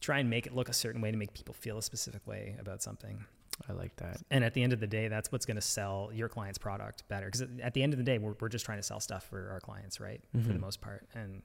try 0.00 0.18
and 0.18 0.28
make 0.30 0.46
it 0.46 0.54
look 0.54 0.68
a 0.68 0.72
certain 0.72 1.00
way 1.00 1.10
to 1.10 1.16
make 1.16 1.32
people 1.34 1.54
feel 1.54 1.78
a 1.78 1.82
specific 1.82 2.26
way 2.26 2.56
about 2.60 2.82
something. 2.82 3.24
I 3.68 3.72
like 3.72 3.96
that. 3.96 4.18
And 4.30 4.44
at 4.44 4.52
the 4.52 4.62
end 4.62 4.72
of 4.72 4.80
the 4.80 4.86
day, 4.86 5.08
that's 5.08 5.32
what's 5.32 5.46
going 5.46 5.54
to 5.56 5.60
sell 5.62 6.10
your 6.12 6.28
client's 6.28 6.58
product 6.58 7.04
better. 7.08 7.26
Because 7.26 7.42
at 7.62 7.72
the 7.72 7.82
end 7.82 7.92
of 7.94 7.98
the 7.98 8.04
day, 8.04 8.18
we're, 8.18 8.34
we're 8.40 8.48
just 8.48 8.64
trying 8.66 8.78
to 8.78 8.82
sell 8.82 9.00
stuff 9.00 9.24
for 9.28 9.48
our 9.50 9.60
clients, 9.60 10.00
right? 10.00 10.20
For 10.32 10.38
the 10.38 10.54
Mhm. 10.54 10.60
most 10.60 10.80
part. 10.80 11.06
And 11.14 11.42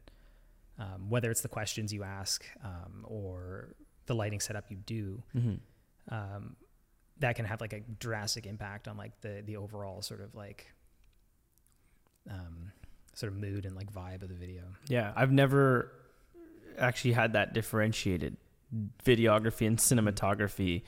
um, 0.80 1.10
whether 1.10 1.30
it's 1.30 1.42
the 1.42 1.48
questions 1.50 1.94
you 1.94 2.04
ask 2.04 2.46
um, 2.63 3.06
or 3.06 3.76
the 4.08 4.15
lighting 4.15 4.39
setup 4.39 4.65
you 4.70 4.78
do, 4.78 5.22
hmm 5.34 5.56
um, 6.12 6.56
that 7.20 7.36
can 7.36 7.46
have 7.46 7.60
like 7.62 7.74
a 7.74 7.82
drastic 8.00 8.46
impact 8.48 8.88
on 8.88 8.98
like 8.98 9.20
the 9.22 9.44
the 9.46 9.58
overall 9.58 10.02
sort 10.02 10.22
of 10.22 10.34
like 10.34 10.72
um, 12.30 12.72
sort 13.13 13.32
of 13.32 13.38
mood 13.38 13.65
and 13.65 13.76
like 13.76 13.92
vibe 13.92 14.22
of 14.24 14.30
the 14.30 14.36
video. 14.36 14.63
Yeah, 14.88 15.12
I've 15.15 15.32
never 15.32 15.92
actually 16.78 17.12
had 17.13 17.34
that 17.34 17.54
differentiated 17.54 18.38
videography 19.04 19.68
and 19.68 19.78
cinematography. 19.78 20.84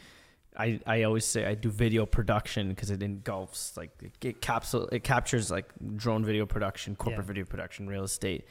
I, 0.58 0.80
I 0.86 1.04
always 1.04 1.26
say 1.26 1.46
I 1.46 1.56
do 1.56 1.70
video 1.70 2.06
production 2.06 2.70
because 2.70 2.92
it 2.92 3.02
engulfs 3.02 3.78
like 3.78 3.92
it, 4.02 4.14
it 4.26 4.42
capsule 4.42 4.88
it 4.92 5.04
captures 5.04 5.50
like 5.50 5.66
drone 5.96 6.26
video 6.26 6.46
production, 6.46 6.96
corporate 6.96 7.26
Yeah. 7.26 7.28
video 7.28 7.46
production, 7.46 7.88
real 7.88 8.04
estate. 8.04 8.46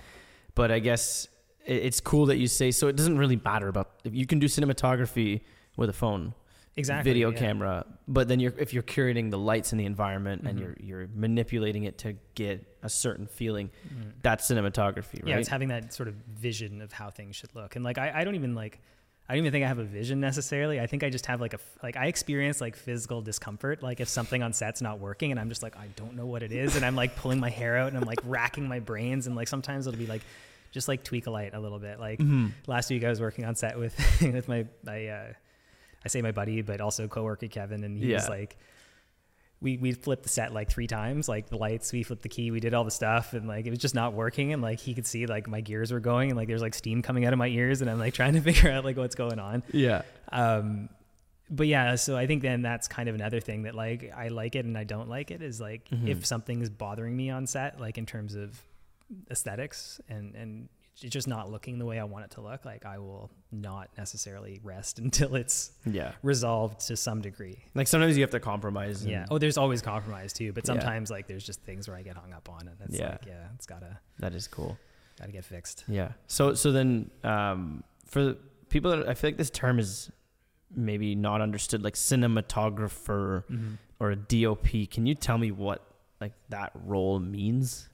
But 0.55 0.71
I 0.71 0.79
guess 0.79 1.29
it's 1.65 2.01
cool 2.01 2.27
that 2.27 2.39
you 2.39 2.47
say 2.47 2.71
so. 2.71 2.89
It 2.89 2.97
doesn't 2.97 3.19
really 3.19 3.41
matter 3.45 3.69
about 3.69 3.91
if 4.05 4.15
you 4.15 4.27
can 4.27 4.39
do 4.39 4.47
cinematography 4.47 5.43
with 5.77 5.91
a 5.91 5.93
phone, 5.93 6.35
Exactly. 6.77 7.11
video 7.11 7.31
yeah. 7.31 7.39
camera, 7.39 7.87
but 8.09 8.29
then 8.29 8.41
you're 8.41 8.55
if 8.59 8.73
you're 8.73 8.83
curating 8.83 9.31
the 9.31 9.39
lights 9.39 9.73
in 9.73 9.79
the 9.79 9.85
environment 9.87 10.43
and 10.47 10.59
Mhm. 10.59 10.63
you're 10.63 10.77
you're 10.81 11.09
manipulating 11.15 11.85
it 11.85 11.99
to 11.99 12.15
get 12.35 12.65
a 12.83 12.89
certain 12.89 13.27
feeling, 13.27 13.71
Mhm. 13.89 14.13
that's 14.23 14.51
cinematography, 14.51 15.15
right? 15.23 15.27
Yeah, 15.29 15.37
it's 15.39 15.49
having 15.49 15.69
that 15.69 15.93
sort 15.93 16.09
of 16.09 16.15
vision 16.29 16.81
of 16.81 16.93
how 16.93 17.11
things 17.11 17.37
should 17.37 17.55
look. 17.55 17.77
And 17.77 17.85
like, 17.85 17.99
I, 17.99 18.21
I 18.21 18.25
don't 18.25 18.35
even 18.35 18.55
like, 18.55 18.81
I 19.31 19.35
don't 19.35 19.45
even 19.45 19.53
think 19.53 19.65
I 19.65 19.69
have 19.69 19.79
a 19.79 19.85
vision 19.85 20.19
necessarily. 20.19 20.81
I 20.81 20.89
think 20.89 21.05
I 21.05 21.09
just 21.11 21.27
have 21.27 21.41
like 21.41 21.55
a 21.55 21.59
like 21.85 21.97
I 21.97 22.07
experience 22.07 22.61
like 22.61 22.75
physical 22.75 23.23
discomfort. 23.23 23.81
Like 23.81 24.01
if 24.01 24.09
something 24.09 24.43
on 24.43 24.53
set's 24.53 24.83
not 24.83 24.99
working 24.99 25.31
and 25.31 25.39
I'm 25.39 25.49
just 25.49 25.63
like, 25.63 25.77
I 25.77 25.87
don't 25.95 26.17
know 26.17 26.27
what 26.27 26.43
it 26.43 26.51
is. 26.51 26.75
And 26.75 26.85
I'm 26.85 26.97
like 26.97 27.15
pulling 27.15 27.39
my 27.39 27.49
hair 27.51 27.77
out 27.79 27.89
and 27.89 27.97
I'm 27.97 28.03
like 28.05 28.19
racking 28.25 28.67
my 28.67 28.81
brains. 28.81 29.29
And 29.29 29.37
like, 29.37 29.47
sometimes 29.47 29.87
it'll 29.87 29.99
be 29.99 30.07
like, 30.09 30.23
just 30.73 30.89
like 30.89 31.05
tweak 31.05 31.29
a 31.29 31.31
light 31.31 31.55
a 31.55 31.61
little 31.61 31.79
bit. 31.79 32.01
Like 32.01 32.19
Mhm. 32.19 32.51
last 32.67 32.91
week 32.91 33.05
I 33.05 33.09
was 33.09 33.21
working 33.21 33.45
on 33.45 33.55
set 33.55 33.79
with, 33.79 33.95
with 34.21 34.49
my, 34.49 34.67
my, 34.85 35.07
uh, 35.07 35.33
I 36.05 36.09
say 36.09 36.23
my 36.23 36.33
buddy, 36.33 36.63
but 36.63 36.81
also 36.81 37.07
coworker 37.07 37.47
Kevin. 37.47 37.85
And 37.85 37.97
he 38.03 38.13
was 38.13 38.29
like, 38.29 38.57
we 39.63 39.77
we 39.77 39.93
flipped 39.93 40.23
the 40.23 40.29
set 40.31 40.53
like 40.55 40.71
three 40.71 40.87
times, 40.87 41.29
like 41.29 41.49
the 41.51 41.57
lights, 41.59 41.93
we 41.93 42.03
flipped 42.03 42.23
the 42.23 42.29
key, 42.31 42.51
we 42.51 42.61
did 42.61 42.73
all 42.73 42.85
the 42.85 42.91
stuff, 42.91 43.35
and 43.35 43.47
like 43.47 43.67
it 43.67 43.71
was 43.71 43.79
just 43.79 43.95
not 43.95 44.15
working. 44.15 44.53
And 44.53 44.63
like 44.63 44.81
he 44.81 44.95
could 44.95 45.07
see 45.07 45.27
like 45.27 45.47
my 45.49 45.61
gears 45.61 45.93
were 45.93 46.01
going, 46.01 46.31
and 46.31 46.37
like 46.39 46.49
there's 46.49 46.63
like 46.63 46.75
steam 46.75 47.03
coming 47.03 47.27
out 47.27 47.33
of 47.33 47.39
my 47.39 47.49
ears, 47.49 47.83
and 47.83 47.91
I'm 47.91 47.99
like 47.99 48.15
trying 48.15 48.33
to 48.35 48.41
figure 48.51 48.71
out 48.71 48.85
like 48.85 48.97
what's 48.97 49.15
going 49.17 49.39
on. 49.39 49.63
Yeah. 49.73 50.03
Um, 50.33 50.89
but 51.51 51.67
yeah, 51.67 51.97
so 51.97 52.17
I 52.17 52.27
think 52.27 52.43
then 52.43 52.63
that's 52.63 52.87
kind 52.89 53.09
of 53.09 53.15
another 53.17 53.41
thing 53.41 53.63
that 53.65 53.75
like 53.75 54.13
I 54.17 54.29
like 54.29 54.55
it 54.55 54.65
and 54.65 54.79
I 54.79 54.85
don't 54.85 55.09
like 55.09 55.31
it 55.31 55.43
is 55.43 55.61
like 55.61 55.89
Mhm. 55.91 56.09
if 56.09 56.25
something 56.25 56.63
is 56.63 56.71
bothering 56.71 57.17
me 57.17 57.29
on 57.31 57.47
set, 57.47 57.81
like 57.81 57.99
in 57.99 58.07
terms 58.07 58.35
of 58.37 58.63
aesthetics 59.31 60.01
and 60.09 60.35
and 60.35 60.69
it's 61.03 61.13
just 61.13 61.29
not 61.29 61.51
looking 61.51 61.79
the 61.79 61.85
way 61.87 61.99
I 61.99 62.05
want 62.05 62.25
it 62.27 62.31
to 62.33 62.41
look, 62.41 62.65
like 62.65 62.85
I 62.87 62.99
will 62.99 63.31
not 63.53 63.89
necessarily 63.97 64.61
rest 64.63 64.99
until 65.05 65.35
it's 65.35 65.73
Yeah. 65.85 66.13
resolved 66.23 66.87
to 66.89 66.97
some 66.97 67.21
degree. 67.21 67.59
Like 67.75 67.87
sometimes 67.89 68.17
you 68.17 68.23
have 68.23 68.31
to 68.31 68.41
compromise. 68.41 69.05
Yeah. 69.07 69.27
Oh, 69.31 69.39
there's 69.39 69.57
always 69.59 69.83
compromise 69.83 70.33
too, 70.33 70.53
but 70.53 70.65
Yeah. 70.65 70.75
sometimes 70.75 71.11
like 71.11 71.27
there's 71.27 71.45
just 71.45 71.63
things 71.63 71.89
where 71.89 71.97
I 71.97 72.03
get 72.03 72.17
hung 72.17 72.33
up 72.33 72.49
on, 72.49 72.69
and 72.69 72.77
it's 72.85 72.99
Yeah. 72.99 73.11
like, 73.13 73.27
yeah, 73.27 73.47
it's 73.55 73.67
gotta 73.67 73.99
That 74.19 74.35
is 74.35 74.47
cool. 74.49 74.79
gotta 75.19 75.33
get 75.33 75.45
fixed. 75.45 75.85
Yeah. 75.89 76.13
So 76.27 76.55
so 76.55 76.73
then 76.73 77.11
um, 77.25 77.85
for 78.07 78.23
the 78.25 78.39
people 78.69 78.91
that 78.91 79.09
I 79.09 79.15
feel 79.15 79.29
like 79.31 79.37
this 79.39 79.51
term 79.51 79.79
is 79.79 80.11
maybe 80.75 81.15
not 81.17 81.41
understood, 81.41 81.83
like 81.83 81.95
cinematographer 81.95 83.45
Mm-hmm. 83.51 83.75
or 83.99 84.11
a 84.13 84.17
DOP. 84.17 84.87
Can 84.91 85.07
you 85.07 85.15
tell 85.15 85.39
me 85.39 85.51
what 85.51 85.85
like 86.21 86.33
that 86.51 86.73
role 86.75 87.19
means? 87.19 87.89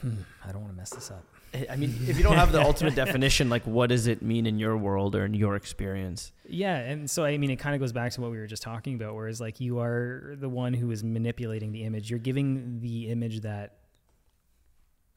Hmm, 0.00 0.14
I 0.46 0.52
don't 0.52 0.62
want 0.62 0.72
to 0.72 0.76
mess 0.76 0.90
this 0.90 1.10
up. 1.10 1.24
I 1.52 1.66
I 1.72 1.76
mean, 1.76 1.94
if 2.06 2.16
you 2.16 2.22
don't 2.22 2.36
have 2.36 2.52
the 2.52 2.60
ultimate 2.62 2.94
definition, 2.94 3.48
like 3.50 3.64
what 3.66 3.88
does 3.88 4.06
it 4.06 4.22
mean 4.22 4.46
in 4.46 4.58
your 4.58 4.76
world 4.76 5.14
or 5.14 5.24
in 5.24 5.34
your 5.34 5.56
experience? 5.56 6.32
Yeah, 6.48 6.76
and 6.76 7.10
so 7.10 7.24
I 7.24 7.36
mean, 7.38 7.50
it 7.50 7.56
kind 7.56 7.74
of 7.74 7.80
goes 7.80 7.92
back 7.92 8.12
to 8.12 8.20
what 8.20 8.30
we 8.30 8.38
were 8.38 8.46
just 8.46 8.62
talking 8.62 8.94
about, 8.94 9.14
whereas 9.14 9.40
like 9.40 9.60
you 9.60 9.80
are 9.80 10.36
the 10.38 10.48
one 10.48 10.72
who 10.74 10.90
is 10.90 11.02
manipulating 11.04 11.72
the 11.72 11.84
image. 11.84 12.08
You're 12.08 12.18
giving 12.20 12.80
the 12.80 13.08
image 13.10 13.40
that 13.42 13.76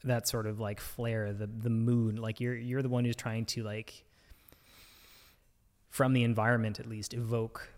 that 0.03 0.27
sort 0.27 0.47
of 0.47 0.59
like 0.59 0.81
flare, 0.81 1.31
the 1.33 1.47
the 1.47 1.69
mood. 1.69 2.19
Like 2.19 2.39
you're 2.41 2.55
you're 2.55 2.81
the 2.81 2.89
one 2.89 3.05
who's 3.05 3.15
trying 3.15 3.45
to 3.47 3.63
like 3.63 4.03
from 5.89 6.13
the 6.13 6.23
environment 6.23 6.79
at 6.79 6.87
least 6.87 7.13
evoke 7.13 7.69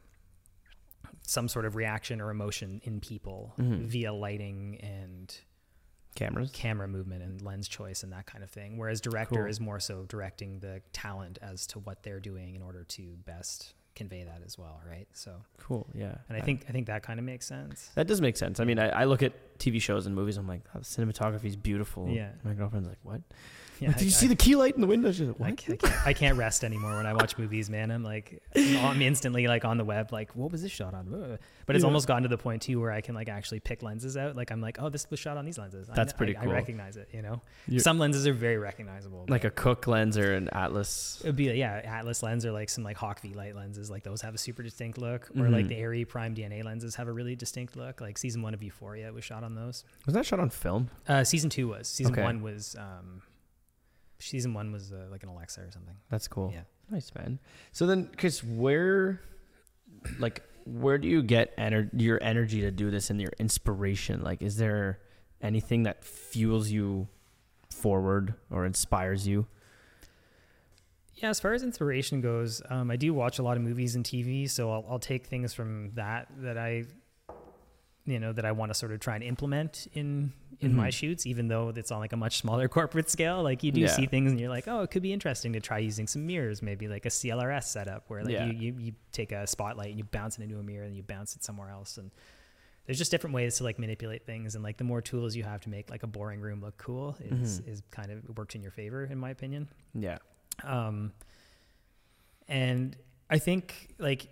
some 1.28 1.48
sort 1.48 1.66
of 1.66 1.76
reaction 1.76 2.22
or 2.22 2.30
emotion 2.30 2.80
in 2.84 3.00
people 3.02 3.54
Mhm. 3.60 3.86
via 3.86 4.14
lighting 4.14 4.80
and 4.82 5.36
Cameras. 6.16 6.50
camera 6.54 6.88
movement 6.88 7.22
and 7.24 7.42
lens 7.42 7.68
choice 7.68 8.04
and 8.04 8.12
that 8.14 8.26
kind 8.26 8.44
of 8.44 8.50
thing. 8.50 8.78
Whereas 8.78 9.02
director 9.02 9.42
Cool. 9.42 9.46
is 9.50 9.60
more 9.60 9.80
so 9.80 10.06
directing 10.08 10.60
the 10.60 10.82
talent 10.94 11.38
as 11.42 11.68
to 11.68 11.80
what 11.80 12.04
they're 12.04 12.20
doing 12.20 12.56
in 12.56 12.62
order 12.62 12.84
to 12.84 13.18
best 13.26 13.74
convey 13.96 14.24
that 14.24 14.42
as 14.46 14.58
well, 14.58 14.82
right? 14.90 15.08
So, 15.14 15.32
Cool. 15.58 15.88
Yeah. 15.94 16.16
and 16.28 16.38
I 16.38 16.42
think 16.42 16.66
I 16.68 16.72
think 16.74 16.88
that 16.88 17.02
kind 17.04 17.18
of 17.20 17.26
makes 17.26 17.46
sense. 17.46 17.92
that 17.96 18.08
does 18.08 18.20
make 18.20 18.36
sense. 18.38 18.60
I 18.60 18.66
mean, 18.66 18.78
I, 18.80 18.90
I 18.90 19.04
look 19.06 19.24
at 19.24 19.58
TV 19.60 19.82
shows 19.82 20.06
and 20.06 20.14
movies. 20.16 20.36
I'm 20.38 20.48
like, 20.48 20.62
oh, 20.76 20.80
cinematography 20.80 21.46
is 21.46 21.56
beautiful. 21.56 22.10
Yeah. 22.10 22.32
My 22.44 22.54
girlfriend's 22.54 22.90
like, 22.90 22.98
what? 23.04 23.22
Yeah, 23.80 23.90
Like, 23.90 23.98
Did 23.98 24.04
I- 24.04 24.06
you 24.06 24.12
see 24.12 24.26
I- 24.26 24.30
the 24.30 24.36
key 24.36 24.56
light 24.56 24.76
in 24.76 24.82
the 24.82 24.88
window? 24.88 25.12
She's 25.12 25.28
like, 25.28 25.42
I 25.42 25.44
what? 25.50 25.58
can't, 25.58 25.84
I 25.84 25.88
can't- 25.88 26.08
I 26.08 26.14
can't 26.14 26.38
rest 26.38 26.64
anymore 26.64 26.96
when 26.98 27.06
I 27.06 27.14
watch 27.14 27.38
movies, 27.38 27.70
man. 27.70 27.92
I'm 27.92 28.04
like, 28.04 28.42
I'm 28.56 29.02
instantly 29.02 29.48
like 29.48 29.66
on 29.66 29.78
the 29.78 29.84
web, 29.86 30.12
like, 30.12 30.36
what 30.36 30.52
was 30.52 30.62
this 30.62 30.72
shot 30.72 30.94
on? 30.94 31.40
But 31.66 31.76
it's 31.76 31.84
Yeah. 31.84 31.88
almost 31.88 32.08
gotten 32.08 32.24
to 32.24 32.30
the 32.30 32.38
point 32.38 32.62
too 32.62 32.80
where 32.80 32.92
I 32.92 33.02
can 33.02 33.16
like 33.16 33.28
actually 33.30 33.60
pick 33.60 33.84
lenses 33.84 34.16
out. 34.18 34.36
Like 34.36 34.52
I'm 34.52 34.62
like, 34.62 34.78
oh, 34.80 34.90
this 34.90 35.10
was 35.10 35.20
shot 35.20 35.38
on 35.38 35.46
these 35.46 35.58
lenses. 35.58 35.88
That's 35.94 36.14
kn- 36.14 36.18
pretty 36.18 36.38
I, 36.38 36.44
cool. 36.44 36.52
I 36.52 36.56
recognize 36.56 36.96
it. 36.98 37.10
You 37.12 37.22
know, 37.22 37.42
You- 37.68 37.80
some 37.80 38.00
lenses 38.00 38.26
are 38.28 38.34
very 38.34 38.58
recognizable. 38.58 39.26
like 39.28 39.44
a 39.44 39.50
Cooke 39.52 39.88
lens 39.88 40.18
or 40.18 40.34
an 40.34 40.50
Atlas. 40.54 41.22
it 41.24 41.28
would 41.28 41.36
be 41.36 41.46
yeah, 41.46 41.82
Atlas 41.84 42.22
lens 42.24 42.46
or 42.46 42.52
like 42.52 42.70
some 42.70 42.84
like 42.84 42.98
Hawk 42.98 43.20
V-Lite 43.22 43.56
lenses. 43.56 43.90
Like 43.90 44.04
those 44.04 44.22
have 44.22 44.36
a 44.36 44.38
super 44.38 44.64
distinct 44.64 44.98
look. 44.98 45.30
Or 45.38 45.50
like 45.50 45.66
Mhm. 45.66 45.70
the 45.70 45.76
Arri 45.76 46.08
Prime 46.08 46.34
DNA 46.36 46.64
lenses 46.64 46.96
have 46.96 47.08
a 47.08 47.12
really 47.12 47.36
distinct 47.36 47.76
look. 47.76 48.00
Like 48.02 48.18
season 48.18 48.42
one 48.42 48.54
of 48.54 48.62
Euphoria 48.64 49.12
was 49.12 49.24
shot 49.24 49.44
on 49.44 49.56
those. 49.56 49.84
Was 50.06 50.14
that 50.14 50.26
shot 50.26 50.40
on 50.40 50.50
film? 50.50 50.90
Uh, 51.08 51.24
season 51.24 51.50
two 51.50 51.68
was. 51.68 51.88
Season 51.88 52.14
Okay. 52.14 52.24
one 52.24 52.42
was 52.42 52.76
um, 52.80 53.22
season 54.20 54.54
one 54.54 54.72
was 54.72 54.92
uh, 54.92 55.06
like 55.12 55.24
an 55.24 55.30
Alexa 55.30 55.62
or 55.62 55.72
something. 55.72 55.96
That's 56.10 56.28
cool. 56.28 56.52
Yeah. 56.54 56.62
Nice 56.90 57.12
man. 57.16 57.40
So 57.72 57.86
then, 57.86 58.10
Chris, 58.18 58.44
where, 58.44 59.22
like, 60.20 60.44
where 60.66 60.98
do 60.98 61.08
you 61.08 61.22
get 61.24 61.56
ener- 61.58 61.90
your 61.94 62.22
energy 62.22 62.62
to 62.62 62.72
do 62.72 62.92
this 62.92 63.10
and 63.10 63.20
your 63.20 63.32
inspiration? 63.40 64.22
Like, 64.22 64.42
is 64.42 64.58
there 64.58 65.00
anything 65.42 65.84
that 65.84 66.04
fuels 66.04 66.70
you 66.70 67.08
forward 67.70 68.36
or 68.50 68.66
inspires 68.66 69.28
you? 69.28 69.48
Yeah, 71.16 71.30
as 71.30 71.40
far 71.40 71.54
as 71.54 71.64
inspiration 71.64 72.20
goes, 72.20 72.62
um, 72.70 72.92
I 72.92 72.98
do 72.98 73.14
watch 73.14 73.40
a 73.40 73.44
lot 73.44 73.56
of 73.56 73.64
movies 73.64 73.96
and 73.96 74.04
TV, 74.04 74.50
so 74.50 74.70
I'll, 74.72 74.86
I'll 74.90 75.00
take 75.00 75.28
things 75.28 75.54
from 75.54 75.92
that 75.94 76.28
that 76.40 76.58
I, 76.58 76.86
you 78.06 78.20
know, 78.20 78.32
that 78.34 78.46
I 78.46 78.52
want 78.52 78.70
to 78.70 78.74
sort 78.74 78.92
of 78.92 79.00
try 79.00 79.16
and 79.16 79.24
implement 79.24 79.88
in 79.94 80.32
in 80.62 80.74
my 80.74 80.88
Mhm. 80.88 80.94
shoots, 80.94 81.26
even 81.26 81.48
though 81.50 81.70
it's 81.70 81.92
on 81.92 82.00
like 82.00 82.14
a 82.14 82.18
much 82.18 82.38
smaller 82.38 82.68
corporate 82.78 83.10
scale. 83.10 83.44
Like 83.44 83.62
you 83.64 83.72
do 83.74 83.82
Yeah. 83.82 83.88
see 83.88 84.06
things 84.06 84.32
and 84.32 84.40
you're 84.40 84.50
like, 84.50 84.68
oh, 84.70 84.84
it 84.84 84.92
could 84.92 85.02
be 85.02 85.12
interesting 85.12 85.52
to 85.54 85.60
try 85.60 85.80
using 85.80 86.08
some 86.08 86.26
mirrors, 86.26 86.62
maybe 86.62 86.88
like 86.88 87.06
a 87.06 87.10
CRLS 87.10 87.64
setup 87.68 88.06
where 88.10 88.24
like 88.24 88.34
Yeah. 88.34 88.46
you, 88.46 88.54
you 88.54 88.74
you 88.80 88.92
take 89.12 89.32
a 89.34 89.46
spotlight 89.48 89.90
and 89.90 89.98
you 89.98 90.06
bounce 90.06 90.38
it 90.40 90.44
into 90.44 90.58
a 90.60 90.64
mirror 90.64 90.86
and 90.86 90.96
you 90.96 91.04
bounce 91.04 91.36
it 91.36 91.44
somewhere 91.44 91.70
else 91.70 91.98
and. 91.98 92.12
There's 92.88 93.00
just 93.00 93.10
different 93.10 93.34
ways 93.34 93.58
to 93.58 93.64
like 93.64 93.80
manipulate 93.80 94.28
things, 94.28 94.54
and 94.54 94.64
like 94.64 94.78
the 94.78 94.84
more 94.84 95.02
tools 95.02 95.36
you 95.36 95.42
have 95.42 95.60
to 95.62 95.70
make 95.72 95.90
like 95.90 96.04
a 96.04 96.08
boring 96.08 96.40
room 96.40 96.62
look 96.62 96.78
cool 96.78 97.18
is 97.20 97.60
Mhm. 97.62 97.68
is 97.68 97.82
kind 97.90 98.12
of 98.12 98.38
works 98.38 98.54
in 98.54 98.62
your 98.62 98.70
favor, 98.70 99.04
in 99.06 99.18
my 99.18 99.32
opinion. 99.32 99.68
Yeah. 99.96 100.20
Um, 100.64 101.12
and 102.48 102.96
I 103.30 103.40
think 103.40 103.96
like 103.98 104.28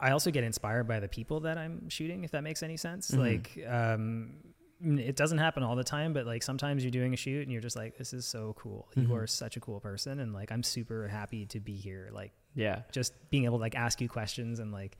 I 0.00 0.12
also 0.12 0.30
get 0.30 0.44
inspired 0.44 0.88
by 0.88 0.98
the 1.00 1.08
people 1.08 1.40
that 1.40 1.58
I'm 1.58 1.88
shooting, 1.90 2.24
if 2.24 2.30
that 2.30 2.42
makes 2.42 2.62
any 2.62 2.76
sense. 2.78 3.10
Mhm. 3.10 3.18
Like, 3.18 3.66
um, 3.68 4.34
it 4.82 5.14
doesn't 5.14 5.36
happen 5.38 5.62
all 5.62 5.76
the 5.76 5.84
time, 5.84 6.14
but 6.14 6.24
like 6.26 6.42
sometimes 6.42 6.82
you're 6.82 6.90
doing 6.90 7.12
a 7.12 7.16
shoot 7.16 7.42
and 7.42 7.52
you're 7.52 7.60
just 7.60 7.76
like, 7.76 7.98
this 7.98 8.14
is 8.14 8.24
so 8.24 8.54
cool. 8.58 8.88
Mhm. 8.96 9.08
You 9.08 9.14
are 9.14 9.26
such 9.26 9.58
a 9.58 9.60
cool 9.60 9.78
person. 9.78 10.20
And 10.20 10.32
like, 10.32 10.50
I'm 10.50 10.62
super 10.62 11.06
happy 11.06 11.44
to 11.46 11.60
be 11.60 11.76
here. 11.76 12.08
Like, 12.12 12.32
Yeah. 12.54 12.82
just 12.90 13.12
being 13.30 13.44
able 13.44 13.58
to 13.58 13.60
like 13.60 13.74
ask 13.76 14.00
you 14.00 14.08
questions 14.08 14.58
and 14.58 14.72
like 14.72 14.96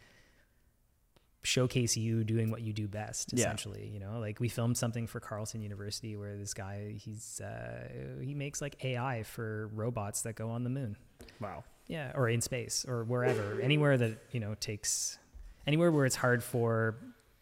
showcase 1.42 1.96
you 1.96 2.22
doing 2.22 2.50
what 2.50 2.60
you 2.60 2.72
do 2.74 2.86
best 2.86 3.32
Yeah. 3.32 3.40
essentially 3.46 3.88
you 3.88 3.98
know 3.98 4.18
like 4.20 4.40
we 4.40 4.48
filmed 4.50 4.76
something 4.76 5.06
for 5.06 5.20
carleton 5.20 5.62
university 5.62 6.14
where 6.14 6.36
this 6.36 6.52
guy 6.52 6.92
he's 6.98 7.40
uh 7.40 7.88
he 8.20 8.34
makes 8.34 8.60
like 8.60 8.84
ai 8.84 9.22
for 9.22 9.68
robots 9.68 10.20
that 10.22 10.34
go 10.34 10.50
on 10.50 10.64
the 10.64 10.70
moon 10.70 10.96
Wow. 11.40 11.64
Yeah 11.96 12.12
or 12.14 12.28
in 12.28 12.40
space 12.40 12.84
or 12.88 13.04
wherever 13.04 13.60
anywhere 13.60 13.96
that 13.98 14.14
you 14.30 14.40
know 14.40 14.54
takes 14.54 15.18
anywhere 15.66 15.90
where 15.90 16.06
it's 16.06 16.16
hard 16.16 16.42
for 16.42 16.96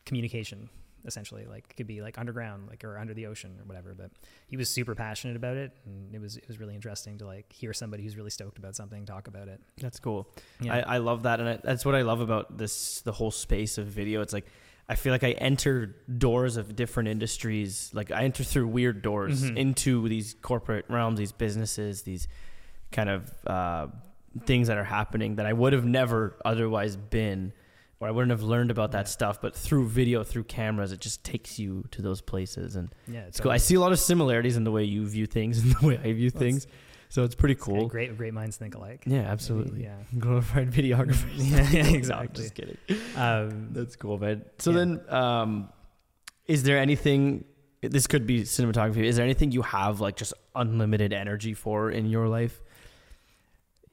communication 0.04 0.68
essentially 1.04 1.46
like 1.46 1.64
it 1.70 1.76
could 1.76 1.86
be 1.86 2.00
like 2.02 2.18
underground 2.18 2.68
like 2.68 2.82
or 2.84 2.98
under 2.98 3.14
the 3.14 3.26
ocean 3.26 3.52
or 3.60 3.64
whatever 3.64 3.94
but 3.94 4.10
he 4.48 4.56
was 4.56 4.68
super 4.68 4.94
passionate 4.94 5.36
about 5.36 5.56
it 5.56 5.70
and 5.86 6.14
it 6.14 6.20
was 6.20 6.36
it 6.36 6.48
was 6.48 6.58
really 6.58 6.74
interesting 6.74 7.16
to 7.18 7.24
like 7.26 7.50
hear 7.52 7.72
somebody 7.72 8.02
who's 8.02 8.16
really 8.16 8.30
stoked 8.30 8.58
about 8.58 8.74
something 8.74 9.06
talk 9.06 9.28
about 9.28 9.48
it 9.48 9.60
That's 9.80 10.00
cool. 10.00 10.28
yeah 10.60 10.74
I, 10.76 10.96
I 10.96 10.98
love 10.98 11.22
that, 11.22 11.40
and 11.40 11.48
I, 11.48 11.58
that's 11.62 11.84
what 11.84 11.94
I 11.94 12.02
love 12.02 12.20
about 12.20 12.58
this 12.58 13.00
the 13.02 13.12
whole 13.12 13.30
space 13.30 13.78
of 13.78 13.86
video. 13.86 14.20
It's 14.22 14.32
like 14.32 14.46
I 14.88 14.94
feel 14.96 15.12
like 15.12 15.24
I 15.24 15.32
enter 15.32 15.94
doors 16.26 16.56
of 16.56 16.74
different 16.74 17.10
industries. 17.10 17.90
Like 17.92 18.10
I 18.10 18.24
enter 18.24 18.42
through 18.42 18.68
weird 18.68 19.02
doors 19.02 19.42
Mhm. 19.50 19.56
into 19.56 20.08
these 20.08 20.34
corporate 20.42 20.86
realms, 20.88 21.18
these 21.18 21.32
businesses, 21.32 22.02
these 22.02 22.26
kind 22.90 23.08
of 23.10 23.30
uh, 23.46 23.86
things 24.44 24.68
that 24.68 24.78
are 24.78 24.84
happening 24.84 25.36
that 25.36 25.46
I 25.46 25.52
would 25.52 25.72
have 25.72 25.84
never 25.84 26.36
otherwise 26.44 26.96
been, 26.96 27.52
or 28.00 28.08
I 28.08 28.10
wouldn't 28.10 28.30
have 28.30 28.42
learned 28.42 28.70
about 28.70 28.92
that 28.92 29.08
stuff. 29.08 29.40
But 29.40 29.54
through 29.54 29.88
video, 29.88 30.24
through 30.24 30.44
cameras, 30.44 30.92
it 30.92 31.00
just 31.00 31.24
takes 31.24 31.58
you 31.58 31.84
to 31.92 32.02
those 32.02 32.20
places, 32.20 32.76
and 32.76 32.90
yeah 33.06 33.20
it's 33.22 33.40
cool. 33.40 33.50
I 33.50 33.56
see 33.58 33.74
a 33.74 33.80
lot 33.80 33.92
of 33.92 33.98
similarities 33.98 34.56
in 34.56 34.64
the 34.64 34.70
way 34.72 34.84
you 34.84 35.06
view 35.06 35.26
things 35.26 35.62
and 35.62 35.72
the 35.80 35.86
way 35.86 35.96
I 35.98 36.12
view 36.12 36.30
Well, 36.34 36.42
it's- 36.42 36.64
things. 36.64 36.66
So 37.10 37.24
it's 37.24 37.34
pretty 37.34 37.54
Cool. 37.54 37.78
cool. 37.78 37.88
Great, 37.88 38.14
great 38.18 38.34
minds 38.34 38.58
think 38.58 38.74
alike. 38.74 39.04
Yeah, 39.06 39.20
absolutely. 39.20 39.84
Yeah. 39.84 39.96
Glorified 40.18 40.70
videographers. 40.70 41.36
Yeah, 41.38 41.66
yeah, 41.70 41.86
exactly. 41.96 42.42
just 42.42 42.54
kidding. 42.54 42.76
Um, 43.16 43.68
That's 43.72 43.96
cool, 43.96 44.18
man. 44.18 44.44
So 44.58 44.72
Yeah. 44.72 44.76
then, 44.76 45.00
um, 45.08 45.70
is 46.46 46.64
there 46.64 46.76
anything? 46.78 47.46
This 47.80 48.06
could 48.06 48.26
be 48.26 48.42
cinematography. 48.42 49.04
Is 49.04 49.16
there 49.16 49.24
anything 49.24 49.52
you 49.52 49.62
have 49.62 50.02
like 50.02 50.16
just 50.16 50.34
unlimited 50.54 51.14
energy 51.14 51.54
for 51.54 51.90
in 51.90 52.04
your 52.10 52.28
life? 52.28 52.60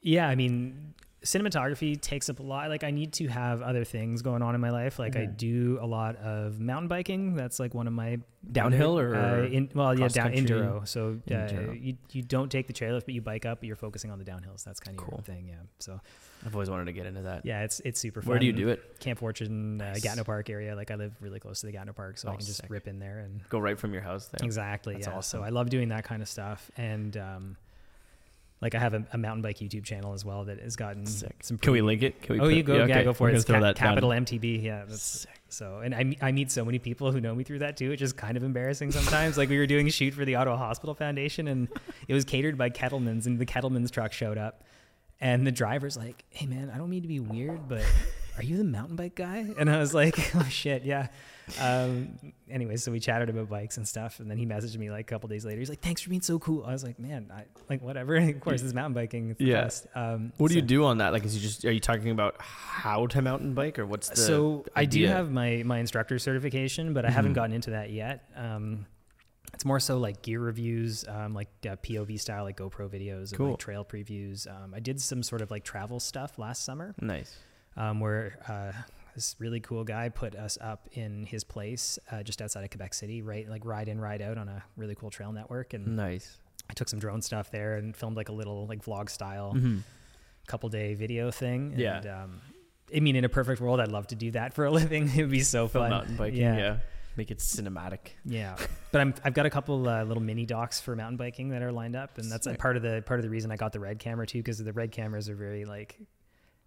Yeah, 0.06 0.28
I 0.28 0.34
mean, 0.36 0.94
cinematography 1.24 2.00
takes 2.00 2.28
up 2.28 2.38
a 2.38 2.42
lot. 2.42 2.68
Like, 2.68 2.84
I 2.84 2.92
need 2.92 3.12
to 3.14 3.26
have 3.26 3.60
other 3.60 3.82
things 3.84 4.22
going 4.22 4.42
on 4.42 4.54
in 4.54 4.60
my 4.60 4.70
life. 4.70 4.98
Like, 5.00 5.16
I 5.16 5.26
Mhm. 5.26 5.36
do 5.36 5.78
a 5.80 5.86
lot 5.86 6.14
of 6.16 6.60
mountain 6.60 6.86
biking. 6.86 7.34
That's 7.34 7.58
like 7.58 7.74
one 7.74 7.88
of 7.88 7.92
my 7.92 8.20
Downhill 8.52 8.96
or 8.96 9.16
uh, 9.16 9.44
in, 9.46 9.68
well, 9.74 9.98
yeah, 9.98 10.06
down 10.06 10.32
country? 10.32 10.42
enduro. 10.56 10.86
So 10.86 11.18
uh, 11.28 11.30
Enduro. 11.32 11.82
you 11.84 11.96
you 12.12 12.22
don't 12.22 12.48
take 12.48 12.68
the 12.68 12.72
chairlift, 12.72 13.06
but 13.06 13.14
you 13.14 13.20
bike 13.20 13.44
up, 13.44 13.58
but 13.58 13.66
you're 13.66 13.74
focusing 13.74 14.12
on 14.12 14.20
the 14.20 14.24
downhills. 14.24 14.62
That's 14.62 14.78
kind 14.78 14.96
of 14.96 15.04
Cool. 15.04 15.18
your 15.18 15.24
thing. 15.34 15.48
Yeah. 15.48 15.54
So 15.80 16.00
I've 16.44 16.54
always 16.54 16.70
wanted 16.70 16.84
to 16.84 16.92
get 16.92 17.06
into 17.06 17.22
that. 17.22 17.44
yeah, 17.44 17.64
it's 17.64 17.80
it's 17.80 17.98
super 17.98 18.22
fun. 18.22 18.30
Where 18.30 18.38
do 18.38 18.46
you 18.46 18.52
do 18.52 18.68
it? 18.68 19.00
Camp 19.00 19.18
Fortune, 19.18 19.80
uh, 19.80 19.94
Gatineau 20.00 20.22
Park 20.22 20.48
area. 20.48 20.76
Like 20.76 20.92
I 20.92 20.94
live 20.94 21.16
really 21.20 21.40
close 21.40 21.58
to 21.62 21.66
the 21.66 21.72
Gatineau 21.72 21.92
Park, 21.92 22.18
so 22.18 22.28
I 22.28 22.34
Oh, 22.34 22.36
can 22.36 22.46
just 22.46 22.60
sick. 22.60 22.70
rip 22.70 22.86
in 22.86 23.00
there 23.00 23.18
and 23.18 23.40
Go 23.48 23.58
right 23.58 23.76
from 23.76 23.92
your 23.92 24.02
house 24.02 24.28
there. 24.28 24.46
Exactly. 24.46 24.94
That's 24.94 25.08
yeah. 25.08 25.14
awesome. 25.14 25.40
So 25.40 25.44
I 25.44 25.48
love 25.48 25.70
doing 25.70 25.88
that 25.88 26.04
kind 26.04 26.22
of 26.22 26.28
stuff, 26.28 26.70
and 26.76 27.16
um, 27.16 27.56
like 28.60 28.74
I 28.74 28.78
have 28.78 28.94
a, 28.94 29.04
a 29.12 29.18
mountain 29.18 29.42
bike 29.42 29.58
YouTube 29.58 29.84
channel 29.84 30.14
as 30.14 30.24
well 30.24 30.44
that 30.46 30.60
has 30.60 30.76
gotten 30.76 31.04
Sick. 31.06 31.36
some. 31.42 31.58
Can 31.58 31.72
we 31.72 31.82
link 31.82 32.02
it? 32.02 32.22
Can 32.22 32.34
we 32.36 32.40
Oh, 32.40 32.44
put- 32.44 32.54
you 32.54 32.62
go, 32.62 32.76
yeah, 32.76 32.82
okay. 32.84 33.04
go 33.04 33.12
for 33.12 33.24
We're 33.24 33.30
it. 33.30 33.36
It's 33.36 33.44
ca- 33.44 33.60
that 33.60 33.76
down. 33.76 33.88
capital 33.88 34.10
MTB. 34.10 34.62
Yeah. 34.62 34.84
That's, 34.86 35.02
Sick. 35.02 35.30
so, 35.50 35.80
and 35.80 35.94
I, 35.94 36.16
I 36.22 36.32
meet 36.32 36.50
so 36.50 36.64
many 36.64 36.78
people 36.78 37.12
who 37.12 37.20
know 37.20 37.34
me 37.34 37.44
through 37.44 37.58
that 37.60 37.76
too. 37.76 37.92
It's 37.92 38.00
just 38.00 38.16
kind 38.16 38.36
of 38.36 38.42
embarrassing 38.42 38.92
sometimes. 38.92 39.36
like 39.36 39.48
we 39.50 39.58
were 39.58 39.66
doing 39.66 39.86
a 39.86 39.90
shoot 39.90 40.14
for 40.14 40.24
the 40.24 40.36
Ottawa 40.36 40.56
Hospital 40.56 40.94
Foundation, 40.94 41.48
and 41.48 41.68
it 42.08 42.14
was 42.14 42.24
catered 42.24 42.56
by 42.56 42.70
Kettleman's, 42.70 43.26
and 43.26 43.38
the 43.38 43.46
Kettleman's 43.46 43.90
truck 43.90 44.12
showed 44.12 44.38
up, 44.38 44.64
and 45.20 45.46
the 45.46 45.52
driver's 45.52 45.96
like, 45.96 46.24
"Hey 46.30 46.46
man, 46.46 46.70
I 46.74 46.78
don't 46.78 46.88
mean 46.90 47.02
to 47.02 47.08
be 47.08 47.20
weird, 47.20 47.68
but 47.68 47.82
are 48.36 48.42
you 48.44 48.56
the 48.56 48.64
mountain 48.64 48.96
bike 48.96 49.14
guy?" 49.14 49.46
And 49.58 49.68
I 49.70 49.78
was 49.78 49.94
like, 49.94 50.18
"Oh 50.36 50.44
shit, 50.50 50.84
yeah." 50.84 51.08
Um, 51.60 52.18
anyway, 52.50 52.76
so 52.76 52.90
we 52.90 52.98
chatted 52.98 53.28
about 53.30 53.48
bikes 53.48 53.76
and 53.76 53.86
stuff, 53.86 54.18
and 54.18 54.28
then 54.30 54.36
he 54.36 54.44
messaged 54.46 54.76
me 54.78 54.90
like 54.90 55.02
a 55.02 55.14
couple 55.14 55.28
days 55.28 55.44
later. 55.44 55.58
He's 55.60 55.68
like, 55.68 55.80
"Thanks 55.80 56.00
for 56.02 56.10
being 56.10 56.20
so 56.22 56.38
cool." 56.38 56.64
I 56.64 56.72
was 56.72 56.82
like, 56.82 56.98
"Man, 56.98 57.30
I 57.32 57.44
like 57.70 57.82
whatever." 57.82 58.16
of 58.16 58.40
course, 58.40 58.62
it's 58.62 58.74
mountain 58.74 58.94
biking. 58.94 59.30
It's 59.30 59.38
the 59.38 59.44
Yeah. 59.46 59.70
Um, 59.94 60.32
What 60.38 60.48
do 60.48 60.56
you 60.56 60.62
do 60.62 60.84
on 60.84 60.98
that? 60.98 61.12
Like, 61.12 61.24
is 61.24 61.34
you 61.36 61.40
just 61.40 61.64
are 61.64 61.70
you 61.72 61.80
talking 61.80 62.10
about 62.10 62.34
how 62.40 63.06
to 63.06 63.22
mountain 63.22 63.54
bike 63.54 63.78
or 63.78 63.86
what's 63.86 64.08
the? 64.08 64.16
so 64.16 64.64
I 64.74 64.84
do 64.86 65.06
have 65.06 65.30
my 65.30 65.62
my 65.64 65.78
instructor 65.78 66.18
certification, 66.18 66.94
but 66.94 67.04
I 67.04 67.10
haven't 67.10 67.32
Mhm. 67.32 67.36
gotten 67.36 67.52
into 67.54 67.70
that 67.70 67.90
yet. 67.90 68.28
Um, 68.34 68.86
it's 69.54 69.64
more 69.64 69.80
so 69.80 69.98
like 69.98 70.22
gear 70.22 70.40
reviews, 70.40 71.04
um, 71.08 71.32
like 71.32 71.48
uh, 71.64 71.76
POV 71.76 72.18
style, 72.20 72.42
like 72.44 72.58
GoPro 72.58 72.90
videos, 72.90 73.32
Cool. 73.32 73.50
like 73.50 73.58
trail 73.58 73.84
previews. 73.84 74.46
Um, 74.50 74.74
I 74.74 74.80
did 74.80 75.00
some 75.00 75.22
sort 75.22 75.40
of 75.40 75.50
like 75.52 75.62
travel 75.64 76.00
stuff 76.00 76.38
last 76.38 76.64
summer, 76.64 76.94
nice. 77.00 77.36
Um, 77.76 78.00
where 78.00 78.38
uh, 78.48 78.72
this 79.14 79.34
really 79.38 79.60
cool 79.60 79.84
guy 79.84 80.08
put 80.08 80.34
us 80.34 80.58
up 80.60 80.88
in 80.92 81.24
his 81.24 81.44
place 81.44 81.98
uh, 82.10 82.22
just 82.22 82.40
outside 82.42 82.64
of 82.64 82.70
Quebec 82.70 82.94
City, 82.94 83.22
right? 83.22 83.48
Like 83.48 83.64
ride 83.64 83.88
in, 83.88 84.00
ride 84.00 84.22
out 84.22 84.38
on 84.38 84.48
a 84.48 84.62
really 84.76 84.94
cool 84.94 85.10
trail 85.10 85.32
network, 85.32 85.72
and 85.74 85.96
Nice. 85.96 86.38
I 86.68 86.74
took 86.74 86.88
some 86.88 86.98
drone 86.98 87.22
stuff 87.22 87.50
there 87.50 87.76
and 87.76 87.96
filmed 87.96 88.16
like 88.16 88.28
a 88.28 88.32
little 88.32 88.66
like 88.66 88.82
vlog 88.84 89.08
style 89.10 89.52
Mhm. 89.54 89.82
couple 90.46 90.68
day 90.68 90.94
video 90.94 91.30
thing. 91.30 91.72
And, 91.72 91.80
Yeah. 91.80 92.22
Um, 92.24 92.40
I 92.94 93.00
mean, 93.00 93.16
in 93.16 93.24
a 93.24 93.28
perfect 93.28 93.60
world, 93.60 93.80
I'd 93.80 93.90
love 93.90 94.06
to 94.08 94.14
do 94.14 94.30
that 94.32 94.52
for 94.54 94.64
a 94.64 94.70
living. 94.80 95.08
It 95.08 95.16
would 95.22 95.30
be 95.30 95.40
so 95.40 95.66
Film 95.68 95.84
fun. 95.84 95.90
mountain 95.90 96.16
biking. 96.16 96.40
Yeah. 96.40 96.56
Yeah. 96.56 96.76
Make 97.16 97.30
it 97.30 97.38
cinematic. 97.38 98.10
Yeah, 98.26 98.56
but 98.92 99.00
I'm 99.00 99.14
I've 99.24 99.32
got 99.32 99.46
a 99.46 99.50
couple 99.50 99.88
uh, 99.88 100.04
little 100.04 100.22
mini 100.22 100.44
docs 100.44 100.82
for 100.82 100.94
mountain 100.94 101.16
biking 101.16 101.48
that 101.48 101.62
are 101.62 101.72
lined 101.72 101.96
up, 101.96 102.18
and 102.18 102.30
that's 102.30 102.46
a 102.46 102.50
Sick. 102.50 102.58
part 102.58 102.76
of 102.76 102.82
the 102.82 103.02
part 103.06 103.18
of 103.18 103.24
the 103.24 103.30
reason 103.30 103.50
I 103.50 103.56
got 103.56 103.72
the 103.72 103.80
red 103.80 103.98
camera 103.98 104.26
too, 104.26 104.38
because 104.38 104.58
the 104.58 104.72
red 104.74 104.92
cameras 104.92 105.30
are 105.30 105.34
very 105.34 105.64
like. 105.64 105.98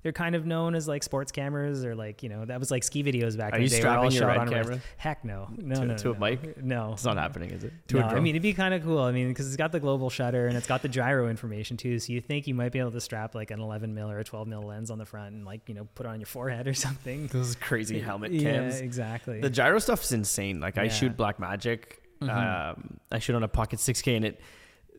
They're 0.02 0.14
kind 0.14 0.34
of 0.34 0.46
known 0.46 0.76
as 0.76 0.88
like 0.88 1.04
sports 1.04 1.34
cameras, 1.34 1.84
or 1.84 1.94
like 1.94 2.24
you 2.24 2.30
know 2.30 2.46
that 2.46 2.58
was 2.58 2.72
like 2.72 2.86
ski 2.86 3.04
videos 3.04 3.38
back 3.38 3.52
Are 3.52 3.58
in 3.58 3.64
you 3.64 3.68
the 3.70 3.76
day. 3.76 3.80
strapping 3.82 4.12
your 4.12 4.28
red 4.28 4.48
camera? 4.50 4.80
Heck 4.96 5.26
no, 5.26 5.50
no, 5.58 5.76
To- 5.76 5.86
no, 5.88 5.98
to 5.98 6.12
a 6.12 6.14
no. 6.14 6.20
mic? 6.20 6.64
No, 6.64 6.94
It's 6.94 7.04
not 7.04 7.18
happening, 7.18 7.52
is 7.52 7.66
it? 7.66 7.74
To 7.90 8.00
no, 8.00 8.06
a 8.06 8.08
I 8.12 8.20
mean 8.22 8.30
it'd 8.36 8.42
be 8.42 8.54
kind 8.54 8.74
of 8.74 8.82
cool. 8.84 9.00
I 9.00 9.12
mean 9.12 9.28
because 9.28 9.48
it's 9.48 9.58
got 9.58 9.74
the 9.74 9.80
global 9.82 10.10
shutter 10.10 10.48
and 10.48 10.56
it's 10.56 10.68
got 10.68 10.82
the 10.82 10.88
gyro 10.88 11.28
information 11.28 11.76
too. 11.76 12.00
So 12.00 12.14
you 12.14 12.22
think 12.22 12.48
you 12.48 12.54
might 12.56 12.72
be 12.72 12.80
able 12.80 12.92
to 12.92 13.02
strap 13.02 13.36
like 13.36 13.52
an 13.52 13.60
11 13.60 13.94
mil 13.94 14.10
or 14.10 14.20
a 14.20 14.24
12 14.24 14.48
mil 14.48 14.62
lens 14.62 14.90
on 14.90 15.00
the 15.00 15.06
front 15.06 15.36
and 15.36 15.44
like 15.46 15.68
you 15.68 15.76
know 15.76 15.86
put 15.96 16.06
it 16.06 16.10
on 16.10 16.20
your 16.22 16.28
forehead 16.28 16.68
or 16.68 16.74
something. 16.86 17.28
those 17.28 17.56
crazy 17.56 18.00
helmet 18.00 18.32
cams. 18.32 18.80
yeah, 18.80 18.86
exactly. 18.86 19.42
The 19.42 19.50
gyro 19.50 19.80
stuff 19.80 20.02
is 20.04 20.14
insane. 20.14 20.62
Like 20.62 20.78
I 20.78 20.84
Yeah. 20.84 20.90
shoot 20.92 21.18
Blackmagic. 21.18 21.84
Mhm. 22.22 22.30
Um, 22.30 23.00
I 23.12 23.20
shoot 23.20 23.36
on 23.36 23.44
a 23.44 23.48
Pocket 23.48 23.80
6K, 23.80 24.16
and 24.18 24.26
it. 24.26 24.42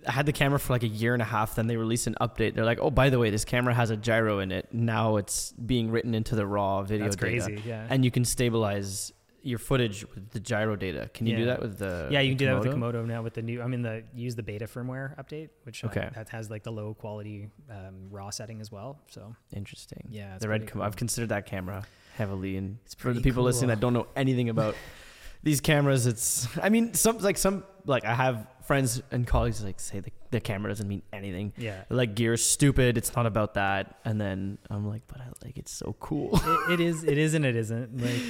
I 0.07 0.13
had 0.13 0.27
the 0.27 0.33
camera 0.33 0.59
for 0.59 0.73
like 0.73 0.83
a 0.83 0.89
year 0.89 1.13
and 1.13 1.23
a 1.23 1.27
half. 1.27 1.55
Then 1.55 1.67
they 1.67 1.77
released 1.77 2.07
an 2.07 2.17
update. 2.21 2.55
They're 2.55 2.65
like, 2.65 2.79
"Oh, 2.81 2.91
by 2.91 3.11
the 3.11 3.19
way, 3.19 3.31
this 3.31 3.45
camera 3.45 3.75
has 3.75 3.91
a 3.91 3.97
gyro 3.97 4.39
in 4.41 4.51
it. 4.53 4.69
Now 4.73 5.17
it's 5.17 5.53
being 5.53 5.91
written 5.91 6.15
into 6.15 6.35
the 6.35 6.47
raw 6.47 6.83
video 6.83 7.05
That's 7.07 7.17
data, 7.17 7.45
crazy. 7.47 7.63
Yeah. 7.67 7.87
and 7.91 8.05
you 8.05 8.11
can 8.11 8.25
stabilize 8.25 9.13
your 9.43 9.59
footage 9.59 10.05
with 10.15 10.31
the 10.33 10.41
gyro 10.41 10.77
data. 10.77 11.09
Can 11.15 11.27
you 11.27 11.35
do 11.37 11.45
that 11.47 11.61
with 11.63 11.79
the? 11.79 12.09
yeah, 12.11 12.21
you 12.21 12.31
can 12.33 12.37
do 12.39 12.45
that 12.47 12.61
with 12.61 12.65
the 12.71 12.77
Komodo? 12.77 13.07
Now 13.07 13.23
with 13.23 13.35
the 13.35 13.43
new. 13.43 13.63
I 13.63 13.67
mean, 13.67 13.83
the 13.83 14.03
use 14.15 14.35
the 14.35 14.43
beta 14.43 14.67
firmware 14.67 15.17
update, 15.19 15.49
which 15.65 15.83
uh, 15.85 15.89
Okay. 15.89 16.09
that 16.15 16.29
has 16.31 16.51
like 16.51 16.63
the 16.63 16.73
low 16.73 16.93
quality 16.95 17.49
um, 17.71 18.09
raw 18.11 18.31
setting 18.31 18.61
as 18.61 18.71
well. 18.71 18.99
So 19.09 19.35
Interesting. 19.55 20.09
yeah, 20.11 20.37
the 20.39 20.49
red. 20.49 20.67
cool. 20.67 20.83
I've 20.83 20.97
considered 20.97 21.31
that 21.31 21.47
camera 21.47 21.85
heavily, 22.17 22.57
and 22.57 22.79
for 22.99 23.13
the 23.15 23.21
people 23.23 23.43
listening 23.43 23.69
that 23.69 23.81
don't 23.81 23.95
know 23.95 24.07
anything 24.15 24.49
about 24.51 24.75
these 25.43 25.61
cameras. 25.63 26.07
It's 26.07 26.47
I 26.63 26.69
mean 26.69 26.93
some 26.93 27.19
like 27.19 27.39
some 27.39 27.65
like 27.87 28.05
I 28.05 28.15
have 28.15 28.47
friends 28.63 29.03
and 29.11 29.27
colleagues 29.27 29.63
like 29.65 29.81
say 29.81 30.01
the, 30.01 30.11
the 30.31 30.41
camera 30.41 30.71
doesn't 30.71 30.87
mean 30.89 31.03
anything. 31.13 31.53
Yeah. 31.57 31.83
Like 31.89 32.15
gear's 32.15 32.45
stupid. 32.45 32.97
It's 32.97 33.15
not 33.17 33.27
about 33.27 33.55
that. 33.55 33.97
And 34.05 34.21
then 34.21 34.59
I'm 34.71 34.87
like, 34.89 35.03
but 35.07 35.21
I 35.21 35.25
like 35.45 35.59
it's 35.59 35.73
so 35.73 35.97
cool. 36.01 36.31
it, 36.35 36.73
it 36.73 36.81
is. 36.81 37.05
It 37.05 37.19
is 37.19 37.35
and 37.35 37.45
it 37.45 37.57
isn't. 37.65 38.01
Like, 38.01 38.23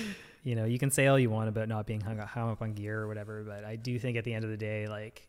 you 0.43 0.55
know, 0.55 0.65
you 0.65 0.79
can 0.79 0.91
say 0.91 1.07
all 1.07 1.19
you 1.19 1.29
want 1.31 1.49
about 1.49 1.69
not 1.69 1.87
being 1.87 2.01
hung, 2.01 2.19
up, 2.19 2.29
hung 2.29 2.51
up 2.51 2.63
on 2.63 2.73
gear 2.73 3.01
or 3.01 3.09
whatever, 3.09 3.43
but 3.43 3.65
I 3.65 3.77
do 3.77 3.99
think 3.99 4.17
at 4.17 4.25
the 4.25 4.33
end 4.33 4.45
of 4.45 4.51
the 4.51 4.57
day, 4.57 4.87
like, 4.89 5.29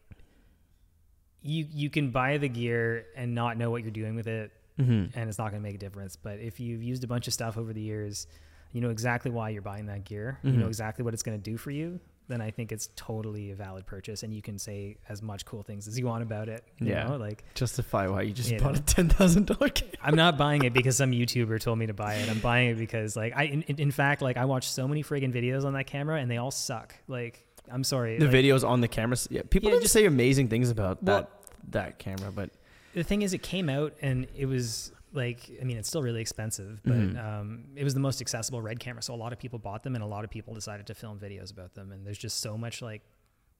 you 1.43 1.65
you 1.71 1.89
can 1.89 2.11
buy 2.11 2.37
the 2.37 2.47
gear 2.49 3.07
and 3.15 3.33
not 3.33 3.57
know 3.57 3.71
what 3.71 3.81
you're 3.81 3.91
doing 3.91 4.15
with 4.15 4.27
it, 4.27 4.51
mm-hmm. 4.79 5.17
and 5.17 5.27
it's 5.29 5.37
not 5.39 5.49
going 5.51 5.61
to 5.61 5.67
make 5.67 5.75
a 5.75 5.79
difference. 5.79 6.15
But 6.15 6.39
if 6.39 6.59
you've 6.59 6.83
used 6.83 7.03
a 7.03 7.07
bunch 7.07 7.27
of 7.27 7.33
stuff 7.33 7.57
over 7.57 7.73
the 7.73 7.81
years, 7.81 8.27
you 8.73 8.79
know 8.81 8.89
exactly 8.89 9.31
why 9.31 9.49
you're 9.49 9.61
buying 9.63 9.87
that 9.87 10.05
gear. 10.05 10.37
You 10.43 10.51
know 10.51 10.65
Mhm. 10.65 10.69
exactly 10.69 11.03
what 11.03 11.13
it's 11.13 11.23
going 11.23 11.37
to 11.37 11.43
do 11.43 11.57
for 11.57 11.71
you. 11.71 11.99
Then 12.27 12.39
I 12.39 12.49
think 12.51 12.71
it's 12.71 12.87
totally 12.95 13.51
a 13.51 13.55
valid 13.55 13.85
purchase, 13.85 14.23
and 14.23 14.33
you 14.33 14.41
can 14.41 14.57
say 14.57 14.95
as 15.09 15.21
much 15.21 15.43
cool 15.45 15.63
things 15.63 15.87
as 15.87 15.99
you 15.99 16.05
want 16.05 16.23
about 16.23 16.47
it. 16.47 16.63
You 16.79 16.87
Yeah. 16.87 17.07
know? 17.07 17.17
like 17.17 17.43
Justify 17.55 18.07
why 18.07 18.21
you 18.21 18.33
just 18.33 18.49
You 18.51 18.59
bought 18.59 18.73
know. 18.75 18.79
a 18.79 18.83
ten 18.83 19.09
thousand 19.09 19.47
dollar 19.47 19.69
camera. 19.69 19.95
I'm 20.01 20.15
not 20.15 20.37
buying 20.37 20.63
it 20.63 20.71
because 20.73 20.95
some 20.97 21.11
YouTuber 21.21 21.59
told 21.59 21.77
me 21.79 21.87
to 21.87 21.93
buy 21.93 22.15
it. 22.15 22.29
I'm 22.29 22.39
buying 22.39 22.69
it 22.69 22.75
because 22.75 23.15
like 23.17 23.33
I 23.35 23.43
in, 23.45 23.63
in 23.63 23.91
fact 23.91 24.21
like 24.21 24.37
I 24.37 24.45
watched 24.45 24.71
so 24.71 24.87
many 24.87 25.03
friggin' 25.03 25.33
videos 25.33 25.65
on 25.65 25.73
that 25.73 25.87
camera 25.87 26.19
and 26.21 26.31
they 26.31 26.37
all 26.37 26.51
suck. 26.51 26.95
Like 27.07 27.45
I'm 27.69 27.83
sorry. 27.83 28.17
The 28.17 28.25
like, 28.27 28.33
videos 28.35 28.67
on 28.67 28.81
the 28.81 28.87
camera. 28.87 29.17
Yeah, 29.29 29.41
people 29.49 29.69
Yeah, 29.69 29.75
just 29.75 29.83
just- 29.83 29.93
say 29.93 30.05
amazing 30.05 30.47
things 30.47 30.69
about 30.69 31.03
Well- 31.03 31.21
that 31.21 31.29
that 31.71 31.99
camera, 31.99 32.31
but 32.31 32.49
the 32.93 33.03
thing 33.03 33.21
is 33.23 33.33
it 33.33 33.41
came 33.43 33.69
out 33.69 33.93
and 34.01 34.27
it 34.37 34.45
was 34.45 34.91
like 35.13 35.39
I 35.59 35.63
mean 35.63 35.77
it's 35.77 35.87
still 35.89 36.01
really 36.03 36.21
expensive, 36.21 36.81
but 36.83 36.93
Mhm. 36.93 37.17
um, 37.23 37.65
it 37.75 37.83
was 37.83 37.93
the 37.93 37.99
most 37.99 38.21
accessible 38.21 38.61
red 38.61 38.79
camera. 38.79 39.01
So 39.01 39.13
a 39.13 39.15
lot 39.15 39.33
of 39.33 39.39
people 39.39 39.59
bought 39.59 39.83
them 39.83 39.95
and 39.95 40.03
a 40.03 40.07
lot 40.07 40.23
of 40.23 40.29
people 40.29 40.53
decided 40.53 40.87
to 40.87 40.93
film 40.93 41.19
videos 41.19 41.51
about 41.51 41.73
them. 41.73 41.91
And 41.91 42.05
there's 42.05 42.17
just 42.17 42.39
so 42.39 42.57
much 42.57 42.81
like 42.81 43.01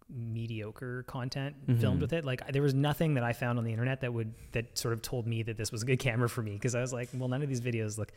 mediocre 0.10 1.04
content 1.04 1.56
filmed 1.80 2.00
Mhm. 2.00 2.02
with 2.02 2.14
it. 2.14 2.26
Like 2.26 2.46
there 2.52 2.62
was 2.62 2.74
nothing 2.74 3.14
that 3.16 3.24
I 3.24 3.34
found 3.34 3.58
on 3.58 3.64
the 3.66 3.72
internet 3.72 4.02
that 4.02 4.14
would 4.14 4.34
that 4.52 4.78
sort 4.78 4.94
of 4.94 5.02
told 5.02 5.26
me 5.28 5.44
that 5.44 5.58
this 5.58 5.72
was 5.72 5.84
a 5.84 5.86
good 5.86 6.00
camera 6.00 6.28
for 6.30 6.42
me 6.42 6.54
because 6.54 6.76
I 6.76 6.82
was 6.82 6.92
like, 6.94 7.10
well, 7.14 7.30
none 7.30 7.42
of 7.42 7.50
these 7.50 7.62
videos 7.62 7.98
look 7.98 8.12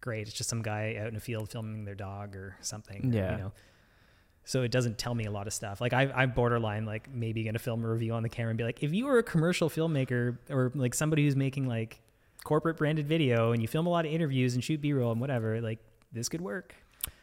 great. 0.00 0.28
It's 0.28 0.36
just 0.36 0.50
some 0.50 0.62
guy 0.62 0.96
out 0.96 1.08
in 1.08 1.16
a 1.16 1.20
field 1.20 1.50
filming 1.50 1.84
their 1.84 1.94
dog 1.94 2.36
or 2.36 2.56
something. 2.60 3.12
Yeah. 3.12 3.32
you 3.32 3.38
know. 3.38 3.52
So 4.46 4.62
it 4.62 4.70
doesn't 4.70 4.98
tell 4.98 5.14
me 5.14 5.24
a 5.24 5.30
lot 5.30 5.46
of 5.46 5.54
stuff. 5.54 5.80
Like 5.80 5.92
I, 5.94 6.02
I'm 6.14 6.32
borderline 6.32 6.84
like 6.84 7.10
maybe 7.12 7.42
gonna 7.44 7.58
film 7.58 7.84
a 7.84 7.88
review 7.90 8.12
on 8.12 8.22
the 8.22 8.28
camera 8.28 8.50
and 8.50 8.58
be 8.58 8.64
like, 8.64 8.82
if 8.82 8.92
you 8.92 9.06
were 9.06 9.18
a 9.18 9.22
commercial 9.22 9.70
filmmaker 9.70 10.38
or 10.50 10.70
like 10.74 10.94
somebody 10.94 11.24
who's 11.24 11.34
making 11.36 11.66
like 11.66 12.00
corporate 12.44 12.76
branded 12.76 13.08
video 13.08 13.52
and 13.52 13.60
you 13.62 13.66
film 13.68 13.86
a 13.86 13.90
lot 13.90 14.04
of 14.06 14.12
interviews 14.12 14.54
and 14.54 14.62
shoot 14.62 14.80
B-roll 14.80 15.10
and 15.12 15.20
whatever, 15.20 15.60
like 15.60 15.80
this 16.12 16.28
could 16.28 16.40
work. 16.40 16.74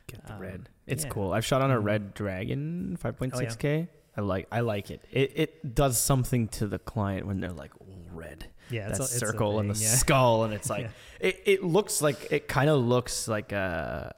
get 0.08 0.26
the 0.28 0.34
Um, 0.34 0.40
red. 0.40 0.70
It's 0.88 1.04
yeah. 1.06 1.10
cool. 1.10 1.32
I've 1.32 1.46
shot 1.46 1.62
on 1.62 1.72
a 1.72 1.80
Mhm. 1.80 1.84
Red 1.86 2.14
Dragon 2.14 2.98
5.6 3.02 3.54
Oh, 3.54 3.56
k. 3.58 3.88
I 4.18 4.22
like 4.22 4.46
I 4.52 4.60
like 4.60 4.92
it. 4.92 5.02
It 5.10 5.32
it 5.36 5.74
does 5.76 5.98
something 5.98 6.50
to 6.50 6.68
the 6.68 6.80
client 6.80 7.26
when 7.28 7.40
they're 7.40 7.54
like, 7.54 7.72
oh, 7.82 7.86
red. 8.12 8.48
Yeah, 8.70 8.90
that 8.90 9.00
a, 9.00 9.04
circle 9.04 9.60
and 9.60 9.70
the 9.70 9.80
yeah. 9.80 9.88
skull, 9.90 10.44
and 10.44 10.54
it's 10.58 10.70
like 10.70 10.84
Yeah. 10.84 11.28
it, 11.30 11.42
it 11.46 11.64
looks 11.64 12.02
like 12.02 12.30
it 12.32 12.48
kind 12.50 12.70
of 12.70 12.82
looks 12.82 13.28
like 13.30 13.54
a 13.54 14.14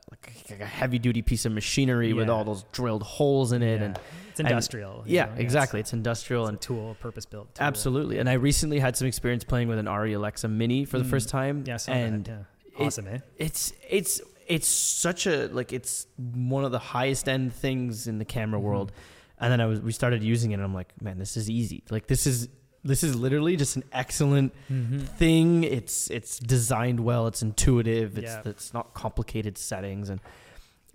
like 0.49 0.59
a 0.61 0.65
heavy 0.65 0.99
duty 0.99 1.21
piece 1.21 1.45
of 1.45 1.51
machinery 1.51 2.13
with 2.13 2.30
all 2.30 2.43
those 2.43 2.63
drilled 2.71 3.03
holes 3.03 3.51
in 3.51 3.61
it, 3.61 3.80
Yeah. 3.80 3.86
and 3.86 3.99
it's 4.32 4.39
industrial. 4.39 5.03
you 5.05 5.15
yeah, 5.15 5.26
know, 5.26 5.32
exactly. 5.38 5.80
It's, 5.80 5.89
It's 5.89 5.93
industrial 5.93 6.43
it's 6.43 6.49
and 6.49 6.57
a 6.57 6.61
tool, 6.61 6.95
purpose 6.99 7.26
built. 7.26 7.49
absolutely. 7.59 8.17
And 8.19 8.30
I 8.30 8.34
recently 8.34 8.80
had 8.80 8.95
some 8.97 9.07
experience 9.07 9.43
playing 9.43 9.67
with 9.67 9.80
an 9.80 9.86
Arri 9.86 10.15
Alexa 10.15 10.47
Mini 10.47 10.86
for 10.86 10.97
the 10.99 11.05
Mm. 11.05 11.09
first 11.09 11.30
time, 11.30 11.63
Yeah, 11.67 11.78
and 11.88 12.26
that. 12.26 12.32
Yeah. 12.32 12.80
it- 12.80 12.84
Awesome, 12.86 13.07
eh? 13.07 13.19
it's 13.38 13.74
it's 13.89 14.21
it's 14.47 14.67
such 14.67 15.26
a 15.28 15.47
like 15.47 15.71
it's 15.71 16.07
one 16.17 16.65
of 16.65 16.71
the 16.71 16.80
highest 16.80 17.30
end 17.30 17.53
things 17.53 18.07
in 18.07 18.17
the 18.17 18.26
camera 18.26 18.59
Mhm. 18.59 18.63
world 18.63 18.91
and 19.39 19.49
then 19.51 19.61
i 19.61 19.65
was 19.65 19.80
we 19.80 19.93
started 19.93 20.21
using 20.21 20.51
it 20.51 20.55
and 20.55 20.63
i'm 20.63 20.74
like 20.74 20.89
man 21.01 21.17
this 21.17 21.38
is 21.38 21.49
easy 21.49 21.82
like 21.89 22.07
this 22.07 22.28
is 22.28 22.49
this 22.84 23.03
is 23.03 23.15
literally 23.15 23.55
just 23.55 23.75
an 23.75 23.84
excellent 23.91 24.53
Mm-hmm. 24.71 24.99
thing 24.99 25.63
it's 25.63 26.09
it's 26.11 26.38
designed 26.39 26.99
well 26.99 27.27
it's 27.27 27.41
intuitive 27.41 28.17
it's 28.17 28.25
Yeah. 28.25 28.41
it's 28.45 28.73
not 28.73 28.93
complicated 28.93 29.57
settings 29.57 30.09
and 30.09 30.19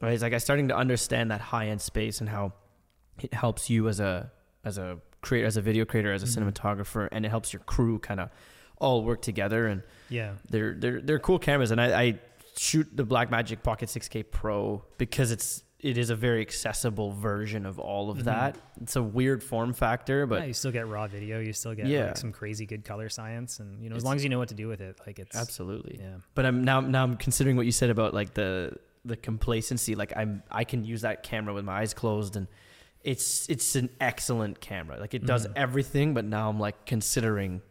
right, 0.02 0.12
it's 0.12 0.22
like 0.22 0.32
i'm 0.32 0.40
starting 0.40 0.68
to 0.68 0.76
understand 0.76 1.30
that 1.30 1.40
high 1.40 1.68
end 1.68 1.80
space 1.80 2.20
and 2.20 2.28
how 2.28 2.52
it 3.22 3.32
helps 3.34 3.68
you 3.70 3.88
as 3.88 4.00
a 4.00 4.30
as 4.64 4.78
a 4.78 4.98
creator 5.22 5.46
as 5.46 5.56
a 5.56 5.62
video 5.62 5.84
creator 5.84 6.12
as 6.12 6.22
a 6.22 6.26
Mhm. 6.26 6.52
cinematographer 6.52 7.08
and 7.10 7.24
it 7.26 7.30
helps 7.30 7.52
your 7.52 7.60
crew 7.60 7.98
kind 7.98 8.20
of 8.20 8.28
all 8.80 9.02
work 9.04 9.20
together 9.22 9.66
and 9.66 9.82
Yeah. 10.08 10.34
they're 10.50 10.74
they're 10.74 11.00
they're 11.00 11.18
cool 11.18 11.38
cameras, 11.40 11.70
and 11.72 11.80
I, 11.80 12.00
I 12.02 12.18
shoot 12.56 12.86
the 12.94 13.04
Blackmagic 13.04 13.62
Pocket 13.64 13.88
6K 13.88 14.22
Pro 14.30 14.84
because 14.98 15.32
it's 15.32 15.64
it 15.80 15.96
is 15.96 16.10
a 16.10 16.16
very 16.16 16.40
accessible 16.40 17.12
version 17.12 17.64
of 17.64 17.78
all 17.78 18.10
of 18.10 18.18
Mhm. 18.18 18.24
that. 18.24 18.58
It's 18.82 18.96
a 18.96 19.02
weird 19.02 19.44
form 19.44 19.72
factor, 19.72 20.26
But 20.26 20.40
but 20.40 20.48
you 20.48 20.54
still 20.54 20.72
get 20.72 20.88
raw 20.88 21.06
video. 21.06 21.38
You 21.40 21.52
still 21.52 21.74
get 21.74 21.86
Yeah. 21.86 22.06
like 22.06 22.16
some 22.16 22.32
crazy 22.32 22.66
good 22.66 22.84
color 22.84 23.08
science, 23.08 23.60
and 23.60 23.82
you 23.82 23.88
know, 23.88 23.96
as 23.96 24.04
long 24.04 24.16
as 24.16 24.24
you 24.24 24.28
know 24.30 24.38
what 24.38 24.48
to 24.48 24.54
do 24.56 24.66
with 24.68 24.80
it, 24.80 24.98
like 25.06 25.18
it's 25.20 25.36
absolutely. 25.36 25.98
Yeah. 26.00 26.16
But 26.34 26.46
I'm 26.46 26.64
now 26.64 26.80
now 26.80 27.04
I'm 27.04 27.16
considering 27.16 27.56
what 27.56 27.66
you 27.66 27.72
said 27.72 27.90
about 27.90 28.12
like 28.14 28.34
the 28.34 28.72
the 29.04 29.16
complacency. 29.16 29.94
Like 29.94 30.12
I'm 30.16 30.42
I 30.50 30.64
can 30.64 30.84
use 30.84 31.02
that 31.02 31.22
camera 31.22 31.54
with 31.54 31.64
my 31.64 31.78
eyes 31.80 31.94
closed, 31.94 32.34
and 32.34 32.48
it's 33.04 33.48
it's 33.48 33.76
an 33.76 33.88
excellent 34.00 34.60
camera. 34.60 34.98
Like 34.98 35.14
it 35.14 35.24
does 35.24 35.46
Mhm. 35.46 35.52
everything. 35.54 36.12
But 36.12 36.24
now 36.24 36.48
I'm 36.50 36.58
like 36.58 36.86
considering, 36.86 37.62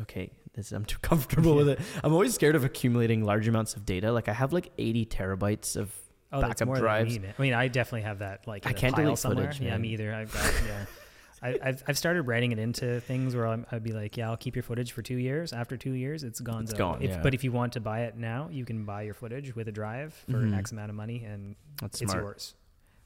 okay, 0.00 0.30
this 0.52 0.70
I'm 0.72 0.84
too 0.84 0.98
comfortable 1.02 1.54
with 1.56 1.70
it. 1.70 1.80
I'm 2.04 2.12
always 2.12 2.34
scared 2.34 2.56
of 2.56 2.64
accumulating 2.64 3.24
large 3.24 3.48
amounts 3.48 3.74
of 3.74 3.86
data. 3.86 4.12
Like 4.12 4.28
I 4.28 4.34
have 4.34 4.52
like 4.52 4.70
80 4.76 5.06
terabytes 5.06 5.76
of 5.76 5.90
Oh, 6.32 6.40
that's 6.40 6.64
more 6.64 6.76
drives. 6.76 7.12
Than 7.14 7.22
me, 7.22 7.28
man. 7.28 7.34
I 7.38 7.42
mean, 7.42 7.54
I 7.54 7.68
definitely 7.68 8.02
have 8.02 8.18
that. 8.20 8.46
Like, 8.46 8.66
I 8.66 8.72
can't 8.72 8.94
pile 8.94 9.04
delete 9.04 9.18
somewhere. 9.18 9.46
footage, 9.46 9.60
Yeah, 9.60 9.70
man. 9.72 9.80
me 9.82 9.88
either. 9.88 10.14
I've 10.14 10.32
got 10.32 10.52
yeah. 10.66 10.84
I, 11.40 11.56
I've 11.62 11.84
I've 11.86 11.96
started 11.98 12.22
writing 12.22 12.50
it 12.50 12.58
into 12.58 13.00
things 13.02 13.36
where 13.36 13.46
I'm, 13.46 13.64
I'd 13.70 13.84
be 13.84 13.92
like, 13.92 14.16
yeah, 14.16 14.28
I'll 14.28 14.36
keep 14.36 14.56
your 14.56 14.64
footage 14.64 14.90
for 14.90 15.02
two 15.02 15.16
years. 15.16 15.52
After 15.52 15.76
two 15.76 15.92
years, 15.92 16.24
it's 16.24 16.40
gone. 16.40 16.64
It's 16.64 16.72
gone, 16.72 17.00
If, 17.00 17.10
yeah. 17.10 17.20
But 17.22 17.32
if 17.32 17.44
you 17.44 17.52
want 17.52 17.74
to 17.74 17.80
buy 17.80 18.00
it 18.02 18.16
now, 18.16 18.48
you 18.50 18.64
can 18.64 18.84
buy 18.84 19.02
your 19.02 19.14
footage 19.14 19.54
with 19.54 19.68
a 19.68 19.72
drive 19.72 20.14
for 20.28 20.38
Mhm. 20.38 20.58
X 20.58 20.72
amount 20.72 20.90
of 20.90 20.96
money, 20.96 21.24
and 21.24 21.54
That's 21.80 22.02
it's 22.02 22.10
smart. 22.10 22.24
yours 22.24 22.54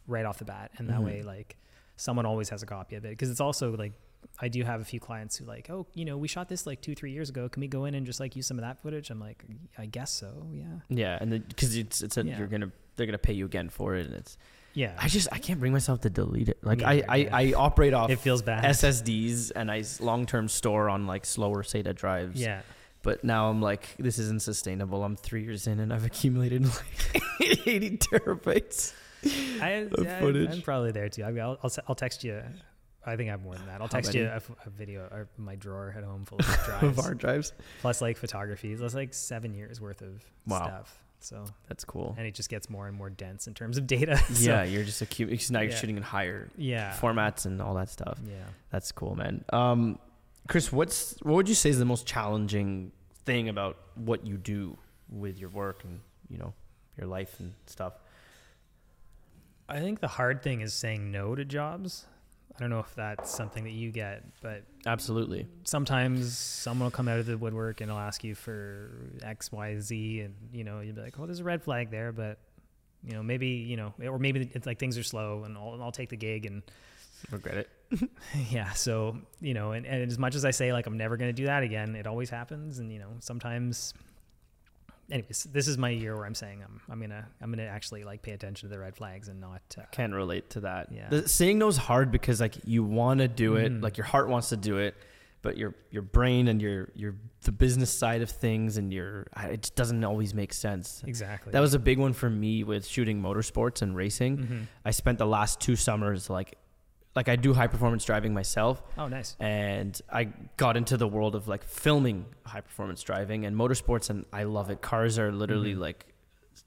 right 0.06 0.24
off 0.24 0.38
the 0.38 0.46
bat. 0.46 0.70
And 0.78 0.88
that 0.88 1.00
Mhm. 1.00 1.04
way, 1.04 1.22
like, 1.22 1.56
someone 1.96 2.24
always 2.24 2.48
has 2.48 2.62
a 2.62 2.66
copy 2.66 2.96
of 2.96 3.04
it 3.04 3.10
because 3.10 3.30
it's 3.30 3.40
also 3.40 3.76
like. 3.76 3.92
I 4.40 4.46
do 4.46 4.62
have 4.62 4.80
a 4.80 4.84
few 4.84 5.00
clients 5.00 5.36
who 5.36 5.44
like, 5.46 5.68
oh, 5.68 5.84
you 5.94 6.04
know, 6.04 6.16
we 6.16 6.28
shot 6.28 6.48
this 6.48 6.64
like 6.64 6.80
two, 6.80 6.94
three 6.94 7.10
years 7.10 7.28
ago. 7.28 7.48
Can 7.48 7.60
we 7.60 7.66
go 7.66 7.86
in 7.86 7.94
and 7.96 8.06
just 8.06 8.20
like 8.20 8.36
use 8.36 8.46
some 8.46 8.56
of 8.56 8.62
that 8.62 8.80
footage? 8.80 9.10
I'm 9.10 9.18
like, 9.18 9.44
I 9.76 9.86
guess 9.86 10.12
so. 10.12 10.46
Yeah. 10.52 10.64
Yeah, 10.88 11.18
and 11.20 11.46
because 11.48 11.76
it's 11.76 12.02
it's 12.02 12.16
a 12.16 12.24
Yeah. 12.24 12.38
you're 12.38 12.46
gonna 12.46 12.70
they're 12.96 13.06
gonna 13.06 13.18
pay 13.18 13.32
you 13.32 13.46
again 13.46 13.68
for 13.68 13.94
it, 13.94 14.06
and 14.06 14.14
it's 14.14 14.36
Yeah. 14.74 14.94
I 14.98 15.08
just 15.08 15.28
I 15.32 15.38
can't 15.38 15.60
bring 15.60 15.72
myself 15.72 16.00
to 16.02 16.10
delete 16.10 16.48
it. 16.48 16.58
Like 16.62 16.82
I 16.82 17.02
I. 17.08 17.28
I 17.32 17.52
operate 17.54 17.94
off 17.94 18.10
it 18.10 18.18
feels 18.18 18.42
bad. 18.42 18.64
SSDs 18.64 19.52
and 19.54 19.70
I 19.70 19.84
long 20.00 20.26
term 20.26 20.48
store 20.48 20.88
on 20.88 21.06
like 21.06 21.24
slower 21.26 21.62
SATA 21.62 21.94
drives. 21.94 22.40
yeah. 22.40 22.62
But 23.02 23.24
now 23.24 23.50
I'm 23.50 23.60
like, 23.60 23.96
this 23.98 24.18
isn't 24.20 24.42
sustainable. 24.42 25.02
I'm 25.02 25.16
three 25.16 25.42
years 25.42 25.66
in 25.66 25.80
and 25.80 25.92
I've 25.92 26.04
accumulated 26.04 26.64
like 26.64 27.22
80 27.66 27.98
terabytes 27.98 28.92
I, 29.60 29.88
of 29.90 30.04
yeah, 30.04 30.20
footage. 30.20 30.50
I'm 30.52 30.62
probably 30.62 30.92
there 30.92 31.08
too. 31.08 31.24
I, 31.24 31.30
I'll, 31.30 31.58
I'll, 31.62 31.70
I'll 31.88 31.94
text 31.94 32.22
you. 32.22 32.40
I 33.04 33.16
think 33.16 33.28
I 33.28 33.32
have 33.32 33.42
more 33.42 33.54
than 33.56 33.66
that. 33.66 33.80
I'll 33.80 33.88
text 33.88 34.14
you 34.14 34.26
a, 34.26 34.40
a, 34.64 34.70
video 34.70 35.00
or 35.00 35.28
my 35.36 35.56
drawer 35.56 35.92
at 35.96 36.04
home 36.04 36.24
full 36.24 36.38
of 36.38 36.46
drives. 36.64 36.82
of 36.82 36.96
hard 36.96 37.18
drives. 37.18 37.52
plus 37.80 38.00
like 38.00 38.16
photographies. 38.16 38.78
That's 38.78 38.94
like 38.94 39.12
seven 39.14 39.54
years 39.54 39.80
worth 39.80 40.02
of 40.02 40.24
Wow. 40.46 40.66
stuff. 40.66 41.01
So 41.24 41.44
That's 41.68 41.84
cool. 41.84 42.14
and 42.18 42.26
it 42.26 42.34
just 42.34 42.48
gets 42.48 42.68
more 42.68 42.88
and 42.88 42.96
more 42.96 43.08
dense 43.10 43.46
in 43.46 43.54
terms 43.54 43.78
of 43.78 43.86
data. 43.86 44.16
So, 44.32 44.50
yeah, 44.50 44.62
you're 44.64 44.84
just 44.84 45.00
accumulating. 45.02 45.52
Now 45.52 45.60
you're 45.60 45.70
Yeah. 45.70 45.76
shooting 45.76 45.96
in 45.96 46.02
higher 46.02 46.48
yeah, 46.56 46.92
formats 47.00 47.46
and 47.46 47.62
all 47.62 47.74
that 47.74 47.88
stuff. 47.90 48.18
yeah. 48.26 48.34
That's 48.70 48.90
cool, 48.92 49.14
man. 49.14 49.44
Um, 49.52 49.98
Chris, 50.48 50.72
what's 50.72 51.16
what 51.22 51.34
would 51.34 51.48
you 51.48 51.54
say 51.54 51.70
is 51.70 51.78
the 51.78 51.84
most 51.84 52.06
challenging 52.06 52.90
thing 53.24 53.48
about 53.48 53.76
what 53.94 54.26
you 54.26 54.36
do 54.36 54.76
with 55.08 55.38
your 55.38 55.50
work 55.50 55.84
and 55.84 56.00
you 56.28 56.38
know 56.38 56.52
your 56.98 57.06
life 57.06 57.38
and 57.38 57.54
stuff? 57.66 57.92
I 59.68 59.78
think 59.80 60.00
the 60.00 60.08
hard 60.08 60.42
thing 60.42 60.60
is 60.60 60.74
saying 60.74 61.10
no 61.12 61.34
to 61.34 61.44
jobs. 61.44 62.06
I 62.56 62.58
don't 62.60 62.70
know 62.70 62.80
if 62.80 62.94
that's 62.94 63.30
something 63.30 63.64
that 63.64 63.70
you 63.70 63.90
get, 63.90 64.24
but 64.42 64.64
Absolutely. 64.86 65.46
sometimes 65.64 66.36
someone 66.36 66.86
will 66.86 66.90
come 66.90 67.08
out 67.08 67.18
of 67.18 67.26
the 67.26 67.38
woodwork 67.38 67.80
and 67.80 67.90
they'll 67.90 67.98
ask 67.98 68.24
you 68.24 68.34
for 68.34 68.90
X, 69.22 69.52
Y, 69.52 69.78
Z, 69.78 70.20
and 70.20 70.34
you 70.52 70.64
know 70.64 70.80
you'll 70.80 70.94
be 70.94 71.02
like, 71.02 71.18
"Oh, 71.18 71.26
there's 71.26 71.40
a 71.40 71.44
red 71.44 71.62
flag 71.62 71.90
there," 71.90 72.12
but 72.12 72.38
you 73.04 73.12
know 73.12 73.22
maybe 73.22 73.48
you 73.48 73.76
know, 73.76 73.94
or 74.04 74.18
maybe 74.18 74.50
it's 74.54 74.66
like 74.66 74.78
things 74.78 74.98
are 74.98 75.02
slow, 75.02 75.44
and 75.44 75.56
I'll, 75.56 75.80
I'll 75.82 75.92
take 75.92 76.08
the 76.08 76.16
gig, 76.16 76.46
and 76.46 76.62
Regret 77.30 77.56
it. 77.90 78.10
yeah. 78.50 78.72
So 78.72 79.16
you 79.40 79.54
know, 79.54 79.72
and, 79.72 79.86
and 79.86 80.10
as 80.10 80.18
much 80.18 80.34
as 80.34 80.44
I 80.44 80.50
say 80.50 80.72
like 80.72 80.86
I'm 80.86 80.96
never 80.96 81.16
gonna 81.16 81.32
do 81.32 81.46
that 81.46 81.62
again, 81.62 81.94
it 81.94 82.06
always 82.06 82.30
happens, 82.30 82.78
and 82.78 82.92
you 82.92 82.98
know 82.98 83.10
sometimes. 83.20 83.94
Anyways, 85.10 85.48
this 85.52 85.68
is 85.68 85.76
my 85.76 85.90
year 85.90 86.16
where 86.16 86.24
I'm 86.24 86.34
saying 86.34 86.62
I'm 86.64 86.80
I'm 86.90 87.00
gonna 87.00 87.26
I'm 87.40 87.50
gonna 87.50 87.64
actually 87.64 88.04
like 88.04 88.22
pay 88.22 88.32
attention 88.32 88.68
to 88.68 88.74
the 88.74 88.78
red 88.80 88.96
flags 88.96 89.28
and 89.28 89.40
not 89.40 89.60
uh, 89.78 89.82
Can 89.90 90.12
relate 90.14 90.50
to 90.50 90.60
that. 90.60 90.88
Yeah. 90.92 91.08
The 91.10 91.28
saying 91.28 91.58
no's 91.58 91.76
hard 91.76 92.10
because 92.12 92.40
like 92.40 92.54
you 92.64 92.84
want 92.84 93.20
to 93.20 93.28
do 93.28 93.56
it, 93.56 93.72
Mhm. 93.72 93.82
like 93.82 93.96
your 93.98 94.06
heart 94.06 94.28
wants 94.28 94.48
to 94.50 94.56
do 94.56 94.78
it, 94.78 94.94
but 95.42 95.56
your 95.58 95.74
your 95.90 96.02
brain 96.02 96.48
and 96.48 96.62
your 96.62 96.88
your 96.94 97.16
the 97.42 97.52
business 97.52 97.90
side 97.90 98.22
of 98.22 98.30
things 98.30 98.76
and 98.78 98.92
your 98.92 99.26
it 99.36 99.62
just 99.62 99.74
doesn't 99.74 100.02
always 100.04 100.32
make 100.34 100.52
sense. 100.54 101.02
Exactly. 101.06 101.50
That 101.52 101.60
was 101.60 101.74
a 101.74 101.78
big 101.80 101.98
one 101.98 102.12
for 102.12 102.30
me 102.30 102.62
with 102.64 102.86
shooting 102.86 103.20
motorsports 103.20 103.82
and 103.82 103.94
racing. 103.96 104.38
Mhm. 104.38 104.62
I 104.84 104.92
spent 104.92 105.18
the 105.18 105.26
last 105.26 105.60
two 105.60 105.74
summers 105.76 106.30
like 106.30 106.54
like 107.14 107.28
I 107.28 107.36
do 107.36 107.52
high 107.54 107.66
performance 107.66 108.04
driving 108.04 108.32
myself 108.34 108.82
Oh, 108.96 109.08
nice. 109.08 109.36
and 109.38 110.00
I 110.10 110.28
got 110.56 110.76
into 110.76 110.96
the 110.96 111.06
world 111.08 111.34
of 111.34 111.46
like 111.48 111.62
filming 111.64 112.24
high 112.46 112.62
performance 112.62 113.02
driving 113.02 113.44
and 113.44 113.54
motorsports 113.56 114.08
and 114.10 114.24
I 114.32 114.44
love 114.44 114.70
it. 114.70 114.80
Cars 114.80 115.18
are 115.18 115.30
literally 115.32 115.74
Mhm. 115.74 115.78
like 115.80 116.06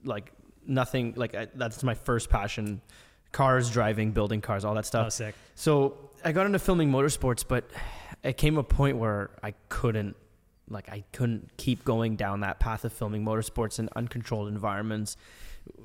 like 0.04 0.32
nothing 0.68 1.14
like 1.16 1.34
I, 1.36 1.48
that's 1.56 1.84
my 1.84 1.94
first 1.96 2.30
passion. 2.30 2.82
Cars, 3.32 3.70
driving, 3.70 4.12
building 4.12 4.40
cars, 4.40 4.64
all 4.64 4.76
that 4.76 4.86
stuff. 4.86 5.08
Oh, 5.08 5.10
sick. 5.10 5.36
So 5.56 5.98
I 6.24 6.32
got 6.32 6.46
into 6.46 6.60
filming 6.60 6.90
motorsports, 6.92 7.44
but 7.48 7.70
it 8.24 8.38
came 8.38 8.58
a 8.58 8.64
point 8.64 8.98
where 8.98 9.32
I 9.44 9.54
couldn't 9.70 10.16
like 10.70 10.90
I 10.92 11.04
couldn't 11.12 11.52
keep 11.58 11.84
going 11.84 12.16
down 12.16 12.40
that 12.42 12.60
path 12.60 12.86
of 12.86 12.94
filming 12.94 13.24
motorsports 13.26 13.78
in 13.78 13.90
uncontrolled 13.96 14.48
environments, 14.48 15.18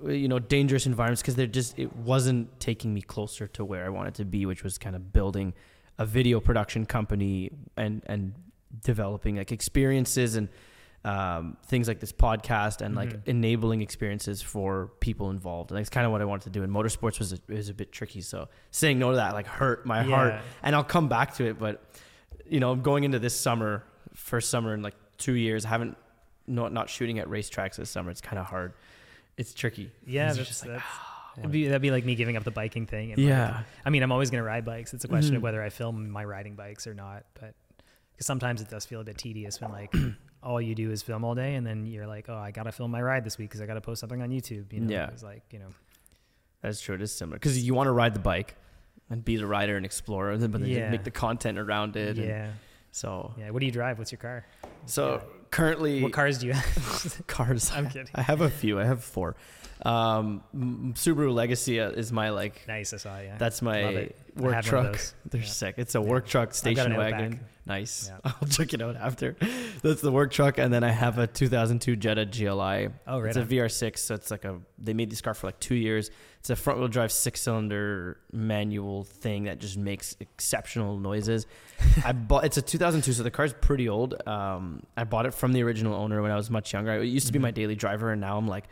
you 0.06 0.28
know, 0.28 0.38
dangerous 0.38 0.86
environments 0.86 1.22
because 1.22 1.34
they're 1.36 1.46
just 1.46 1.78
it 1.78 1.94
wasn't 1.96 2.58
taking 2.60 2.92
me 2.94 3.02
closer 3.02 3.46
to 3.48 3.64
where 3.64 3.84
I 3.84 3.88
wanted 3.90 4.14
to 4.14 4.24
be, 4.24 4.46
which 4.46 4.62
was 4.64 4.78
kind 4.78 4.96
of 4.96 5.12
building 5.12 5.52
a 5.98 6.06
video 6.06 6.40
production 6.40 6.86
company 6.86 7.50
and 7.76 8.02
and 8.06 8.34
developing 8.82 9.36
like 9.36 9.52
experiences 9.52 10.36
and 10.36 10.48
um, 11.04 11.56
things 11.64 11.88
like 11.88 11.98
this 11.98 12.12
podcast 12.12 12.82
and 12.82 12.94
like 12.94 13.08
Mhm. 13.10 13.20
enabling 13.28 13.80
experiences 13.80 14.42
for 14.42 14.90
people 15.00 15.30
involved. 15.30 15.70
And 15.70 15.78
that's 15.78 15.88
kind 15.88 16.04
of 16.04 16.12
what 16.12 16.20
I 16.20 16.26
wanted 16.26 16.44
to 16.44 16.50
do. 16.50 16.62
And 16.62 16.70
motorsports 16.72 17.18
was 17.18 17.32
a, 17.32 17.38
was 17.48 17.70
a 17.70 17.74
bit 17.74 17.90
tricky, 17.90 18.20
so 18.20 18.48
saying 18.70 18.98
no 18.98 19.10
to 19.10 19.16
that 19.16 19.32
like 19.32 19.46
hurt 19.46 19.86
my 19.86 20.02
heart. 20.02 20.34
And 20.62 20.76
I'll 20.76 20.84
come 20.84 21.08
back 21.08 21.34
to 21.36 21.44
it, 21.46 21.58
but 21.58 21.82
you 22.46 22.60
know, 22.60 22.74
going 22.76 23.04
into 23.04 23.18
this 23.18 23.34
summer, 23.38 23.82
first 24.14 24.50
summer 24.50 24.74
in 24.74 24.82
like 24.82 24.94
two 25.16 25.34
years, 25.34 25.64
I 25.64 25.68
haven't 25.70 25.96
not 26.46 26.72
not 26.72 26.90
shooting 26.90 27.18
at 27.18 27.28
racetracks 27.28 27.76
this 27.76 27.88
summer. 27.90 28.10
It's 28.10 28.20
kind 28.20 28.38
of 28.38 28.46
hard. 28.46 28.72
It's 29.36 29.54
tricky. 29.54 29.90
Yeah, 30.06 30.32
that's, 30.32 30.48
just 30.48 30.62
like, 30.64 30.72
that's 30.74 30.84
ah, 30.86 31.32
it'd 31.38 31.50
be, 31.50 31.66
that'd 31.66 31.80
be 31.82 31.90
like 31.90 32.04
me 32.04 32.14
giving 32.14 32.36
up 32.36 32.44
the 32.44 32.50
biking 32.50 32.86
thing. 32.86 33.12
and, 33.12 33.18
like, 33.22 33.28
yeah, 33.28 33.62
I 33.84 33.90
mean, 33.90 34.02
I'm 34.02 34.12
always 34.12 34.30
going 34.30 34.42
to 34.42 34.46
ride 34.46 34.64
bikes. 34.64 34.92
It's 34.94 35.04
a 35.04 35.08
question 35.08 35.34
of 35.36 35.40
Mhm. 35.40 35.44
whether 35.44 35.62
I 35.62 35.70
film 35.70 36.10
my 36.10 36.24
riding 36.24 36.54
bikes 36.56 36.86
or 36.86 36.94
not. 36.94 37.24
But 37.34 37.54
because 38.12 38.26
sometimes 38.26 38.60
it 38.60 38.68
does 38.68 38.84
feel 38.84 39.00
a 39.00 39.04
bit 39.04 39.16
tedious 39.18 39.60
when 39.60 39.70
like 39.72 39.94
all 40.42 40.60
you 40.60 40.74
do 40.74 40.90
is 40.90 41.02
film 41.02 41.24
all 41.24 41.34
day, 41.34 41.54
and 41.54 41.66
then 41.66 41.86
you're 41.86 42.06
like, 42.06 42.26
oh, 42.28 42.36
I 42.36 42.50
got 42.50 42.64
to 42.64 42.72
film 42.72 42.90
my 42.90 43.00
ride 43.00 43.24
this 43.24 43.38
week 43.38 43.48
because 43.50 43.60
I 43.62 43.66
got 43.66 43.74
to 43.74 43.80
post 43.80 44.00
something 44.00 44.20
on 44.20 44.30
YouTube. 44.30 44.72
You 44.72 44.80
know, 44.80 44.90
Yeah. 44.92 45.08
it's 45.08 45.22
like 45.22 45.42
you 45.52 45.58
know, 45.58 45.68
that's 46.62 46.80
true. 46.80 46.94
It 46.94 47.02
is 47.02 47.12
similar 47.14 47.36
because 47.36 47.64
you 47.64 47.72
want 47.74 47.86
to 47.86 47.92
ride 47.92 48.14
the 48.14 48.20
bike 48.20 48.56
and 49.08 49.24
be 49.24 49.36
the 49.36 49.46
rider 49.46 49.76
and 49.76 49.86
explorer, 49.86 50.36
but 50.36 50.52
then 50.52 50.64
Yeah. 50.66 50.90
make 50.90 51.04
the 51.04 51.10
content 51.10 51.58
around 51.58 51.96
it. 51.96 52.18
and 52.18 52.26
yeah, 52.26 52.50
so 52.90 53.34
yeah. 53.38 53.50
What 53.50 53.60
do 53.60 53.66
you 53.66 53.72
drive? 53.72 53.98
What's 53.98 54.12
your 54.12 54.18
car? 54.18 54.46
so 54.86 55.14
Yeah. 55.14 55.20
currently 55.50 56.02
What 56.02 56.12
cars 56.12 56.38
do 56.38 56.46
you 56.46 56.52
have? 56.54 57.22
cars. 57.26 57.70
I'm 57.74 57.88
kidding. 57.88 58.08
I 58.14 58.22
have 58.22 58.40
a 58.40 58.50
few. 58.50 58.78
I 58.80 58.84
have 58.84 59.02
four. 59.04 59.36
Um, 59.82 60.42
Subaru 60.94 61.32
Legacy 61.32 61.80
uh, 61.80 61.90
is 61.90 62.12
my 62.12 62.30
like. 62.30 62.66
Nice, 62.68 62.92
I 62.92 62.96
saw. 62.98 63.18
Yeah, 63.18 63.36
That's 63.38 63.62
my 63.62 64.10
work 64.36 64.54
had 64.54 64.66
one 64.72 64.86
of 64.86 64.92
truck. 64.96 65.00
They're 65.30 65.40
Yeah. 65.40 65.46
sick. 65.46 65.74
It's 65.78 65.94
a 65.94 66.00
Yeah. 66.00 66.04
work 66.06 66.26
truck 66.26 66.52
station 66.54 66.96
wagon. 66.96 67.24
Outback. 67.34 67.40
Nice. 67.66 68.10
Yeah. 68.10 68.32
I'll 68.42 68.48
check 68.48 68.74
it 68.74 68.82
out 68.82 68.96
after. 68.96 69.36
That's 69.82 70.00
the 70.00 70.10
work 70.12 70.32
truck, 70.32 70.58
and 70.58 70.72
then 70.72 70.82
I 70.84 70.90
have 70.90 71.18
a 71.18 71.26
2002 71.26 71.96
Jetta 71.96 72.26
GLI. 72.26 72.88
Oh, 73.06 73.20
right. 73.20 73.28
It's 73.28 73.36
a. 73.36 73.44
VR6, 73.44 73.98
so 73.98 74.14
it's 74.14 74.30
like 74.30 74.44
a. 74.44 74.58
They 74.78 74.92
made 74.92 75.10
this 75.10 75.20
car 75.20 75.34
for 75.34 75.46
like 75.46 75.60
two 75.60 75.76
years. 75.76 76.10
It's 76.40 76.48
a 76.50 76.56
front-wheel 76.56 76.88
drive 76.88 77.12
six-cylinder 77.12 78.18
manual 78.32 79.04
thing 79.04 79.44
that 79.44 79.58
just 79.58 79.76
makes 79.76 80.16
exceptional 80.20 80.98
noises. 80.98 81.46
I 82.04 82.12
bought. 82.12 82.44
It's 82.44 82.56
a 82.56 82.62
2002, 82.62 83.12
so 83.12 83.22
the 83.22 83.30
car's 83.30 83.52
pretty 83.52 83.88
old. 83.90 84.14
Um, 84.26 84.82
I 84.96 85.04
bought 85.04 85.26
it 85.26 85.34
from 85.34 85.52
the 85.52 85.62
original 85.62 85.94
owner 85.94 86.22
when 86.22 86.30
I 86.30 86.36
was 86.36 86.50
much 86.50 86.72
younger. 86.72 86.94
It 86.94 87.06
used 87.06 87.26
to 87.26 87.32
be 87.34 87.38
my 87.38 87.50
daily 87.50 87.74
driver, 87.74 88.10
and 88.12 88.20
now 88.22 88.38
I'm 88.38 88.48
like, 88.48 88.64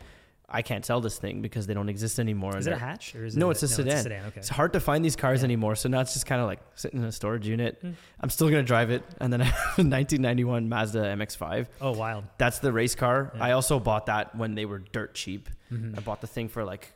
I 0.49 0.63
can't 0.63 0.83
sell 0.83 1.03
this 1.03 1.19
thing 1.19 1.43
because 1.43 1.67
they 1.67 1.75
don't 1.75 1.91
exist 1.91 2.19
anymore. 2.19 2.57
Is 2.57 2.67
it 2.67 2.73
a 2.73 2.79
hatch 2.79 3.15
or 3.15 3.27
is 3.27 3.37
No, 3.37 3.49
it 3.51 3.53
it's 3.53 3.65
a 3.65 3.69
sedan. 3.69 4.03
sedan. 4.03 4.25
Okay. 4.29 4.41
It's 4.41 4.49
hard 4.49 4.73
to 4.73 4.81
find 4.81 5.05
these 5.05 5.15
cars 5.15 5.41
Yeah. 5.41 5.45
anymore, 5.45 5.77
so 5.77 5.91
now 5.91 6.01
it's 6.01 6.15
just 6.15 6.25
kind 6.25 6.41
of 6.41 6.47
like 6.47 6.61
sitting 6.75 7.01
in 7.01 7.07
a 7.07 7.13
storage 7.13 7.47
unit. 7.47 7.85
Mm. 7.85 7.93
I'm 8.23 8.31
still 8.31 8.49
gonna 8.49 8.63
drive 8.63 8.91
it, 8.91 9.03
and 9.21 9.31
then 9.31 9.41
I 9.43 9.45
have 9.45 9.79
a 9.79 9.85
1991 9.85 10.71
Mazda 10.71 11.01
MX-5. 11.19 11.67
Oh, 11.83 11.93
wild. 11.93 12.25
That's 12.39 12.61
the 12.61 12.73
race 12.73 12.95
car. 12.95 13.31
Yeah. 13.37 13.45
I 13.45 13.51
also 13.53 13.79
bought 13.79 14.07
that 14.07 14.35
when 14.37 14.55
they 14.55 14.65
were 14.65 14.79
dirt 14.79 15.15
cheap. 15.15 15.51
Mhm. 15.71 15.99
I 15.99 16.01
bought 16.01 16.23
the 16.23 16.27
thing 16.27 16.49
for 16.49 16.65
like, 16.65 16.95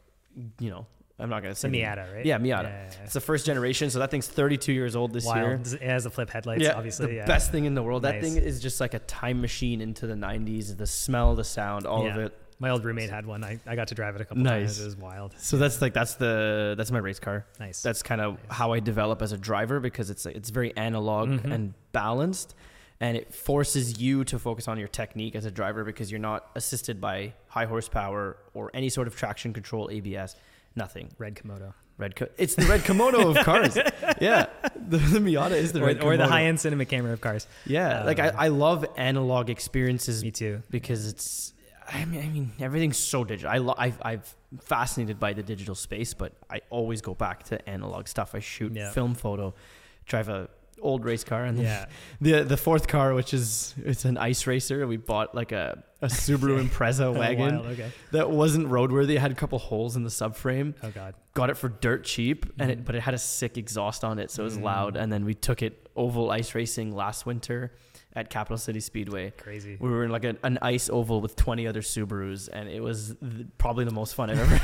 you 0.59 0.71
know, 0.71 0.87
I'm 1.19 1.29
not 1.31 1.43
gonna 1.43 1.55
say 1.55 1.69
the- 1.69 1.79
Miata, 1.81 2.13
right? 2.15 2.27
Yeah, 2.27 2.39
Miata. 2.39 2.63
Yeah, 2.65 2.91
yeah. 2.91 3.05
It's 3.05 3.13
the 3.13 3.21
first 3.21 3.47
generation, 3.47 3.91
so 3.91 3.99
that 4.01 4.11
thing's 4.11 4.27
32 4.29 4.73
years 4.73 4.97
old 4.97 5.13
this 5.13 5.25
year. 5.25 5.35
Wild. 5.59 5.73
It 5.75 5.83
has 5.83 6.05
the 6.05 6.11
flip 6.11 6.31
headlights, 6.31 6.63
yeah, 6.63 6.73
obviously. 6.73 7.19
the 7.19 7.25
best 7.27 7.53
thing 7.53 7.65
in 7.65 7.75
the 7.75 7.83
world. 7.83 8.03
That 8.03 8.21
thing 8.21 8.37
is 8.37 8.61
just 8.61 8.81
like 8.81 8.95
a 8.95 8.99
time 9.01 9.41
machine 9.41 9.81
into 9.81 10.07
the 10.07 10.15
90s. 10.17 10.77
The 10.77 10.87
smell, 10.87 11.35
the 11.35 11.45
sound, 11.45 11.87
all 11.87 12.07
of 12.07 12.17
it. 12.17 12.37
My 12.59 12.71
old 12.71 12.85
roommate 12.85 13.11
had 13.11 13.27
one. 13.27 13.43
I, 13.43 13.59
I 13.67 13.75
got 13.75 13.89
to 13.89 13.95
drive 13.97 14.15
it 14.15 14.21
a 14.21 14.25
couple 14.25 14.43
Nice. 14.45 14.77
times. 14.77 14.81
It 14.81 14.85
was 14.85 14.97
wild. 14.97 15.35
So 15.37 15.57
that's 15.57 15.83
like 15.83 15.95
that's 15.95 16.15
the 16.15 16.75
that's 16.79 16.93
my 16.93 16.99
race 17.01 17.19
car. 17.19 17.45
Nice. 17.59 17.83
That's 17.83 18.05
kind 18.05 18.21
of 18.21 18.35
Nice. 18.35 18.43
how 18.51 18.73
I 18.73 18.79
develop 18.79 19.21
as 19.21 19.33
a 19.33 19.39
driver 19.39 19.81
because 19.81 20.11
it's 20.11 20.27
it's 20.27 20.51
very 20.51 20.77
analog 20.77 21.29
Mhm. 21.29 21.53
and 21.53 21.75
balanced, 21.91 22.55
and 23.01 23.17
it 23.17 23.35
forces 23.35 24.01
you 24.01 24.23
to 24.25 24.39
focus 24.39 24.69
on 24.69 24.79
your 24.79 24.87
technique 24.87 25.35
as 25.35 25.45
a 25.45 25.51
driver 25.51 25.83
because 25.83 26.13
you're 26.13 26.21
not 26.21 26.51
assisted 26.55 27.01
by 27.01 27.33
high 27.53 27.67
horsepower 27.67 28.37
or 28.55 28.71
any 28.75 28.89
sort 28.89 29.07
of 29.07 29.15
traction 29.15 29.53
control, 29.53 29.91
ABS, 29.91 30.37
nothing. 30.75 31.09
red 31.19 31.35
Komodo. 31.37 31.75
Red, 31.99 32.17
co- 32.17 32.29
it's 32.39 32.55
the 32.55 32.65
red 32.65 32.81
Komodo 32.81 33.37
of 33.37 33.45
cars. 33.51 33.77
Yeah, 34.21 34.47
the, 34.75 34.97
the 34.97 35.19
Miata 35.19 35.53
is 35.53 35.73
the 35.73 35.83
Or, 35.83 35.87
red 35.87 36.03
or 36.03 36.17
the 36.17 36.27
high 36.27 36.45
end 36.45 36.59
cinema 36.59 36.85
camera 36.87 37.13
of 37.13 37.21
cars. 37.21 37.47
Yeah, 37.67 38.01
uh, 38.01 38.07
like 38.07 38.19
I, 38.19 38.29
I 38.29 38.49
love 38.49 38.85
analog 38.97 39.51
experiences 39.51 40.23
Me 40.25 40.31
too. 40.31 40.63
because 40.71 41.07
it's 41.07 41.53
I 41.93 42.05
mean, 42.07 42.21
I 42.25 42.29
mean 42.29 42.53
everything's 42.59 42.97
so 42.97 43.23
digital. 43.25 43.51
I 43.53 43.59
lo- 43.59 43.75
I've 43.77 43.99
I've 44.03 44.35
fascinated 44.63 45.21
by 45.21 45.35
the 45.35 45.43
digital 45.43 45.75
space, 45.75 46.15
but 46.15 46.33
I 46.51 46.63
always 46.71 47.03
go 47.03 47.15
back 47.15 47.43
to 47.51 47.69
analog 47.69 48.09
stuff. 48.09 48.35
I 48.35 48.41
shoot 48.41 48.73
Yeah. 48.75 48.91
film 48.93 49.15
photo, 49.15 49.55
drive 50.07 50.29
a 50.31 50.49
old 50.81 51.05
race 51.05 51.25
car, 51.25 51.45
and 51.45 51.59
Yeah. 51.59 51.87
the 52.21 52.43
the 52.43 52.57
fourth 52.57 52.89
car, 52.89 53.15
which 53.15 53.33
is 53.35 53.75
it's 53.85 54.05
an 54.05 54.17
ice 54.19 54.47
racer. 54.47 54.87
We 54.87 54.97
bought 54.97 55.35
like 55.35 55.53
a 55.53 55.83
a 56.01 56.07
Subaru 56.07 56.61
Impreza 56.69 57.15
wagon 57.19 57.57
wild. 57.61 57.67
Okay. 57.73 57.91
that 58.11 58.31
wasn't 58.31 58.69
roadworthy. 58.69 59.15
It 59.17 59.21
had 59.21 59.31
a 59.33 59.37
couple 59.37 59.59
holes 59.59 59.95
in 59.97 60.03
the 60.03 60.11
subframe. 60.11 60.75
Oh 60.83 60.91
God. 60.91 61.15
Got 61.35 61.51
it 61.51 61.57
for 61.57 61.69
dirt 61.69 62.05
cheap, 62.05 62.47
and 62.59 62.71
it 62.71 62.81
Mhm. 62.81 62.85
but 62.87 62.95
it 62.95 63.01
had 63.03 63.15
a 63.15 63.19
sick 63.19 63.57
exhaust 63.59 64.03
on 64.05 64.19
it, 64.19 64.31
so 64.31 64.43
it 64.43 64.45
was 64.45 64.59
Mm. 64.59 64.63
loud. 64.65 64.97
And 64.97 65.13
then 65.13 65.25
we 65.25 65.35
took 65.35 65.63
it 65.63 65.89
oval 65.97 66.31
ice 66.31 66.55
racing 66.55 66.95
last 66.95 67.27
winter 67.27 67.73
at 68.15 68.29
Capital 68.29 68.59
City 68.59 68.81
Speedway. 68.81 69.31
Crazy. 69.39 69.77
We 69.81 69.89
were 69.89 70.05
in 70.05 70.11
like 70.11 70.25
an, 70.25 70.39
an 70.43 70.59
ice 70.61 70.91
oval 70.91 71.21
with 71.23 71.35
20 71.37 71.67
other 71.67 71.81
Subarus, 71.81 72.49
and 72.53 72.69
it 72.69 72.83
was 72.83 73.15
th- 73.21 73.47
probably 73.57 73.85
the 73.87 73.93
most 73.95 74.15
fun 74.15 74.29
I've 74.29 74.39
ever 74.41 74.61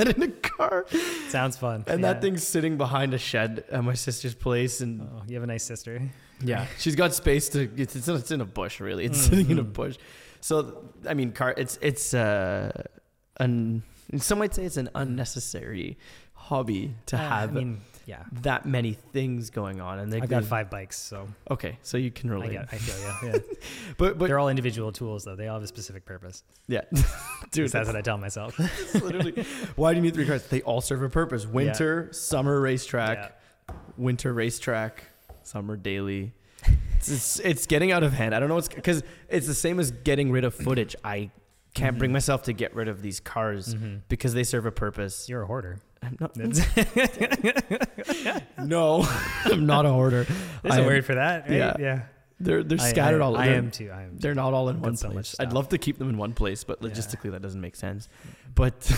had 0.00 0.16
in 0.16 0.22
a 0.22 0.28
car. 0.28 0.86
Sounds 1.28 1.56
fun. 1.56 1.84
And 1.86 2.00
Yeah. 2.00 2.12
that 2.12 2.22
thing's 2.22 2.46
sitting 2.46 2.76
behind 2.76 3.14
a 3.14 3.18
shed 3.18 3.64
at 3.70 3.82
my 3.84 3.94
sister's 3.94 4.34
place, 4.34 4.80
and 4.80 5.00
Oh, 5.02 5.22
you 5.28 5.34
have 5.36 5.44
a 5.44 5.46
nice 5.46 5.64
sister. 5.64 6.00
yeah, 6.44 6.66
she's 6.78 6.96
got 6.96 7.14
space 7.14 7.48
to. 7.50 7.68
It's, 7.76 7.94
it's, 7.96 8.08
in, 8.08 8.16
it's 8.16 8.30
in 8.30 8.40
a 8.40 8.44
bush, 8.60 8.80
really. 8.80 9.04
It's 9.04 9.18
sitting 9.28 9.50
in 9.50 9.58
a 9.58 9.64
Mhm. 9.64 9.72
bush. 9.72 9.96
So 10.40 10.54
I 11.08 11.14
mean, 11.14 11.32
car. 11.32 11.54
It's 11.56 11.78
it's 11.82 12.14
uh, 12.14 12.70
an. 13.38 13.82
Some 14.18 14.38
might 14.40 14.54
say 14.54 14.64
it's 14.64 14.76
an 14.78 14.88
unnecessary 14.94 15.96
hobby 16.34 16.94
to 17.06 17.16
Uh, 17.16 17.28
have 17.28 17.50
I 17.50 17.52
mean, 17.60 17.80
yeah. 18.06 18.24
that 18.42 18.66
many 18.66 18.92
things 18.94 19.50
going 19.50 19.80
on, 19.80 19.98
and 19.98 20.12
they. 20.12 20.20
I've 20.20 20.28
got 20.28 20.44
five 20.44 20.70
bikes, 20.70 20.98
so 20.98 21.28
Okay, 21.50 21.78
so 21.82 21.96
you 21.98 22.10
can 22.10 22.30
I 22.30 22.32
relate. 22.34 22.52
get. 22.52 22.68
I 22.72 22.76
feel 22.76 23.30
you. 23.30 23.32
Yeah. 23.34 23.38
But 23.98 24.18
but 24.18 24.26
They're 24.28 24.38
all 24.38 24.48
individual 24.48 24.92
tools, 24.92 25.24
though. 25.24 25.36
They 25.36 25.48
all 25.48 25.54
have 25.54 25.62
a 25.62 25.66
specific 25.66 26.04
purpose. 26.04 26.42
yeah, 26.68 26.82
Dude, 27.50 27.70
that's 27.70 27.86
what 27.86 27.96
I 27.96 28.00
tell 28.02 28.18
myself. 28.18 28.58
Literally 28.94 29.44
why 29.76 29.92
do 29.92 29.96
you 29.96 30.02
need 30.02 30.14
three 30.14 30.26
cars? 30.26 30.46
They 30.46 30.62
all 30.62 30.80
serve 30.80 31.02
a 31.02 31.08
purpose. 31.08 31.46
Winter, 31.46 32.08
summer 32.12 32.60
racetrack, 32.60 33.38
winter 33.96 34.32
racetrack, 34.32 35.04
summer 35.42 35.76
daily. 35.76 36.32
It's, 36.96 37.08
it's 37.08 37.38
it's 37.40 37.66
getting 37.66 37.92
out 37.92 38.02
of 38.02 38.12
hand. 38.12 38.34
I 38.34 38.40
don't 38.40 38.48
know 38.48 38.54
what's 38.56 38.68
because 38.68 39.02
it's 39.28 39.46
the 39.46 39.54
same 39.54 39.80
as 39.80 39.90
getting 39.90 40.30
rid 40.30 40.44
of 40.44 40.54
footage. 40.54 40.94
I 41.04 41.30
can't 41.74 41.96
bring 41.98 42.10
Mhm. 42.10 42.14
myself 42.14 42.42
to 42.44 42.52
get 42.52 42.74
rid 42.74 42.88
of 42.88 43.00
these 43.00 43.20
cars 43.20 43.72
hmm 43.74 43.96
because 44.08 44.34
they 44.34 44.42
serve 44.44 44.66
a 44.66 44.72
purpose. 44.72 45.28
You're 45.28 45.42
a 45.42 45.46
hoarder. 45.46 45.78
I'm 46.02 46.16
not, 46.18 46.34
no, 48.58 49.06
I'm 49.44 49.66
not 49.66 49.86
a 49.86 49.90
hoarder. 49.90 50.24
There's 50.62 50.74
I 50.74 50.78
a 50.78 50.80
am- 50.80 50.86
word 50.86 51.04
for 51.04 51.14
that, 51.14 51.48
right? 51.48 51.56
yeah. 51.58 51.76
Yeah. 51.78 52.02
They're 52.42 52.62
they're 52.62 52.80
I- 52.80 52.90
scattered 52.90 53.20
I, 53.20 53.24
all. 53.24 53.36
I 53.36 53.48
they're- 53.48 53.56
am 53.56 53.70
too. 53.70 53.90
I 53.90 54.04
am. 54.04 54.16
They're 54.16 54.34
not 54.34 54.54
all 54.54 54.70
in 54.70 54.76
Got 54.76 54.82
one 54.82 54.96
so 54.96 55.10
place. 55.10 55.36
I'd 55.38 55.52
love 55.52 55.68
to 55.70 55.78
keep 55.78 55.98
them 55.98 56.08
in 56.08 56.16
one 56.16 56.32
place, 56.32 56.64
but 56.64 56.78
Yeah. 56.82 56.88
logistically 56.88 57.30
that 57.32 57.42
doesn't 57.42 57.60
make 57.60 57.76
sense. 57.76 58.08
But 58.54 58.80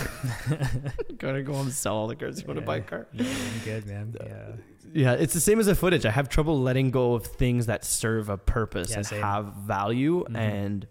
gotta 1.18 1.42
go 1.42 1.54
home 1.54 1.66
and 1.66 1.74
sell 1.74 1.96
all 1.96 2.06
the 2.06 2.14
cars. 2.16 2.40
You 2.40 2.46
want 2.46 2.60
to 2.60 2.66
buy 2.66 2.76
a 2.76 2.80
car? 2.82 3.06
Yeah, 3.12 3.26
I'm 3.26 3.64
good, 3.64 3.86
man. 3.86 4.14
Yeah. 4.24 4.52
Yeah, 4.94 5.12
it's 5.14 5.32
the 5.34 5.40
same 5.40 5.58
as 5.58 5.66
a 5.68 5.74
footage. 5.74 6.04
I 6.06 6.10
have 6.10 6.28
trouble 6.28 6.60
letting 6.60 6.90
go 6.90 7.14
of 7.14 7.26
things 7.26 7.66
that 7.66 7.84
serve 7.84 8.28
a 8.28 8.36
purpose 8.36 8.90
Yeah, 8.90 8.98
and 8.98 9.06
same. 9.06 9.22
have 9.22 9.46
value. 9.54 10.24
Mhm. 10.28 10.36
And 10.36 10.86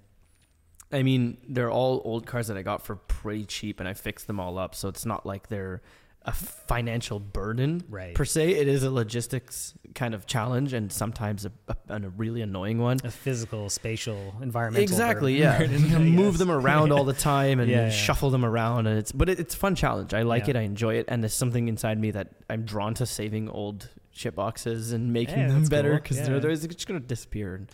I 0.91 1.03
mean, 1.03 1.37
they're 1.47 1.71
all 1.71 2.01
old 2.03 2.25
cars 2.25 2.47
that 2.47 2.57
I 2.57 2.63
got 2.63 2.85
for 2.85 2.97
pretty 2.97 3.45
cheap, 3.45 3.79
and 3.79 3.87
I 3.87 3.93
fixed 3.93 4.27
them 4.27 4.41
all 4.41 4.57
up. 4.57 4.75
So 4.75 4.89
it's 4.89 5.05
not 5.05 5.25
like 5.25 5.47
they're 5.47 5.81
a 6.23 6.31
financial 6.31 7.19
burden 7.19 7.83
Right. 7.89 8.13
per 8.13 8.25
se. 8.25 8.51
It 8.51 8.67
is 8.67 8.83
a 8.83 8.91
logistics 8.91 9.73
kind 9.95 10.13
of 10.13 10.27
challenge 10.27 10.71
and 10.73 10.91
sometimes 10.91 11.45
a, 11.45 11.51
a, 11.67 11.75
a 11.95 11.99
really 12.09 12.41
annoying 12.41 12.77
one. 12.77 12.97
A 13.03 13.09
physical, 13.09 13.69
spatial, 13.71 14.35
environmental. 14.41 14.83
Exactly, 14.83 15.39
burden- 15.39 15.71
yeah. 15.71 15.87
burden, 15.89 15.89
You 16.05 16.11
move 16.11 16.37
them 16.37 16.51
around 16.51 16.91
all 16.91 17.03
the 17.05 17.13
time 17.13 17.59
and 17.59 17.69
Yeah, 17.71 17.85
yeah. 17.85 17.89
shuffle 17.89 18.29
them 18.29 18.45
around, 18.45 18.85
and 18.87 18.99
it's 18.99 19.11
but 19.11 19.29
it, 19.29 19.39
it's 19.39 19.55
a 19.55 19.57
fun 19.57 19.73
challenge. 19.75 20.13
I 20.13 20.21
like 20.21 20.43
Yeah. 20.45 20.51
it. 20.51 20.55
I 20.57 20.61
enjoy 20.61 20.95
it, 20.95 21.05
and 21.07 21.23
there's 21.23 21.33
something 21.33 21.67
inside 21.67 21.99
me 21.99 22.11
that 22.11 22.27
I'm 22.49 22.63
drawn 22.65 22.93
to 22.95 23.05
saving 23.07 23.49
old 23.49 23.89
shit 24.11 24.35
boxes 24.35 24.91
and 24.91 25.11
making 25.13 25.47
them 25.47 25.65
better 25.65 25.91
cool. 25.93 25.99
because 26.01 26.17
Yeah. 26.17 26.25
they're, 26.39 26.39
they're 26.39 26.55
just 26.55 26.85
gonna 26.87 26.99
disappear, 26.99 27.55
and 27.55 27.67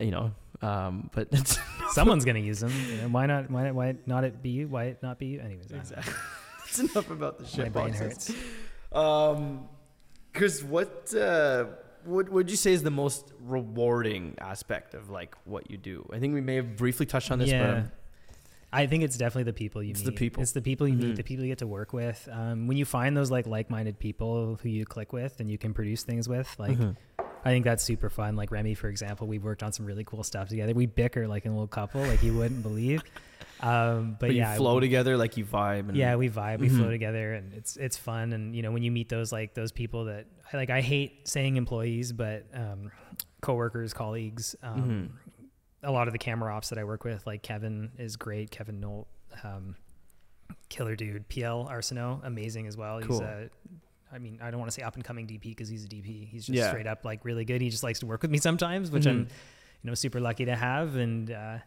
you 0.00 0.10
know. 0.10 0.32
Um, 0.62 1.10
but 1.14 1.28
it's 1.32 1.58
Someone's 1.92 2.24
gonna 2.24 2.38
use 2.40 2.60
them. 2.60 2.72
You 2.90 3.02
know, 3.02 3.08
why 3.08 3.26
not? 3.26 3.48
Why, 3.50 3.70
why 3.70 3.94
not 4.06 4.24
it 4.24 4.42
be 4.42 4.48
you? 4.48 4.66
Why 4.68 4.84
it 4.86 5.02
not 5.02 5.18
be 5.18 5.26
you? 5.26 5.40
Anyways, 5.40 5.66
I 5.66 5.68
don't 5.68 5.76
know. 5.76 5.80
exactly. 5.98 6.14
That's 6.76 6.92
enough 6.92 7.10
about 7.10 7.38
the 7.38 7.46
shit 7.46 7.72
boxes. 7.72 8.34
Um, 8.92 9.68
Chris, 10.34 10.62
what 10.62 11.14
uh, 11.14 11.66
what 12.04 12.28
would 12.28 12.50
you 12.50 12.56
say 12.56 12.72
is 12.72 12.82
the 12.82 12.90
most 12.90 13.32
rewarding 13.40 14.34
aspect 14.38 14.94
of 14.94 15.10
like 15.10 15.34
what 15.44 15.70
you 15.70 15.76
do? 15.76 16.08
I 16.12 16.18
think 16.18 16.34
we 16.34 16.40
may 16.40 16.56
have 16.56 16.76
briefly 16.76 17.06
touched 17.06 17.30
on 17.30 17.38
this, 17.38 17.50
but 17.50 17.56
Yeah. 17.56 17.76
um, 17.78 17.92
I 18.72 18.86
think 18.86 19.04
it's 19.04 19.16
definitely 19.16 19.44
the 19.44 19.52
people 19.54 19.82
you 19.82 19.90
It's 19.90 20.00
meet. 20.00 20.06
the 20.06 20.12
people. 20.12 20.42
It's 20.42 20.52
the 20.52 20.60
people 20.60 20.86
you 20.86 20.94
Mhm. 20.94 21.02
meet, 21.02 21.16
the 21.16 21.22
people 21.22 21.44
you 21.44 21.50
get 21.50 21.58
to 21.58 21.66
work 21.66 21.92
with. 21.92 22.28
Um, 22.30 22.66
when 22.66 22.76
you 22.76 22.84
find 22.84 23.16
those 23.16 23.30
like 23.30 23.46
like-minded 23.46 23.98
people 23.98 24.56
who 24.62 24.68
you 24.68 24.84
click 24.84 25.12
with 25.12 25.40
and 25.40 25.50
you 25.50 25.56
can 25.56 25.72
produce 25.72 26.02
things 26.02 26.28
with, 26.28 26.54
like 26.58 26.76
Mhm. 26.76 26.96
I 27.44 27.50
think 27.50 27.64
that's 27.64 27.84
super 27.84 28.10
fun. 28.10 28.34
Like 28.36 28.50
Remy, 28.50 28.74
for 28.74 28.88
example, 28.88 29.28
we've 29.28 29.44
worked 29.44 29.62
on 29.62 29.72
some 29.72 29.86
really 29.86 30.02
cool 30.04 30.24
stuff 30.24 30.48
together. 30.48 30.74
We 30.74 30.86
bicker 30.86 31.26
like 31.28 31.46
a 31.46 31.48
little 31.48 31.68
couple, 31.68 32.02
like 32.02 32.22
you 32.22 32.34
wouldn't 32.36 32.62
believe. 32.62 33.02
Um, 33.60 34.12
but, 34.20 34.26
but, 34.28 34.34
yeah, 34.34 34.52
you 34.52 34.58
flow 34.58 34.80
together, 34.80 35.16
like 35.16 35.36
you 35.36 35.44
vibe. 35.44 35.88
And, 35.88 35.96
yeah, 35.96 36.16
we 36.16 36.28
vibe, 36.28 36.58
we 36.60 36.68
flow 36.68 36.86
Mhm. 36.86 36.90
together, 36.90 37.34
and 37.34 37.52
it's 37.54 37.76
it's 37.76 37.96
fun. 37.96 38.32
And 38.32 38.54
you 38.54 38.62
know, 38.62 38.70
when 38.72 38.82
you 38.82 38.90
meet 38.90 39.08
those 39.08 39.32
like 39.32 39.54
those 39.54 39.72
people 39.72 40.04
that 40.06 40.26
I 40.52 40.56
like, 40.56 40.70
I 40.70 40.80
hate 40.80 41.26
saying 41.28 41.56
employees, 41.56 42.12
but 42.12 42.46
um, 42.54 42.90
coworkers, 43.40 43.92
colleagues. 43.94 44.54
Um, 44.62 44.80
Mm-hmm. 44.82 45.06
A 45.82 45.92
lot 45.92 46.08
of 46.08 46.12
the 46.12 46.18
camera 46.18 46.52
ops 46.52 46.70
that 46.70 46.78
I 46.78 46.84
work 46.84 47.04
with, 47.04 47.24
like 47.26 47.42
Kevin, 47.42 47.92
is 47.96 48.16
great. 48.16 48.50
Kevin 48.50 48.80
Nolt, 48.80 49.06
um, 49.44 49.76
killer 50.68 50.96
dude. 50.96 51.28
PL 51.28 51.66
Arsenault, 51.70 52.24
amazing 52.24 52.66
as 52.66 52.76
well. 52.76 53.00
Cool. 53.02 53.20
He's 53.20 53.28
a 53.28 53.50
I 54.12 54.18
mean, 54.18 54.38
I 54.42 54.50
don't 54.50 54.58
want 54.58 54.70
to 54.70 54.74
say 54.74 54.82
up 54.82 54.94
and 54.96 55.04
coming 55.04 55.26
DP 55.26 55.42
because 55.42 55.68
he's 55.68 55.84
a 55.84 55.88
DP. 55.88 56.26
He's 56.28 56.46
just 56.46 56.56
Yeah. 56.56 56.68
straight 56.70 56.86
up 56.86 57.04
like 57.04 57.24
really 57.24 57.44
good. 57.44 57.60
He 57.60 57.70
just 57.70 57.82
likes 57.82 58.00
to 58.00 58.06
work 58.06 58.22
with 58.22 58.30
me 58.30 58.38
sometimes, 58.38 58.90
which 58.90 59.06
I'm, 59.06 59.26
Mhm. 59.26 59.30
you 59.82 59.90
know, 59.90 59.94
super 59.94 60.18
lucky 60.20 60.44
to 60.46 60.56
have. 60.56 60.96
And 60.96 61.30
uh, 61.30 61.58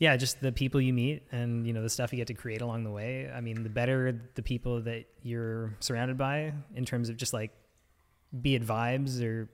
yeah, 0.00 0.16
just 0.16 0.40
the 0.40 0.50
people 0.50 0.80
you 0.80 0.92
meet 0.92 1.22
and 1.30 1.64
you 1.66 1.72
know 1.72 1.82
the 1.82 1.88
stuff 1.90 2.10
you 2.12 2.16
get 2.16 2.26
to 2.26 2.34
create 2.34 2.60
along 2.62 2.82
the 2.84 2.90
way. 2.90 3.30
I 3.32 3.40
mean, 3.40 3.62
the 3.62 3.68
better 3.70 4.20
the 4.34 4.42
people 4.42 4.80
that 4.82 5.04
you're 5.22 5.76
surrounded 5.78 6.18
by 6.18 6.52
in 6.74 6.84
terms 6.84 7.08
of 7.08 7.16
just 7.16 7.32
like, 7.32 7.52
be 8.42 8.54
it 8.56 8.66
vibes 8.66 9.22
or 9.22 9.48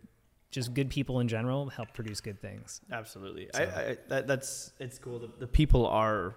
just 0.52 0.72
good 0.72 0.88
people 0.88 1.20
in 1.20 1.28
general, 1.28 1.68
help 1.68 1.92
produce 1.92 2.20
good 2.20 2.40
things. 2.40 2.80
Absolutely. 2.90 3.48
So- 3.54 3.60
I, 3.62 3.90
I 3.90 3.96
that, 4.08 4.26
that's 4.26 4.72
it's 4.78 4.98
cool. 4.98 5.18
The, 5.18 5.30
the 5.40 5.46
people 5.46 5.86
are 5.86 6.34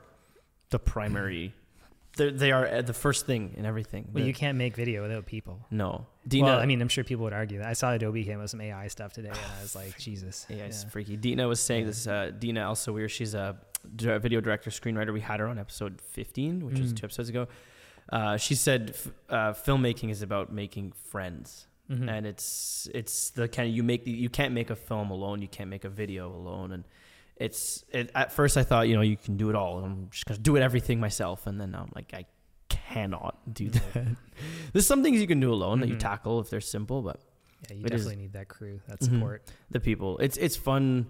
the 0.72 0.80
primary. 0.80 1.53
They're, 2.18 2.32
they 2.32 2.51
are 2.51 2.68
uh, 2.68 2.82
the 2.82 2.93
first 2.93 3.28
thing 3.28 3.53
in 3.55 3.66
everything. 3.66 4.10
Well, 4.12 4.24
The- 4.24 4.28
you 4.28 4.34
can't 4.34 4.57
make 4.57 4.76
video 4.76 5.03
without 5.03 5.28
people. 5.28 5.60
no, 5.70 6.07
Dina. 6.28 6.45
well, 6.47 6.60
I 6.60 6.66
mean, 6.66 6.82
I'm 6.82 6.89
sure 6.89 7.03
people 7.03 7.24
would 7.26 7.34
argue 7.34 7.60
that. 7.60 7.68
I 7.68 7.74
saw 7.74 7.91
Adobe 7.93 8.24
came 8.26 8.39
with 8.39 8.49
some 8.49 8.60
AI 8.62 8.88
stuff 8.88 9.14
today, 9.14 9.30
and 9.30 9.38
I 9.38 9.62
was 9.62 9.76
like, 9.82 9.97
Jesus. 9.99 10.47
yeah, 10.49 10.66
it's 10.66 10.84
Yeah. 10.84 10.89
freaky. 10.89 11.16
Dina 11.18 11.47
was 11.47 11.60
saying 11.60 11.82
Yeah. 11.82 11.88
this. 11.88 12.07
Uh, 12.07 12.32
Dina 12.38 12.62
Elsevier, 12.62 13.07
she's 13.10 13.36
a 13.36 13.57
video 13.84 14.41
director, 14.41 14.69
screenwriter. 14.69 15.13
We 15.13 15.21
had 15.21 15.39
her 15.39 15.47
on 15.47 15.57
episode 15.59 16.01
15, 16.01 16.65
which 16.65 16.80
was 16.80 16.93
Mm. 16.93 16.97
two 16.97 17.05
episodes 17.05 17.30
ago. 17.30 17.47
Uh, 18.11 18.38
she 18.38 18.55
said 18.55 18.91
f- 18.95 19.07
uh, 19.30 19.53
filmmaking 19.53 20.09
is 20.09 20.21
about 20.21 20.51
making 20.51 20.91
friends. 20.91 21.65
Mhm. 21.89 22.07
and 22.07 22.27
it's 22.27 22.88
it's 22.93 23.32
the 23.32 23.47
kind 23.47 23.67
of 23.67 23.75
you 23.75 23.82
make 23.82 24.05
the, 24.05 24.11
you 24.11 24.30
can't 24.30 24.53
make 24.53 24.69
a 24.69 24.75
film 24.75 25.09
alone 25.09 25.41
you 25.41 25.47
can't 25.47 25.71
make 25.71 25.86
a 25.86 25.89
video 25.89 26.32
alone 26.32 26.71
and 26.71 26.84
it's 27.36 27.84
it, 27.89 28.11
at 28.13 28.32
first 28.32 28.57
i 28.57 28.63
thought 28.63 28.88
you 28.88 28.93
know 28.95 29.01
you 29.01 29.17
can 29.17 29.38
do 29.38 29.49
it 29.49 29.55
all 29.55 29.84
i'm 29.84 30.07
just 30.11 30.23
gonna 30.27 30.39
do 30.39 30.55
it 30.55 30.61
everything 30.61 30.99
myself 30.99 31.47
and 31.47 31.59
then 31.59 31.73
i'm 31.73 31.89
like 31.95 32.13
i 32.13 32.25
cannot 32.69 33.39
do 33.51 33.69
that 33.71 34.15
there's 34.71 34.86
some 34.86 35.01
things 35.01 35.19
you 35.19 35.25
can 35.25 35.39
do 35.39 35.51
alone 35.51 35.80
that 35.80 35.88
you 35.89 35.95
Mhm. 35.95 35.99
tackle 35.99 36.39
if 36.39 36.51
they're 36.51 36.61
simple 36.61 37.01
but 37.01 37.19
Yeah, 37.71 37.77
you 37.77 37.86
It 37.86 37.93
is- 37.93 38.01
definitely 38.03 38.21
need 38.23 38.34
that 38.34 38.49
crew, 38.49 38.82
that 38.88 38.99
Mhm. 38.99 39.05
support. 39.05 39.51
the 39.71 39.80
people 39.80 40.19
it's 40.19 40.38
it's 40.38 40.55
fun 40.55 41.07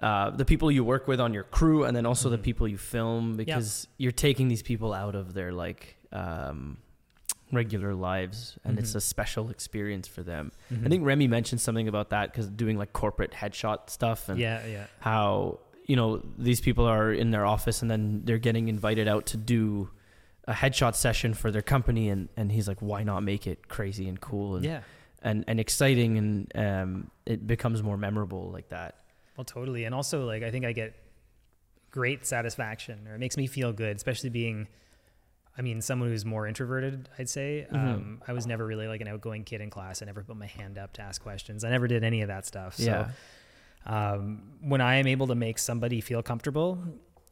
uh, 0.00 0.30
the 0.30 0.44
people 0.44 0.70
you 0.70 0.82
work 0.84 1.06
with 1.08 1.20
on 1.20 1.32
your 1.32 1.44
crew 1.44 1.84
and 1.84 1.96
then 1.96 2.04
also 2.04 2.28
the 2.28 2.36
Mhm. 2.38 2.42
people 2.42 2.68
you 2.68 2.76
film 2.78 3.36
because 3.36 3.86
you're 3.96 4.12
taking 4.12 4.48
these 4.48 4.62
people 4.62 4.92
out 4.92 5.14
of 5.14 5.34
their 5.34 5.52
like 5.52 5.96
um, 6.12 6.76
regular 7.52 7.94
lives 7.94 8.58
and 8.64 8.78
it's 8.78 8.92
Mhm. 8.92 8.96
a 8.96 9.00
special 9.00 9.50
experience 9.50 10.08
for 10.08 10.22
them 10.22 10.50
I 10.70 10.74
Mhm. 10.74 10.88
think 10.88 11.04
Remy 11.04 11.28
mentioned 11.28 11.60
something 11.60 11.86
about 11.88 12.10
that 12.10 12.32
because 12.32 12.48
doing 12.48 12.76
like 12.78 12.92
corporate 12.92 13.30
headshot 13.32 13.90
stuff 13.90 14.28
and 14.28 14.38
yeah, 14.40 14.64
yeah. 14.66 14.86
how 15.00 15.60
you 15.86 15.94
know 15.96 16.22
these 16.38 16.60
people 16.60 16.84
are 16.86 17.12
in 17.12 17.30
their 17.30 17.44
office 17.46 17.82
and 17.82 17.90
then 17.90 18.22
they're 18.24 18.38
getting 18.38 18.68
invited 18.68 19.06
out 19.06 19.26
to 19.26 19.36
do 19.36 19.90
a 20.48 20.52
headshot 20.52 20.94
session 20.94 21.34
for 21.34 21.50
their 21.50 21.62
company 21.62 22.08
and 22.08 22.28
and 22.36 22.50
he's 22.52 22.66
like 22.66 22.80
why 22.80 23.02
not 23.04 23.22
make 23.22 23.46
it 23.46 23.68
crazy 23.68 24.08
and 24.08 24.20
cool 24.20 24.56
and 24.56 24.64
Yeah. 24.64 24.80
and, 25.22 25.44
and 25.46 25.60
exciting 25.60 26.18
and 26.18 26.52
um 26.56 27.10
it 27.26 27.46
becomes 27.46 27.82
more 27.82 27.96
memorable 27.96 28.50
like 28.50 28.68
that 28.70 28.96
Well, 29.36 29.44
totally. 29.44 29.84
And 29.84 29.94
also, 29.94 30.24
like, 30.26 30.42
I 30.42 30.50
think 30.50 30.64
I 30.64 30.72
get 30.72 30.94
great 31.90 32.26
satisfaction, 32.26 33.06
or 33.08 33.14
it 33.14 33.18
makes 33.18 33.36
me 33.36 33.46
feel 33.46 33.72
good, 33.72 33.96
especially 33.96 34.30
being, 34.30 34.68
I 35.56 35.62
mean, 35.62 35.80
someone 35.80 36.08
who's 36.08 36.24
more 36.24 36.46
introverted, 36.46 37.08
I'd 37.18 37.28
say. 37.28 37.66
Mhm. 37.70 37.74
Um, 37.76 38.22
I 38.26 38.32
was 38.32 38.46
never 38.46 38.66
really 38.66 38.88
like 38.88 39.00
an 39.00 39.08
outgoing 39.08 39.44
kid 39.44 39.60
in 39.60 39.70
class. 39.70 40.02
I 40.02 40.06
never 40.06 40.22
put 40.22 40.36
my 40.36 40.46
hand 40.46 40.78
up 40.78 40.92
to 40.94 41.02
ask 41.02 41.22
questions. 41.22 41.64
I 41.64 41.70
never 41.70 41.86
did 41.86 42.04
any 42.04 42.22
of 42.22 42.28
that 42.28 42.46
stuff. 42.46 42.74
So, 42.76 42.84
yeah 42.84 43.10
um, 43.86 44.42
when 44.60 44.80
I 44.80 44.96
am 44.96 45.06
able 45.06 45.26
to 45.28 45.34
make 45.34 45.58
somebody 45.58 46.00
feel 46.00 46.22
comfortable, 46.22 46.78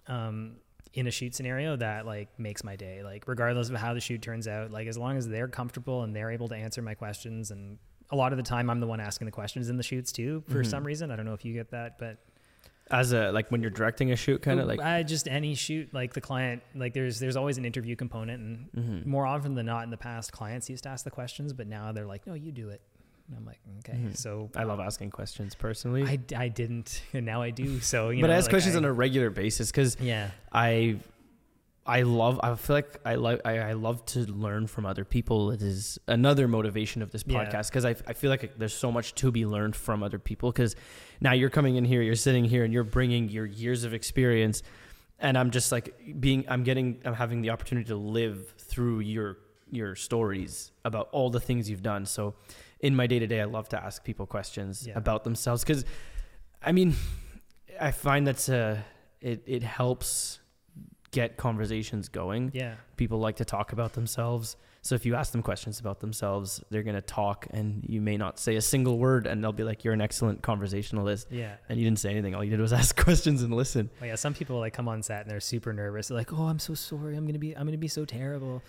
um, 0.07 0.57
in 0.95 1.07
a 1.07 1.11
shoot 1.11 1.35
scenario 1.35 1.75
that 1.77 2.05
like 2.05 2.29
makes 2.39 2.63
my 2.63 2.77
day 2.77 3.03
like 3.03 3.27
regardless 3.27 3.71
of 3.71 3.77
how 3.77 3.95
the 3.95 4.01
shoot 4.01 4.21
turns 4.21 4.47
out 4.47 4.71
like 4.71 4.87
as 4.87 4.99
long 4.99 5.17
as 5.17 5.27
they're 5.27 5.49
comfortable 5.49 6.03
and 6.03 6.15
they're 6.15 6.31
able 6.31 6.49
to 6.49 6.55
answer 6.55 6.83
my 6.83 6.93
questions 6.93 7.51
and 7.51 7.79
a 8.13 8.17
lot 8.17 8.33
of 8.33 8.37
the 8.37 8.43
time 8.45 8.71
i'm 8.71 8.79
the 8.81 8.87
one 8.87 9.01
asking 9.01 9.25
the 9.27 9.33
questions 9.33 9.69
in 9.69 9.77
the 9.77 9.83
shoots 9.83 10.13
too 10.13 10.45
for 10.49 10.63
Mhm. 10.63 10.67
some 10.67 10.85
reason 10.85 11.11
i 11.11 11.17
don't 11.17 11.25
know 11.27 11.33
if 11.35 11.45
you 11.45 11.53
get 11.55 11.71
that 11.71 11.99
but 11.99 12.19
as 12.91 13.13
a 13.13 13.33
like 13.33 13.51
when 13.51 13.63
you're 13.63 13.71
directing 13.71 14.13
a 14.13 14.17
shoot 14.17 14.43
kind 14.43 14.61
of 14.61 14.67
like 14.67 14.81
I 14.81 15.03
just 15.03 15.27
any 15.29 15.55
shoot 15.55 15.95
like 15.95 16.13
the 16.13 16.21
client 16.21 16.63
like 16.75 16.93
there's 16.93 17.19
there's 17.19 17.37
always 17.37 17.57
an 17.57 17.65
interview 17.65 17.97
component 17.97 18.43
and 18.43 18.69
mhm. 19.03 19.07
more 19.07 19.25
often 19.25 19.55
than 19.55 19.67
not 19.67 19.85
in 19.85 19.91
the 19.91 19.97
past 19.97 20.31
clients 20.33 20.69
used 20.69 20.83
to 20.85 20.91
ask 20.91 21.05
the 21.05 21.11
questions 21.11 21.53
but 21.53 21.67
now 21.67 21.93
they're 21.93 22.07
like 22.07 22.27
no 22.27 22.35
you 22.35 22.53
do 22.53 22.69
it 22.69 22.83
and 23.29 23.39
i'm 23.39 23.47
like 23.47 23.61
okay 23.79 23.97
Mhm. 23.99 24.17
so 24.17 24.51
I 24.55 24.65
love 24.65 24.79
asking 24.81 25.11
questions 25.11 25.55
personally 25.55 26.03
I, 26.05 26.19
I 26.37 26.49
didn't 26.49 27.03
and 27.15 27.25
now 27.25 27.41
i 27.41 27.51
do 27.51 27.81
so 27.81 28.11
you 28.11 28.21
but 28.21 28.27
know 28.27 28.35
I 28.35 28.37
ask 28.37 28.47
like, 28.47 28.51
questions 28.55 28.75
I- 28.75 28.79
on 28.79 28.85
a 28.85 28.93
regular 28.93 29.31
basis 29.31 29.71
because 29.71 29.99
yeah 30.01 30.31
I 30.53 30.97
I 31.85 32.03
love 32.03 32.39
I 32.43 32.55
feel 32.55 32.77
like 32.77 33.01
I 33.05 33.17
like 33.17 33.41
I, 33.45 33.59
I 33.59 33.73
love 33.73 34.05
to 34.07 34.21
learn 34.21 34.69
from 34.69 34.87
other 34.87 35.05
people. 35.05 35.51
It 35.51 35.63
is 35.63 35.99
another 36.07 36.47
motivation 36.47 37.03
of 37.03 37.11
this 37.11 37.25
podcast 37.25 37.69
because 37.71 37.85
I, 37.85 37.97
I 38.07 38.13
feel 38.13 38.31
like 38.31 38.57
there's 38.57 38.75
so 38.75 38.93
much 38.93 39.15
to 39.17 39.33
be 39.33 39.47
learned 39.47 39.75
from 39.75 40.03
other 40.05 40.21
people 40.21 40.53
because 40.53 40.77
now 41.21 41.33
you're 41.33 41.51
coming 41.51 41.75
in 41.77 41.85
here, 41.85 42.01
you're 42.01 42.15
sitting 42.15 42.45
here 42.45 42.63
and 42.65 42.73
you're 42.73 42.85
bringing 42.85 43.29
your 43.29 43.47
years 43.47 43.83
of 43.83 43.95
experience 43.95 44.63
and 45.19 45.37
I'm 45.37 45.51
just 45.51 45.73
like 45.73 46.21
being 46.21 46.45
I'm 46.49 46.63
getting 46.63 47.01
I'm 47.05 47.15
having 47.15 47.43
the 47.43 47.51
opportunity 47.51 47.89
to 47.89 47.97
live 47.97 48.55
through 48.59 49.01
your 49.01 49.39
your 49.71 49.97
stories 49.97 50.71
about 50.85 51.09
all 51.11 51.31
the 51.31 51.41
things 51.41 51.69
you've 51.69 51.83
done. 51.83 52.07
So 52.07 52.35
in 52.79 52.95
my 52.95 53.09
day 53.09 53.19
to 53.19 53.27
day 53.27 53.41
I 53.41 53.45
love 53.47 53.69
to 53.71 53.83
ask 53.85 54.05
people 54.05 54.27
questions 54.27 54.87
Yeah. 54.87 54.97
about 54.97 55.25
themselves 55.25 55.65
cuz 55.65 55.85
I 56.63 56.71
mean 56.71 56.95
I 57.81 57.91
find 57.91 58.25
that's 58.25 58.49
a 58.49 58.85
it 59.21 59.43
it 59.47 59.63
helps 59.65 60.39
get 61.13 61.37
conversations 61.37 62.09
going. 62.09 62.51
yeah 62.55 62.75
People 62.97 63.19
like 63.21 63.37
to 63.37 63.45
talk 63.45 63.73
about 63.73 63.93
themselves. 63.93 64.57
So 64.85 64.95
if 64.97 65.07
you 65.07 65.15
ask 65.15 65.31
them 65.31 65.43
questions 65.43 65.79
about 65.79 66.01
themselves, 66.01 66.61
they're 66.71 66.83
going 66.83 66.97
to 66.97 67.01
talk 67.03 67.47
and 67.51 67.85
you 67.89 68.01
may 68.01 68.17
not 68.17 68.39
say 68.41 68.57
a 68.57 68.61
single 68.61 68.99
word 68.99 69.27
and 69.29 69.43
they'll 69.45 69.53
be 69.53 69.63
like 69.63 69.85
you're 69.85 69.95
an 69.95 70.01
excellent 70.01 70.43
conversationalist 70.43 71.29
yeah 71.31 71.55
and 71.69 71.79
you 71.79 71.85
didn't 71.85 72.01
say 72.01 72.11
anything. 72.11 72.35
All 72.35 72.43
you 72.43 72.51
did 72.51 72.61
was 72.61 72.73
ask 72.83 72.97
questions 72.97 73.43
and 73.43 73.55
listen. 73.55 73.91
Oh 74.01 74.07
yeah, 74.07 74.15
some 74.17 74.35
people 74.35 74.59
like 74.59 74.73
come 74.73 74.89
on 74.89 75.03
set 75.03 75.23
and 75.23 75.31
they're 75.31 75.39
super 75.41 75.73
nervous. 75.73 76.09
They're 76.09 76.19
like, 76.19 76.33
"Oh, 76.33 76.45
I'm 76.47 76.59
so 76.59 76.75
sorry. 76.75 77.17
I'm 77.17 77.27
gonna 77.27 77.39
be 77.39 77.57
I'm 77.57 77.67
gonna 77.67 77.77
be 77.79 77.89
so 77.89 78.05
terrible," 78.05 78.63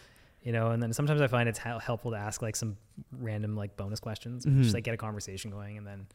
you 0.44 0.52
know. 0.52 0.72
And 0.72 0.84
then 0.84 0.94
sometimes 0.94 1.22
I 1.22 1.28
find 1.28 1.48
it's 1.50 1.60
helpful 1.60 2.12
to 2.12 2.18
ask 2.18 2.42
like 2.42 2.56
some 2.56 2.78
random 3.20 3.56
like 3.56 3.76
bonus 3.78 4.00
questions, 4.00 4.46
Mhm. 4.46 4.62
just 4.64 4.74
like 4.76 4.84
get 4.84 4.94
a 4.94 4.98
conversation 4.98 5.50
going, 5.50 5.78
and 5.80 5.88
then 5.88 6.06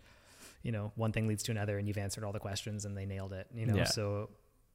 you 0.62 0.70
know 0.72 0.92
one 0.94 1.10
thing 1.12 1.26
leads 1.26 1.42
to 1.44 1.50
another, 1.52 1.78
and 1.78 1.88
you've 1.88 1.98
answered 1.98 2.22
all 2.24 2.32
the 2.32 2.38
questions 2.40 2.84
and 2.84 2.96
they 2.96 3.06
nailed 3.06 3.32
it, 3.32 3.46
you 3.54 3.66
know. 3.66 3.76
Yeah. 3.76 3.84
So 3.84 4.28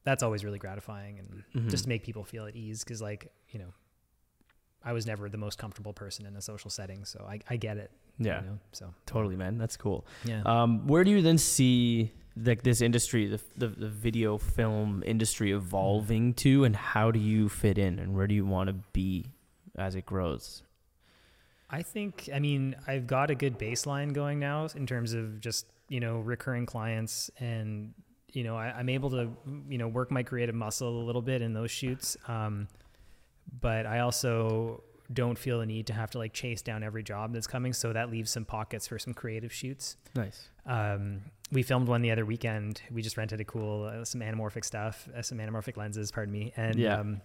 that's 0.04 0.22
always 0.22 0.44
really 0.44 0.58
gratifying 0.58 1.18
and 1.18 1.42
Mhm. 1.54 1.70
just 1.70 1.84
to 1.84 1.88
make 1.88 2.02
people 2.04 2.24
feel 2.24 2.46
at 2.46 2.54
ease 2.56 2.84
because 2.84 3.00
like 3.02 3.32
you 3.50 3.58
know. 3.58 3.72
I 4.86 4.92
was 4.92 5.06
never 5.06 5.30
the 5.30 5.38
most 5.38 5.56
comfortable 5.56 5.94
person 5.94 6.26
in 6.26 6.36
a 6.36 6.42
social 6.42 6.68
setting, 6.68 7.06
so 7.06 7.24
I, 7.26 7.40
I 7.48 7.56
get 7.56 7.78
it. 7.78 7.90
Yeah. 8.18 8.42
You 8.42 8.46
know? 8.48 8.58
So 8.72 8.92
Totally, 9.06 9.34
man. 9.34 9.56
That's 9.56 9.78
cool. 9.78 10.04
yeah. 10.26 10.42
Um, 10.44 10.86
where 10.86 11.04
do 11.04 11.10
you 11.10 11.22
then 11.22 11.38
see 11.38 12.12
like 12.36 12.62
this 12.64 12.82
industry, 12.82 13.26
the, 13.26 13.40
the 13.56 13.68
the 13.68 13.88
video 13.88 14.36
film 14.36 15.02
industry 15.06 15.52
evolving 15.52 16.34
to, 16.34 16.64
and 16.64 16.76
how 16.76 17.10
do 17.10 17.18
you 17.18 17.48
fit 17.48 17.78
in, 17.78 17.98
and 17.98 18.14
where 18.14 18.26
do 18.26 18.34
you 18.34 18.44
want 18.44 18.66
to 18.68 18.74
be 18.92 19.30
as 19.78 19.94
it 19.94 20.04
grows? 20.04 20.62
I 21.70 21.80
think, 21.82 22.28
I 22.32 22.38
mean, 22.38 22.76
I've 22.86 23.06
got 23.06 23.30
a 23.30 23.34
good 23.34 23.58
baseline 23.58 24.12
going 24.12 24.38
now 24.38 24.68
in 24.76 24.86
terms 24.86 25.14
of 25.14 25.40
just, 25.40 25.64
you 25.88 25.98
know, 25.98 26.18
recurring 26.20 26.66
clients 26.66 27.30
and, 27.40 27.94
you 28.34 28.44
know, 28.44 28.56
I, 28.56 28.78
am 28.80 28.88
able 28.88 29.10
to, 29.10 29.30
you 29.68 29.78
know, 29.78 29.88
work 29.88 30.10
my 30.10 30.22
creative 30.22 30.54
muscle 30.54 31.02
a 31.02 31.04
little 31.04 31.22
bit 31.22 31.40
in 31.40 31.54
those 31.54 31.70
shoots. 31.70 32.16
Um, 32.28 32.68
but 33.60 33.86
I 33.86 34.00
also 34.00 34.82
don't 35.12 35.38
feel 35.38 35.60
the 35.60 35.66
need 35.66 35.86
to 35.86 35.92
have 35.92 36.10
to 36.10 36.18
like 36.18 36.32
chase 36.32 36.60
down 36.62 36.82
every 36.82 37.02
job 37.02 37.32
that's 37.32 37.46
coming. 37.46 37.72
So 37.72 37.92
that 37.92 38.10
leaves 38.10 38.30
some 38.30 38.44
pockets 38.44 38.88
for 38.88 38.98
some 38.98 39.14
creative 39.14 39.52
shoots. 39.52 39.96
Nice. 40.16 40.48
Um, 40.66 41.20
we 41.52 41.62
filmed 41.62 41.86
one 41.88 42.02
the 42.02 42.10
other 42.10 42.24
weekend. 42.26 42.82
We 42.90 43.02
just 43.02 43.16
rented 43.16 43.40
a 43.40 43.44
cool, 43.44 43.84
uh, 43.84 44.04
some 44.04 44.20
anamorphic 44.20 44.64
stuff, 44.64 45.08
uh, 45.16 45.22
some 45.22 45.38
anamorphic 45.38 45.76
lenses, 45.76 46.10
pardon 46.10 46.32
me. 46.32 46.52
And, 46.56 46.76
Yeah. 46.76 46.98
um, 46.98 47.20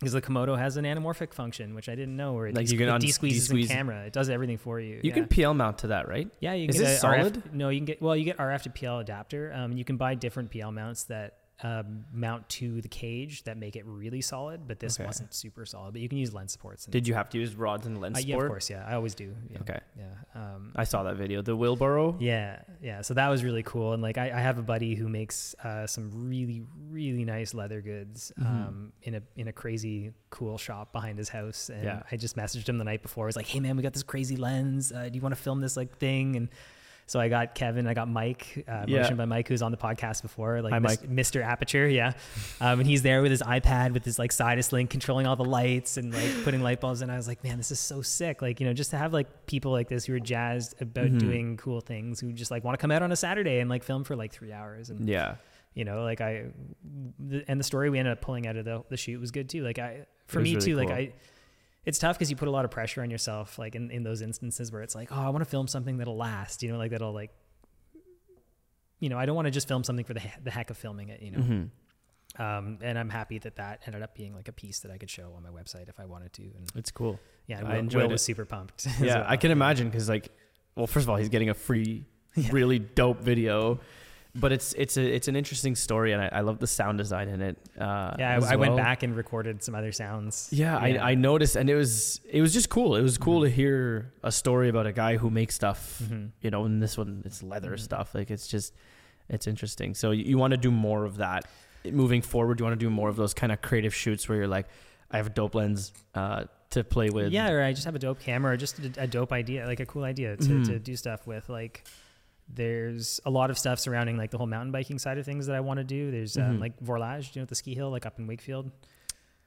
because 0.00 0.12
the 0.14 0.22
Komodo 0.22 0.58
has 0.58 0.76
an 0.78 0.84
anamorphic 0.86 1.32
function, 1.34 1.74
which 1.74 1.88
I 1.88 1.94
didn't 1.94 2.16
know, 2.16 2.32
where 2.32 2.46
it, 2.46 2.54
Like 2.56 2.70
you 2.70 2.78
can 2.78 2.88
it 2.88 3.00
de-squeezes 3.00 3.48
the 3.48 3.54
de-squeeze- 3.54 3.68
camera. 3.68 4.04
It 4.06 4.12
does 4.12 4.28
everything 4.30 4.56
for 4.58 4.80
you. 4.80 4.94
You 4.96 5.00
yeah. 5.04 5.14
can 5.14 5.26
PL 5.28 5.54
mount 5.54 5.78
to 5.78 5.88
that, 5.88 6.08
right? 6.08 6.28
Yeah, 6.40 6.54
you 6.54 6.66
can 6.66 6.74
Is 6.74 6.80
get 6.80 6.86
this 6.88 7.04
a 7.04 7.06
RF 7.06 7.18
solid? 7.20 7.54
no, 7.54 7.68
you 7.68 7.78
can 7.80 7.84
get 7.84 8.00
well, 8.02 8.16
you 8.16 8.24
get 8.24 8.38
RF 8.38 8.62
to 8.62 8.70
PL 8.70 8.98
adapter. 9.00 9.52
Um, 9.54 9.72
you 9.72 9.84
can 9.84 9.96
buy 9.98 10.14
different 10.14 10.50
PL 10.50 10.72
mounts 10.72 11.04
that 11.04 11.34
um, 11.62 12.04
mount 12.12 12.48
to 12.48 12.80
the 12.80 12.88
cage 12.88 13.42
that 13.44 13.56
make 13.58 13.76
it 13.76 13.84
really 13.86 14.20
solid, 14.22 14.66
but 14.66 14.80
this 14.80 14.98
Okay. 14.98 15.06
wasn't 15.06 15.34
super 15.34 15.66
solid. 15.66 15.92
But 15.92 16.00
you 16.00 16.08
can 16.08 16.16
use 16.18 16.32
lens 16.32 16.52
supports. 16.52 16.86
And, 16.86 16.92
Did 16.92 17.06
you 17.06 17.12
have 17.14 17.28
to 17.30 17.38
use 17.38 17.54
rods 17.54 17.86
and 17.86 17.96
uh, 17.98 18.00
lens 18.00 18.24
yeah, 18.24 18.36
of 18.36 18.46
course, 18.48 18.70
yeah, 18.70 18.84
I 18.88 18.94
always 18.94 19.14
do. 19.14 19.34
Yeah, 19.50 19.58
Okay. 19.60 19.80
yeah. 19.98 20.04
Um, 20.34 20.72
I 20.74 20.84
saw 20.84 21.02
that 21.02 21.16
video. 21.16 21.42
The 21.42 21.54
wheelbarrow. 21.54 22.16
yeah, 22.18 22.62
yeah. 22.80 23.02
So 23.02 23.12
that 23.14 23.28
was 23.28 23.44
really 23.44 23.62
cool. 23.62 23.92
And 23.92 24.02
like, 24.02 24.16
I, 24.16 24.26
I 24.30 24.40
have 24.40 24.58
a 24.58 24.62
buddy 24.62 24.94
who 24.94 25.08
makes 25.08 25.54
uh, 25.62 25.86
some 25.86 26.10
really, 26.28 26.62
really 26.88 27.24
nice 27.24 27.52
leather 27.52 27.80
goods 27.82 28.32
Mhm. 28.38 28.46
um, 28.46 28.92
in 29.02 29.16
a 29.16 29.22
in 29.36 29.48
a 29.48 29.52
crazy 29.52 30.12
cool 30.30 30.56
shop 30.56 30.92
behind 30.92 31.18
his 31.18 31.28
house. 31.28 31.68
And 31.68 31.84
Yeah. 31.84 32.02
I 32.10 32.16
just 32.16 32.36
messaged 32.36 32.68
him 32.68 32.78
the 32.78 32.84
night 32.84 33.02
before. 33.02 33.26
I 33.26 33.28
was 33.28 33.36
like, 33.36 33.46
"Hey 33.48 33.60
man, 33.60 33.76
we 33.76 33.82
got 33.82 33.92
this 33.92 34.02
crazy 34.02 34.36
lens. 34.36 34.92
Uh, 34.92 35.08
do 35.08 35.14
you 35.14 35.20
want 35.20 35.34
to 35.34 35.40
film 35.40 35.60
this 35.60 35.76
like 35.76 35.98
thing?" 35.98 36.36
And 36.36 36.48
so 37.10 37.18
I 37.18 37.28
got 37.28 37.56
Kevin, 37.56 37.88
I 37.88 37.94
got 37.94 38.06
Mike, 38.08 38.64
uh, 38.68 38.84
Yeah. 38.86 39.00
motion 39.02 39.16
by 39.16 39.24
Mike, 39.24 39.48
who's 39.48 39.62
on 39.62 39.72
the 39.72 39.76
podcast 39.76 40.22
before, 40.22 40.62
like 40.62 40.72
Hi, 40.72 40.78
Mis- 40.78 40.98
Mr. 40.98 41.44
Aputure, 41.44 41.92
yeah. 41.92 42.12
Um, 42.60 42.78
and 42.78 42.88
he's 42.88 43.02
there 43.02 43.20
with 43.20 43.32
his 43.32 43.42
iPad 43.42 43.92
with 43.94 44.04
his 44.04 44.16
like 44.16 44.30
Sidus 44.30 44.70
link, 44.70 44.90
controlling 44.90 45.26
all 45.26 45.34
the 45.34 45.44
lights 45.44 45.96
and 45.96 46.14
like 46.14 46.44
putting 46.44 46.60
light 46.62 46.80
bulbs. 46.80 47.00
And 47.02 47.10
I 47.10 47.16
was 47.16 47.26
like, 47.26 47.42
man, 47.42 47.56
this 47.56 47.72
is 47.72 47.80
so 47.80 48.00
sick. 48.00 48.42
Like, 48.42 48.60
you 48.60 48.66
know, 48.66 48.72
just 48.72 48.90
to 48.92 48.96
have 48.96 49.12
like 49.12 49.46
people 49.46 49.72
like 49.72 49.88
this 49.88 50.04
who 50.04 50.14
are 50.14 50.20
jazzed 50.20 50.80
about 50.80 51.06
Mhm. 51.06 51.18
doing 51.18 51.56
cool 51.56 51.80
things, 51.80 52.20
who 52.20 52.32
just 52.32 52.52
like 52.52 52.62
want 52.62 52.78
to 52.78 52.80
come 52.80 52.92
out 52.92 53.02
on 53.02 53.10
a 53.10 53.16
Saturday 53.16 53.58
and 53.58 53.68
like 53.68 53.82
film 53.82 54.04
for 54.04 54.14
like 54.14 54.30
three 54.32 54.52
hours. 54.52 54.88
And 54.90 55.08
Yeah. 55.08 55.34
you 55.74 55.84
know, 55.84 56.04
like 56.04 56.20
I, 56.20 56.44
the, 57.18 57.44
and 57.48 57.58
the 57.58 57.64
story 57.64 57.90
we 57.90 57.98
ended 57.98 58.12
up 58.12 58.20
pulling 58.20 58.46
out 58.46 58.54
of 58.54 58.64
the, 58.64 58.84
the 58.88 58.96
shoot 58.96 59.20
was 59.20 59.32
good 59.32 59.48
too. 59.48 59.64
Like 59.64 59.80
I, 59.80 60.06
for 60.28 60.38
me 60.38 60.54
really 60.54 60.64
too, 60.64 60.76
like. 60.76 60.90
I, 60.90 61.12
it's 61.84 61.98
tough 61.98 62.16
because 62.16 62.30
you 62.30 62.36
put 62.36 62.48
a 62.48 62.50
lot 62.50 62.64
of 62.64 62.70
pressure 62.70 63.02
on 63.02 63.10
yourself, 63.10 63.58
like 63.58 63.74
in, 63.74 63.90
in 63.90 64.02
those 64.02 64.20
instances 64.22 64.70
where 64.70 64.82
it's 64.82 64.94
like, 64.94 65.10
oh, 65.12 65.20
I 65.20 65.28
want 65.30 65.40
to 65.44 65.50
film 65.50 65.66
something 65.66 65.98
that'll 65.98 66.16
last, 66.16 66.62
you 66.62 66.70
know, 66.70 66.78
like 66.78 66.90
that'll 66.90 67.12
like, 67.12 67.30
you 68.98 69.08
know, 69.08 69.18
I 69.18 69.24
don't 69.26 69.34
want 69.34 69.46
to 69.46 69.50
just 69.50 69.66
film 69.68 69.82
something 69.84 70.04
for 70.04 70.14
the, 70.14 70.20
he- 70.20 70.30
the 70.44 70.50
heck 70.50 70.70
of 70.70 70.76
filming 70.76 71.08
it, 71.08 71.22
you 71.22 71.30
know? 71.30 71.38
hmm 71.40 71.62
Um, 72.42 72.78
and 72.82 72.98
I'm 72.98 73.08
happy 73.08 73.38
that 73.38 73.56
that 73.56 73.80
ended 73.86 74.02
up 74.02 74.14
being 74.14 74.34
like 74.34 74.48
a 74.48 74.52
piece 74.52 74.80
that 74.80 74.90
I 74.90 74.98
could 74.98 75.10
show 75.10 75.32
on 75.36 75.42
my 75.42 75.48
website 75.48 75.88
if 75.88 75.98
I 75.98 76.04
wanted 76.04 76.32
to. 76.34 76.42
And 76.42 76.70
It's 76.76 76.90
cool. 76.90 77.18
yeah, 77.46 77.60
I 77.60 77.62
Will, 77.64 77.78
enjoyed 77.78 78.02
Will 78.02 78.10
it. 78.10 78.12
was 78.12 78.22
super 78.22 78.44
pumped. 78.44 78.86
Yeah, 79.00 79.20
well. 79.20 79.24
I 79.26 79.36
can 79.36 79.50
imagine 79.50 79.88
because 79.88 80.08
like, 80.08 80.28
well, 80.76 80.86
first 80.86 81.04
of 81.04 81.10
all, 81.10 81.16
he's 81.16 81.28
getting 81.30 81.48
a 81.48 81.54
free, 81.54 82.06
really 82.52 82.78
dope 82.78 83.20
video, 83.22 83.80
but 84.34 84.52
it's 84.52 84.72
it's 84.74 84.96
a 84.96 85.02
it's 85.02 85.28
an 85.28 85.36
interesting 85.36 85.74
story, 85.74 86.12
and 86.12 86.22
I, 86.22 86.28
I 86.32 86.40
love 86.40 86.58
the 86.58 86.66
sound 86.66 86.98
design 86.98 87.28
in 87.28 87.40
it. 87.42 87.58
Uh, 87.78 88.14
Yeah, 88.18 88.38
I, 88.42 88.52
I 88.52 88.56
went 88.56 88.76
back 88.76 89.02
and 89.02 89.16
recorded 89.16 89.62
some 89.62 89.74
other 89.74 89.92
sounds. 89.92 90.48
Yeah, 90.52 90.76
I, 90.78 91.10
I 91.10 91.14
noticed, 91.14 91.56
and 91.56 91.68
it 91.68 91.74
was 91.74 92.20
it 92.30 92.40
was 92.40 92.52
just 92.52 92.68
cool. 92.68 92.96
It 92.96 93.02
was 93.02 93.18
cool 93.18 93.40
Mhm. 93.40 93.44
to 93.44 93.50
hear 93.50 94.12
a 94.22 94.30
story 94.32 94.68
about 94.68 94.86
a 94.86 94.92
guy 94.92 95.16
who 95.16 95.30
makes 95.30 95.54
stuff. 95.54 95.98
hmm 96.06 96.26
You 96.42 96.50
know, 96.50 96.64
and 96.64 96.82
this 96.82 96.96
one 96.96 97.22
it's 97.24 97.42
leather 97.42 97.72
Mhm. 97.72 97.80
stuff. 97.80 98.14
Like 98.14 98.30
it's 98.30 98.46
just 98.48 98.74
it's 99.28 99.46
interesting. 99.46 99.94
So 99.94 100.10
you, 100.12 100.24
you 100.24 100.38
want 100.38 100.52
to 100.52 100.56
do 100.56 100.70
more 100.70 101.04
of 101.04 101.16
that 101.18 101.46
moving 101.84 102.22
forward. 102.22 102.60
You 102.60 102.64
want 102.64 102.78
to 102.78 102.84
do 102.86 102.90
more 102.90 103.08
of 103.08 103.16
those 103.16 103.34
kind 103.34 103.52
of 103.52 103.60
creative 103.62 103.94
shoots 103.94 104.28
where 104.28 104.38
you're 104.38 104.48
like, 104.48 104.66
I 105.10 105.16
have 105.16 105.26
a 105.28 105.30
dope 105.30 105.54
lens 105.54 105.92
uh, 106.14 106.44
to 106.70 106.84
play 106.84 107.10
with. 107.10 107.32
Yeah, 107.32 107.50
or 107.50 107.62
I 107.62 107.72
just 107.72 107.84
have 107.84 107.94
a 107.96 107.98
dope 107.98 108.20
camera, 108.20 108.52
or 108.52 108.56
just 108.56 108.78
a, 108.78 108.92
a 109.02 109.06
dope 109.06 109.32
idea, 109.32 109.66
like 109.66 109.80
a 109.80 109.86
cool 109.86 110.04
idea 110.04 110.36
to, 110.36 110.44
Mhm. 110.48 110.66
to 110.66 110.78
do 110.78 110.94
stuff 110.96 111.26
with. 111.26 111.48
Like, 111.48 111.84
there's 112.54 113.20
a 113.24 113.30
lot 113.30 113.50
of 113.50 113.58
stuff 113.58 113.78
surrounding 113.78 114.16
like 114.16 114.30
the 114.30 114.38
whole 114.38 114.46
mountain 114.46 114.72
biking 114.72 114.98
side 114.98 115.18
of 115.18 115.24
things 115.24 115.46
that 115.46 115.56
I 115.56 115.60
want 115.60 115.78
to 115.78 115.84
do. 115.84 116.10
There's 116.10 116.36
um, 116.36 116.56
Mhm. 116.58 116.60
like 116.60 116.80
Vorlage, 116.80 117.34
you 117.34 117.42
know, 117.42 117.46
the 117.46 117.54
ski 117.54 117.74
hill, 117.74 117.90
like 117.90 118.06
up 118.06 118.18
in 118.18 118.26
Wakefield. 118.26 118.70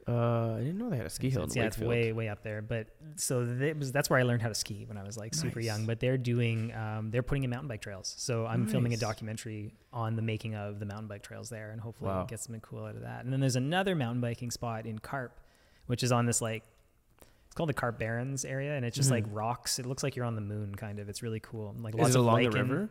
Uh, 0.05 0.55
I 0.55 0.59
didn't 0.59 0.77
know 0.79 0.89
they 0.89 0.97
had 0.97 1.05
a 1.05 1.09
ski 1.09 1.29
hill. 1.29 1.43
It's, 1.45 1.55
in 1.55 1.61
yeah, 1.61 1.67
it's 1.67 1.77
way 1.77 2.11
way 2.11 2.27
up 2.27 2.43
there. 2.43 2.61
But 2.61 2.87
so 3.15 3.45
that 3.45 3.77
was 3.77 3.93
that's 3.93 4.09
where 4.09 4.19
I 4.19 4.23
learned 4.23 4.41
how 4.41 4.49
to 4.49 4.55
ski 4.55 4.83
when 4.85 4.97
I 4.97 5.03
was 5.03 5.15
like 5.17 5.33
super 5.33 5.59
Nice. 5.59 5.65
young. 5.65 5.85
But 5.85 6.01
they're 6.01 6.17
doing 6.17 6.73
um, 6.75 7.09
they're 7.09 7.23
putting 7.23 7.45
in 7.45 7.49
mountain 7.49 7.69
bike 7.69 7.81
trails. 7.81 8.13
So 8.17 8.45
I'm 8.45 8.67
filming 8.67 8.93
a 8.93 8.97
documentary 8.97 9.73
on 9.93 10.17
the 10.17 10.21
making 10.21 10.55
of 10.55 10.79
the 10.79 10.85
mountain 10.85 11.07
bike 11.07 11.23
trails 11.23 11.49
there, 11.49 11.71
and 11.71 11.79
hopefully 11.79 12.09
Wow. 12.09 12.25
get 12.25 12.41
something 12.41 12.59
cool 12.59 12.83
out 12.83 12.95
of 12.95 13.01
that. 13.03 13.23
And 13.23 13.31
then 13.31 13.39
there's 13.39 13.55
another 13.55 13.95
mountain 13.95 14.19
biking 14.19 14.51
spot 14.51 14.85
in 14.85 14.99
Carp, 14.99 15.39
which 15.85 16.03
is 16.03 16.11
on 16.11 16.25
this 16.25 16.41
like 16.41 16.63
it's 17.53 17.57
called 17.59 17.69
the 17.69 17.73
Carp 17.75 17.99
Barrens 17.99 18.45
area, 18.45 18.75
and 18.75 18.83
it's 18.83 18.95
just 18.97 19.09
Mhm. 19.09 19.13
like 19.13 19.25
rocks. 19.29 19.77
It 19.77 19.85
looks 19.85 20.01
like 20.01 20.15
you're 20.15 20.25
on 20.25 20.33
the 20.33 20.41
moon, 20.41 20.73
kind 20.73 20.97
of. 20.97 21.07
It's 21.07 21.21
really 21.21 21.39
cool. 21.39 21.75
Like 21.79 21.93
Is 21.93 21.99
lots 21.99 22.15
it 22.15 22.17
of 22.17 22.25
along 22.25 22.41
the 22.41 22.49
river? 22.49 22.89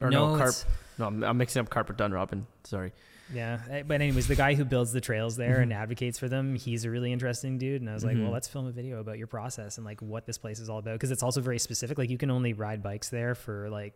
Or 0.00 0.08
no, 0.08 0.36
carp. 0.36 0.54
No, 0.98 1.06
I'm, 1.06 1.24
I'm 1.24 1.36
mixing 1.36 1.58
up 1.58 1.68
carp 1.68 1.88
with 1.88 1.96
Dunrobin. 1.96 2.44
Sorry. 2.62 2.92
Yeah, 3.34 3.58
eh, 3.68 3.82
but 3.84 4.00
anyways, 4.00 4.28
the 4.28 4.36
guy 4.36 4.54
who 4.54 4.64
builds 4.64 4.92
the 4.92 5.00
trails 5.00 5.36
there 5.36 5.58
and 5.60 5.72
Mhm. 5.72 5.76
advocates 5.76 6.16
for 6.16 6.28
them, 6.28 6.54
he's 6.54 6.84
a 6.84 6.90
really 6.92 7.12
interesting 7.12 7.58
dude. 7.58 7.80
And 7.82 7.90
I 7.90 7.94
was 7.94 8.04
like, 8.04 8.16
Mhm. 8.16 8.22
well, 8.22 8.30
let's 8.32 8.46
film 8.46 8.66
a 8.68 8.70
video 8.70 9.00
about 9.00 9.18
your 9.18 9.26
process 9.26 9.78
and 9.78 9.84
like 9.84 10.00
what 10.00 10.26
this 10.26 10.38
place 10.38 10.60
is 10.60 10.70
all 10.70 10.78
about 10.78 10.92
because 10.94 11.10
it's 11.10 11.24
also 11.24 11.40
very 11.40 11.58
specific. 11.58 11.98
Like 11.98 12.08
you 12.08 12.18
can 12.18 12.30
only 12.30 12.52
ride 12.52 12.80
bikes 12.84 13.08
there 13.08 13.34
for 13.34 13.68
like 13.68 13.94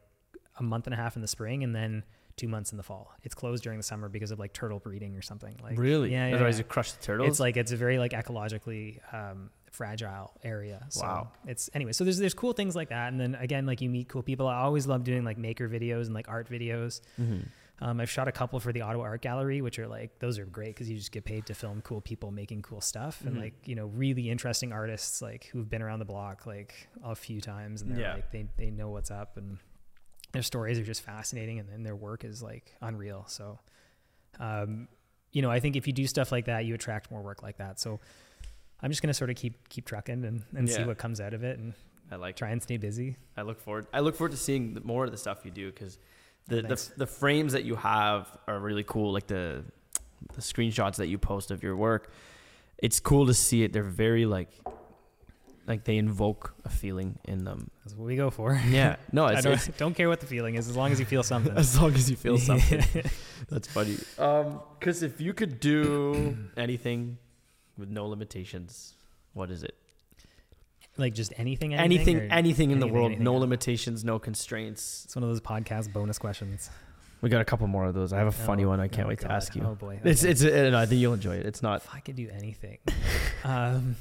a 0.58 0.64
month 0.64 0.88
and 0.88 0.94
a 0.94 0.96
half 0.96 1.14
in 1.14 1.22
the 1.22 1.28
spring 1.28 1.62
and 1.62 1.72
then 1.76 2.02
two 2.36 2.48
months 2.48 2.72
in 2.72 2.76
the 2.76 2.82
fall. 2.82 3.14
It's 3.22 3.36
closed 3.36 3.62
during 3.62 3.78
the 3.78 3.84
summer 3.84 4.08
because 4.08 4.32
of 4.32 4.40
like 4.40 4.52
turtle 4.52 4.80
breeding 4.80 5.14
or 5.16 5.22
something. 5.22 5.56
Like 5.62 5.78
really? 5.78 6.10
Yeah, 6.10 6.26
yeah. 6.26 6.34
Otherwise, 6.34 6.56
yeah. 6.56 6.64
you 6.64 6.64
crush 6.64 6.90
the 6.90 7.02
turtles. 7.04 7.28
It's 7.28 7.38
like 7.40 7.56
it's 7.56 7.70
a 7.70 7.76
very 7.76 7.98
like 8.00 8.10
ecologically 8.10 8.98
um, 9.14 9.50
fragile 9.72 10.32
area. 10.44 10.86
So 10.90 11.02
Wow. 11.02 11.32
It's 11.46 11.68
anyway. 11.74 11.92
So 11.92 12.04
there's 12.04 12.18
there's 12.18 12.34
cool 12.34 12.52
things 12.52 12.76
like 12.76 12.90
that, 12.90 13.10
and 13.10 13.20
then 13.20 13.34
again, 13.34 13.66
like 13.66 13.80
you 13.80 13.90
meet 13.90 14.08
cool 14.08 14.22
people. 14.22 14.46
I 14.46 14.58
always 14.60 14.86
love 14.86 15.02
doing 15.04 15.24
like 15.24 15.38
maker 15.38 15.68
videos 15.68 16.04
and 16.06 16.14
like 16.14 16.28
art 16.28 16.48
videos. 16.48 17.00
Mhm. 17.20 17.48
Um, 17.80 17.98
I've 18.00 18.10
shot 18.10 18.28
a 18.28 18.32
couple 18.32 18.60
for 18.60 18.72
the 18.72 18.82
Ottawa 18.82 19.02
Art 19.04 19.22
Gallery, 19.22 19.60
which 19.60 19.76
are 19.80 19.88
like 19.88 20.18
those 20.20 20.38
are 20.38 20.44
great 20.46 20.68
because 20.74 20.88
you 20.88 20.96
just 20.96 21.10
get 21.10 21.24
paid 21.24 21.46
to 21.46 21.54
film 21.54 21.80
cool 21.82 22.00
people 22.00 22.30
making 22.30 22.62
cool 22.62 22.80
stuff 22.80 23.22
and 23.24 23.36
Mhm. 23.36 23.40
like 23.40 23.54
you 23.66 23.74
know 23.74 23.86
really 23.86 24.30
interesting 24.30 24.72
artists 24.72 25.20
like 25.20 25.46
who've 25.46 25.68
been 25.68 25.82
around 25.82 25.98
the 25.98 26.04
block 26.04 26.46
like 26.46 26.88
a 27.02 27.16
few 27.16 27.40
times 27.40 27.82
and 27.82 27.90
they're 27.90 28.00
Yeah. 28.00 28.14
like 28.14 28.30
they 28.30 28.46
they 28.56 28.70
know 28.70 28.90
what's 28.90 29.10
up 29.10 29.36
and 29.36 29.58
their 30.32 30.42
stories 30.42 30.78
are 30.78 30.84
just 30.84 31.02
fascinating 31.02 31.58
and 31.58 31.68
then 31.68 31.82
their 31.82 31.96
work 31.96 32.24
is 32.24 32.40
like 32.42 32.76
unreal. 32.80 33.24
So, 33.26 33.58
um, 34.38 34.88
you 35.32 35.42
know, 35.42 35.50
I 35.50 35.60
think 35.60 35.76
if 35.76 35.86
you 35.86 35.92
do 35.92 36.06
stuff 36.06 36.30
like 36.30 36.44
that, 36.46 36.64
you 36.66 36.74
attract 36.74 37.10
more 37.10 37.22
work 37.22 37.42
like 37.42 37.56
that. 37.58 37.80
So. 37.80 38.00
I'm 38.82 38.90
just 38.90 39.02
gonna 39.02 39.14
sort 39.14 39.30
of 39.30 39.36
keep 39.36 39.68
keep 39.68 39.84
trucking 39.84 40.24
and, 40.24 40.42
and 40.54 40.68
see 40.68 40.84
what 40.84 40.98
comes 40.98 41.20
out 41.20 41.34
of 41.34 41.44
it 41.44 41.58
and 41.58 41.74
I 42.10 42.16
like. 42.16 42.36
try 42.36 42.50
and 42.50 42.62
stay 42.62 42.76
busy. 42.76 43.16
I 43.36 43.42
look 43.42 43.60
forward. 43.60 43.86
I 43.92 44.00
look 44.00 44.16
forward 44.16 44.32
to 44.32 44.36
seeing 44.36 44.78
more 44.84 45.04
of 45.04 45.10
the 45.10 45.16
stuff 45.16 45.44
you 45.44 45.50
do 45.50 45.70
because 45.70 45.98
the, 46.48 46.62
the 46.62 46.90
the 46.98 47.06
frames 47.06 47.52
that 47.54 47.64
you 47.64 47.76
have 47.76 48.28
are 48.46 48.58
really 48.58 48.84
cool. 48.84 49.12
Like 49.12 49.26
the 49.26 49.64
the 50.34 50.40
screenshots 50.40 50.96
that 50.96 51.08
you 51.08 51.18
post 51.18 51.50
of 51.50 51.62
your 51.62 51.76
work. 51.76 52.12
It's 52.78 53.00
cool 53.00 53.26
to 53.26 53.34
see 53.34 53.62
it. 53.62 53.72
They're 53.72 53.82
very 53.82 54.26
like 54.26 54.50
like 55.66 55.84
they 55.84 55.96
invoke 55.96 56.54
a 56.64 56.68
feeling 56.68 57.18
in 57.24 57.44
them. 57.44 57.70
That's 57.84 57.96
what 57.96 58.06
we 58.06 58.16
go 58.16 58.30
for. 58.30 58.60
Yeah. 58.68 58.96
No, 59.12 59.24
I 59.26 59.40
don't, 59.40 59.78
don't 59.78 59.94
care 59.94 60.08
what 60.08 60.20
the 60.20 60.26
feeling 60.26 60.56
is 60.56 60.68
as 60.68 60.76
long 60.76 60.92
as 60.92 61.00
you 61.00 61.06
feel 61.06 61.22
something. 61.22 61.52
as 61.56 61.80
long 61.80 61.94
as 61.94 62.10
you 62.10 62.16
feel 62.16 62.38
something. 62.38 62.82
That's 63.48 63.68
funny. 63.68 63.96
Um, 64.18 64.60
because 64.78 65.02
if 65.02 65.20
you 65.20 65.32
could 65.32 65.60
do 65.60 66.36
anything 66.56 67.18
with 67.78 67.90
no 67.90 68.06
limitations, 68.06 68.94
what 69.34 69.50
is 69.50 69.62
it? 69.62 69.74
like 70.98 71.14
just 71.14 71.32
anything, 71.38 71.72
Anything, 71.72 72.16
anything, 72.16 72.30
anything, 72.32 72.70
in 72.70 72.78
the 72.78 72.84
anything, 72.84 72.94
world, 72.94 73.06
anything 73.12 73.24
no 73.24 73.32
else? 73.34 73.40
limitations, 73.40 74.04
no 74.04 74.18
constraints. 74.18 75.04
It's 75.06 75.16
one 75.16 75.22
of 75.22 75.30
those 75.30 75.40
podcast 75.40 75.90
bonus 75.90 76.18
questions. 76.18 76.68
We 77.22 77.30
got 77.30 77.40
a 77.40 77.44
couple 77.46 77.66
more 77.66 77.86
of 77.86 77.94
those. 77.94 78.12
I 78.12 78.18
have 78.18 78.26
a 78.26 78.32
funny 78.32 78.64
Oh, 78.64 78.68
one. 78.68 78.80
I 78.80 78.88
can't 78.88 79.06
oh 79.06 79.08
wait 79.08 79.20
to 79.20 79.32
ask 79.32 79.54
you. 79.56 79.62
Oh 79.64 79.74
boy, 79.74 80.00
It's 80.04 80.22
okay. 80.22 80.32
it's. 80.32 80.44
Uh, 80.44 80.68
no, 80.70 80.78
I 80.78 80.84
think 80.86 81.00
you'll 81.00 81.14
enjoy 81.14 81.36
it. 81.36 81.46
It's 81.46 81.62
not. 81.62 81.82
if 81.82 81.94
I 81.94 82.00
could 82.00 82.16
do 82.16 82.28
anything. 82.36 82.76
um, 83.44 83.96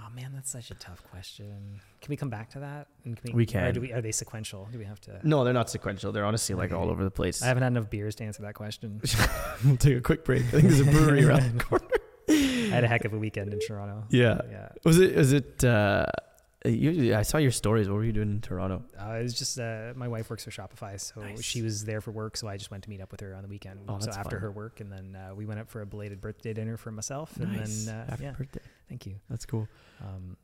oh 0.00 0.08
man, 0.12 0.32
that's 0.34 0.50
such 0.50 0.72
a 0.72 0.74
tough 0.74 1.04
question. 1.10 1.80
Can 2.00 2.10
we 2.10 2.16
come 2.16 2.30
back 2.30 2.50
to 2.50 2.58
that? 2.60 2.88
And 3.04 3.16
can 3.16 3.36
We 3.36 3.44
Or 3.44 3.46
can. 3.46 3.72
do 3.74 3.80
we, 3.82 3.92
are 3.92 4.00
they 4.00 4.10
sequential? 4.12 4.68
Do 4.72 4.78
we 4.78 4.84
have 4.86 5.00
to? 5.02 5.20
No, 5.22 5.44
they're 5.44 5.52
not 5.52 5.70
sequential. 5.70 6.10
They're 6.10 6.24
honestly 6.24 6.56
like 6.56 6.72
all 6.72 6.88
over 6.90 7.04
the 7.04 7.10
place. 7.12 7.42
I 7.42 7.46
haven't 7.46 7.62
had 7.62 7.72
enough 7.74 7.90
beers 7.90 8.16
to 8.16 8.24
answer 8.24 8.42
that 8.42 8.54
question. 8.54 9.00
we'll 9.64 9.76
take 9.76 9.98
a 9.98 10.00
quick 10.00 10.24
break. 10.24 10.42
I 10.46 10.50
think 10.50 10.62
there's 10.64 10.80
a 10.80 10.84
brewery 10.84 11.24
around 11.24 11.58
the 11.58 11.64
corner. 11.64 11.84
I 12.72 12.74
had 12.76 12.84
a 12.84 12.88
heck 12.88 13.04
of 13.04 13.12
a 13.12 13.18
weekend 13.18 13.52
in 13.52 13.60
Toronto. 13.60 14.04
Yeah. 14.10 14.40
Yeah. 14.50 14.68
Was 14.84 14.98
it? 14.98 15.14
Was 15.16 15.32
it? 15.32 15.64
uh 15.64 16.06
you, 16.64 17.16
I 17.16 17.22
saw 17.22 17.38
your 17.38 17.50
stories. 17.50 17.88
What 17.88 17.96
were 17.96 18.04
you 18.04 18.12
doing 18.12 18.30
in 18.30 18.40
Toronto? 18.40 18.84
Uh, 18.96 19.14
it 19.14 19.22
was 19.24 19.34
just 19.34 19.58
uh, 19.58 19.94
my 19.96 20.06
wife 20.06 20.30
works 20.30 20.44
for 20.44 20.52
Shopify, 20.52 21.00
so 21.00 21.20
Nice. 21.20 21.42
she 21.42 21.60
was 21.60 21.84
there 21.84 22.00
for 22.00 22.12
work. 22.12 22.36
So 22.36 22.46
I 22.46 22.56
just 22.56 22.70
went 22.70 22.84
to 22.84 22.90
meet 22.90 23.00
up 23.00 23.10
with 23.10 23.20
her 23.20 23.34
on 23.34 23.42
the 23.42 23.48
weekend. 23.48 23.80
Oh, 23.88 23.98
so 23.98 24.10
after 24.12 24.36
fun. 24.36 24.40
her 24.42 24.50
work, 24.52 24.78
and 24.80 24.92
then 24.92 25.16
uh, 25.16 25.34
we 25.34 25.44
went 25.44 25.58
up 25.58 25.68
for 25.68 25.80
a 25.82 25.86
belated 25.86 26.20
birthday 26.20 26.52
dinner 26.52 26.76
for 26.76 26.92
myself, 26.92 27.36
and 27.36 27.52
nice. 27.56 27.86
then 27.86 27.94
uh, 27.96 28.10
Happy 28.10 28.22
yeah, 28.22 28.30
birthday. 28.32 28.60
thank 28.88 29.06
you. 29.06 29.16
That's 29.28 29.44
cool. 29.44 29.66
Um, 30.00 30.36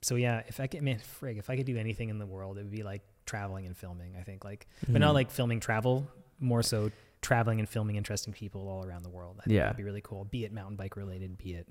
so 0.00 0.14
yeah, 0.14 0.40
if 0.46 0.58
I 0.58 0.68
could, 0.68 0.80
man, 0.80 1.00
frig, 1.20 1.38
if 1.38 1.50
I 1.50 1.56
could 1.56 1.66
do 1.66 1.76
anything 1.76 2.08
in 2.08 2.18
the 2.18 2.24
world, 2.26 2.56
it 2.56 2.62
would 2.62 2.70
be 2.70 2.82
like 2.82 3.02
traveling 3.26 3.66
and 3.66 3.76
filming. 3.76 4.16
I 4.18 4.22
think 4.22 4.46
like, 4.46 4.66
but 4.88 5.00
not 5.02 5.10
Mhm. 5.10 5.14
like 5.14 5.30
filming 5.30 5.60
travel, 5.60 6.08
more 6.40 6.62
so 6.62 6.90
traveling 7.22 7.58
and 7.58 7.68
filming 7.68 7.96
interesting 7.96 8.32
people 8.32 8.68
all 8.68 8.84
around 8.84 9.02
the 9.04 9.08
world. 9.10 9.36
I 9.40 9.44
think 9.44 9.54
Yeah. 9.56 9.62
that'd 9.64 9.76
be 9.76 9.82
really 9.84 10.00
cool. 10.02 10.24
Be 10.24 10.44
it 10.44 10.52
mountain 10.52 10.76
bike 10.76 10.96
related, 10.96 11.36
be 11.38 11.54
it. 11.54 11.66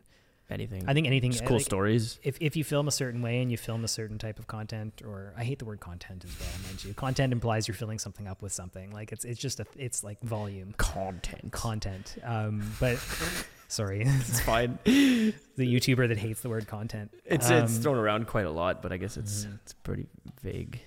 anything. 0.50 0.82
I 0.88 0.94
think 0.94 1.08
anything. 1.08 1.32
Just 1.32 1.44
cool 1.46 1.58
like, 1.58 1.66
stories. 1.66 2.20
if 2.24 2.38
if 2.40 2.56
you 2.56 2.64
film 2.64 2.88
a 2.88 2.92
certain 2.92 3.22
way 3.22 3.42
and 3.42 3.52
you 3.52 3.58
film 3.58 3.84
a 3.84 3.88
certain 3.90 4.18
type 4.18 4.40
of 4.40 4.48
content, 4.48 5.02
or 5.06 5.34
I 5.36 5.44
hate 5.44 5.60
the 5.60 5.66
word 5.66 5.82
content 5.82 6.24
as 6.24 6.40
well, 6.40 6.48
mind 6.66 6.86
you. 6.86 6.94
Content 6.94 7.34
implies 7.34 7.68
you're 7.68 7.76
filling 7.76 8.00
something 8.00 8.28
up 8.28 8.42
with 8.42 8.54
something. 8.54 8.92
Like 8.92 9.12
it's 9.12 9.26
it's 9.26 9.42
just 9.42 9.60
a 9.60 9.66
it's 9.76 10.06
like 10.06 10.22
volume 10.22 10.74
Content. 10.78 11.52
content. 11.52 12.16
Um, 12.24 12.72
but 12.80 12.98
sorry, 13.68 14.04
it's 14.06 14.40
fine. 14.40 14.80
the 14.86 15.34
YouTuber 15.58 16.08
that 16.08 16.18
hates 16.18 16.40
the 16.40 16.48
word 16.50 16.66
content. 16.66 17.12
It's 17.26 17.50
it's 17.50 17.76
Um, 17.76 17.82
thrown 17.82 17.98
around 17.98 18.28
quite 18.28 18.46
a 18.46 18.52
lot, 18.52 18.82
but 18.82 18.94
I 18.94 18.98
guess 18.98 19.18
it's 19.18 19.44
Mhm. 19.44 19.56
it's 19.56 19.74
pretty 19.74 20.08
vague. 20.42 20.80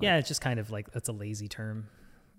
Yeah, 0.00 0.16
it's 0.16 0.26
just 0.26 0.40
kind 0.40 0.58
of 0.58 0.72
like 0.72 0.90
that's 0.90 1.08
a 1.08 1.12
lazy 1.12 1.46
term. 1.46 1.86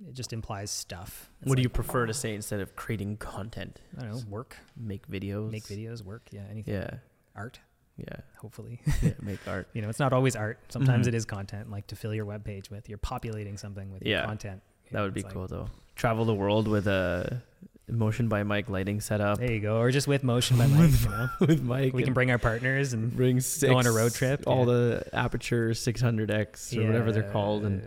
It 0.07 0.13
just 0.13 0.31
implies 0.31 0.71
stuff. 0.71 1.29
It's 1.41 1.49
what 1.49 1.57
do 1.57 1.61
you 1.61 1.69
prefer 1.69 2.05
to 2.05 2.13
say 2.13 2.33
instead 2.33 2.61
of 2.61 2.75
creating 2.75 3.17
content? 3.17 3.81
I 3.97 4.01
don't 4.03 4.11
know. 4.11 4.21
Work, 4.29 4.55
Make 4.77 5.07
videos. 5.09 5.51
make 5.51 5.63
videos, 5.65 6.01
work. 6.03 6.27
Yeah, 6.31 6.41
anything. 6.49 6.73
Yeah, 6.73 6.89
Art, 7.35 7.59
yeah, 7.97 8.05
hopefully. 8.37 8.79
yeah. 9.01 9.11
Make 9.21 9.45
art. 9.47 9.67
you 9.73 9.81
know, 9.81 9.89
it's 9.89 9.99
not 9.99 10.13
always 10.13 10.35
art. 10.37 10.57
Sometimes 10.69 11.05
Mhm. 11.05 11.09
it 11.09 11.15
is 11.15 11.25
content, 11.25 11.69
like 11.69 11.87
to 11.87 11.95
fill 11.97 12.13
your 12.13 12.25
web 12.25 12.45
page 12.45 12.69
with. 12.71 12.87
You're 12.87 12.97
populating 12.97 13.57
something 13.57 13.91
with 13.91 14.03
Yeah, 14.05 14.19
your 14.19 14.25
content. 14.27 14.61
You 14.85 14.89
That 14.91 14.97
know, 14.99 15.03
would 15.03 15.13
be 15.13 15.19
it's 15.19 15.25
like, 15.25 15.33
cool 15.33 15.47
though. 15.47 15.67
Travel 15.95 16.23
the 16.23 16.33
world 16.33 16.67
with 16.69 16.87
a 16.87 17.41
motion 17.89 18.29
by 18.29 18.43
Mike 18.43 18.69
lighting 18.69 19.01
setup 19.01 19.39
There 19.39 19.51
you 19.51 19.59
go. 19.59 19.79
Or 19.79 19.89
just 19.91 20.07
with 20.07 20.23
motion 20.23 20.57
by 20.57 20.67
Mike. 20.67 20.91
you 21.01 21.09
know, 21.09 21.29
with 21.41 21.61
Mike. 21.61 21.93
we 21.93 22.03
can 22.03 22.13
bring 22.13 22.31
our 22.31 22.37
partners 22.37 22.93
and 22.93 23.13
bring 23.13 23.41
six, 23.41 23.69
go 23.69 23.77
on 23.77 23.85
a 23.85 23.91
road 23.91 24.13
trip, 24.13 24.43
All 24.47 24.59
yeah. 24.59 24.65
the 24.65 25.05
Aputure 25.13 25.71
600x 25.71 26.77
or 26.77 26.85
whatever 26.87 27.11
they're 27.11 27.29
called, 27.31 27.65
and 27.65 27.83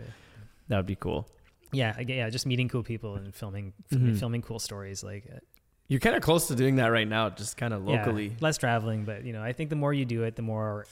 that 0.67 0.77
would 0.77 0.85
be 0.85 0.95
cool. 0.95 1.27
Yeah, 1.73 1.99
yeah, 1.99 2.29
just 2.29 2.45
meeting 2.45 2.69
cool 2.69 2.83
people 2.83 3.15
and 3.15 3.33
filming, 3.33 3.73
Mhm. 3.91 4.17
filming 4.19 4.41
cool 4.41 4.59
stories. 4.59 5.03
Like 5.03 5.25
uh, 5.33 5.39
You're 5.87 5.99
kind 5.99 6.15
of 6.15 6.21
close 6.21 6.47
to 6.47 6.55
doing 6.55 6.77
that 6.77 6.87
right 6.87 7.07
now, 7.07 7.29
just 7.29 7.57
kind 7.57 7.73
of 7.73 7.83
yeah, 7.87 7.97
locally. 8.05 8.35
less 8.39 8.57
traveling, 8.57 9.03
but 9.05 9.23
you 9.25 9.33
know, 9.33 9.41
I 9.43 9.53
think 9.53 9.69
the 9.69 9.75
more 9.75 9.93
you 9.93 10.05
do 10.05 10.23
it, 10.23 10.35
the 10.35 10.41
more 10.41 10.85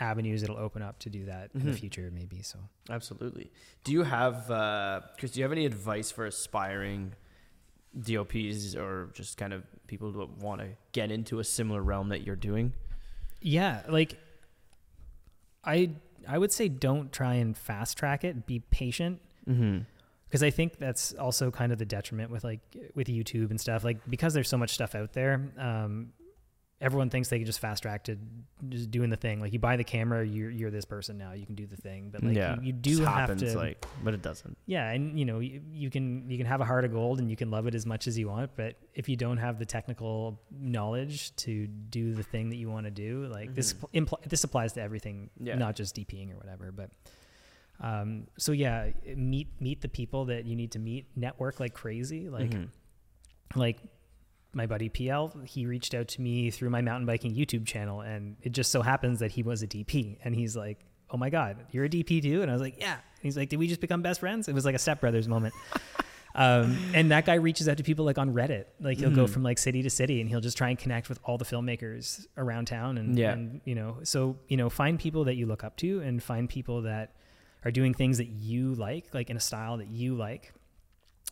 avenues 0.00 0.42
it'll 0.44 0.58
open 0.58 0.80
up 0.82 0.98
to 1.00 1.10
do 1.10 1.24
that 1.24 1.50
in 1.54 1.64
the 1.66 1.72
Mhm. 1.72 1.78
future, 1.80 2.10
maybe. 2.14 2.40
So. 2.42 2.58
Absolutely. 2.88 3.50
Do 3.84 3.90
you 3.92 4.04
have, 4.04 4.48
uh, 4.50 5.00
Chris? 5.18 5.32
Do 5.32 5.40
you 5.40 5.44
have 5.44 5.50
any 5.52 5.66
advice 5.66 6.10
for 6.12 6.24
aspiring 6.26 7.14
DOPs 8.00 8.76
or 8.76 9.10
just 9.14 9.36
kind 9.38 9.52
of 9.52 9.64
people 9.88 10.12
who 10.12 10.24
want 10.40 10.60
to 10.60 10.68
get 10.92 11.10
into 11.10 11.40
a 11.40 11.44
similar 11.44 11.82
realm 11.82 12.10
that 12.10 12.20
you're 12.22 12.36
doing? 12.36 12.74
Yeah, 13.40 13.82
like 13.88 14.16
I 15.64 15.90
I 16.26 16.38
would 16.38 16.52
say 16.52 16.68
don't 16.68 17.12
try 17.12 17.34
and 17.34 17.56
fast 17.56 17.96
track 17.96 18.24
it. 18.24 18.46
Be 18.46 18.60
patient 18.60 19.20
Mm-hmm. 19.48 19.78
Because 20.28 20.42
I 20.42 20.50
think 20.50 20.78
that's 20.78 21.14
also 21.14 21.50
kind 21.50 21.72
of 21.72 21.78
the 21.78 21.86
detriment 21.86 22.30
with 22.30 22.44
like 22.44 22.60
with 22.94 23.06
YouTube 23.08 23.50
and 23.50 23.60
stuff. 23.60 23.84
Like 23.84 23.98
because 24.08 24.34
there's 24.34 24.48
so 24.48 24.58
much 24.58 24.70
stuff 24.70 24.94
out 24.94 25.12
there, 25.14 25.50
um, 25.58 26.12
everyone 26.80 27.10
thinks 27.10 27.28
they 27.28 27.38
can 27.38 27.46
just 27.46 27.58
fast 27.58 27.82
track 27.82 28.04
to 28.04 28.16
just 28.68 28.88
doing 28.90 29.10
the 29.10 29.16
thing. 29.16 29.40
Like 29.40 29.52
you 29.52 29.58
buy 29.58 29.76
the 29.76 29.82
camera, 29.84 30.24
you're 30.24 30.50
you're 30.50 30.70
this 30.70 30.84
person 30.84 31.18
now. 31.18 31.32
You 31.32 31.44
can 31.46 31.54
do 31.56 31.66
the 31.66 31.76
thing, 31.76 32.10
but 32.12 32.22
like 32.22 32.36
yeah, 32.36 32.54
you, 32.60 32.66
you 32.68 32.72
do 32.72 32.98
have 33.04 33.14
happens, 33.14 33.42
to. 33.42 33.56
like, 33.56 33.84
but 34.04 34.14
it 34.14 34.22
doesn't. 34.22 34.56
yeah, 34.66 34.90
and 34.90 35.18
you 35.18 35.24
know 35.24 35.40
you, 35.40 35.60
you 35.72 35.90
can 35.90 36.28
you 36.30 36.36
can 36.36 36.46
have 36.46 36.60
a 36.60 36.64
heart 36.64 36.84
of 36.84 36.92
gold 36.92 37.18
and 37.18 37.28
you 37.30 37.36
can 37.36 37.50
love 37.50 37.66
it 37.66 37.74
as 37.74 37.84
much 37.86 38.06
as 38.06 38.16
you 38.18 38.28
want, 38.28 38.50
but 38.54 38.76
if 38.94 39.08
you 39.08 39.16
don't 39.16 39.38
have 39.38 39.58
the 39.58 39.66
technical 39.66 40.40
knowledge 40.52 41.34
to 41.36 41.66
do 41.66 42.14
the 42.14 42.22
thing 42.22 42.50
that 42.50 42.56
you 42.56 42.68
want 42.70 42.84
to 42.86 42.90
do, 42.92 43.26
like 43.26 43.54
this 43.54 43.72
Mhm. 43.74 44.06
impl- 44.06 44.22
this 44.28 44.44
applies 44.44 44.72
to 44.74 44.82
everything, 44.82 45.30
Yeah. 45.40 45.56
not 45.56 45.74
just 45.74 45.96
DPing 45.96 46.32
or 46.32 46.36
whatever. 46.36 46.70
But 46.70 46.90
um, 47.80 48.26
so 48.38 48.52
yeah, 48.52 48.90
meet 49.16 49.48
meet 49.60 49.80
the 49.80 49.88
people 49.88 50.24
that 50.26 50.44
you 50.46 50.56
need 50.56 50.72
to 50.72 50.78
meet, 50.78 51.06
network 51.16 51.60
like 51.60 51.74
crazy, 51.74 52.28
like 52.28 52.50
Mhm. 52.50 52.68
like 53.54 53.78
my 54.52 54.66
buddy 54.66 54.88
PL, 54.88 55.28
he 55.44 55.66
reached 55.66 55.94
out 55.94 56.08
to 56.08 56.20
me 56.22 56.50
through 56.50 56.70
my 56.70 56.80
mountain 56.80 57.06
biking 57.06 57.34
YouTube 57.34 57.66
channel, 57.66 58.00
and 58.00 58.36
it 58.42 58.50
just 58.52 58.70
so 58.70 58.82
happens 58.82 59.20
that 59.20 59.30
he 59.32 59.42
was 59.42 59.62
a 59.62 59.66
DP, 59.66 60.18
and 60.24 60.34
he's 60.34 60.56
like, 60.56 60.78
"Oh 61.10 61.16
my 61.18 61.30
God, 61.30 61.56
you're 61.70 61.84
a 61.84 61.88
DP 61.88 62.20
too?" 62.22 62.42
And 62.42 62.50
I 62.50 62.54
was 62.54 62.62
like, 62.62 62.76
"Yeah." 62.80 62.94
And 62.94 63.22
he's 63.22 63.36
like, 63.36 63.48
"Did 63.50 63.58
we 63.58 63.68
just 63.68 63.80
become 63.80 64.02
best 64.02 64.20
friends?" 64.20 64.48
It 64.48 64.54
was 64.54 64.64
like 64.64 64.74
a 64.74 64.78
stepbrothers 64.78 65.28
moment. 65.28 65.54
um, 66.34 66.76
and 66.94 67.10
that 67.10 67.26
guy 67.26 67.34
reaches 67.34 67.68
out 67.68 67.76
to 67.76 67.82
people 67.82 68.04
like 68.04 68.18
on 68.18 68.32
Reddit, 68.32 68.64
like 68.80 68.98
he'll 68.98 69.10
go 69.14 69.26
Mhm. 69.26 69.30
from 69.30 69.42
like 69.42 69.58
city 69.58 69.82
to 69.82 69.90
city, 69.90 70.20
and 70.20 70.28
he'll 70.30 70.40
just 70.40 70.56
try 70.56 70.70
and 70.70 70.78
connect 70.78 71.08
with 71.08 71.20
all 71.24 71.36
the 71.38 71.44
filmmakers 71.44 72.26
around 72.36 72.66
town, 72.66 72.96
and, 72.98 73.16
Yeah. 73.18 73.32
and 73.32 73.60
you 73.64 73.74
know, 73.74 73.98
so 74.02 74.36
you 74.48 74.56
know, 74.56 74.68
find 74.70 74.98
people 74.98 75.24
that 75.24 75.36
you 75.36 75.46
look 75.46 75.62
up 75.62 75.76
to, 75.78 76.00
and 76.00 76.22
find 76.22 76.48
people 76.48 76.82
that 76.82 77.14
are 77.64 77.70
doing 77.70 77.94
things 77.94 78.18
that 78.18 78.28
you 78.28 78.74
like, 78.74 79.12
like 79.14 79.30
in 79.30 79.36
a 79.36 79.40
style 79.40 79.78
that 79.78 79.88
you 79.88 80.14
like, 80.14 80.52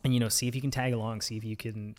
and 0.04 0.12
you 0.12 0.20
know, 0.20 0.28
see 0.28 0.48
if 0.48 0.54
you 0.54 0.60
can 0.60 0.70
tag 0.70 0.92
along, 0.92 1.20
see 1.20 1.36
if 1.36 1.44
you 1.44 1.56
can 1.56 1.94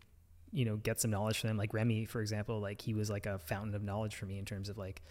you 0.53 0.63
know 0.63 0.77
get 0.77 0.99
some 0.99 1.11
knowledge 1.11 1.39
from 1.39 1.49
them. 1.49 1.57
Like 1.57 1.73
remy 1.73 2.05
for 2.05 2.21
example 2.21 2.59
like 2.59 2.81
he 2.81 2.93
was 2.93 3.09
like 3.09 3.25
a 3.25 3.37
fountain 3.39 3.75
of 3.75 3.83
knowledge 3.83 4.15
for 4.15 4.25
me 4.25 4.37
in 4.37 4.45
terms 4.45 4.69
of 4.69 4.77
like 4.77 5.01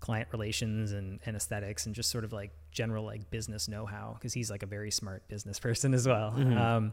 client 0.00 0.28
relations 0.32 0.90
and, 0.90 1.20
and 1.24 1.36
aesthetics 1.36 1.86
and 1.86 1.94
just 1.94 2.10
sort 2.10 2.24
of 2.24 2.32
like 2.32 2.50
general 2.72 3.04
like 3.04 3.30
business 3.30 3.68
know-how 3.68 4.14
because 4.14 4.32
he's 4.32 4.50
like 4.50 4.64
a 4.64 4.66
very 4.66 4.90
smart 4.90 5.26
business 5.28 5.60
person 5.66 5.94
as 5.94 6.06
well. 6.08 6.32
Mhm. 6.36 6.58
um, 6.58 6.92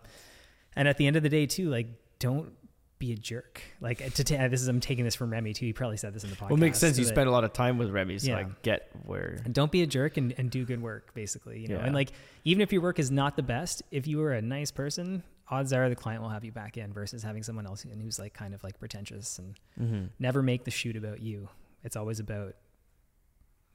and 0.76 0.88
at 0.88 0.98
the 0.98 1.08
end 1.08 1.16
of 1.16 1.24
the 1.24 1.30
day 1.30 1.48
too 1.48 1.70
like 1.70 1.88
don't 2.20 2.54
be 3.00 3.14
a 3.14 3.16
jerk 3.16 3.62
like 3.80 4.14
to 4.14 4.24
ta- 4.26 4.48
this 4.50 4.62
is 4.62 4.68
i'm 4.68 4.82
taking 4.82 5.06
this 5.06 5.16
from 5.16 5.32
remy 5.32 5.54
too 5.54 5.66
he 5.66 5.72
probably 5.74 5.96
said 5.98 6.14
this 6.14 6.24
in 6.26 6.30
the 6.30 6.36
podcast 6.36 6.50
Well, 6.50 6.58
it 6.58 6.62
makes 6.62 6.78
sense. 6.78 7.00
You 7.00 7.06
spend 7.06 7.30
a 7.30 7.32
lot 7.32 7.46
of 7.46 7.54
time 7.54 7.78
with 7.78 7.90
Remy, 7.92 8.20
so 8.20 8.34
I 8.36 8.46
get 8.62 8.90
where. 9.06 9.40
and 9.46 9.54
don't 9.54 9.72
be 9.72 9.82
a 9.84 9.88
jerk 9.88 10.18
and, 10.18 10.34
and 10.38 10.52
do 10.52 10.66
good 10.66 10.82
work 10.82 11.14
basically 11.14 11.60
you 11.62 11.70
know 11.70 11.76
Yeah. 11.78 11.86
and 11.86 11.96
like 11.96 12.12
even 12.44 12.62
if 12.62 12.74
your 12.74 12.82
work 12.82 13.00
is 13.00 13.10
not 13.10 13.36
the 13.38 13.44
best 13.44 13.84
if 13.92 14.06
you 14.06 14.22
are 14.24 14.34
a 14.34 14.42
nice 14.42 14.70
person 14.72 15.24
odds 15.50 15.72
are 15.74 15.88
the 15.90 15.96
client 15.96 16.22
will 16.22 16.30
have 16.30 16.44
you 16.44 16.52
back 16.52 16.78
in 16.78 16.92
versus 16.94 17.24
having 17.24 17.42
someone 17.42 17.66
else 17.66 17.86
in 17.86 18.00
who's 18.02 18.20
like 18.20 18.34
kind 18.34 18.54
of 18.54 18.64
like 18.64 18.78
pretentious 18.80 19.40
and 19.40 19.56
Mm-hmm. 19.82 20.06
never 20.20 20.44
make 20.44 20.66
the 20.66 20.72
shoot 20.72 20.96
about 20.98 21.22
you 21.22 21.48
it's 21.86 21.96
always 21.96 22.20
about 22.20 22.54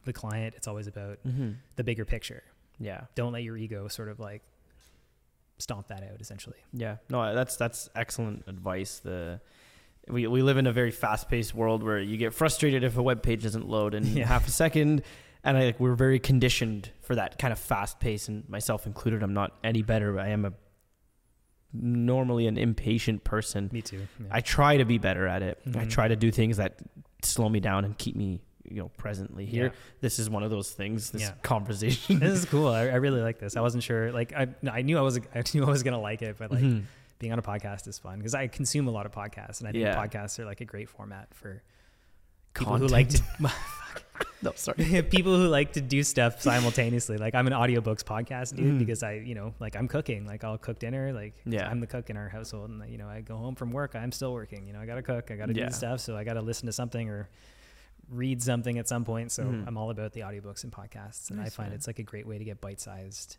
the 0.04 0.12
client 0.12 0.54
it's 0.56 0.68
always 0.68 0.86
about 0.86 1.18
Mm-hmm. 1.26 1.52
the 1.76 1.84
bigger 1.84 2.04
picture 2.04 2.42
Yeah. 2.78 3.04
don't 3.14 3.32
let 3.32 3.42
your 3.42 3.56
ego 3.56 3.88
sort 3.88 4.10
of 4.10 4.20
like 4.20 4.42
stomp 5.64 5.88
that 5.88 6.02
out 6.02 6.20
essentially 6.20 6.56
Yeah, 6.72 6.96
no, 7.08 7.34
that's 7.34 7.56
that's 7.56 7.88
excellent 7.96 8.44
advice. 8.46 8.98
The 8.98 9.40
we 10.08 10.26
we 10.26 10.42
live 10.42 10.58
in 10.58 10.66
a 10.66 10.72
very 10.72 10.90
fast 10.90 11.28
paced 11.30 11.54
world 11.54 11.82
where 11.82 11.98
you 11.98 12.16
get 12.18 12.34
frustrated 12.34 12.84
if 12.84 12.96
a 12.98 13.02
web 13.02 13.22
page 13.22 13.42
doesn't 13.42 13.66
load 13.66 13.94
in 13.94 14.04
Yeah. 14.04 14.26
half 14.26 14.46
a 14.46 14.50
second, 14.50 15.02
and 15.42 15.56
I 15.56 15.64
like 15.68 15.80
we're 15.80 15.94
very 16.06 16.18
conditioned 16.18 16.90
for 17.00 17.14
that 17.16 17.38
kind 17.38 17.52
of 17.52 17.58
fast 17.58 17.98
pace, 18.00 18.28
and 18.28 18.46
myself 18.48 18.86
included. 18.86 19.22
I'm 19.22 19.32
not 19.32 19.50
any 19.64 19.82
better. 19.82 20.18
I 20.20 20.28
am 20.28 20.44
a 20.44 20.52
normally 21.72 22.46
an 22.46 22.56
impatient 22.58 23.24
person. 23.24 23.68
me 23.72 23.82
too 23.82 24.06
yeah. 24.20 24.26
I 24.30 24.40
try 24.40 24.76
to 24.76 24.84
be 24.84 24.98
better 24.98 25.26
at 25.26 25.42
it. 25.42 25.58
I 25.66 25.70
Mhm. 25.86 25.90
try 25.90 26.08
to 26.08 26.16
do 26.16 26.30
things 26.30 26.56
that 26.58 26.78
slow 27.22 27.48
me 27.48 27.58
down 27.60 27.84
and 27.84 27.96
keep 27.98 28.14
me, 28.14 28.42
you 28.68 28.76
know, 28.76 28.90
presently 28.96 29.44
here. 29.46 29.64
Yeah. 29.66 29.70
This 30.00 30.18
is 30.18 30.30
one 30.30 30.42
of 30.42 30.50
those 30.50 30.70
things. 30.70 31.10
This 31.10 31.22
Yeah. 31.22 31.32
conversation. 31.42 32.18
this 32.18 32.32
is 32.38 32.44
cool 32.46 32.68
I, 32.68 32.82
I 32.82 32.94
really 32.96 33.20
like 33.20 33.38
this 33.38 33.56
i 33.56 33.60
wasn't 33.68 33.82
sure 33.82 34.10
like 34.12 34.32
i, 34.32 34.48
I 34.70 34.82
knew 34.82 34.96
i 34.98 35.02
was 35.02 35.18
i 35.34 35.42
knew 35.52 35.64
i 35.64 35.68
was 35.68 35.82
gonna 35.82 36.00
like 36.00 36.22
it 36.22 36.36
but 36.38 36.50
like 36.50 36.62
Mhm. 36.62 36.84
being 37.18 37.32
on 37.32 37.38
a 37.38 37.42
podcast 37.42 37.86
is 37.88 37.98
fun 37.98 38.18
because 38.18 38.34
I 38.34 38.48
consume 38.48 38.88
a 38.88 38.90
lot 38.90 39.06
of 39.06 39.12
podcasts, 39.12 39.60
and 39.60 39.68
I 39.68 39.72
think 39.72 39.84
Yeah. 39.84 39.94
podcasts 39.96 40.38
are 40.38 40.44
like 40.44 40.60
a 40.60 40.64
great 40.64 40.88
format 40.88 41.28
for 41.34 41.62
people 42.54 42.76
who 42.76 42.86
like 42.88 43.08
to 43.10 43.22
no, 44.42 44.52
sorry. 44.56 45.02
people 45.02 45.36
who 45.36 45.46
like 45.48 45.72
to 45.74 45.80
do 45.80 46.02
stuff 46.02 46.40
simultaneously. 46.42 47.16
Like 47.16 47.34
I'm 47.34 47.46
an 47.46 47.52
audiobooks 47.52 48.02
podcast 48.04 48.56
dude 48.56 48.74
Mhm. 48.74 48.78
because 48.78 49.02
I, 49.02 49.14
you 49.14 49.34
know, 49.34 49.54
like 49.60 49.76
I'm 49.76 49.88
cooking, 49.88 50.26
like 50.26 50.44
I'll 50.44 50.58
cook 50.58 50.78
dinner, 50.78 51.12
like 51.12 51.34
Yeah. 51.46 51.68
I'm 51.68 51.80
the 51.80 51.86
cook 51.86 52.10
in 52.10 52.16
our 52.16 52.28
household, 52.28 52.70
and 52.70 52.90
you 52.90 52.98
know 52.98 53.08
I 53.08 53.20
go 53.22 53.36
home 53.36 53.54
from 53.54 53.70
work, 53.72 53.94
I'm 53.94 54.12
still 54.12 54.32
working. 54.32 54.66
You 54.66 54.72
know 54.72 54.80
I 54.80 54.86
got 54.86 54.96
to 54.96 55.02
cook, 55.02 55.30
I 55.30 55.36
got 55.36 55.46
to 55.48 55.54
Yeah. 55.54 55.66
do 55.66 55.72
stuff, 55.72 56.00
so 56.00 56.16
I 56.16 56.24
got 56.24 56.34
to 56.34 56.42
listen 56.42 56.66
to 56.66 56.72
something 56.72 57.08
or 57.08 57.28
read 58.08 58.42
something 58.42 58.78
at 58.78 58.88
some 58.88 59.04
point. 59.04 59.32
So 59.32 59.44
Mhm. 59.44 59.66
I'm 59.66 59.76
all 59.76 59.90
about 59.90 60.12
the 60.12 60.20
audiobooks 60.20 60.64
and 60.64 60.72
podcasts, 60.72 61.30
and 61.30 61.40
I 61.40 61.48
find 61.48 61.70
man. 61.70 61.76
it's 61.76 61.86
like 61.86 61.98
a 61.98 62.02
great 62.02 62.26
way 62.26 62.38
to 62.38 62.44
get 62.44 62.60
bite-sized 62.60 63.38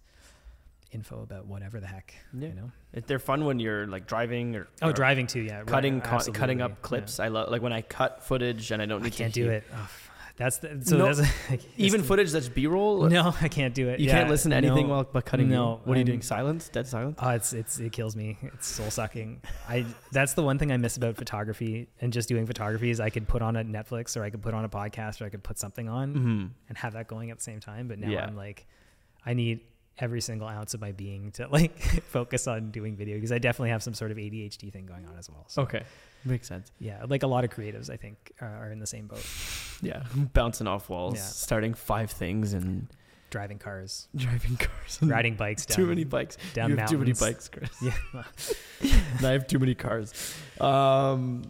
info 0.91 1.21
about 1.23 1.45
whatever 1.45 1.79
the 1.79 1.87
heck. 1.87 2.13
Yeah. 2.33 2.49
You 2.49 2.53
know. 2.55 2.71
It- 2.93 3.07
They're 3.07 3.19
fun 3.19 3.43
when 3.45 3.59
you're 3.59 3.85
like 3.87 4.07
driving 4.07 4.55
or 4.55 4.67
Oh, 4.81 4.89
or 4.89 4.93
driving 4.93 5.27
too. 5.27 5.41
Yeah. 5.41 5.57
right, 5.57 5.67
cutting 5.67 5.99
co- 5.99 6.19
cutting 6.31 6.61
up 6.61 6.71
yeah. 6.71 6.77
clips. 6.81 7.19
I 7.19 7.27
love 7.27 7.49
like 7.49 7.61
when 7.61 7.73
I 7.73 7.81
cut 7.81 8.23
footage 8.23 8.71
and 8.71 8.81
I 8.81 8.85
don't 8.85 9.01
I 9.01 9.05
need 9.05 9.13
can't 9.13 9.33
to 9.33 9.39
do 9.39 9.43
hear- 9.45 9.53
it. 9.57 9.63
Oh, 9.73 9.89
That's 10.37 10.57
the, 10.57 10.81
so 10.83 10.97
No, 10.97 11.13
that's 11.13 11.19
like, 11.49 11.61
Even 11.77 12.01
it's- 12.01 12.07
footage 12.09 12.31
that's 12.31 12.49
B-roll. 12.49 13.07
No, 13.09 13.33
I 13.39 13.47
can't 13.47 13.73
do 13.73 13.87
it. 13.87 14.01
You 14.01 14.07
Yeah, 14.07 14.17
can't 14.19 14.29
listen 14.29 14.51
to 14.51 14.57
anything 14.57 14.87
no. 14.87 14.93
while 14.95 15.03
but 15.05 15.23
cutting. 15.25 15.49
No, 15.49 15.79
What 15.85 15.93
are 15.93 15.97
you 15.97 15.99
I'm- 16.01 16.05
doing? 16.07 16.21
Silence? 16.21 16.67
Dead 16.67 16.85
silence? 16.87 17.17
Oh, 17.21 17.29
it's 17.29 17.53
it's 17.53 17.79
it 17.79 17.91
kills 17.93 18.15
me. 18.17 18.37
It's 18.41 18.67
soul 18.67 18.91
sucking. 18.91 19.41
I 19.69 19.85
that's 20.11 20.33
the 20.33 20.43
one 20.43 20.59
thing 20.59 20.71
I 20.73 20.77
miss 20.77 20.97
about 20.97 21.15
photography 21.15 21.87
and 22.01 22.11
just 22.11 22.27
doing 22.27 22.45
photography 22.45 22.89
is 22.89 22.99
I 22.99 23.09
could 23.09 23.27
put 23.29 23.41
on 23.41 23.55
a 23.55 23.63
Netflix 23.63 24.17
or 24.17 24.23
I 24.23 24.29
could 24.29 24.41
put 24.41 24.53
on 24.53 24.65
a 24.65 24.69
podcast 24.69 25.21
or 25.21 25.25
I 25.25 25.29
could 25.29 25.43
put 25.43 25.57
something 25.57 25.87
on 25.87 26.13
Mm-hmm. 26.13 26.45
and 26.69 26.77
have 26.77 26.93
that 26.93 27.07
going 27.07 27.31
at 27.31 27.37
the 27.37 27.43
same 27.43 27.59
time. 27.61 27.87
But 27.87 27.99
now 27.99 28.09
Yeah. 28.09 28.25
I'm 28.25 28.35
like, 28.35 28.65
I 29.25 29.33
need 29.33 29.61
every 29.97 30.19
single 30.19 30.45
ounce 30.49 30.73
of 30.73 30.81
my 30.81 30.91
being 30.91 31.31
to 31.31 31.47
like 31.47 31.79
focus 32.09 32.47
on 32.47 32.69
doing 32.71 32.97
video 32.97 33.15
because 33.15 33.31
I 33.31 33.37
definitely 33.39 33.69
have 33.69 33.81
some 33.81 33.93
sort 33.93 34.11
of 34.11 34.17
ADHD 34.17 34.69
thing 34.73 34.85
going 34.85 35.05
on 35.05 35.17
as 35.17 35.29
well. 35.29 35.45
So 35.47 35.61
Okay, 35.61 35.83
makes 36.25 36.49
sense. 36.49 36.69
yeah, 36.79 37.05
like 37.07 37.23
a 37.23 37.27
lot 37.27 37.45
of 37.45 37.49
creatives, 37.51 37.89
I 37.89 37.95
think 37.95 38.33
are 38.41 38.69
in 38.71 38.79
the 38.79 38.87
same 38.87 39.07
boat. 39.07 39.25
Yeah, 39.85 40.03
bouncing 40.33 40.67
off 40.67 40.89
walls, 40.89 41.15
Yeah. 41.15 41.21
starting 41.23 41.73
five 41.73 42.11
things, 42.11 42.53
and 42.53 42.87
Driving 43.31 43.59
cars, 43.59 44.07
driving 44.15 44.55
cars, 44.55 44.99
riding 45.01 45.35
bikes 45.35 45.65
down 45.67 45.75
too 45.75 45.85
many 45.87 46.03
bikes. 46.05 46.37
down 46.53 46.69
you 46.69 46.77
have 46.77 46.89
too 46.89 46.97
many 46.97 47.11
mountains. 47.11 47.19
bikes, 47.19 47.49
Chris. 47.49 47.71
Yeah. 47.81 48.23
and 49.17 49.25
I 49.25 49.31
have 49.33 49.45
too 49.47 49.59
many 49.59 49.75
cars. 49.75 50.13
Um, 50.61 51.43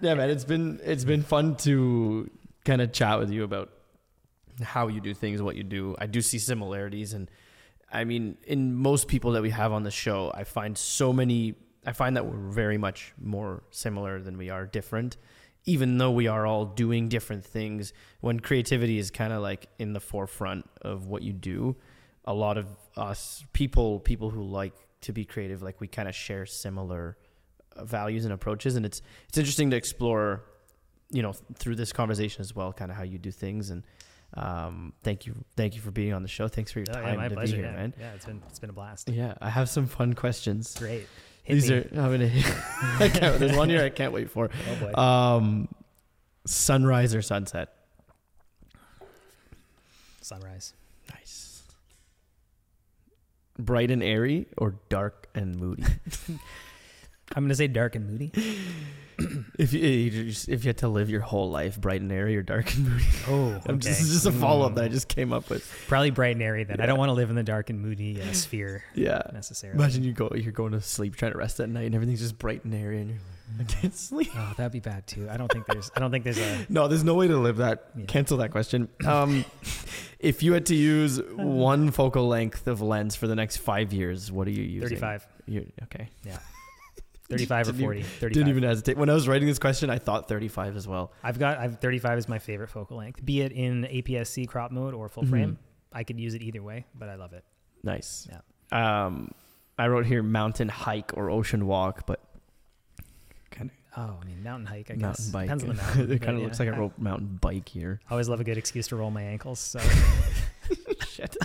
yeah, 0.00 0.14
man, 0.14 0.30
it's 0.30 0.44
been 0.44 0.78
it's 0.84 1.04
been 1.04 1.22
fun 1.22 1.56
to 1.66 2.30
kind 2.64 2.80
of 2.80 2.92
chat 2.92 3.18
with 3.18 3.30
you 3.30 3.42
about 3.44 3.70
how 4.62 4.88
you 4.88 5.00
do 5.00 5.14
things, 5.14 5.42
what 5.42 5.56
you 5.56 5.64
do. 5.64 5.96
I 5.98 6.06
do 6.06 6.20
see 6.22 6.38
similarities, 6.38 7.12
and 7.12 7.30
I 7.92 8.04
mean, 8.04 8.36
in 8.44 8.74
most 8.74 9.08
people 9.08 9.32
that 9.32 9.42
we 9.42 9.50
have 9.50 9.72
on 9.72 9.82
the 9.82 9.90
show, 9.90 10.30
I 10.34 10.44
find 10.44 10.76
so 10.78 11.12
many. 11.12 11.54
I 11.84 11.92
find 11.92 12.16
that 12.16 12.26
we're 12.26 12.50
very 12.52 12.78
much 12.78 13.12
more 13.20 13.62
similar 13.70 14.20
than 14.20 14.36
we 14.38 14.50
are 14.50 14.66
different, 14.66 15.16
even 15.66 15.98
though 15.98 16.10
we 16.12 16.28
are 16.28 16.46
all 16.46 16.64
doing 16.64 17.08
different 17.08 17.44
things. 17.44 17.92
When 18.20 18.40
creativity 18.40 18.98
is 18.98 19.10
kind 19.10 19.32
of 19.32 19.42
like 19.42 19.68
in 19.78 19.92
the 19.92 20.00
forefront 20.00 20.68
of 20.82 21.06
what 21.06 21.22
you 21.22 21.32
do, 21.32 21.76
a 22.24 22.32
lot 22.34 22.56
of 22.56 22.66
us 22.96 23.44
people, 23.52 24.00
people 24.00 24.30
who 24.30 24.42
like 24.42 24.72
to 25.02 25.12
be 25.12 25.24
creative, 25.24 25.62
like 25.62 25.80
we 25.80 25.88
kind 25.88 26.08
of 26.08 26.14
share 26.14 26.46
similar 26.46 27.16
uh, 27.76 27.84
values 27.84 28.24
and 28.24 28.32
approaches, 28.32 28.76
and 28.76 28.86
it's 28.86 29.02
it's 29.28 29.38
interesting 29.38 29.70
to 29.70 29.76
explore, 29.76 30.44
you 31.10 31.22
know, 31.22 31.32
through 31.56 31.76
this 31.76 31.92
conversation 31.92 32.40
as 32.40 32.54
well, 32.54 32.72
kind 32.72 32.90
of 32.90 32.96
how 32.96 33.02
you 33.04 33.18
do 33.18 33.30
things. 33.30 33.70
And 33.70 33.82
um, 34.34 34.92
thank 35.04 35.26
you, 35.26 35.34
thank 35.56 35.74
you 35.74 35.80
for 35.80 35.90
being 35.92 36.12
on 36.12 36.22
the 36.22 36.28
show. 36.28 36.48
Thanks 36.48 36.72
for 36.72 36.80
your 36.80 36.86
Oh, 36.90 36.94
time 36.94 37.04
yeah, 37.12 37.16
my 37.16 37.28
to 37.28 37.34
pleasure. 37.34 37.56
be 37.56 37.62
here, 37.62 37.72
man. 37.72 37.94
yeah, 37.98 38.12
it's 38.14 38.24
been 38.26 38.42
it's 38.48 38.58
been 38.58 38.70
a 38.70 38.72
blast. 38.72 39.08
Yeah, 39.08 39.34
I 39.40 39.50
have 39.50 39.68
some 39.68 39.86
fun 39.86 40.14
questions. 40.14 40.74
Great. 40.78 41.06
Hit 41.46 41.54
These 41.54 41.70
me. 41.70 41.76
are 41.76 41.88
I'm 41.92 42.10
gonna. 42.10 42.24
I 42.98 43.08
can't, 43.08 43.38
there's 43.38 43.56
one 43.56 43.70
year 43.70 43.84
I 43.84 43.88
can't 43.88 44.12
wait 44.12 44.30
for. 44.30 44.50
oh 44.68 44.74
boy. 44.84 45.00
Um, 45.00 45.68
sunrise 46.44 47.14
or 47.14 47.22
sunset? 47.22 47.72
Sunrise. 50.20 50.72
Nice. 51.14 51.62
Bright 53.60 53.92
and 53.92 54.02
airy 54.02 54.48
or 54.58 54.74
dark 54.88 55.28
and 55.36 55.56
moody? 55.56 55.84
I'm 57.36 57.44
gonna 57.44 57.54
say 57.54 57.68
dark 57.68 57.94
and 57.94 58.10
moody. 58.10 58.32
if 59.58 59.72
you 59.72 59.80
you 59.80 60.24
just- 60.30 60.48
if 60.48 60.64
you 60.64 60.68
had 60.68 60.78
to 60.78 60.88
live 60.88 61.08
your 61.10 61.20
whole 61.20 61.50
life 61.50 61.80
bright 61.80 62.00
and 62.00 62.12
airy 62.12 62.36
or 62.36 62.42
dark 62.42 62.74
and 62.74 62.88
moody, 62.88 63.04
Oh, 63.28 63.44
okay. 63.54 63.62
I'm 63.68 63.78
just, 63.80 63.98
this 63.98 64.08
is 64.08 64.12
just 64.12 64.26
a 64.26 64.32
follow 64.32 64.66
up 64.66 64.74
that 64.74 64.84
I 64.84 64.88
Mm. 64.88 64.92
just 64.92 65.08
came 65.08 65.32
up 65.32 65.48
with. 65.50 65.66
probably 65.88 66.10
bright 66.10 66.36
and 66.36 66.42
airy. 66.42 66.64
Then 66.64 66.80
I 66.80 66.86
don't 66.86 66.98
want 66.98 67.08
to 67.08 67.14
live 67.14 67.30
in 67.30 67.36
the 67.36 67.42
dark 67.42 67.70
and 67.70 67.80
moody 67.80 68.20
uh, 68.20 68.32
sphere 68.32 68.84
Yeah. 68.94 69.22
necessarily. 69.32 69.78
Imagine 69.78 70.02
you 70.04 70.12
go, 70.12 70.30
you're 70.34 70.52
going 70.52 70.72
to 70.72 70.80
sleep, 70.80 71.16
trying 71.16 71.32
to 71.32 71.38
rest 71.38 71.60
at 71.60 71.68
night, 71.68 71.86
and 71.86 71.94
everything's 71.94 72.20
just 72.20 72.38
bright 72.38 72.64
and 72.64 72.74
airy, 72.74 73.00
and 73.00 73.10
you're 73.10 73.18
like, 73.58 73.60
I 73.60 73.64
can't 73.72 73.94
sleep. 73.94 74.30
Oh, 74.34 74.54
that'd 74.56 74.72
be 74.72 74.80
bad 74.80 75.06
too. 75.06 75.28
I 75.30 75.36
don't 75.36 75.50
think 75.50 75.66
there's. 75.66 75.90
I 75.94 76.00
don't 76.00 76.10
think 76.10 76.24
there's 76.24 76.38
a. 76.38 76.66
No, 76.68 76.88
there's 76.88 77.04
no 77.04 77.14
way 77.14 77.28
to 77.28 77.38
live 77.38 77.58
that. 77.58 77.90
Yeah. 77.96 78.04
Cancel 78.06 78.38
that 78.38 78.50
question. 78.50 78.88
Um, 79.06 79.44
if 80.18 80.42
you 80.42 80.52
had 80.52 80.66
to 80.66 80.74
use 80.74 81.22
one 81.36 81.92
focal 81.92 82.26
length 82.26 82.66
of 82.66 82.82
lens 82.82 83.14
for 83.14 83.28
the 83.28 83.36
next 83.36 83.58
five 83.58 83.92
years, 83.92 84.32
what 84.32 84.48
are 84.48 84.50
you 84.50 84.64
using? 84.64 84.88
35, 84.98 85.26
You're, 85.46 85.62
okay. 85.84 86.08
35 87.28 87.68
or 87.68 87.72
Didn't 87.72 87.80
40. 87.84 88.02
35. 88.02 88.32
Didn't 88.32 88.48
even 88.48 88.62
hesitate. 88.62 88.96
When 88.96 89.10
I 89.10 89.14
was 89.14 89.26
writing 89.28 89.48
this 89.48 89.58
question, 89.58 89.90
I 89.90 89.98
thought 89.98 90.28
35 90.28 90.76
as 90.76 90.86
well. 90.86 91.12
I've 91.22 91.38
got. 91.38 91.58
I've 91.58 91.78
35 91.80 92.18
is 92.18 92.28
my 92.28 92.38
favorite 92.38 92.68
focal 92.68 92.96
length. 92.98 93.24
Be 93.24 93.40
it 93.42 93.52
in 93.52 93.84
APS-C 93.84 94.46
crop 94.46 94.70
mode 94.70 94.94
or 94.94 95.08
full 95.08 95.24
Mhm. 95.24 95.30
frame, 95.30 95.58
I 95.92 96.04
could 96.04 96.20
use 96.20 96.34
it 96.34 96.42
either 96.42 96.62
way. 96.62 96.86
But 96.94 97.08
I 97.08 97.16
love 97.16 97.32
it. 97.32 97.44
Nice. 97.82 98.28
Yeah. 98.30 99.06
Um, 99.06 99.30
I 99.78 99.88
wrote 99.88 100.06
here 100.06 100.22
mountain 100.22 100.68
hike 100.68 101.12
or 101.16 101.30
ocean 101.30 101.66
walk, 101.66 102.06
but 102.06 102.20
kind 103.50 103.70
Oh, 103.96 104.18
I 104.20 104.24
mean 104.26 104.42
mountain 104.42 104.66
hike. 104.66 104.90
I 104.90 104.94
of 104.94 105.00
guess 105.00 105.32
mountain 105.32 105.32
bike. 105.32 105.44
depends 105.46 105.62
on 105.64 105.68
the 105.70 105.74
mountain. 105.74 106.12
it 106.16 106.22
kind 106.22 106.34
of 106.36 106.40
yeah. 106.40 106.44
looks 106.46 106.60
like 106.60 106.68
I 106.68 106.76
wrote 106.78 106.98
mountain 106.98 107.38
bike 107.40 107.68
here. 107.68 108.00
I 108.08 108.12
always 108.12 108.28
love 108.28 108.40
a 108.40 108.44
good 108.44 108.58
excuse 108.58 108.88
to 108.88 108.96
roll 108.96 109.10
my 109.10 109.22
ankles. 109.22 109.58
So 109.58 109.78
Shit. 111.08 111.36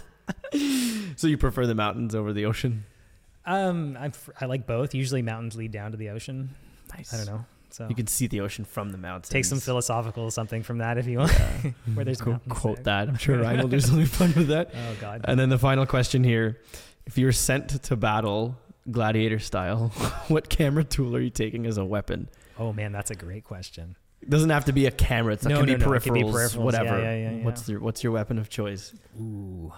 so 1.18 1.28
you 1.28 1.38
prefer 1.38 1.66
the 1.66 1.76
mountains 1.76 2.14
over 2.16 2.34
the 2.34 2.46
ocean? 2.46 2.86
Um, 3.46 3.98
I 4.00 4.12
I 4.40 4.46
like 4.46 4.66
both. 4.68 4.94
Usually 4.94 5.22
mountains 5.22 5.56
lead 5.56 5.72
down 5.72 5.92
to 5.92 5.98
the 5.98 6.10
ocean. 6.10 6.50
Nice. 6.96 7.14
I 7.14 7.18
don't 7.18 7.26
know. 7.26 7.46
So 7.70 7.88
You 7.88 7.96
can 7.96 8.08
see 8.08 8.28
the 8.28 8.42
ocean 8.42 8.66
from 8.66 8.90
the 8.90 8.98
mountains. 8.98 9.30
take 9.30 9.46
some 9.46 9.60
philosophical 9.62 10.30
something 10.30 10.62
from 10.62 10.80
that 10.80 10.98
if 10.98 11.08
you 11.08 11.20
want. 11.20 11.32
Yeah. 11.32 11.72
Where 11.94 12.04
there's 12.06 12.20
Go 12.20 12.38
quote 12.50 12.78
there. 12.78 12.84
that. 12.84 13.08
I'm 13.08 13.18
sure 13.18 13.38
Ryan 13.42 13.62
will 13.62 13.68
do 13.70 13.80
something 13.80 14.06
fun 14.06 14.34
with 14.36 14.50
that. 14.50 14.72
Oh 14.76 14.96
God. 15.00 15.22
And 15.24 15.40
then 15.40 15.48
the 15.50 15.58
final 15.58 15.86
question 15.86 16.24
here: 16.24 16.60
If 17.06 17.18
you're 17.18 17.32
sent 17.32 17.70
to 17.84 17.96
battle, 17.96 18.58
gladiator 18.92 19.40
style, 19.40 19.88
what 20.28 20.50
camera 20.50 20.84
tool 20.84 21.16
are 21.16 21.22
you 21.22 21.30
taking 21.30 21.66
as 21.66 21.78
a 21.78 21.86
weapon? 21.86 22.28
Oh 22.60 22.74
man, 22.74 22.92
that's 22.92 23.10
a 23.12 23.16
great 23.16 23.46
question. 23.46 23.96
It 24.22 24.30
doesn't 24.30 24.50
have 24.52 24.66
to 24.66 24.74
be 24.74 24.86
a 24.86 24.92
camera. 24.92 25.34
It's, 25.34 25.46
it 25.46 25.50
No, 25.50 25.60
can, 25.62 25.66
no, 25.66 25.78
be 25.78 25.84
no, 25.86 25.94
it 25.94 26.04
can 26.04 26.14
be 26.14 26.22
peripherals. 26.24 26.56
Yeah, 26.58 26.62
whatever. 26.62 27.02
yeah, 27.02 27.16
yeah, 27.16 27.32
yeah. 27.38 27.44
What's 27.46 27.68
your 27.70 27.80
What's 27.80 28.04
your 28.04 28.12
weapon 28.12 28.38
of 28.38 28.50
choice? 28.50 28.94
Ooh. 29.20 29.72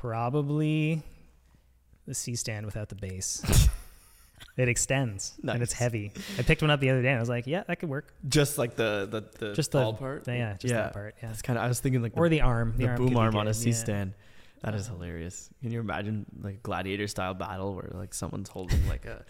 Probably 0.00 1.02
the 2.06 2.14
C 2.14 2.36
stand 2.36 2.64
without 2.64 2.88
the 2.88 2.94
base. 2.94 3.42
it 4.56 4.68
extends 4.68 5.34
and 5.42 5.60
it's 5.60 5.72
heavy. 5.72 6.12
I 6.38 6.42
picked 6.42 6.62
one 6.62 6.70
up 6.70 6.78
the 6.78 6.90
other 6.90 7.02
day 7.02 7.08
and 7.08 7.16
I 7.16 7.20
was 7.20 7.28
like, 7.28 7.48
yeah, 7.48 7.64
that 7.66 7.80
could 7.80 7.88
work. 7.88 8.14
Just 8.28 8.58
like 8.58 8.76
the 8.76 9.08
the, 9.10 9.46
the 9.46 9.54
Just 9.54 9.72
the- 9.72 9.80
ball 9.80 9.94
part. 9.94 10.28
Yeah, 10.28 10.52
just 10.56 10.72
Yeah. 10.72 10.82
that 10.82 10.92
part. 10.92 11.16
Yeah. 11.20 11.30
That's 11.30 11.42
kind 11.42 11.58
of. 11.58 11.64
I 11.64 11.68
was 11.68 11.80
thinking 11.80 12.00
like 12.00 12.12
Or 12.14 12.28
the, 12.28 12.36
the 12.36 12.42
arm. 12.42 12.74
the, 12.76 12.86
arm 12.86 12.96
boom 12.96 13.16
arm 13.16 13.34
on 13.34 13.48
a 13.48 13.54
C 13.54 13.70
yeah. 13.70 13.74
stand. 13.74 14.14
That 14.62 14.76
is 14.76 14.86
hilarious. 14.86 15.50
Can 15.62 15.72
you 15.72 15.80
imagine 15.80 16.26
like 16.42 16.62
gladiator 16.62 17.08
style 17.08 17.34
battle 17.34 17.74
where 17.74 17.90
like 17.94 18.14
someone's 18.14 18.48
holding 18.48 18.86
like 18.88 19.04
a, 19.04 19.24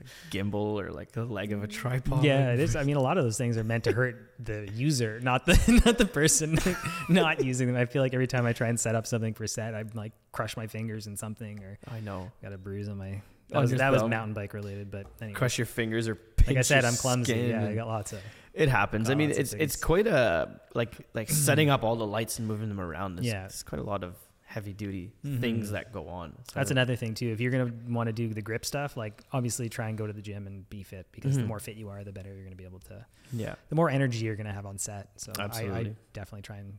a 0.00 0.34
gimbal 0.34 0.54
or 0.80 0.90
like 0.90 1.12
the 1.12 1.24
leg 1.24 1.52
of 1.52 1.62
a 1.62 1.66
tripod? 1.66 2.24
Yeah, 2.24 2.52
it 2.52 2.60
is. 2.60 2.76
I 2.76 2.82
mean, 2.84 2.96
a 2.96 3.00
lot 3.02 3.18
of 3.18 3.24
those 3.24 3.38
things 3.38 3.56
are 3.56 3.64
meant 3.64 3.84
to 3.84 3.92
hurt 3.92 4.32
the 4.38 4.68
user, 4.74 5.20
not 5.20 5.46
the 5.46 5.82
not 5.86 5.98
the 5.98 6.06
person 6.06 6.58
not 7.08 7.44
using 7.44 7.66
them. 7.66 7.76
I 7.76 7.84
feel 7.86 8.02
like 8.02 8.14
every 8.14 8.26
time 8.26 8.46
I 8.46 8.52
try 8.52 8.68
and 8.68 8.78
set 8.78 8.94
up 8.94 9.06
something 9.06 9.34
for 9.34 9.46
set, 9.46 9.74
I 9.74 9.84
like 9.94 10.12
crush 10.32 10.56
my 10.56 10.66
fingers 10.66 11.06
in 11.06 11.16
something 11.16 11.62
or 11.62 11.78
I 11.90 12.00
know. 12.00 12.30
got 12.42 12.52
a 12.52 12.58
bruise 12.58 12.88
on 12.88 12.98
my. 12.98 13.20
That 13.50 13.60
was, 13.60 13.70
that 13.70 13.92
was 13.92 14.02
mountain 14.02 14.34
bike 14.34 14.54
related, 14.54 14.90
but 14.90 15.06
anyway. 15.22 15.34
Crush 15.34 15.56
your 15.56 15.66
fingers 15.66 16.08
or 16.08 16.18
like 16.48 16.56
I 16.56 16.62
said, 16.62 16.84
I'm 16.84 16.96
clumsy. 16.96 17.34
Yeah, 17.50 17.64
I 17.64 17.74
got 17.76 17.86
lots 17.86 18.12
of. 18.12 18.18
It 18.52 18.68
happens. 18.68 19.08
I 19.10 19.14
mean, 19.14 19.30
it's 19.30 19.52
it's 19.52 19.76
quite 19.76 20.06
a 20.06 20.60
like 20.74 20.94
like 21.14 21.28
setting 21.30 21.70
up 21.70 21.84
all 21.84 21.94
the 21.94 22.06
lights 22.06 22.38
and 22.40 22.48
moving 22.48 22.68
them 22.68 22.80
around. 22.80 23.16
There's, 23.16 23.26
Yeah. 23.26 23.44
it's 23.44 23.62
quite 23.62 23.80
a 23.80 23.84
lot 23.84 24.02
of 24.02 24.14
heavy 24.56 24.72
duty 24.72 25.12
Mhm. 25.22 25.38
things 25.38 25.70
that 25.72 25.92
go 25.92 26.08
on. 26.08 26.32
So 26.48 26.52
That's 26.54 26.70
another 26.70 26.96
thing 26.96 27.12
too. 27.12 27.28
If 27.28 27.40
you're 27.42 27.50
gonna 27.52 27.70
want 27.90 28.06
to 28.06 28.12
do 28.14 28.32
the 28.32 28.40
grip 28.40 28.64
stuff, 28.64 28.96
like 28.96 29.22
obviously 29.30 29.68
try 29.68 29.90
and 29.90 29.98
go 29.98 30.06
to 30.06 30.14
the 30.14 30.22
gym 30.22 30.46
and 30.46 30.66
be 30.70 30.82
fit 30.82 31.06
because 31.12 31.36
the 31.36 31.42
Mhm. 31.42 31.46
more 31.48 31.60
fit 31.60 31.76
you 31.76 31.90
are, 31.90 32.02
the 32.04 32.12
better 32.12 32.32
you're 32.34 32.42
gonna 32.44 32.56
be 32.56 32.64
able 32.64 32.78
to. 32.80 33.04
Yeah, 33.34 33.56
The 33.68 33.74
more 33.74 33.90
energy 33.90 34.24
you're 34.24 34.34
gonna 34.34 34.54
have 34.54 34.64
on 34.64 34.78
set. 34.78 35.10
So 35.20 35.30
I, 35.38 35.44
I 35.44 35.92
definitely 36.14 36.40
try 36.40 36.56
and 36.56 36.78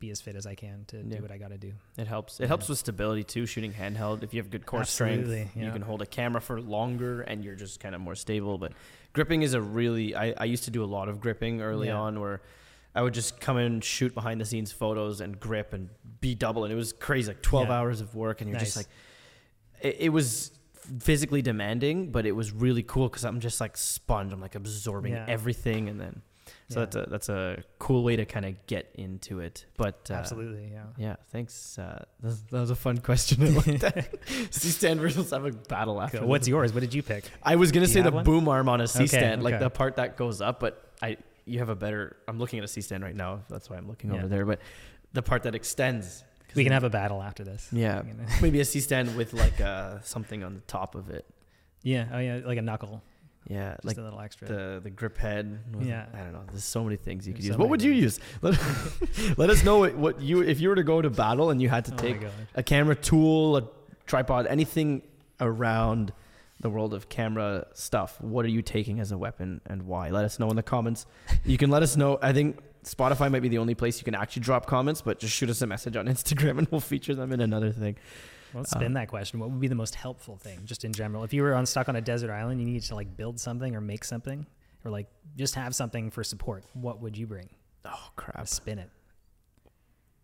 be 0.00 0.10
as 0.10 0.20
fit 0.20 0.36
as 0.36 0.44
I 0.46 0.54
can 0.54 0.84
to 0.88 0.98
Yeah. 0.98 1.16
do 1.16 1.22
what 1.22 1.30
I 1.32 1.38
got 1.38 1.48
to 1.48 1.56
do. 1.56 1.72
it 1.96 2.06
helps. 2.06 2.38
It 2.38 2.42
Yeah. 2.42 2.48
helps 2.48 2.68
with 2.68 2.76
stability 2.78 3.24
too. 3.24 3.46
Shooting 3.46 3.72
handheld, 3.72 4.22
if 4.22 4.34
you 4.34 4.42
have 4.42 4.50
good 4.50 4.66
core 4.66 4.80
Absolutely, 4.80 5.46
strength, 5.46 5.56
you 5.56 5.72
can 5.72 5.80
hold 5.80 6.02
a 6.02 6.06
camera 6.06 6.42
for 6.42 6.60
longer, 6.60 7.22
and 7.22 7.42
you're 7.42 7.54
just 7.54 7.80
kind 7.80 7.94
of 7.94 8.02
more 8.02 8.14
stable. 8.16 8.58
But 8.58 8.72
gripping 9.14 9.40
is 9.40 9.54
a 9.54 9.62
really. 9.62 10.14
I, 10.14 10.34
I 10.36 10.44
used 10.44 10.64
to 10.64 10.70
do 10.70 10.84
a 10.84 10.90
lot 10.96 11.08
of 11.08 11.20
gripping 11.22 11.62
early 11.62 11.86
Yeah. 11.86 11.98
on, 12.00 12.20
where 12.20 12.42
I 12.94 13.02
would 13.02 13.14
just 13.14 13.40
come 13.40 13.58
in, 13.58 13.80
shoot 13.80 14.14
behind 14.14 14.40
the 14.40 14.44
scenes 14.44 14.70
photos, 14.72 15.20
and 15.20 15.38
grip 15.40 15.72
and 15.72 15.88
be 16.20 16.34
double, 16.34 16.64
and 16.64 16.72
it 16.72 16.76
was 16.76 16.92
crazy, 16.92 17.28
like 17.28 17.42
twelve 17.42 17.68
Yeah. 17.68 17.78
hours 17.78 18.00
of 18.00 18.14
work, 18.14 18.40
and 18.40 18.48
you're 18.50 18.58
just 18.60 18.76
like, 18.76 18.86
it, 19.82 19.96
it 20.00 20.08
was 20.10 20.52
physically 21.00 21.42
demanding, 21.42 22.10
but 22.12 22.26
it 22.26 22.32
was 22.32 22.52
really 22.52 22.82
cool 22.82 23.08
because 23.08 23.24
I'm 23.24 23.40
just 23.40 23.60
like 23.60 23.76
sponge. 23.76 24.32
I'm 24.32 24.40
like 24.40 24.54
absorbing 24.54 25.12
Yeah. 25.12 25.24
everything, 25.28 25.88
and 25.88 26.00
then 26.00 26.22
so 26.68 26.80
Yeah. 26.80 26.84
that's 26.84 26.96
a 26.96 27.06
that's 27.10 27.28
a 27.30 27.62
cool 27.78 28.04
way 28.04 28.16
to 28.16 28.24
kind 28.26 28.44
of 28.46 28.66
get 28.66 28.90
into 28.94 29.40
it. 29.40 29.64
But 29.76 30.08
uh, 30.10 30.14
Absolutely, 30.14 30.70
yeah. 30.72 30.84
yeah, 30.96 31.16
thanks. 31.30 31.78
Uh, 31.78 32.04
that, 32.20 32.26
was, 32.28 32.42
that 32.44 32.60
was 32.60 32.70
a 32.70 32.76
fun 32.76 32.98
question. 32.98 33.42
I 33.46 33.48
like 33.48 33.80
that. 33.80 34.08
C 34.50 34.68
stand 34.68 35.00
versus 35.00 35.30
have 35.30 35.44
a 35.46 35.50
battle 35.52 36.00
after. 36.00 36.18
Cool. 36.18 36.28
What's 36.28 36.46
yours? 36.46 36.72
What 36.72 36.80
did 36.80 36.94
you 36.94 37.02
pick? 37.02 37.24
I 37.42 37.56
was 37.56 37.72
gonna 37.72 37.86
Do 37.86 37.92
say 37.92 38.02
the 38.02 38.10
one? 38.12 38.24
boom 38.24 38.46
arm 38.48 38.68
on 38.68 38.80
a 38.80 38.86
C 38.86 39.00
Okay, 39.00 39.06
stand, 39.08 39.42
like 39.42 39.58
the 39.58 39.70
part 39.70 39.96
that 39.96 40.16
goes 40.16 40.40
up, 40.40 40.60
but 40.60 40.92
I 41.02 41.16
you 41.46 41.58
have 41.58 41.68
a 41.68 41.74
better. 41.76 42.16
I'm 42.28 42.38
looking 42.38 42.58
at 42.58 42.64
a 42.64 42.68
C 42.68 42.80
stand 42.80 43.02
right 43.04 43.14
now. 43.16 43.40
That's 43.48 43.68
why 43.70 43.76
I'm 43.76 43.88
looking 43.88 44.10
Yeah. 44.10 44.18
over 44.18 44.28
there. 44.28 44.44
But 44.46 44.60
the 45.12 45.22
part 45.22 45.42
that 45.44 45.54
extends. 45.54 46.24
We 46.54 46.62
can 46.62 46.72
have 46.72 46.84
a 46.84 46.90
battle 46.90 47.20
after 47.20 47.42
this. 47.42 47.68
yeah, 47.72 48.02
maybe 48.40 48.60
a 48.60 48.64
C 48.72 48.78
stand 48.80 49.16
with 49.16 49.32
like 49.32 49.60
uh, 49.60 50.00
something 50.02 50.44
on 50.44 50.54
the 50.54 50.60
top 50.60 50.94
of 50.94 51.10
it. 51.10 51.26
Yeah. 51.82 52.06
Oh 52.12 52.18
yeah, 52.18 52.40
like 52.44 52.58
a 52.58 52.62
knuckle. 52.62 53.02
Yeah, 53.50 53.72
Just 53.74 53.84
like 53.84 53.98
a 53.98 54.00
little 54.00 54.20
extra. 54.20 54.48
the 54.48 54.80
the 54.84 54.88
grip 54.90 55.18
head. 55.18 55.58
with- 55.74 55.86
Yeah. 55.86 56.06
I 56.14 56.18
don't 56.18 56.32
know. 56.32 56.44
There's 56.48 56.64
so 56.64 56.82
many 56.84 56.96
things 56.96 57.26
you 57.26 57.34
could 57.34 57.42
There's 57.42 57.48
use. 57.48 57.54
so 57.56 57.60
What 57.60 57.68
would 57.70 57.82
you 57.82 57.92
use? 57.92 58.18
Let, 58.42 58.58
let 59.36 59.50
us 59.50 59.62
know 59.64 59.78
what, 59.80 59.94
what 59.96 60.20
you 60.22 60.42
if 60.42 60.60
you 60.60 60.68
were 60.70 60.76
to 60.76 60.82
go 60.84 61.02
to 61.02 61.10
battle 61.10 61.50
and 61.50 61.60
you 61.60 61.68
had 61.68 61.84
to 61.86 61.92
oh 61.92 61.96
take 61.96 62.18
a 62.54 62.62
camera 62.62 62.94
tool, 62.94 63.56
a 63.58 63.68
tripod, 64.06 64.46
anything 64.46 65.02
around 65.40 66.12
the 66.64 66.70
world 66.70 66.94
of 66.94 67.08
camera 67.10 67.66
stuff. 67.74 68.18
What 68.22 68.44
are 68.46 68.48
you 68.48 68.62
taking 68.62 68.98
as 68.98 69.12
a 69.12 69.18
weapon 69.18 69.60
and 69.66 69.82
why? 69.82 70.08
Let 70.08 70.24
us 70.24 70.38
know 70.38 70.48
in 70.48 70.56
the 70.56 70.62
comments. 70.62 71.04
You 71.44 71.58
can 71.58 71.70
let 71.70 71.82
us 71.82 71.94
know. 71.94 72.18
I 72.22 72.32
think 72.32 72.58
Spotify 72.84 73.30
might 73.30 73.42
be 73.42 73.48
the 73.50 73.58
only 73.58 73.74
place 73.74 73.98
you 73.98 74.04
can 74.04 74.14
actually 74.14 74.40
drop 74.42 74.64
comments, 74.66 75.02
but 75.02 75.18
just 75.18 75.34
shoot 75.34 75.50
us 75.50 75.60
a 75.60 75.66
message 75.66 75.94
on 75.94 76.06
Instagram 76.14 76.56
and 76.58 76.66
we'll 76.70 76.80
feature 76.80 77.14
them 77.14 77.32
in 77.32 77.40
another 77.42 77.70
thing. 77.70 77.96
Well, 78.54 78.62
let's 78.62 78.70
spin 78.70 78.86
Um, 78.88 78.92
that 78.94 79.08
question. 79.08 79.40
What 79.40 79.50
would 79.50 79.60
be 79.60 79.68
the 79.68 79.74
most 79.74 79.94
helpful 79.94 80.36
thing, 80.38 80.60
just 80.64 80.84
in 80.86 80.92
general? 80.94 81.22
If 81.22 81.34
you 81.34 81.42
were 81.42 81.54
on 81.54 81.66
stuck 81.66 81.90
on 81.90 81.96
a 81.96 82.00
desert 82.00 82.30
island, 82.32 82.60
you 82.60 82.66
needed 82.66 82.84
to 82.84 82.94
like 82.94 83.14
build 83.14 83.38
something 83.38 83.76
or 83.76 83.82
make 83.82 84.04
something, 84.04 84.46
or 84.86 84.90
like 84.90 85.06
just 85.36 85.54
have 85.56 85.74
something 85.74 86.10
for 86.10 86.24
support. 86.24 86.64
What 86.72 87.02
would 87.02 87.18
you 87.18 87.26
bring? 87.26 87.50
Oh 87.84 88.08
crap! 88.16 88.48
Spin 88.48 88.78
it. 88.78 88.88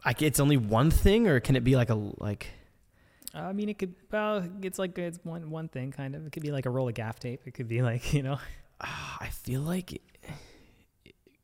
Like 0.06 0.22
it's 0.22 0.40
only 0.40 0.56
one 0.56 0.90
thing, 0.90 1.28
or 1.28 1.38
can 1.40 1.56
it 1.56 1.64
be 1.64 1.76
like 1.76 1.90
a 1.90 1.94
like? 1.94 2.46
I 3.32 3.52
mean, 3.52 3.68
it 3.68 3.78
could. 3.78 3.94
Well, 4.10 4.44
it's 4.62 4.78
like 4.78 4.98
it's 4.98 5.18
one 5.22 5.50
one 5.50 5.68
thing 5.68 5.92
kind 5.92 6.14
of. 6.16 6.26
It 6.26 6.32
could 6.32 6.42
be 6.42 6.50
like 6.50 6.66
a 6.66 6.70
roll 6.70 6.88
of 6.88 6.94
gaff 6.94 7.18
tape. 7.20 7.42
It 7.46 7.54
could 7.54 7.68
be 7.68 7.82
like 7.82 8.12
you 8.14 8.22
know. 8.22 8.38
Ah, 8.80 9.18
I 9.20 9.28
feel 9.28 9.60
like 9.60 10.00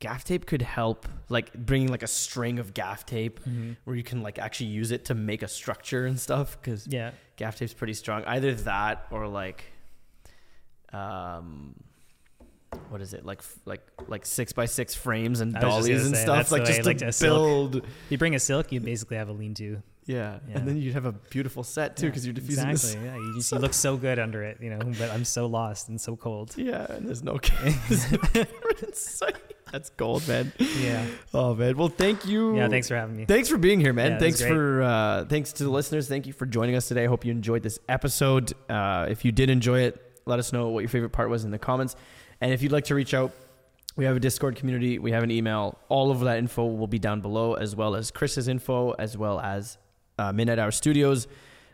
gaff 0.00 0.24
tape 0.24 0.46
could 0.46 0.62
help, 0.62 1.06
like 1.28 1.52
bringing 1.54 1.88
like 1.88 2.02
a 2.02 2.06
string 2.06 2.58
of 2.58 2.74
gaff 2.74 3.06
tape 3.06 3.40
where 3.84 3.94
you 3.96 4.02
can 4.02 4.22
like 4.22 4.38
actually 4.38 4.66
use 4.66 4.90
it 4.90 5.04
to 5.06 5.14
make 5.14 5.42
a 5.42 5.48
structure 5.48 6.06
and 6.06 6.18
stuff. 6.18 6.58
Because 6.60 6.86
Yeah. 6.86 7.12
gaff 7.36 7.56
tape's 7.58 7.72
pretty 7.74 7.94
strong. 7.94 8.24
Either 8.24 8.54
that 8.54 9.06
or 9.10 9.28
like, 9.28 9.64
um, 10.92 11.74
what 12.88 13.00
is 13.00 13.14
it 13.14 13.24
like? 13.24 13.42
Like 13.64 13.82
like 14.08 14.26
six 14.26 14.52
by 14.52 14.66
six 14.66 14.94
frames 14.94 15.40
and 15.40 15.54
dollies 15.54 16.06
and 16.06 16.16
say, 16.16 16.22
stuff. 16.22 16.50
Like 16.50 16.64
just 16.64 16.84
like 16.84 16.98
to 16.98 17.08
a 17.08 17.12
silk. 17.12 17.72
build. 17.72 17.86
You 18.10 18.18
bring 18.18 18.34
a 18.34 18.40
silk, 18.40 18.72
you 18.72 18.80
basically 18.80 19.16
have 19.16 19.28
a 19.28 19.32
lean-to. 19.32 19.82
Yeah. 20.06 20.38
Yeah. 20.48 20.58
and 20.58 20.68
then 20.68 20.76
you'd 20.76 20.94
have 20.94 21.04
a 21.04 21.12
beautiful 21.12 21.64
set 21.64 21.96
too 21.96 22.06
because 22.06 22.24
you're 22.24 22.32
diffusing 22.32 22.68
this. 22.68 22.94
exactly. 22.94 23.08
Yeah, 23.08 23.16
you, 23.16 23.34
just, 23.36 23.52
you 23.52 23.58
look 23.58 23.74
so 23.74 23.96
good 23.96 24.18
under 24.18 24.42
it, 24.44 24.58
you 24.60 24.70
know. 24.70 24.78
But 24.98 25.10
I'm 25.10 25.24
so 25.24 25.46
lost 25.46 25.88
and 25.88 26.00
so 26.00 26.16
cold. 26.16 26.54
Yeah, 26.56 26.86
and 26.90 27.06
there's 27.06 27.22
no 27.22 27.38
there's 27.88 28.04
camera 28.06 28.46
in 28.82 28.92
sight. 28.94 29.36
That's 29.72 29.90
gold, 29.90 30.26
man. 30.28 30.52
Yeah. 30.80 31.04
Oh 31.34 31.54
man. 31.54 31.76
Well, 31.76 31.88
thank 31.88 32.24
you. 32.24 32.56
Yeah. 32.56 32.68
Thanks 32.68 32.88
for 32.88 32.94
having 32.94 33.16
me. 33.16 33.24
Thanks 33.24 33.48
for 33.48 33.58
being 33.58 33.80
here, 33.80 33.92
man. 33.92 34.12
Yeah, 34.12 34.18
thanks 34.18 34.40
for 34.40 34.82
uh, 34.82 35.24
thanks 35.24 35.52
to 35.54 35.64
the 35.64 35.70
listeners. 35.70 36.08
Thank 36.08 36.26
you 36.26 36.32
for 36.32 36.46
joining 36.46 36.76
us 36.76 36.86
today. 36.88 37.04
I 37.04 37.06
hope 37.08 37.24
you 37.24 37.32
enjoyed 37.32 37.62
this 37.62 37.78
episode. 37.88 38.52
Uh, 38.68 39.06
if 39.10 39.24
you 39.24 39.32
did 39.32 39.50
enjoy 39.50 39.80
it, 39.80 40.00
let 40.24 40.38
us 40.38 40.52
know 40.52 40.68
what 40.68 40.80
your 40.80 40.88
favorite 40.88 41.10
part 41.10 41.30
was 41.30 41.44
in 41.44 41.50
the 41.50 41.58
comments. 41.58 41.96
And 42.40 42.52
if 42.52 42.62
you'd 42.62 42.72
like 42.72 42.84
to 42.84 42.94
reach 42.94 43.12
out, 43.12 43.32
we 43.96 44.04
have 44.04 44.14
a 44.16 44.20
Discord 44.20 44.56
community. 44.56 44.98
We 44.98 45.10
have 45.10 45.22
an 45.24 45.30
email. 45.30 45.78
All 45.88 46.10
of 46.10 46.20
that 46.20 46.38
info 46.38 46.66
will 46.66 46.86
be 46.86 46.98
down 46.98 47.20
below, 47.20 47.54
as 47.54 47.74
well 47.74 47.96
as 47.96 48.10
Chris's 48.10 48.46
info, 48.46 48.92
as 48.92 49.16
well 49.16 49.40
as 49.40 49.78
uh, 50.18 50.32
Midnight 50.32 50.58
Hour 50.58 50.70
Studios 50.70 51.26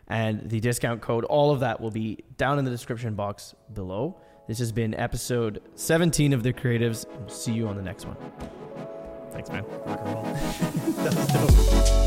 and 0.07 0.49
the 0.49 0.59
discount 0.59 1.01
code. 1.01 1.23
All 1.25 1.51
of 1.51 1.61
that 1.61 1.79
will 1.79 1.91
be 1.91 2.19
down 2.37 2.59
in 2.59 2.65
the 2.65 2.71
description 2.71 3.15
box 3.15 3.55
below. 3.73 4.17
This 4.47 4.59
has 4.59 4.71
been 4.71 4.93
episode 4.95 5.61
17 5.75 6.33
of 6.33 6.43
The 6.43 6.51
Creatives. 6.51 7.05
See 7.31 7.53
you 7.53 7.67
on 7.67 7.75
the 7.77 7.81
next 7.81 8.05
one. 8.05 8.17
Thanks, 9.31 9.49
man. 9.49 9.63
Rock 9.85 9.99
and 10.03 10.13
roll. 10.13 10.23
That 11.03 11.15
was 11.15 11.27
the 11.27 12.02